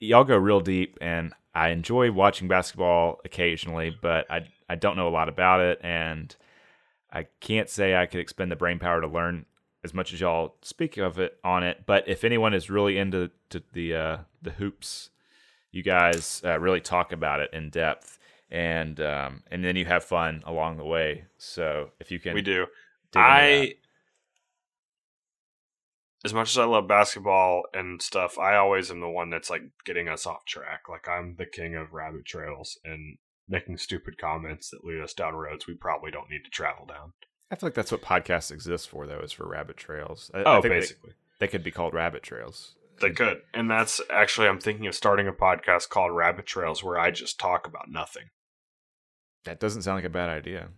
y'all 0.00 0.24
go 0.24 0.36
real 0.36 0.60
deep, 0.60 0.98
and 1.00 1.32
I 1.54 1.68
enjoy 1.68 2.10
watching 2.12 2.48
basketball 2.48 3.20
occasionally, 3.24 3.96
but 4.02 4.30
I 4.30 4.46
I 4.68 4.74
don't 4.74 4.96
know 4.96 5.08
a 5.08 5.10
lot 5.10 5.28
about 5.28 5.60
it, 5.60 5.78
and 5.82 6.34
I 7.12 7.26
can't 7.40 7.68
say 7.70 7.94
I 7.94 8.06
could 8.06 8.20
expend 8.20 8.50
the 8.50 8.56
brain 8.56 8.78
power 8.78 9.00
to 9.00 9.06
learn 9.06 9.46
as 9.86 9.94
much 9.94 10.12
as 10.12 10.20
y'all 10.20 10.56
speak 10.62 10.98
of 10.98 11.18
it 11.18 11.38
on 11.42 11.62
it. 11.62 11.84
But 11.86 12.06
if 12.08 12.24
anyone 12.24 12.52
is 12.52 12.68
really 12.68 12.98
into 12.98 13.30
to 13.50 13.62
the 13.72 13.94
uh, 13.94 14.18
the 14.42 14.50
hoops, 14.50 15.10
you 15.72 15.82
guys 15.82 16.42
uh, 16.44 16.58
really 16.60 16.80
talk 16.80 17.12
about 17.12 17.40
it 17.40 17.50
in 17.52 17.70
depth. 17.70 18.18
And 18.50 19.00
um, 19.00 19.42
and 19.50 19.64
then 19.64 19.76
you 19.76 19.84
have 19.86 20.04
fun 20.04 20.42
along 20.46 20.76
the 20.76 20.84
way. 20.84 21.24
So 21.38 21.90
if 21.98 22.10
you 22.10 22.20
can, 22.20 22.34
We 22.34 22.42
do. 22.42 22.52
dig 22.52 22.60
into 22.60 22.68
that. 23.14 23.20
I, 23.22 23.74
as 26.24 26.34
much 26.34 26.50
as 26.50 26.58
I 26.58 26.64
love 26.64 26.88
basketball 26.88 27.62
and 27.72 28.00
stuff, 28.02 28.38
I 28.38 28.56
always 28.56 28.90
am 28.90 29.00
the 29.00 29.08
one 29.08 29.30
that's 29.30 29.50
like 29.50 29.62
getting 29.84 30.08
us 30.08 30.26
off 30.26 30.44
track. 30.44 30.82
Like 30.88 31.08
I'm 31.08 31.36
the 31.38 31.46
king 31.46 31.74
of 31.76 31.92
rabbit 31.92 32.24
trails 32.24 32.78
and 32.84 33.18
making 33.48 33.78
stupid 33.78 34.18
comments 34.18 34.70
that 34.70 34.84
lead 34.84 35.00
us 35.00 35.14
down 35.14 35.34
roads 35.34 35.66
we 35.68 35.74
probably 35.74 36.10
don't 36.10 36.30
need 36.30 36.44
to 36.44 36.50
travel 36.50 36.86
down. 36.86 37.12
I 37.50 37.54
feel 37.56 37.68
like 37.68 37.74
that's 37.74 37.92
what 37.92 38.02
podcasts 38.02 38.50
exist 38.50 38.88
for, 38.88 39.06
though, 39.06 39.20
is 39.20 39.32
for 39.32 39.46
rabbit 39.48 39.76
trails. 39.76 40.30
I, 40.34 40.38
I 40.38 40.42
Oh, 40.58 40.62
think 40.62 40.72
they- 40.74 40.80
basically. 40.80 41.12
they, 41.38 41.46
could 41.48 41.62
be 41.62 41.70
called 41.70 41.94
rabbit 41.94 42.22
trails. 42.22 42.74
They 43.00 43.10
could. 43.10 43.42
And 43.52 43.70
that's 43.70 44.00
actually, 44.10 44.48
I'm 44.48 44.58
thinking 44.58 44.86
of 44.86 44.94
starting 44.94 45.28
a 45.28 45.32
podcast 45.32 45.90
called 45.90 46.16
Rabbit 46.16 46.46
Trails 46.46 46.82
where 46.82 46.98
I 46.98 47.10
just 47.10 47.38
talk 47.38 47.66
about 47.66 47.90
nothing. 47.90 48.24
That 49.44 49.60
doesn't 49.60 49.82
sound 49.82 49.96
like 49.98 50.04
a 50.04 50.08
bad 50.08 50.30
idea. 50.30 50.68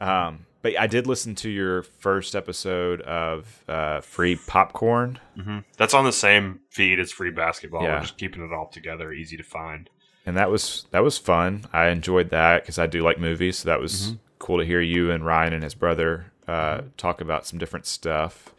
Um, 0.00 0.46
but 0.62 0.78
I 0.80 0.86
did 0.86 1.06
listen 1.06 1.34
to 1.36 1.50
your 1.50 1.82
first 1.82 2.34
episode 2.34 3.02
of 3.02 3.62
uh, 3.68 4.00
Free 4.00 4.36
Popcorn. 4.36 5.18
Mm-hmm. 5.38 5.58
That's 5.76 5.94
on 5.94 6.04
the 6.04 6.12
same 6.12 6.60
feed 6.70 6.98
as 6.98 7.12
Free 7.12 7.30
Basketball. 7.30 7.82
Yeah. 7.84 7.96
We're 7.96 8.00
just 8.02 8.16
keeping 8.18 8.42
it 8.42 8.52
all 8.52 8.68
together, 8.68 9.12
easy 9.12 9.36
to 9.36 9.44
find. 9.44 9.88
and 10.24 10.36
that 10.36 10.50
was 10.50 10.86
that 10.92 11.04
was 11.04 11.18
fun. 11.18 11.66
I 11.72 11.88
enjoyed 11.88 12.30
that 12.30 12.62
because 12.62 12.78
I 12.78 12.86
do 12.86 13.02
like 13.02 13.18
movies, 13.20 13.58
so 13.58 13.68
that 13.68 13.78
was 13.80 14.14
cool 14.42 14.58
to 14.58 14.64
hear 14.66 14.80
you 14.80 15.10
and 15.10 15.24
Ryan 15.24 15.52
and 15.54 15.62
his 15.64 15.74
brother 15.74 16.32
uh, 16.46 16.82
talk 16.96 17.20
about 17.20 17.46
some 17.46 17.58
different 17.58 17.86
stuff. 17.86 18.52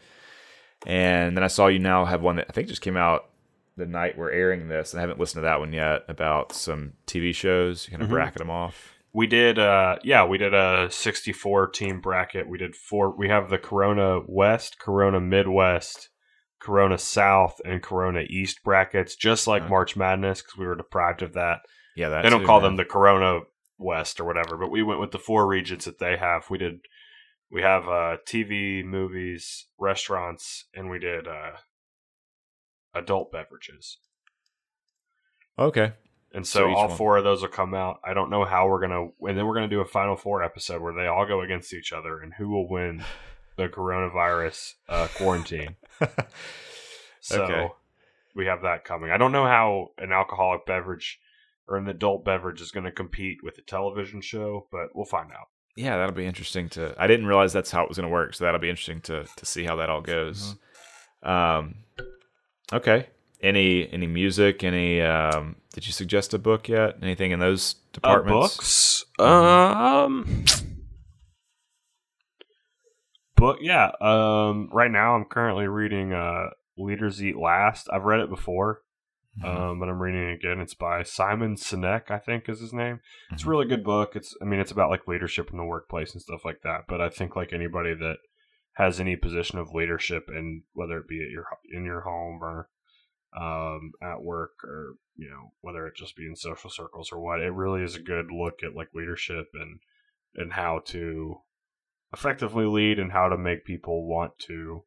And 0.86 1.36
then 1.36 1.44
I 1.44 1.48
saw 1.48 1.66
you 1.68 1.78
now 1.78 2.04
have 2.04 2.20
one 2.22 2.36
that 2.36 2.46
I 2.48 2.52
think 2.52 2.68
just 2.68 2.82
came 2.82 2.96
out 2.96 3.30
the 3.76 3.86
night 3.86 4.16
we're 4.18 4.30
airing 4.30 4.68
this, 4.68 4.92
and 4.92 4.98
I 4.98 5.02
haven't 5.02 5.18
listened 5.18 5.38
to 5.42 5.46
that 5.46 5.58
one 5.60 5.72
yet 5.72 6.04
about 6.08 6.52
some 6.52 6.92
TV 7.06 7.34
shows. 7.34 7.86
You 7.86 7.92
kind 7.92 8.02
of 8.02 8.08
Mhm. 8.08 8.12
bracket 8.12 8.38
them 8.38 8.50
off. 8.50 8.94
We 9.12 9.26
did, 9.26 9.58
uh, 9.58 9.96
yeah, 10.02 10.24
we 10.24 10.38
did 10.38 10.54
a 10.54 10.88
64 10.90 11.68
team 11.68 12.00
bracket. 12.00 12.48
We 12.48 12.58
did 12.58 12.74
four. 12.76 13.10
We 13.16 13.28
have 13.28 13.48
the 13.48 13.58
Corona 13.58 14.20
West, 14.26 14.78
Corona 14.78 15.20
Midwest, 15.20 16.08
Corona 16.60 16.98
South, 16.98 17.60
and 17.64 17.82
Corona 17.82 18.22
East 18.28 18.62
brackets, 18.64 19.16
just 19.16 19.46
like 19.46 19.62
Okay. 19.62 19.70
March 19.70 19.96
Madness 19.96 20.40
because 20.42 20.56
we 20.58 20.66
were 20.66 20.74
deprived 20.76 21.22
of 21.22 21.32
that. 21.34 21.60
Yeah, 21.96 22.08
they 22.08 22.28
don't 22.28 22.40
too, 22.40 22.46
call 22.46 22.60
man. 22.60 22.70
them 22.70 22.76
the 22.76 22.84
Corona 22.84 23.40
West 23.84 24.18
or 24.18 24.24
whatever, 24.24 24.56
but 24.56 24.70
we 24.70 24.82
went 24.82 25.00
with 25.00 25.10
the 25.12 25.18
four 25.18 25.46
regions 25.46 25.84
that 25.84 25.98
they 26.00 26.16
have. 26.16 26.50
We 26.50 26.58
did, 26.58 26.80
we 27.50 27.62
have 27.62 27.84
uh, 27.86 28.16
TV, 28.26 28.84
movies, 28.84 29.66
restaurants, 29.78 30.64
and 30.74 30.90
we 30.90 30.98
did 30.98 31.28
uh, 31.28 31.52
adult 32.94 33.30
beverages. 33.30 33.98
Okay. 35.58 35.92
And 36.32 36.44
So 36.46 36.60
so, 36.60 36.74
all 36.74 36.88
one- 36.88 36.96
four 36.96 37.16
of 37.16 37.22
those 37.24 37.42
will 37.42 37.48
come 37.48 37.74
out. 37.74 38.00
I 38.04 38.12
don't 38.14 38.30
know 38.30 38.44
how 38.44 38.66
we're 38.66 38.80
gonna, 38.80 39.04
and 39.20 39.38
then 39.38 39.46
we're 39.46 39.54
gonna 39.54 39.68
do 39.68 39.80
a 39.82 39.84
final 39.86 40.16
four 40.16 40.42
episode 40.42 40.82
where 40.82 40.92
they 40.94 41.06
all 41.06 41.26
go 41.26 41.40
against 41.42 41.72
each 41.72 41.92
other, 41.92 42.18
and 42.20 42.34
who 42.34 42.48
will 42.48 42.68
win 42.68 43.04
the 43.56 43.68
coronavirus 43.68 44.74
uh, 44.88 45.06
quarantine. 45.14 45.76
So 47.20 47.42
Okay. 47.44 47.68
we 48.34 48.44
have 48.46 48.60
that 48.62 48.84
coming. 48.84 49.10
I 49.10 49.16
don't 49.16 49.32
know 49.32 49.46
how 49.46 49.92
an 49.96 50.12
alcoholic 50.12 50.66
beverage 50.66 51.18
or 51.68 51.76
an 51.76 51.88
adult 51.88 52.24
beverage 52.24 52.60
is 52.60 52.70
going 52.70 52.84
to 52.84 52.92
compete 52.92 53.38
with 53.42 53.58
a 53.58 53.62
television 53.62 54.20
show, 54.20 54.66
but 54.70 54.94
we'll 54.94 55.04
find 55.04 55.30
out. 55.32 55.48
Yeah, 55.76 55.96
that'll 55.96 56.14
be 56.14 56.26
interesting 56.26 56.68
to. 56.70 56.94
I 56.98 57.06
didn't 57.06 57.26
realize 57.26 57.52
that's 57.52 57.70
how 57.70 57.82
it 57.82 57.88
was 57.88 57.98
going 57.98 58.08
to 58.08 58.12
work, 58.12 58.34
so 58.34 58.44
that'll 58.44 58.60
be 58.60 58.70
interesting 58.70 59.00
to 59.02 59.26
to 59.36 59.46
see 59.46 59.64
how 59.64 59.76
that 59.76 59.90
all 59.90 60.00
goes. 60.00 60.54
Um, 61.22 61.76
okay. 62.72 63.08
Any 63.42 63.90
any 63.92 64.06
music? 64.06 64.62
Any? 64.62 65.00
Um, 65.00 65.56
did 65.72 65.86
you 65.86 65.92
suggest 65.92 66.32
a 66.32 66.38
book 66.38 66.68
yet? 66.68 66.98
Anything 67.02 67.32
in 67.32 67.40
those 67.40 67.74
departments? 67.92 68.56
books. 68.56 69.04
Um, 69.18 70.44
book. 73.34 73.58
Yeah. 73.60 73.90
Um, 74.00 74.68
right 74.72 74.90
now 74.90 75.16
I'm 75.16 75.24
currently 75.24 75.66
reading 75.66 76.12
uh, 76.12 76.50
"Leaders 76.78 77.22
Eat 77.22 77.36
Last." 77.36 77.88
I've 77.92 78.04
read 78.04 78.20
it 78.20 78.30
before. 78.30 78.80
Um, 79.42 79.80
but 79.80 79.88
I'm 79.88 80.00
reading 80.00 80.28
it 80.28 80.34
again. 80.34 80.60
It's 80.60 80.74
by 80.74 81.02
Simon 81.02 81.56
Sinek, 81.56 82.10
I 82.10 82.18
think 82.18 82.48
is 82.48 82.60
his 82.60 82.72
name. 82.72 83.00
It's 83.32 83.42
a 83.42 83.46
Mhm. 83.46 83.48
really 83.50 83.66
good 83.66 83.84
book. 83.84 84.14
It's, 84.16 84.36
I 84.40 84.44
mean, 84.44 84.60
it's 84.60 84.70
about 84.70 84.90
like 84.90 85.08
leadership 85.08 85.50
in 85.50 85.56
the 85.56 85.64
workplace 85.64 86.12
and 86.12 86.22
stuff 86.22 86.44
like 86.44 86.62
that. 86.62 86.86
But 86.86 87.00
I 87.00 87.08
think 87.08 87.34
like 87.34 87.52
anybody 87.52 87.94
that 87.94 88.18
has 88.74 89.00
any 89.00 89.16
position 89.16 89.58
of 89.58 89.72
leadership, 89.72 90.28
and 90.28 90.62
whether 90.72 90.98
it 90.98 91.08
be 91.08 91.22
at 91.22 91.30
your 91.30 91.46
in 91.72 91.84
your 91.84 92.02
home 92.02 92.42
or 92.42 92.68
um, 93.36 93.92
at 94.02 94.22
work, 94.22 94.62
or 94.62 94.94
you 95.16 95.28
know 95.28 95.52
whether 95.60 95.86
it 95.86 95.96
just 95.96 96.16
be 96.16 96.26
in 96.26 96.36
social 96.36 96.70
circles 96.70 97.10
or 97.12 97.20
what, 97.20 97.40
it 97.40 97.50
really 97.52 97.82
is 97.82 97.96
a 97.96 98.00
good 98.02 98.30
look 98.30 98.62
at 98.62 98.74
like 98.74 98.94
leadership 98.94 99.48
and 99.54 99.80
and 100.34 100.52
how 100.54 100.80
to 100.86 101.40
effectively 102.12 102.64
lead 102.64 102.98
and 102.98 103.12
how 103.12 103.28
to 103.28 103.36
make 103.36 103.64
people 103.64 104.06
want 104.06 104.38
to 104.38 104.84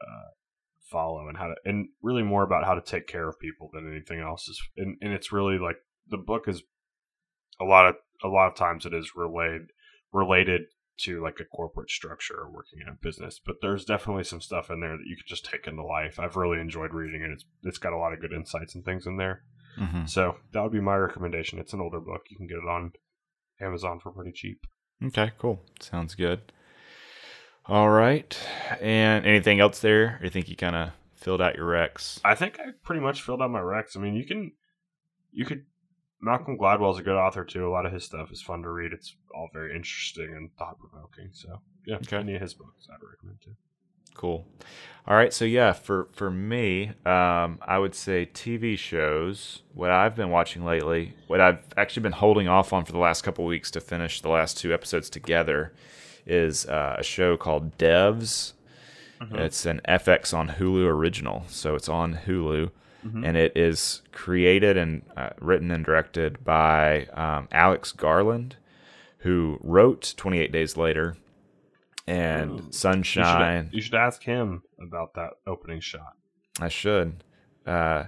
uh, 0.00 0.30
follow 0.92 1.28
and 1.28 1.36
how 1.38 1.48
to 1.48 1.54
and 1.64 1.88
really 2.02 2.22
more 2.22 2.42
about 2.44 2.64
how 2.64 2.74
to 2.74 2.80
take 2.92 3.06
care 3.06 3.28
of 3.28 3.38
people 3.40 3.70
than 3.72 3.90
anything 3.90 4.20
else 4.20 4.48
is 4.48 4.60
and, 4.76 4.96
and 5.02 5.12
it's 5.12 5.32
really 5.32 5.58
like 5.58 5.76
the 6.08 6.16
book 6.18 6.44
is 6.46 6.62
a 7.60 7.64
lot 7.64 7.86
of 7.86 7.94
a 8.22 8.28
lot 8.28 8.48
of 8.48 8.54
times 8.54 8.86
it 8.86 8.94
is 8.94 9.12
related 9.16 9.62
related 10.12 10.62
to 10.98 11.22
like 11.22 11.38
a 11.40 11.44
corporate 11.56 11.90
structure 11.90 12.36
or 12.38 12.50
working 12.52 12.80
in 12.82 12.88
a 12.88 12.96
business 13.02 13.40
but 13.44 13.56
there's 13.62 13.84
definitely 13.84 14.24
some 14.24 14.40
stuff 14.40 14.70
in 14.70 14.80
there 14.80 14.96
that 14.96 15.06
you 15.06 15.16
could 15.16 15.26
just 15.26 15.44
take 15.44 15.66
into 15.66 15.82
life 15.82 16.20
i've 16.20 16.36
really 16.36 16.60
enjoyed 16.60 16.92
reading 16.92 17.22
it 17.22 17.30
it's 17.30 17.44
it's 17.62 17.78
got 17.78 17.92
a 17.94 17.96
lot 17.98 18.12
of 18.12 18.20
good 18.20 18.32
insights 18.32 18.74
and 18.74 18.84
things 18.84 19.06
in 19.06 19.16
there 19.16 19.42
Mhm. 19.80 20.06
so 20.06 20.36
that 20.52 20.62
would 20.62 20.72
be 20.72 20.80
my 20.80 20.96
recommendation 20.96 21.58
it's 21.58 21.72
an 21.72 21.80
older 21.80 22.00
book 22.00 22.22
you 22.30 22.36
can 22.36 22.46
get 22.46 22.58
it 22.58 22.68
on 22.68 22.92
amazon 23.60 23.98
for 24.00 24.12
pretty 24.12 24.32
cheap 24.32 24.66
Okay, 25.04 25.32
cool. 25.36 25.58
Sounds 25.80 26.14
good. 26.14 26.52
All 27.66 27.90
right. 27.90 28.36
And 28.80 29.24
anything 29.26 29.60
else 29.60 29.80
there? 29.80 30.18
Or 30.20 30.24
you 30.24 30.30
think 30.30 30.48
you 30.48 30.56
kind 30.56 30.76
of 30.76 30.90
filled 31.14 31.40
out 31.40 31.56
your 31.56 31.66
recs? 31.66 32.20
I 32.24 32.34
think 32.34 32.58
I 32.58 32.70
pretty 32.82 33.00
much 33.00 33.22
filled 33.22 33.40
out 33.42 33.50
my 33.50 33.60
recs. 33.60 33.96
I 33.96 34.00
mean, 34.00 34.14
you 34.14 34.24
can, 34.24 34.52
you 35.32 35.44
could. 35.44 35.64
Malcolm 36.20 36.56
Gladwell's 36.56 36.98
a 37.00 37.02
good 37.02 37.16
author 37.16 37.44
too. 37.44 37.66
A 37.66 37.70
lot 37.70 37.84
of 37.86 37.92
his 37.92 38.04
stuff 38.04 38.30
is 38.30 38.40
fun 38.42 38.62
to 38.62 38.70
read. 38.70 38.92
It's 38.92 39.16
all 39.34 39.48
very 39.52 39.74
interesting 39.74 40.32
and 40.36 40.50
thought 40.56 40.78
provoking. 40.78 41.30
So 41.32 41.60
yeah, 41.86 41.96
Okay. 41.96 42.16
any 42.18 42.34
of 42.36 42.40
his 42.42 42.54
books 42.54 42.86
I'd 42.88 43.04
recommend 43.04 43.40
too. 43.42 43.56
Cool. 44.14 44.46
All 45.08 45.16
right, 45.16 45.32
so 45.32 45.44
yeah, 45.44 45.72
for 45.72 46.08
for 46.12 46.30
me, 46.30 46.90
um, 47.06 47.58
I 47.62 47.78
would 47.78 47.94
say 47.94 48.26
TV 48.32 48.78
shows. 48.78 49.62
What 49.74 49.90
I've 49.90 50.14
been 50.14 50.30
watching 50.30 50.64
lately, 50.64 51.14
what 51.26 51.40
I've 51.40 51.64
actually 51.76 52.02
been 52.04 52.12
holding 52.12 52.46
off 52.46 52.72
on 52.72 52.84
for 52.84 52.92
the 52.92 52.98
last 52.98 53.22
couple 53.22 53.44
weeks 53.46 53.70
to 53.72 53.80
finish 53.80 54.20
the 54.20 54.28
last 54.28 54.58
two 54.58 54.72
episodes 54.72 55.08
together, 55.10 55.72
is 56.26 56.66
uh, 56.66 56.96
a 56.98 57.02
show 57.02 57.36
called 57.36 57.76
Devs. 57.78 58.52
It's 59.30 59.66
an 59.66 59.80
FX 59.88 60.34
on 60.36 60.48
Hulu 60.48 60.84
original, 60.84 61.44
so 61.46 61.76
it's 61.76 61.88
on 61.88 62.14
Hulu, 62.26 62.70
and 63.24 63.36
it 63.36 63.56
is 63.56 64.02
created 64.10 64.76
and 64.76 65.02
uh, 65.16 65.30
written 65.40 65.70
and 65.70 65.84
directed 65.84 66.42
by 66.44 67.06
um, 67.14 67.46
Alex 67.52 67.92
Garland, 67.92 68.56
who 69.18 69.58
wrote 69.62 70.14
Twenty 70.16 70.40
Eight 70.40 70.50
Days 70.50 70.76
Later 70.76 71.16
and 72.06 72.50
Ooh. 72.50 72.54
You 72.54 72.62
should, 72.62 72.74
Sunshine. 72.74 73.70
you 73.72 73.80
should 73.80 73.94
ask 73.94 74.22
him 74.22 74.62
about 74.80 75.14
that 75.14 75.30
opening 75.46 75.80
shot. 75.80 76.14
I 76.60 76.68
should. 76.68 77.24
Uh, 77.66 78.04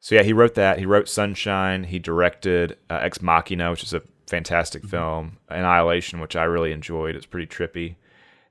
so 0.00 0.14
yeah, 0.14 0.22
he 0.22 0.32
wrote 0.32 0.54
that. 0.54 0.78
He 0.78 0.86
wrote 0.86 1.08
Sunshine. 1.08 1.84
He 1.84 1.98
directed 1.98 2.76
uh, 2.90 2.98
Ex 3.02 3.22
Machina, 3.22 3.70
which 3.70 3.82
is 3.82 3.94
a 3.94 4.02
fantastic 4.26 4.84
film. 4.84 5.38
Annihilation, 5.48 6.20
which 6.20 6.36
I 6.36 6.44
really 6.44 6.72
enjoyed. 6.72 7.16
It's 7.16 7.26
pretty 7.26 7.46
trippy. 7.46 7.96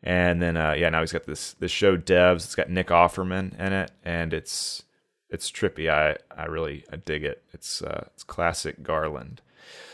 And 0.01 0.41
then 0.41 0.57
uh, 0.57 0.73
yeah, 0.73 0.89
now 0.89 0.99
he's 0.99 1.13
got 1.13 1.25
this 1.25 1.53
this 1.53 1.71
show 1.71 1.97
Devs. 1.97 2.45
It's 2.45 2.55
got 2.55 2.69
Nick 2.69 2.87
Offerman 2.87 3.57
in 3.59 3.73
it, 3.73 3.91
and 4.03 4.33
it's 4.33 4.83
it's 5.29 5.49
trippy. 5.49 5.89
I 5.89 6.17
I 6.35 6.45
really 6.45 6.83
I 6.91 6.97
dig 6.97 7.23
it. 7.23 7.43
It's 7.53 7.81
uh, 7.81 8.07
it's 8.13 8.23
classic 8.23 8.83
Garland. 8.83 9.41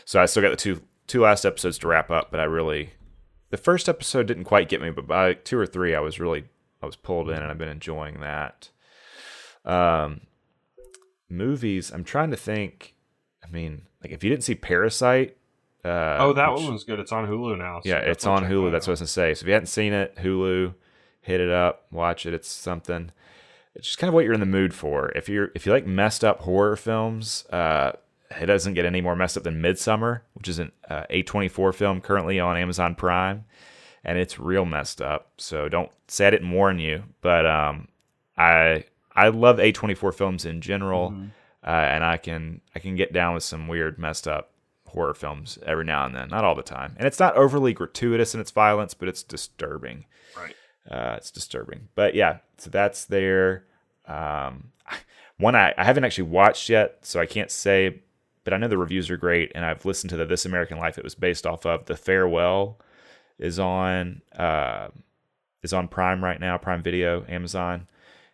So 0.04 0.20
I 0.20 0.26
still 0.26 0.42
got 0.42 0.50
the 0.50 0.56
two 0.56 0.82
two 1.06 1.20
last 1.20 1.44
episodes 1.44 1.78
to 1.78 1.88
wrap 1.88 2.10
up, 2.10 2.30
but 2.32 2.40
I 2.40 2.44
really 2.44 2.90
the 3.50 3.56
first 3.56 3.88
episode 3.88 4.26
didn't 4.26 4.44
quite 4.44 4.68
get 4.68 4.82
me, 4.82 4.90
but 4.90 5.06
by 5.06 5.34
two 5.34 5.58
or 5.58 5.66
three, 5.66 5.94
I 5.94 6.00
was 6.00 6.18
really 6.18 6.44
I 6.82 6.86
was 6.86 6.96
pulled 6.96 7.30
in, 7.30 7.36
and 7.36 7.46
I've 7.50 7.58
been 7.58 7.68
enjoying 7.68 8.20
that. 8.20 8.70
Um, 9.64 10.22
movies. 11.28 11.92
I'm 11.92 12.04
trying 12.04 12.30
to 12.32 12.36
think. 12.36 12.94
I 13.44 13.50
mean, 13.50 13.82
like 14.02 14.12
if 14.12 14.24
you 14.24 14.30
didn't 14.30 14.44
see 14.44 14.54
Parasite. 14.56 15.36
Uh, 15.84 16.16
oh, 16.20 16.32
that 16.34 16.52
which- 16.52 16.62
one 16.64 16.72
was 16.74 16.84
good. 16.84 16.98
It's 17.00 17.12
on 17.12 17.26
Hulu 17.26 17.56
now. 17.58 17.80
so 17.80 17.88
yeah, 17.88 17.98
it's 17.98 18.26
on 18.26 18.44
Hulu. 18.44 18.66
that 18.66 18.70
That's 18.72 18.86
what 18.86 18.92
I 18.92 18.94
was 18.94 19.00
gonna 19.00 19.08
say. 19.08 19.34
So 19.34 19.44
if 19.44 19.46
you 19.48 19.52
hadn't 19.54 19.66
seen 19.66 19.92
it, 19.92 20.16
Hulu, 20.16 20.74
hit 21.22 21.40
it 21.40 21.50
up, 21.50 21.86
watch 21.90 22.26
it. 22.26 22.34
It's 22.34 22.48
something. 22.48 23.10
It's 23.74 23.86
just 23.86 23.98
kind 23.98 24.08
of 24.08 24.14
what 24.14 24.24
you're 24.24 24.34
in 24.34 24.40
the 24.40 24.46
mood 24.46 24.74
for. 24.74 25.10
If 25.12 25.28
you're 25.28 25.50
if 25.54 25.64
you 25.64 25.72
like 25.72 25.86
messed 25.86 26.24
up 26.24 26.40
horror 26.40 26.76
films, 26.76 27.46
uh, 27.50 27.92
it 28.40 28.46
doesn't 28.46 28.74
get 28.74 28.84
any 28.84 29.00
more 29.00 29.16
messed 29.16 29.36
up 29.36 29.42
than 29.44 29.62
Midsommar, 29.62 30.20
which 30.34 30.48
is 30.48 30.58
an 30.58 30.72
uh, 30.88 31.04
A24 31.10 31.74
film 31.74 32.00
currently 32.00 32.38
on 32.38 32.56
Amazon 32.56 32.94
Prime, 32.94 33.44
and 34.04 34.18
it's 34.18 34.38
real 34.38 34.64
messed 34.64 35.00
up. 35.00 35.32
So 35.38 35.68
don't 35.68 35.90
say 36.08 36.26
I 36.26 36.30
didn't 36.30 36.50
warn 36.50 36.78
you, 36.78 37.04
but 37.22 37.46
um, 37.46 37.88
I 38.36 38.84
I 39.14 39.28
love 39.28 39.56
A24 39.58 40.14
films 40.14 40.44
in 40.44 40.60
general, 40.60 41.10
Mm-hmm. 41.10 41.24
uh, 41.64 41.70
and 41.70 42.04
I 42.04 42.16
can 42.18 42.60
I 42.74 42.80
can 42.80 42.96
get 42.96 43.12
down 43.12 43.34
with 43.34 43.44
some 43.44 43.66
weird 43.68 43.98
messed 43.98 44.26
up 44.28 44.49
horror 44.90 45.14
films 45.14 45.58
every 45.64 45.84
now 45.84 46.04
and 46.04 46.14
then, 46.14 46.28
not 46.28 46.44
all 46.44 46.54
the 46.54 46.62
time. 46.62 46.94
And 46.96 47.06
it's 47.06 47.18
not 47.18 47.36
overly 47.36 47.72
gratuitous 47.72 48.34
in 48.34 48.40
its 48.40 48.50
violence, 48.50 48.94
but 48.94 49.08
it's 49.08 49.22
disturbing. 49.22 50.04
Right. 50.36 50.54
Uh, 50.90 51.14
it's 51.16 51.30
disturbing. 51.30 51.88
But 51.94 52.14
yeah, 52.14 52.38
so 52.58 52.70
that's 52.70 53.04
there. 53.04 53.64
Um, 54.06 54.72
one 55.38 55.54
I, 55.54 55.74
I 55.76 55.84
haven't 55.84 56.04
actually 56.04 56.28
watched 56.28 56.68
yet, 56.68 56.98
so 57.02 57.20
I 57.20 57.26
can't 57.26 57.50
say, 57.50 58.02
but 58.44 58.52
I 58.52 58.56
know 58.56 58.68
the 58.68 58.78
reviews 58.78 59.10
are 59.10 59.16
great, 59.16 59.52
and 59.54 59.64
I've 59.64 59.84
listened 59.84 60.10
to 60.10 60.16
the 60.16 60.26
This 60.26 60.46
American 60.46 60.78
Life 60.78 60.98
it 60.98 61.04
was 61.04 61.14
based 61.14 61.46
off 61.46 61.66
of. 61.66 61.86
The 61.86 61.96
Farewell 61.96 62.78
is 63.38 63.58
on 63.58 64.22
uh, 64.36 64.88
is 65.62 65.72
on 65.72 65.88
Prime 65.88 66.22
right 66.22 66.40
now, 66.40 66.58
Prime 66.58 66.82
Video, 66.82 67.24
Amazon. 67.28 67.86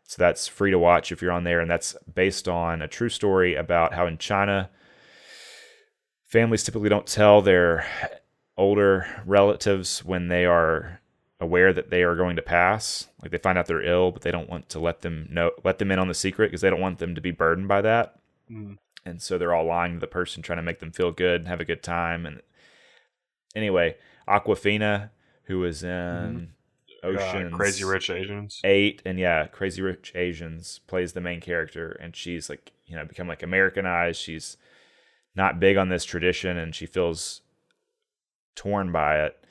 So 0.04 0.16
that's 0.18 0.46
free 0.46 0.70
to 0.70 0.78
watch 0.78 1.10
if 1.10 1.20
you're 1.20 1.32
on 1.32 1.44
there, 1.44 1.60
and 1.60 1.70
that's 1.70 1.96
based 2.14 2.48
on 2.48 2.80
a 2.80 2.88
true 2.88 3.08
story 3.08 3.56
about 3.56 3.94
how 3.94 4.06
in 4.06 4.18
China 4.18 4.70
families 6.26 6.62
typically 6.62 6.88
don't 6.88 7.06
tell 7.06 7.40
their 7.40 7.86
older 8.56 9.22
relatives 9.24 10.04
when 10.04 10.28
they 10.28 10.44
are 10.44 11.00
aware 11.40 11.72
that 11.72 11.90
they 11.90 12.02
are 12.02 12.16
going 12.16 12.36
to 12.36 12.42
pass. 12.42 13.08
Like 13.22 13.30
they 13.30 13.38
find 13.38 13.58
out 13.58 13.66
they're 13.66 13.84
ill, 13.84 14.10
but 14.10 14.22
they 14.22 14.30
don't 14.30 14.50
want 14.50 14.68
to 14.70 14.80
let 14.80 15.02
them 15.02 15.28
know 15.30 15.52
let 15.64 15.78
them 15.78 15.90
in 15.90 15.98
on 15.98 16.08
the 16.08 16.14
secret 16.14 16.48
because 16.48 16.60
they 16.60 16.70
don't 16.70 16.80
want 16.80 16.98
them 16.98 17.14
to 17.14 17.20
be 17.20 17.30
burdened 17.30 17.68
by 17.68 17.80
that. 17.82 18.18
Mm. 18.50 18.78
And 19.04 19.22
so 19.22 19.38
they're 19.38 19.54
all 19.54 19.66
lying 19.66 19.94
to 19.94 20.00
the 20.00 20.06
person, 20.06 20.42
trying 20.42 20.58
to 20.58 20.62
make 20.62 20.80
them 20.80 20.90
feel 20.92 21.12
good 21.12 21.42
and 21.42 21.48
have 21.48 21.60
a 21.60 21.64
good 21.64 21.82
time. 21.82 22.26
And 22.26 22.42
anyway, 23.54 23.96
Awkwafina, 24.26 25.10
who 25.44 25.60
was 25.60 25.84
in 25.84 26.52
Uh, 27.04 27.50
Crazy 27.52 27.84
Rich 27.84 28.10
Asians. 28.10 28.60
Eight, 28.64 29.02
and 29.04 29.18
yeah, 29.18 29.46
Crazy 29.46 29.82
Rich 29.82 30.12
Asians 30.14 30.80
plays 30.86 31.12
the 31.12 31.20
main 31.20 31.40
character, 31.40 31.92
and 31.92 32.16
she's 32.16 32.48
like, 32.48 32.72
you 32.86 32.96
know, 32.96 33.04
become 33.04 33.28
like 33.28 33.42
Americanized. 33.42 34.20
She's 34.20 34.56
not 35.36 35.60
big 35.60 35.76
on 35.76 35.88
this 35.88 36.04
tradition, 36.04 36.56
and 36.56 36.74
she 36.74 36.86
feels 36.86 37.42
torn 38.54 38.90
by 38.90 39.24
it. 39.24 39.44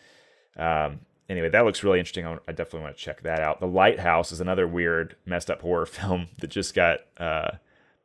Um, 0.58 1.02
anyway, 1.30 1.50
that 1.50 1.66
looks 1.66 1.84
really 1.84 2.00
interesting. 2.00 2.26
I, 2.26 2.52
definitely 2.52 2.82
want 2.82 2.98
to 2.98 3.04
check 3.04 3.22
that 3.24 3.40
out. 3.40 3.60
The 3.60 3.68
Lighthouse 3.68 4.32
is 4.32 4.42
another 4.42 4.68
weird, 4.68 5.16
messed 5.26 5.50
up 5.50 5.62
horror 5.62 5.86
film 5.86 6.28
that 6.40 6.50
just 6.50 6.74
got 6.74 7.00
uh, 7.18 7.52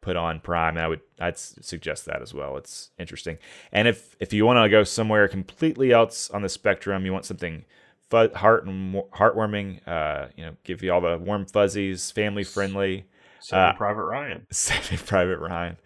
put 0.00 0.16
on 0.16 0.40
Prime, 0.40 0.76
and 0.76 0.84
I 0.84 0.88
would 0.88 1.00
I'd 1.18 1.38
suggest 1.38 2.06
that 2.06 2.22
as 2.22 2.32
well. 2.34 2.56
It's 2.56 2.90
interesting. 2.98 3.38
And 3.72 3.88
if 3.88 4.16
if 4.20 4.32
you 4.32 4.46
want 4.46 4.64
to 4.64 4.68
go 4.68 4.84
somewhere 4.84 5.28
completely 5.28 5.92
else 5.92 6.30
on 6.30 6.42
the 6.42 6.48
spectrum, 6.48 7.04
you 7.04 7.12
want 7.12 7.24
something 7.24 7.64
fu- 8.10 8.34
heart 8.34 8.66
and 8.66 8.94
heartwarming, 9.12 9.86
uh, 9.86 10.28
you 10.36 10.44
know, 10.44 10.56
give 10.64 10.82
you 10.82 10.92
all 10.92 11.00
the 11.00 11.18
warm 11.18 11.46
fuzzies, 11.46 12.10
family 12.10 12.44
friendly. 12.44 13.06
Saving 13.40 13.64
uh, 13.64 13.72
Private 13.74 14.04
Ryan. 14.04 14.46
Saving 14.50 14.98
Private 14.98 15.38
Ryan. 15.38 15.76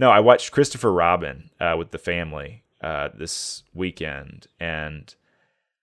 No, 0.00 0.10
I 0.10 0.20
watched 0.20 0.52
Christopher 0.52 0.90
Robin 0.90 1.50
uh, 1.60 1.74
with 1.76 1.90
the 1.90 1.98
family 1.98 2.62
uh, 2.80 3.10
this 3.14 3.64
weekend, 3.74 4.46
and 4.58 5.14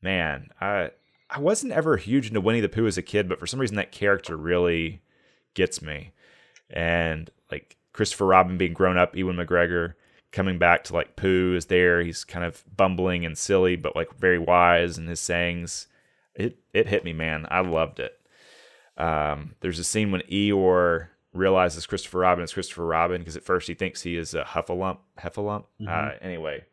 man, 0.01 0.49
I 0.59 0.89
I 1.29 1.39
wasn't 1.39 1.73
ever 1.73 1.97
huge 1.97 2.29
into 2.29 2.41
Winnie 2.41 2.59
the 2.59 2.67
Pooh 2.67 2.87
as 2.87 2.97
a 2.97 3.03
kid, 3.03 3.29
but 3.29 3.39
for 3.39 3.45
some 3.45 3.61
reason 3.61 3.75
that 3.75 3.91
character 3.91 4.35
really 4.35 5.03
gets 5.53 5.83
me. 5.83 6.13
And 6.71 7.29
like 7.51 7.77
Christopher 7.93 8.25
Robin 8.25 8.57
being 8.57 8.73
grown 8.73 8.97
up, 8.97 9.15
Ewan 9.15 9.35
McGregor 9.35 9.93
coming 10.31 10.57
back 10.57 10.83
to 10.85 10.95
like 10.95 11.15
Pooh 11.15 11.53
is 11.55 11.67
there. 11.67 12.01
He's 12.01 12.23
kind 12.23 12.43
of 12.43 12.63
bumbling 12.75 13.23
and 13.23 13.37
silly, 13.37 13.75
but 13.75 13.95
like 13.95 14.17
very 14.17 14.39
wise 14.39 14.97
in 14.97 15.05
his 15.05 15.19
sayings. 15.19 15.85
It 16.33 16.57
it 16.73 16.87
hit 16.87 17.03
me, 17.03 17.13
man. 17.13 17.45
I 17.51 17.59
loved 17.59 17.99
it. 17.99 18.19
Um, 18.97 19.53
there's 19.59 19.77
a 19.77 19.83
scene 19.83 20.09
when 20.09 20.21
Eeyore 20.21 21.09
realizes 21.37 21.85
Christopher 21.85 22.19
Robin 22.19 22.43
is 22.43 22.53
Christopher 22.53 22.85
Robin 22.85 23.21
because 23.21 23.37
at 23.37 23.43
first 23.43 23.67
he 23.67 23.73
thinks 23.73 24.01
he 24.01 24.17
is 24.17 24.33
a 24.33 24.43
Huffalump. 24.43 24.97
Heffalump. 25.19 25.65
Uh, 25.87 26.11
anyway, 26.21 26.65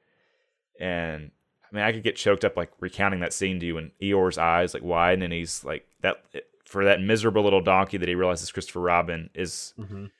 and 0.80 1.30
I 1.70 1.74
mean, 1.76 1.84
I 1.84 1.92
could 1.92 2.02
get 2.02 2.16
choked 2.16 2.44
up 2.44 2.56
like 2.56 2.72
recounting 2.80 3.20
that 3.20 3.32
scene 3.32 3.60
to 3.60 3.66
you, 3.66 3.78
and 3.78 3.90
Eeyore's 4.00 4.38
eyes 4.38 4.74
like 4.74 4.82
widen, 4.82 5.22
and 5.22 5.32
he's 5.32 5.64
like 5.64 5.86
that 6.02 6.24
for 6.64 6.84
that 6.84 7.00
miserable 7.00 7.42
little 7.42 7.60
donkey 7.60 7.96
that 7.98 8.08
he 8.08 8.14
realizes 8.14 8.50
Christopher 8.52 8.80
Robin 8.80 9.30
is. 9.34 9.74
Mhm. 9.78 10.10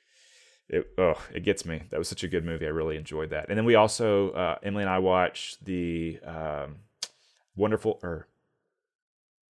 It, 0.67 0.87
oh, 0.97 1.21
it 1.31 1.43
gets 1.43 1.63
me. 1.63 1.83
That 1.91 1.99
was 1.99 2.07
such 2.09 2.23
a 2.23 2.27
good 2.27 2.43
movie. 2.43 2.65
I 2.65 2.69
really 2.69 2.97
enjoyed 2.97 3.29
that. 3.29 3.49
And 3.49 3.57
then 3.57 3.65
we 3.65 3.75
also, 3.75 4.31
uh, 4.31 4.57
Emily 4.63 4.81
and 4.81 4.89
I 4.89 4.97
watched 4.97 5.63
the 5.63 6.19
um, 6.25 6.77
wonderful, 7.55 7.99
or 8.01 8.27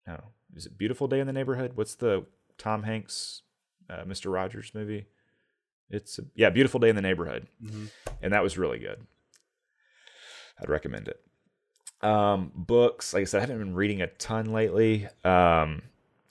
no, 0.06 0.18
is 0.56 0.64
it 0.64 0.78
Beautiful 0.78 1.08
Day 1.08 1.20
in 1.20 1.26
the 1.26 1.32
Neighborhood? 1.34 1.72
What's 1.74 1.94
the 1.96 2.24
Tom 2.56 2.84
Hanks, 2.84 3.42
uh, 3.92 4.04
Mr. 4.04 4.32
Rogers 4.32 4.72
movie? 4.74 5.06
It's 5.90 6.18
a, 6.18 6.22
yeah, 6.34 6.48
Beautiful 6.50 6.80
Day 6.80 6.88
in 6.88 6.96
the 6.96 7.02
Neighborhood, 7.02 7.46
Mhm. 7.62 7.90
and 8.22 8.32
that 8.32 8.42
was 8.42 8.56
really 8.56 8.78
good. 8.78 9.06
I'd 10.60 10.68
recommend 10.70 11.08
it. 11.08 11.20
Um, 12.06 12.50
books, 12.54 13.12
like 13.14 13.22
I 13.22 13.24
said, 13.24 13.38
I 13.38 13.40
haven't 13.42 13.58
been 13.58 13.74
reading 13.74 14.02
a 14.02 14.06
ton 14.06 14.52
lately. 14.52 15.08
Um, 15.24 15.82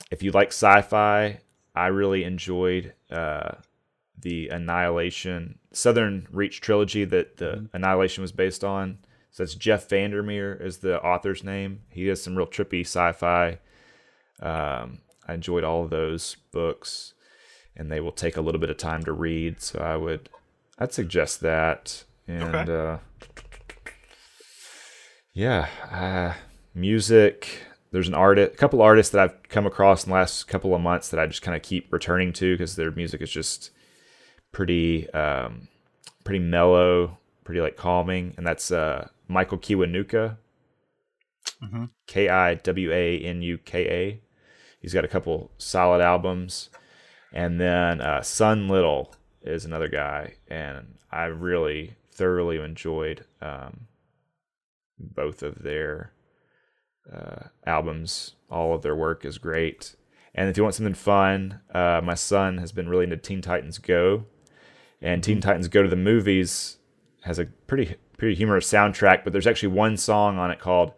if 0.09 0.21
you 0.23 0.31
like 0.31 0.49
sci-fi, 0.49 1.39
I 1.75 1.87
really 1.87 2.23
enjoyed 2.23 2.93
uh, 3.09 3.51
the 4.19 4.49
Annihilation 4.49 5.59
Southern 5.71 6.27
Reach 6.31 6.59
trilogy 6.61 7.05
that 7.05 7.37
the 7.37 7.69
Annihilation 7.73 8.21
was 8.21 8.31
based 8.31 8.63
on. 8.63 8.97
So 9.31 9.43
that's 9.43 9.55
Jeff 9.55 9.87
Vandermeer 9.87 10.53
is 10.53 10.79
the 10.79 11.01
author's 11.01 11.43
name. 11.43 11.81
He 11.89 12.07
has 12.07 12.21
some 12.21 12.35
real 12.35 12.47
trippy 12.47 12.81
sci-fi. 12.81 13.59
Um, 14.41 14.99
I 15.27 15.33
enjoyed 15.35 15.63
all 15.63 15.83
of 15.85 15.89
those 15.89 16.35
books, 16.51 17.13
and 17.75 17.91
they 17.91 17.99
will 17.99 18.11
take 18.11 18.37
a 18.37 18.41
little 18.41 18.59
bit 18.61 18.69
of 18.69 18.77
time 18.77 19.03
to 19.03 19.13
read. 19.13 19.61
So 19.61 19.79
I 19.79 19.95
would, 19.97 20.29
I'd 20.77 20.93
suggest 20.93 21.39
that. 21.41 22.03
And 22.27 22.55
Okay. 22.55 22.73
uh, 22.73 22.97
yeah, 25.33 25.67
uh, 25.91 26.33
music. 26.75 27.47
there's 27.91 28.07
an 28.07 28.13
artist, 28.13 28.53
a 28.53 28.57
couple 28.57 28.81
artists 28.81 29.11
that 29.11 29.21
I've 29.21 29.43
come 29.49 29.65
across 29.65 30.03
in 30.05 30.09
the 30.09 30.15
last 30.15 30.47
couple 30.47 30.73
of 30.73 30.81
months 30.81 31.09
that 31.09 31.19
I 31.19 31.27
just 31.27 31.41
kind 31.41 31.55
of 31.55 31.61
keep 31.61 31.91
returning 31.91 32.31
to 32.33 32.53
because 32.53 32.75
their 32.75 32.91
music 32.91 33.21
is 33.21 33.29
just 33.29 33.71
pretty, 34.53 35.09
um, 35.11 35.67
pretty 36.23 36.39
mellow, 36.39 37.17
pretty 37.43 37.59
like 37.61 37.75
calming, 37.77 38.33
and 38.37 38.45
that's 38.47 38.71
uh, 38.71 39.09
Michael 39.27 39.57
Kiwanuka, 39.57 40.37
mm-hmm. 41.63 41.85
K 42.07 42.29
I 42.29 42.53
W 42.55 42.91
A 42.93 43.19
N 43.19 43.41
U 43.41 43.57
K 43.57 43.87
A. 43.87 44.21
He's 44.81 44.93
got 44.93 45.05
a 45.05 45.09
couple 45.09 45.51
solid 45.57 46.01
albums, 46.01 46.69
and 47.31 47.59
then 47.59 48.01
uh, 48.01 48.21
Son 48.21 48.67
Little 48.67 49.13
is 49.41 49.65
another 49.65 49.87
guy, 49.87 50.35
and 50.47 50.95
I 51.11 51.25
really 51.25 51.95
thoroughly 52.07 52.57
enjoyed 52.57 53.25
um, 53.41 53.87
both 54.99 55.41
of 55.43 55.63
their 55.63 56.13
uh, 57.11 57.47
albums. 57.65 58.35
All 58.49 58.73
of 58.73 58.81
their 58.81 58.95
work 58.95 59.25
is 59.25 59.37
great. 59.37 59.95
And 60.33 60.49
if 60.49 60.57
you 60.57 60.63
want 60.63 60.75
something 60.75 60.93
fun, 60.93 61.59
uh, 61.73 62.01
my 62.03 62.13
son 62.15 62.57
has 62.59 62.71
been 62.71 62.87
really 62.87 63.03
into 63.03 63.17
Teen 63.17 63.41
Titans 63.41 63.77
Go, 63.79 64.25
and 65.01 65.23
Teen 65.23 65.41
Titans 65.41 65.67
Go 65.67 65.83
to 65.83 65.89
the 65.89 65.95
Movies 65.95 66.77
has 67.23 67.37
a 67.37 67.45
pretty 67.45 67.95
pretty 68.17 68.35
humorous 68.35 68.71
soundtrack. 68.71 69.23
But 69.23 69.33
there's 69.33 69.47
actually 69.47 69.69
one 69.69 69.97
song 69.97 70.37
on 70.37 70.51
it 70.51 70.59
called 70.59 70.93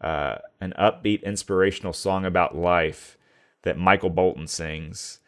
uh, 0.00 0.36
"An 0.60 0.72
Upbeat 0.78 1.22
Inspirational 1.24 1.92
Song 1.92 2.24
About 2.24 2.56
Life" 2.56 3.18
that 3.62 3.76
Michael 3.76 4.10
Bolton 4.10 4.46
sings, 4.46 5.19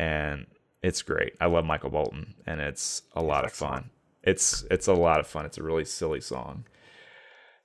and 0.00 0.46
it's 0.82 1.02
great. 1.02 1.32
I 1.40 1.46
love 1.46 1.64
Michael 1.66 1.90
Bolton, 1.90 2.34
and 2.46 2.60
it's 2.60 3.02
a 3.14 3.22
lot 3.22 3.44
of 3.44 3.52
fun. 3.52 3.90
It's 4.22 4.64
it's 4.70 4.86
a 4.86 4.94
lot 4.94 5.20
of 5.20 5.26
fun. 5.26 5.44
It's 5.46 5.58
a 5.58 5.62
really 5.62 5.84
silly 5.84 6.20
song. 6.20 6.64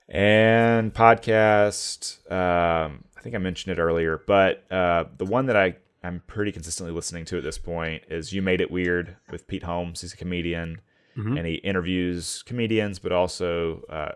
And 0.08 0.94
podcast, 0.94 2.20
um, 2.30 3.04
I 3.16 3.20
think 3.22 3.34
I 3.34 3.38
mentioned 3.38 3.76
it 3.76 3.80
earlier, 3.82 4.22
but 4.26 4.70
uh, 4.70 5.04
the 5.16 5.24
one 5.24 5.46
that 5.46 5.56
I 5.56 5.76
I'm 6.04 6.22
pretty 6.28 6.52
consistently 6.52 6.94
listening 6.94 7.24
to 7.26 7.38
at 7.38 7.42
this 7.44 7.58
point 7.58 8.02
is 8.08 8.32
"You 8.32 8.42
Made 8.42 8.60
It 8.60 8.70
Weird" 8.70 9.16
with 9.30 9.48
Pete 9.48 9.64
Holmes. 9.64 10.02
He's 10.02 10.12
a 10.12 10.16
comedian, 10.16 10.80
Mhm. 11.16 11.38
and 11.38 11.46
he 11.46 11.54
interviews 11.54 12.42
comedians, 12.46 12.98
but 13.00 13.10
also 13.12 13.82
uh, 13.88 14.12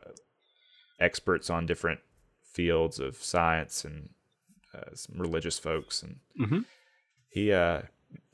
experts 1.00 1.50
on 1.50 1.66
different 1.66 2.00
fields 2.44 3.00
of 3.00 3.16
science 3.16 3.84
and 3.84 4.10
uh, 4.74 4.94
some 4.94 5.18
religious 5.18 5.58
folks. 5.58 6.02
And 6.02 6.20
Mhm. 6.38 6.64
he 7.28 7.52
uh, 7.52 7.82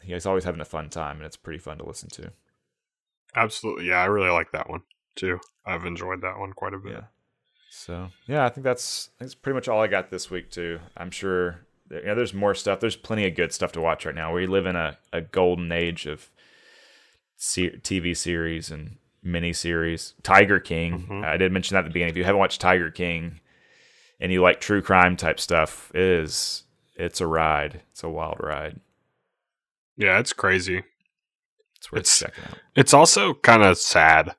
he's 0.03 0.27
always 0.27 0.45
having 0.45 0.61
a 0.61 0.65
fun 0.67 0.89
time, 0.89 1.17
and 1.17 1.27
it's 1.27 1.37
pretty 1.37 1.59
fun 1.59 1.79
to 1.79 1.85
listen 1.87 2.09
to. 2.11 2.33
Absolutely. 3.35 3.87
Yeah, 3.89 4.01
I 4.01 4.07
really 4.07 4.31
like 4.31 4.53
that 4.53 4.69
one 4.71 4.83
too. 5.15 5.41
I've 5.65 5.85
enjoyed 5.85 6.23
that 6.23 6.39
one 6.39 6.53
quite 6.53 6.75
a 6.75 6.79
bit. 6.79 6.93
Yeah. 6.93 7.05
So 7.71 8.09
yeah, 8.27 8.45
I 8.45 8.49
think 8.49 8.65
that's 8.65 9.11
that's 9.19 9.35
pretty 9.35 9.55
much 9.55 9.69
all 9.69 9.83
I 9.83 9.87
got 9.89 10.11
this 10.11 10.31
week 10.31 10.51
too. 10.51 10.81
I'm 10.97 11.11
sure 11.11 11.67
that, 11.89 12.03
you 12.03 12.09
know, 12.09 12.15
there's 12.15 12.33
more 12.35 12.55
stuff. 12.55 12.81
There's 12.81 12.97
plenty 12.97 13.27
of 13.27 13.35
good 13.35 13.53
stuff 13.53 13.73
to 13.73 13.81
watch 13.81 14.07
right 14.07 14.15
now. 14.15 14.33
We 14.33 14.47
live 14.47 14.67
in 14.67 14.77
a, 14.77 14.97
a 15.13 15.21
golden 15.21 15.71
age 15.73 16.07
of 16.07 16.31
se- 17.37 17.81
TV 17.83 18.17
series 18.17 18.71
and 18.71 18.97
mini 19.23 19.53
series. 19.53 20.15
Tiger 20.23 20.59
King. 20.61 21.07
Mhm. 21.07 21.25
I 21.25 21.37
did 21.37 21.53
mention 21.53 21.75
that 21.75 21.81
at 21.81 21.85
the 21.85 21.91
beginning. 21.91 22.13
If 22.13 22.17
you 22.17 22.25
haven't 22.25 22.39
watched 22.39 22.61
Tiger 22.61 22.91
King 22.91 23.41
and 24.21 24.33
you 24.33 24.41
like 24.41 24.61
true 24.61 24.81
crime 24.81 25.17
type 25.17 25.39
stuff, 25.39 25.91
it 25.95 26.01
is 26.01 26.65
it's 26.95 27.21
a 27.21 27.27
ride. 27.27 27.83
It's 27.93 28.03
a 28.03 28.09
wild 28.09 28.39
ride. 28.41 28.81
Yeah, 29.97 30.19
it's 30.19 30.33
crazy. 30.33 30.83
It's 31.77 31.91
worth 31.93 32.01
It's- 32.01 32.19
checking 32.21 32.45
out. 32.45 32.59
It's 32.75 32.95
also 32.95 33.35
kind 33.35 33.63
of 33.63 33.79
sad. 33.79 34.35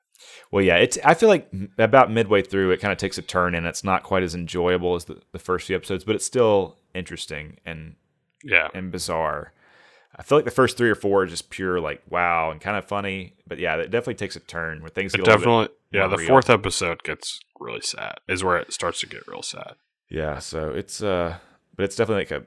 Well, 0.50 0.64
yeah, 0.64 0.76
it's. 0.76 0.96
I 1.04 1.12
feel 1.14 1.28
like 1.28 1.50
about 1.78 2.10
midway 2.10 2.40
through, 2.42 2.70
it 2.70 2.80
kind 2.80 2.92
of 2.92 2.98
takes 2.98 3.18
a 3.18 3.22
turn, 3.22 3.54
and 3.54 3.66
it's 3.66 3.84
not 3.84 4.02
quite 4.02 4.22
as 4.22 4.34
enjoyable 4.34 4.94
as 4.94 5.04
the, 5.04 5.20
the 5.32 5.38
first 5.38 5.66
few 5.66 5.76
episodes, 5.76 6.04
but 6.04 6.14
it's 6.14 6.24
still 6.24 6.78
interesting 6.94 7.58
and 7.66 7.96
Yeah. 8.42 8.68
and 8.72 8.90
bizarre. 8.90 9.52
I 10.16 10.22
feel 10.22 10.38
like 10.38 10.46
the 10.46 10.50
first 10.50 10.78
three 10.78 10.88
or 10.88 10.94
four 10.94 11.22
are 11.22 11.26
just 11.26 11.50
pure 11.50 11.80
like 11.80 12.02
wow 12.08 12.50
and 12.50 12.60
kind 12.62 12.76
of 12.78 12.86
funny, 12.86 13.34
but 13.46 13.58
yeah, 13.58 13.76
it 13.76 13.90
definitely 13.90 14.14
takes 14.14 14.36
a 14.36 14.40
turn 14.40 14.80
where 14.80 14.88
things 14.88 15.12
It 15.14 15.18
get 15.18 15.26
a 15.28 15.30
bit- 15.32 15.38
definitely 15.38 15.68
yeah, 15.92 16.06
the 16.06 16.16
real. 16.16 16.28
fourth 16.28 16.48
episode 16.50 17.02
gets 17.02 17.40
really 17.60 17.82
sad. 17.82 18.14
Is 18.26 18.42
where 18.42 18.56
it 18.56 18.72
starts 18.72 19.00
to 19.00 19.06
get 19.06 19.26
real 19.28 19.42
sad. 19.42 19.74
yeah. 20.08 20.38
So 20.38 20.70
it's 20.70 21.02
uh, 21.02 21.36
but 21.76 21.84
it's 21.84 21.94
definitely 21.96 22.22
like 22.22 22.42
a, 22.42 22.44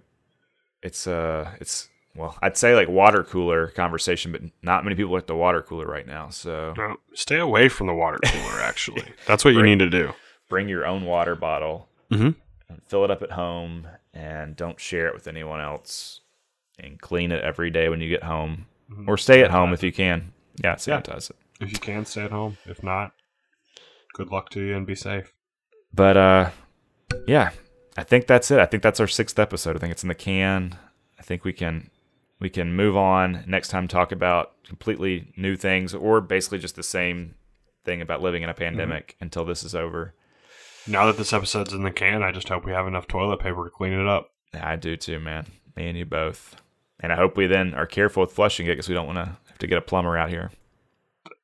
it's 0.81 1.05
uh, 1.05 1.51
it's 1.61 1.88
well, 2.15 2.38
I'd 2.41 2.57
say 2.57 2.75
like 2.75 2.88
water 2.89 3.23
cooler 3.23 3.67
conversation, 3.67 4.31
but 4.31 4.41
not 4.61 4.83
many 4.83 4.95
people 4.95 5.15
at 5.17 5.27
the 5.27 5.35
water 5.35 5.61
cooler 5.61 5.85
right 5.85 6.05
now. 6.07 6.29
So 6.29 6.73
No, 6.77 6.97
stay 7.13 7.39
away 7.39 7.69
from 7.69 7.88
the 7.88 7.93
water 7.93 8.19
cooler 8.25 8.59
actually. 8.61 9.05
That's 9.27 9.45
what 9.45 9.53
you 9.53 9.63
need 9.63 9.79
to 9.79 9.89
do. 9.89 10.13
bring 10.49 10.67
your 10.67 10.85
own 10.85 11.05
water 11.05 11.35
bottle. 11.35 11.88
Mhm. 12.11 12.35
and 12.69 12.81
fill 12.88 13.03
it 13.05 13.11
up 13.11 13.21
at 13.21 13.31
home 13.31 13.88
and 14.13 14.55
don't 14.57 14.79
share 14.79 15.07
it 15.07 15.13
with 15.13 15.27
anyone 15.27 15.59
else 15.61 16.19
and 16.79 16.99
clean 17.01 17.31
it 17.31 17.41
every 17.43 17.69
day 17.69 17.88
when 17.89 17.99
you 18.01 18.09
get 18.09 18.23
home 18.23 18.65
Mhm. 18.91 19.07
or 19.07 19.17
stay 19.17 19.41
at 19.43 19.51
home 19.51 19.71
if 19.73 19.81
you 19.83 19.91
can 19.93 20.33
yeah 20.63 20.75
sanitize 20.75 21.29
it 21.29 21.35
If 21.61 21.71
you 21.71 21.79
can 21.79 22.03
stay 22.05 22.23
at 22.23 22.31
home. 22.31 22.57
If 22.65 22.81
not, 22.83 23.11
good 24.13 24.29
luck 24.29 24.49
to 24.51 24.61
you 24.61 24.75
and 24.75 24.85
be 24.88 24.95
safe. 24.95 25.31
but 25.93 26.15
uh 26.17 26.49
yeah 27.27 27.51
i 27.97 28.03
think 28.03 28.27
that's 28.27 28.51
it 28.51 28.59
i 28.59 28.65
think 28.65 28.83
that's 28.83 28.99
our 28.99 29.07
sixth 29.07 29.38
episode 29.39 29.75
i 29.75 29.79
think 29.79 29.91
it's 29.91 30.03
in 30.03 30.09
the 30.09 30.15
can 30.15 30.77
i 31.19 31.21
think 31.21 31.43
we 31.45 31.51
can 31.53 31.89
we 32.41 32.49
can 32.49 32.76
move 32.76 32.97
on 32.97 33.45
next 33.47 33.69
time 33.69 33.88
talk 33.88 34.11
about 34.11 34.51
completely 34.65 35.31
new 35.38 35.55
things 35.55 35.93
or 35.93 36.19
basically 36.19 36.57
just 36.59 36.76
the 36.76 36.84
same 36.84 37.35
thing 37.85 38.01
about 38.01 38.22
living 38.22 38.43
in 38.43 38.49
a 38.49 38.53
pandemic 38.53 39.15
until 39.22 39.45
this 39.45 39.63
is 39.63 39.73
over 39.73 40.13
Now 40.88 41.05
that 41.05 41.18
this 41.18 41.31
episode's 41.31 41.72
in 41.73 41.84
the 41.84 41.91
can, 41.91 42.23
I 42.23 42.31
just 42.31 42.49
hope 42.49 42.65
we 42.65 42.72
have 42.73 42.88
enough 42.88 43.07
toilet 43.07 43.39
paper 43.39 43.63
to 43.63 43.69
clean 43.72 43.93
it 43.93 44.07
up. 44.07 44.31
i 44.53 44.76
do 44.76 44.97
too 44.97 45.19
man 45.19 45.45
me 45.77 45.88
and 45.88 45.97
you 45.97 46.03
both 46.05 46.55
and 46.99 47.13
i 47.13 47.15
hope 47.15 47.38
we 47.38 47.47
then 47.47 47.73
are 47.73 47.85
careful 47.85 48.22
with 48.22 48.34
flushing 48.34 48.65
it 48.65 48.72
because 48.72 48.89
we 48.89 48.95
don't 48.95 49.07
want 49.07 49.18
to 49.18 49.38
have 49.47 49.57
to 49.59 49.68
get 49.68 49.77
a 49.77 49.81
plumber 49.81 50.18
out 50.18 50.30
here 50.30 50.51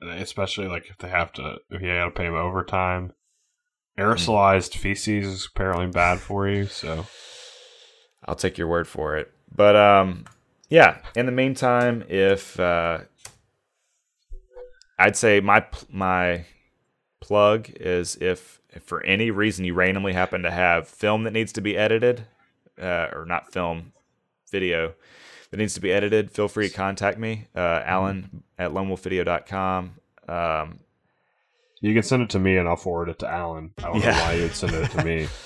Especially 0.01 0.67
like 0.67 0.89
if 0.89 0.97
they 0.97 1.09
have 1.09 1.31
to, 1.33 1.57
if 1.69 1.81
you 1.81 1.87
got 1.87 2.05
to 2.05 2.11
pay 2.11 2.25
them 2.25 2.35
overtime. 2.35 3.13
Aerosolized 3.97 4.75
feces 4.75 5.25
is 5.25 5.49
apparently 5.51 5.87
bad 5.87 6.19
for 6.19 6.47
you. 6.47 6.65
So 6.67 7.05
I'll 8.25 8.35
take 8.35 8.57
your 8.57 8.67
word 8.67 8.87
for 8.87 9.17
it. 9.17 9.31
But 9.55 9.75
um, 9.75 10.25
yeah. 10.69 10.97
In 11.15 11.25
the 11.25 11.31
meantime, 11.31 12.03
if 12.09 12.59
uh, 12.59 12.99
I'd 14.99 15.15
say 15.15 15.39
my 15.39 15.65
my 15.89 16.45
plug 17.19 17.69
is 17.79 18.15
if, 18.21 18.61
if 18.69 18.83
for 18.83 19.03
any 19.03 19.31
reason 19.31 19.65
you 19.65 19.73
randomly 19.73 20.13
happen 20.13 20.43
to 20.43 20.51
have 20.51 20.87
film 20.87 21.23
that 21.23 21.31
needs 21.33 21.51
to 21.53 21.61
be 21.61 21.77
edited, 21.77 22.25
uh, 22.81 23.07
or 23.13 23.25
not 23.25 23.51
film, 23.51 23.93
video 24.51 24.93
that 25.51 25.57
needs 25.57 25.73
to 25.75 25.81
be 25.81 25.91
edited, 25.91 26.31
feel 26.31 26.47
free 26.47 26.67
to 26.69 26.73
contact 26.75 27.17
me, 27.17 27.47
uh, 27.55 27.81
Alan 27.85 28.43
at 28.57 28.71
lonewolfvideo.com. 28.71 29.91
Um, 30.27 30.79
you 31.79 31.93
can 31.93 32.03
send 32.03 32.23
it 32.23 32.29
to 32.31 32.39
me 32.39 32.57
and 32.57 32.67
I'll 32.67 32.75
forward 32.75 33.09
it 33.09 33.19
to 33.19 33.27
Alan. 33.29 33.71
I 33.77 33.81
don't 33.83 34.01
Yeah. 34.01 34.11
know 34.11 34.17
why 34.23 34.33
you'd 34.33 34.55
send 34.55 34.73
it 34.73 34.89
to 34.91 35.03
me. 35.05 35.27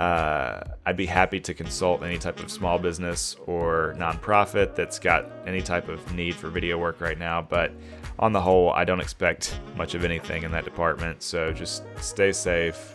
uh, 0.00 0.64
I'd 0.86 0.96
be 0.96 1.04
happy 1.04 1.40
to 1.40 1.52
consult 1.52 2.02
any 2.02 2.16
type 2.16 2.40
of 2.40 2.50
small 2.50 2.78
business 2.78 3.36
or 3.44 3.94
nonprofit 3.98 4.74
that's 4.74 4.98
got 4.98 5.30
any 5.46 5.60
type 5.60 5.90
of 5.90 6.14
need 6.14 6.34
for 6.34 6.48
video 6.48 6.78
work 6.78 7.02
right 7.02 7.18
now. 7.18 7.42
But 7.42 7.70
on 8.18 8.32
the 8.32 8.40
whole, 8.40 8.70
I 8.70 8.84
don't 8.84 9.00
expect 9.00 9.60
much 9.76 9.94
of 9.94 10.02
anything 10.02 10.42
in 10.42 10.52
that 10.52 10.64
department. 10.64 11.22
So 11.22 11.52
just 11.52 11.82
stay 12.00 12.32
safe. 12.32 12.94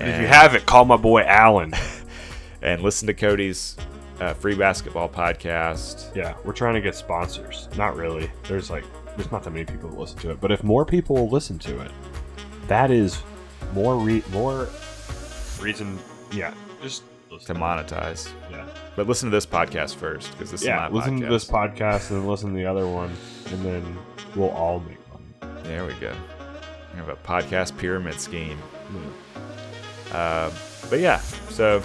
And 0.00 0.08
if 0.08 0.18
you 0.18 0.26
have 0.28 0.54
it, 0.54 0.64
call 0.64 0.86
my 0.86 0.96
boy 0.96 1.24
Alan. 1.24 1.74
and 2.62 2.80
listen 2.80 3.06
to 3.08 3.12
Cody's 3.12 3.76
uh, 4.20 4.32
free 4.32 4.54
basketball 4.54 5.10
podcast. 5.10 6.16
Yeah, 6.16 6.34
we're 6.46 6.54
trying 6.54 6.72
to 6.72 6.80
get 6.80 6.94
sponsors. 6.94 7.68
Not 7.76 7.96
really. 7.96 8.30
There's 8.48 8.70
like 8.70 8.84
there's 9.14 9.30
not 9.30 9.42
that 9.42 9.50
many 9.50 9.66
people 9.66 9.90
that 9.90 9.98
listen 9.98 10.18
to 10.20 10.30
it, 10.30 10.40
but 10.40 10.50
if 10.50 10.64
more 10.64 10.86
people 10.86 11.28
listen 11.28 11.58
to 11.58 11.80
it, 11.80 11.90
that 12.66 12.90
is 12.90 13.22
more 13.74 13.98
re- 13.98 14.24
more 14.32 14.70
reason. 15.60 15.98
Yeah, 16.32 16.54
just 16.82 17.02
To 17.46 17.54
monetize, 17.54 18.30
Yeah, 18.50 18.66
but 18.96 19.06
listen 19.06 19.30
to 19.30 19.36
this 19.36 19.46
podcast 19.46 19.96
first 19.96 20.30
because 20.32 20.50
this 20.50 20.64
yeah. 20.64 20.86
is 20.86 20.92
my 20.92 20.98
Listen 20.98 21.18
podcast. 21.20 21.24
to 21.26 21.30
this 21.30 21.44
podcast 21.44 22.10
and 22.10 22.20
then 22.20 22.26
listen 22.28 22.50
to 22.50 22.56
the 22.56 22.66
other 22.66 22.86
one, 22.86 23.10
and 23.52 23.64
then 23.64 23.98
we'll 24.36 24.50
all 24.50 24.80
make 24.80 24.98
money. 25.12 25.62
There 25.64 25.84
we 25.86 25.94
go. 25.94 26.12
We 26.92 26.98
have 26.98 27.08
a 27.08 27.16
podcast 27.16 27.76
pyramid 27.78 28.20
scheme. 28.20 28.58
Uh, 30.12 30.50
but 30.88 30.98
yeah, 30.98 31.18
so 31.50 31.82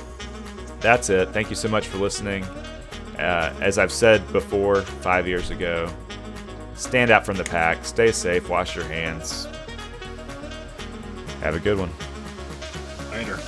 that's 0.79 1.09
it. 1.09 1.29
Thank 1.29 1.49
you 1.51 1.55
so 1.55 1.69
much 1.69 1.87
for 1.87 1.97
listening. 1.97 2.43
Uh, 3.19 3.53
as 3.61 3.77
I've 3.77 3.91
said 3.91 4.29
before, 4.33 4.81
five 4.81 5.27
years 5.27 5.51
ago, 5.51 5.87
stand 6.73 7.11
out 7.11 7.25
from 7.25 7.37
the 7.37 7.43
pack, 7.43 7.85
stay 7.85 8.11
safe, 8.11 8.49
wash 8.49 8.75
your 8.75 8.85
hands. 8.85 9.47
Have 11.41 11.55
a 11.55 11.59
good 11.59 11.77
one. 11.77 11.91
Later. 13.11 13.39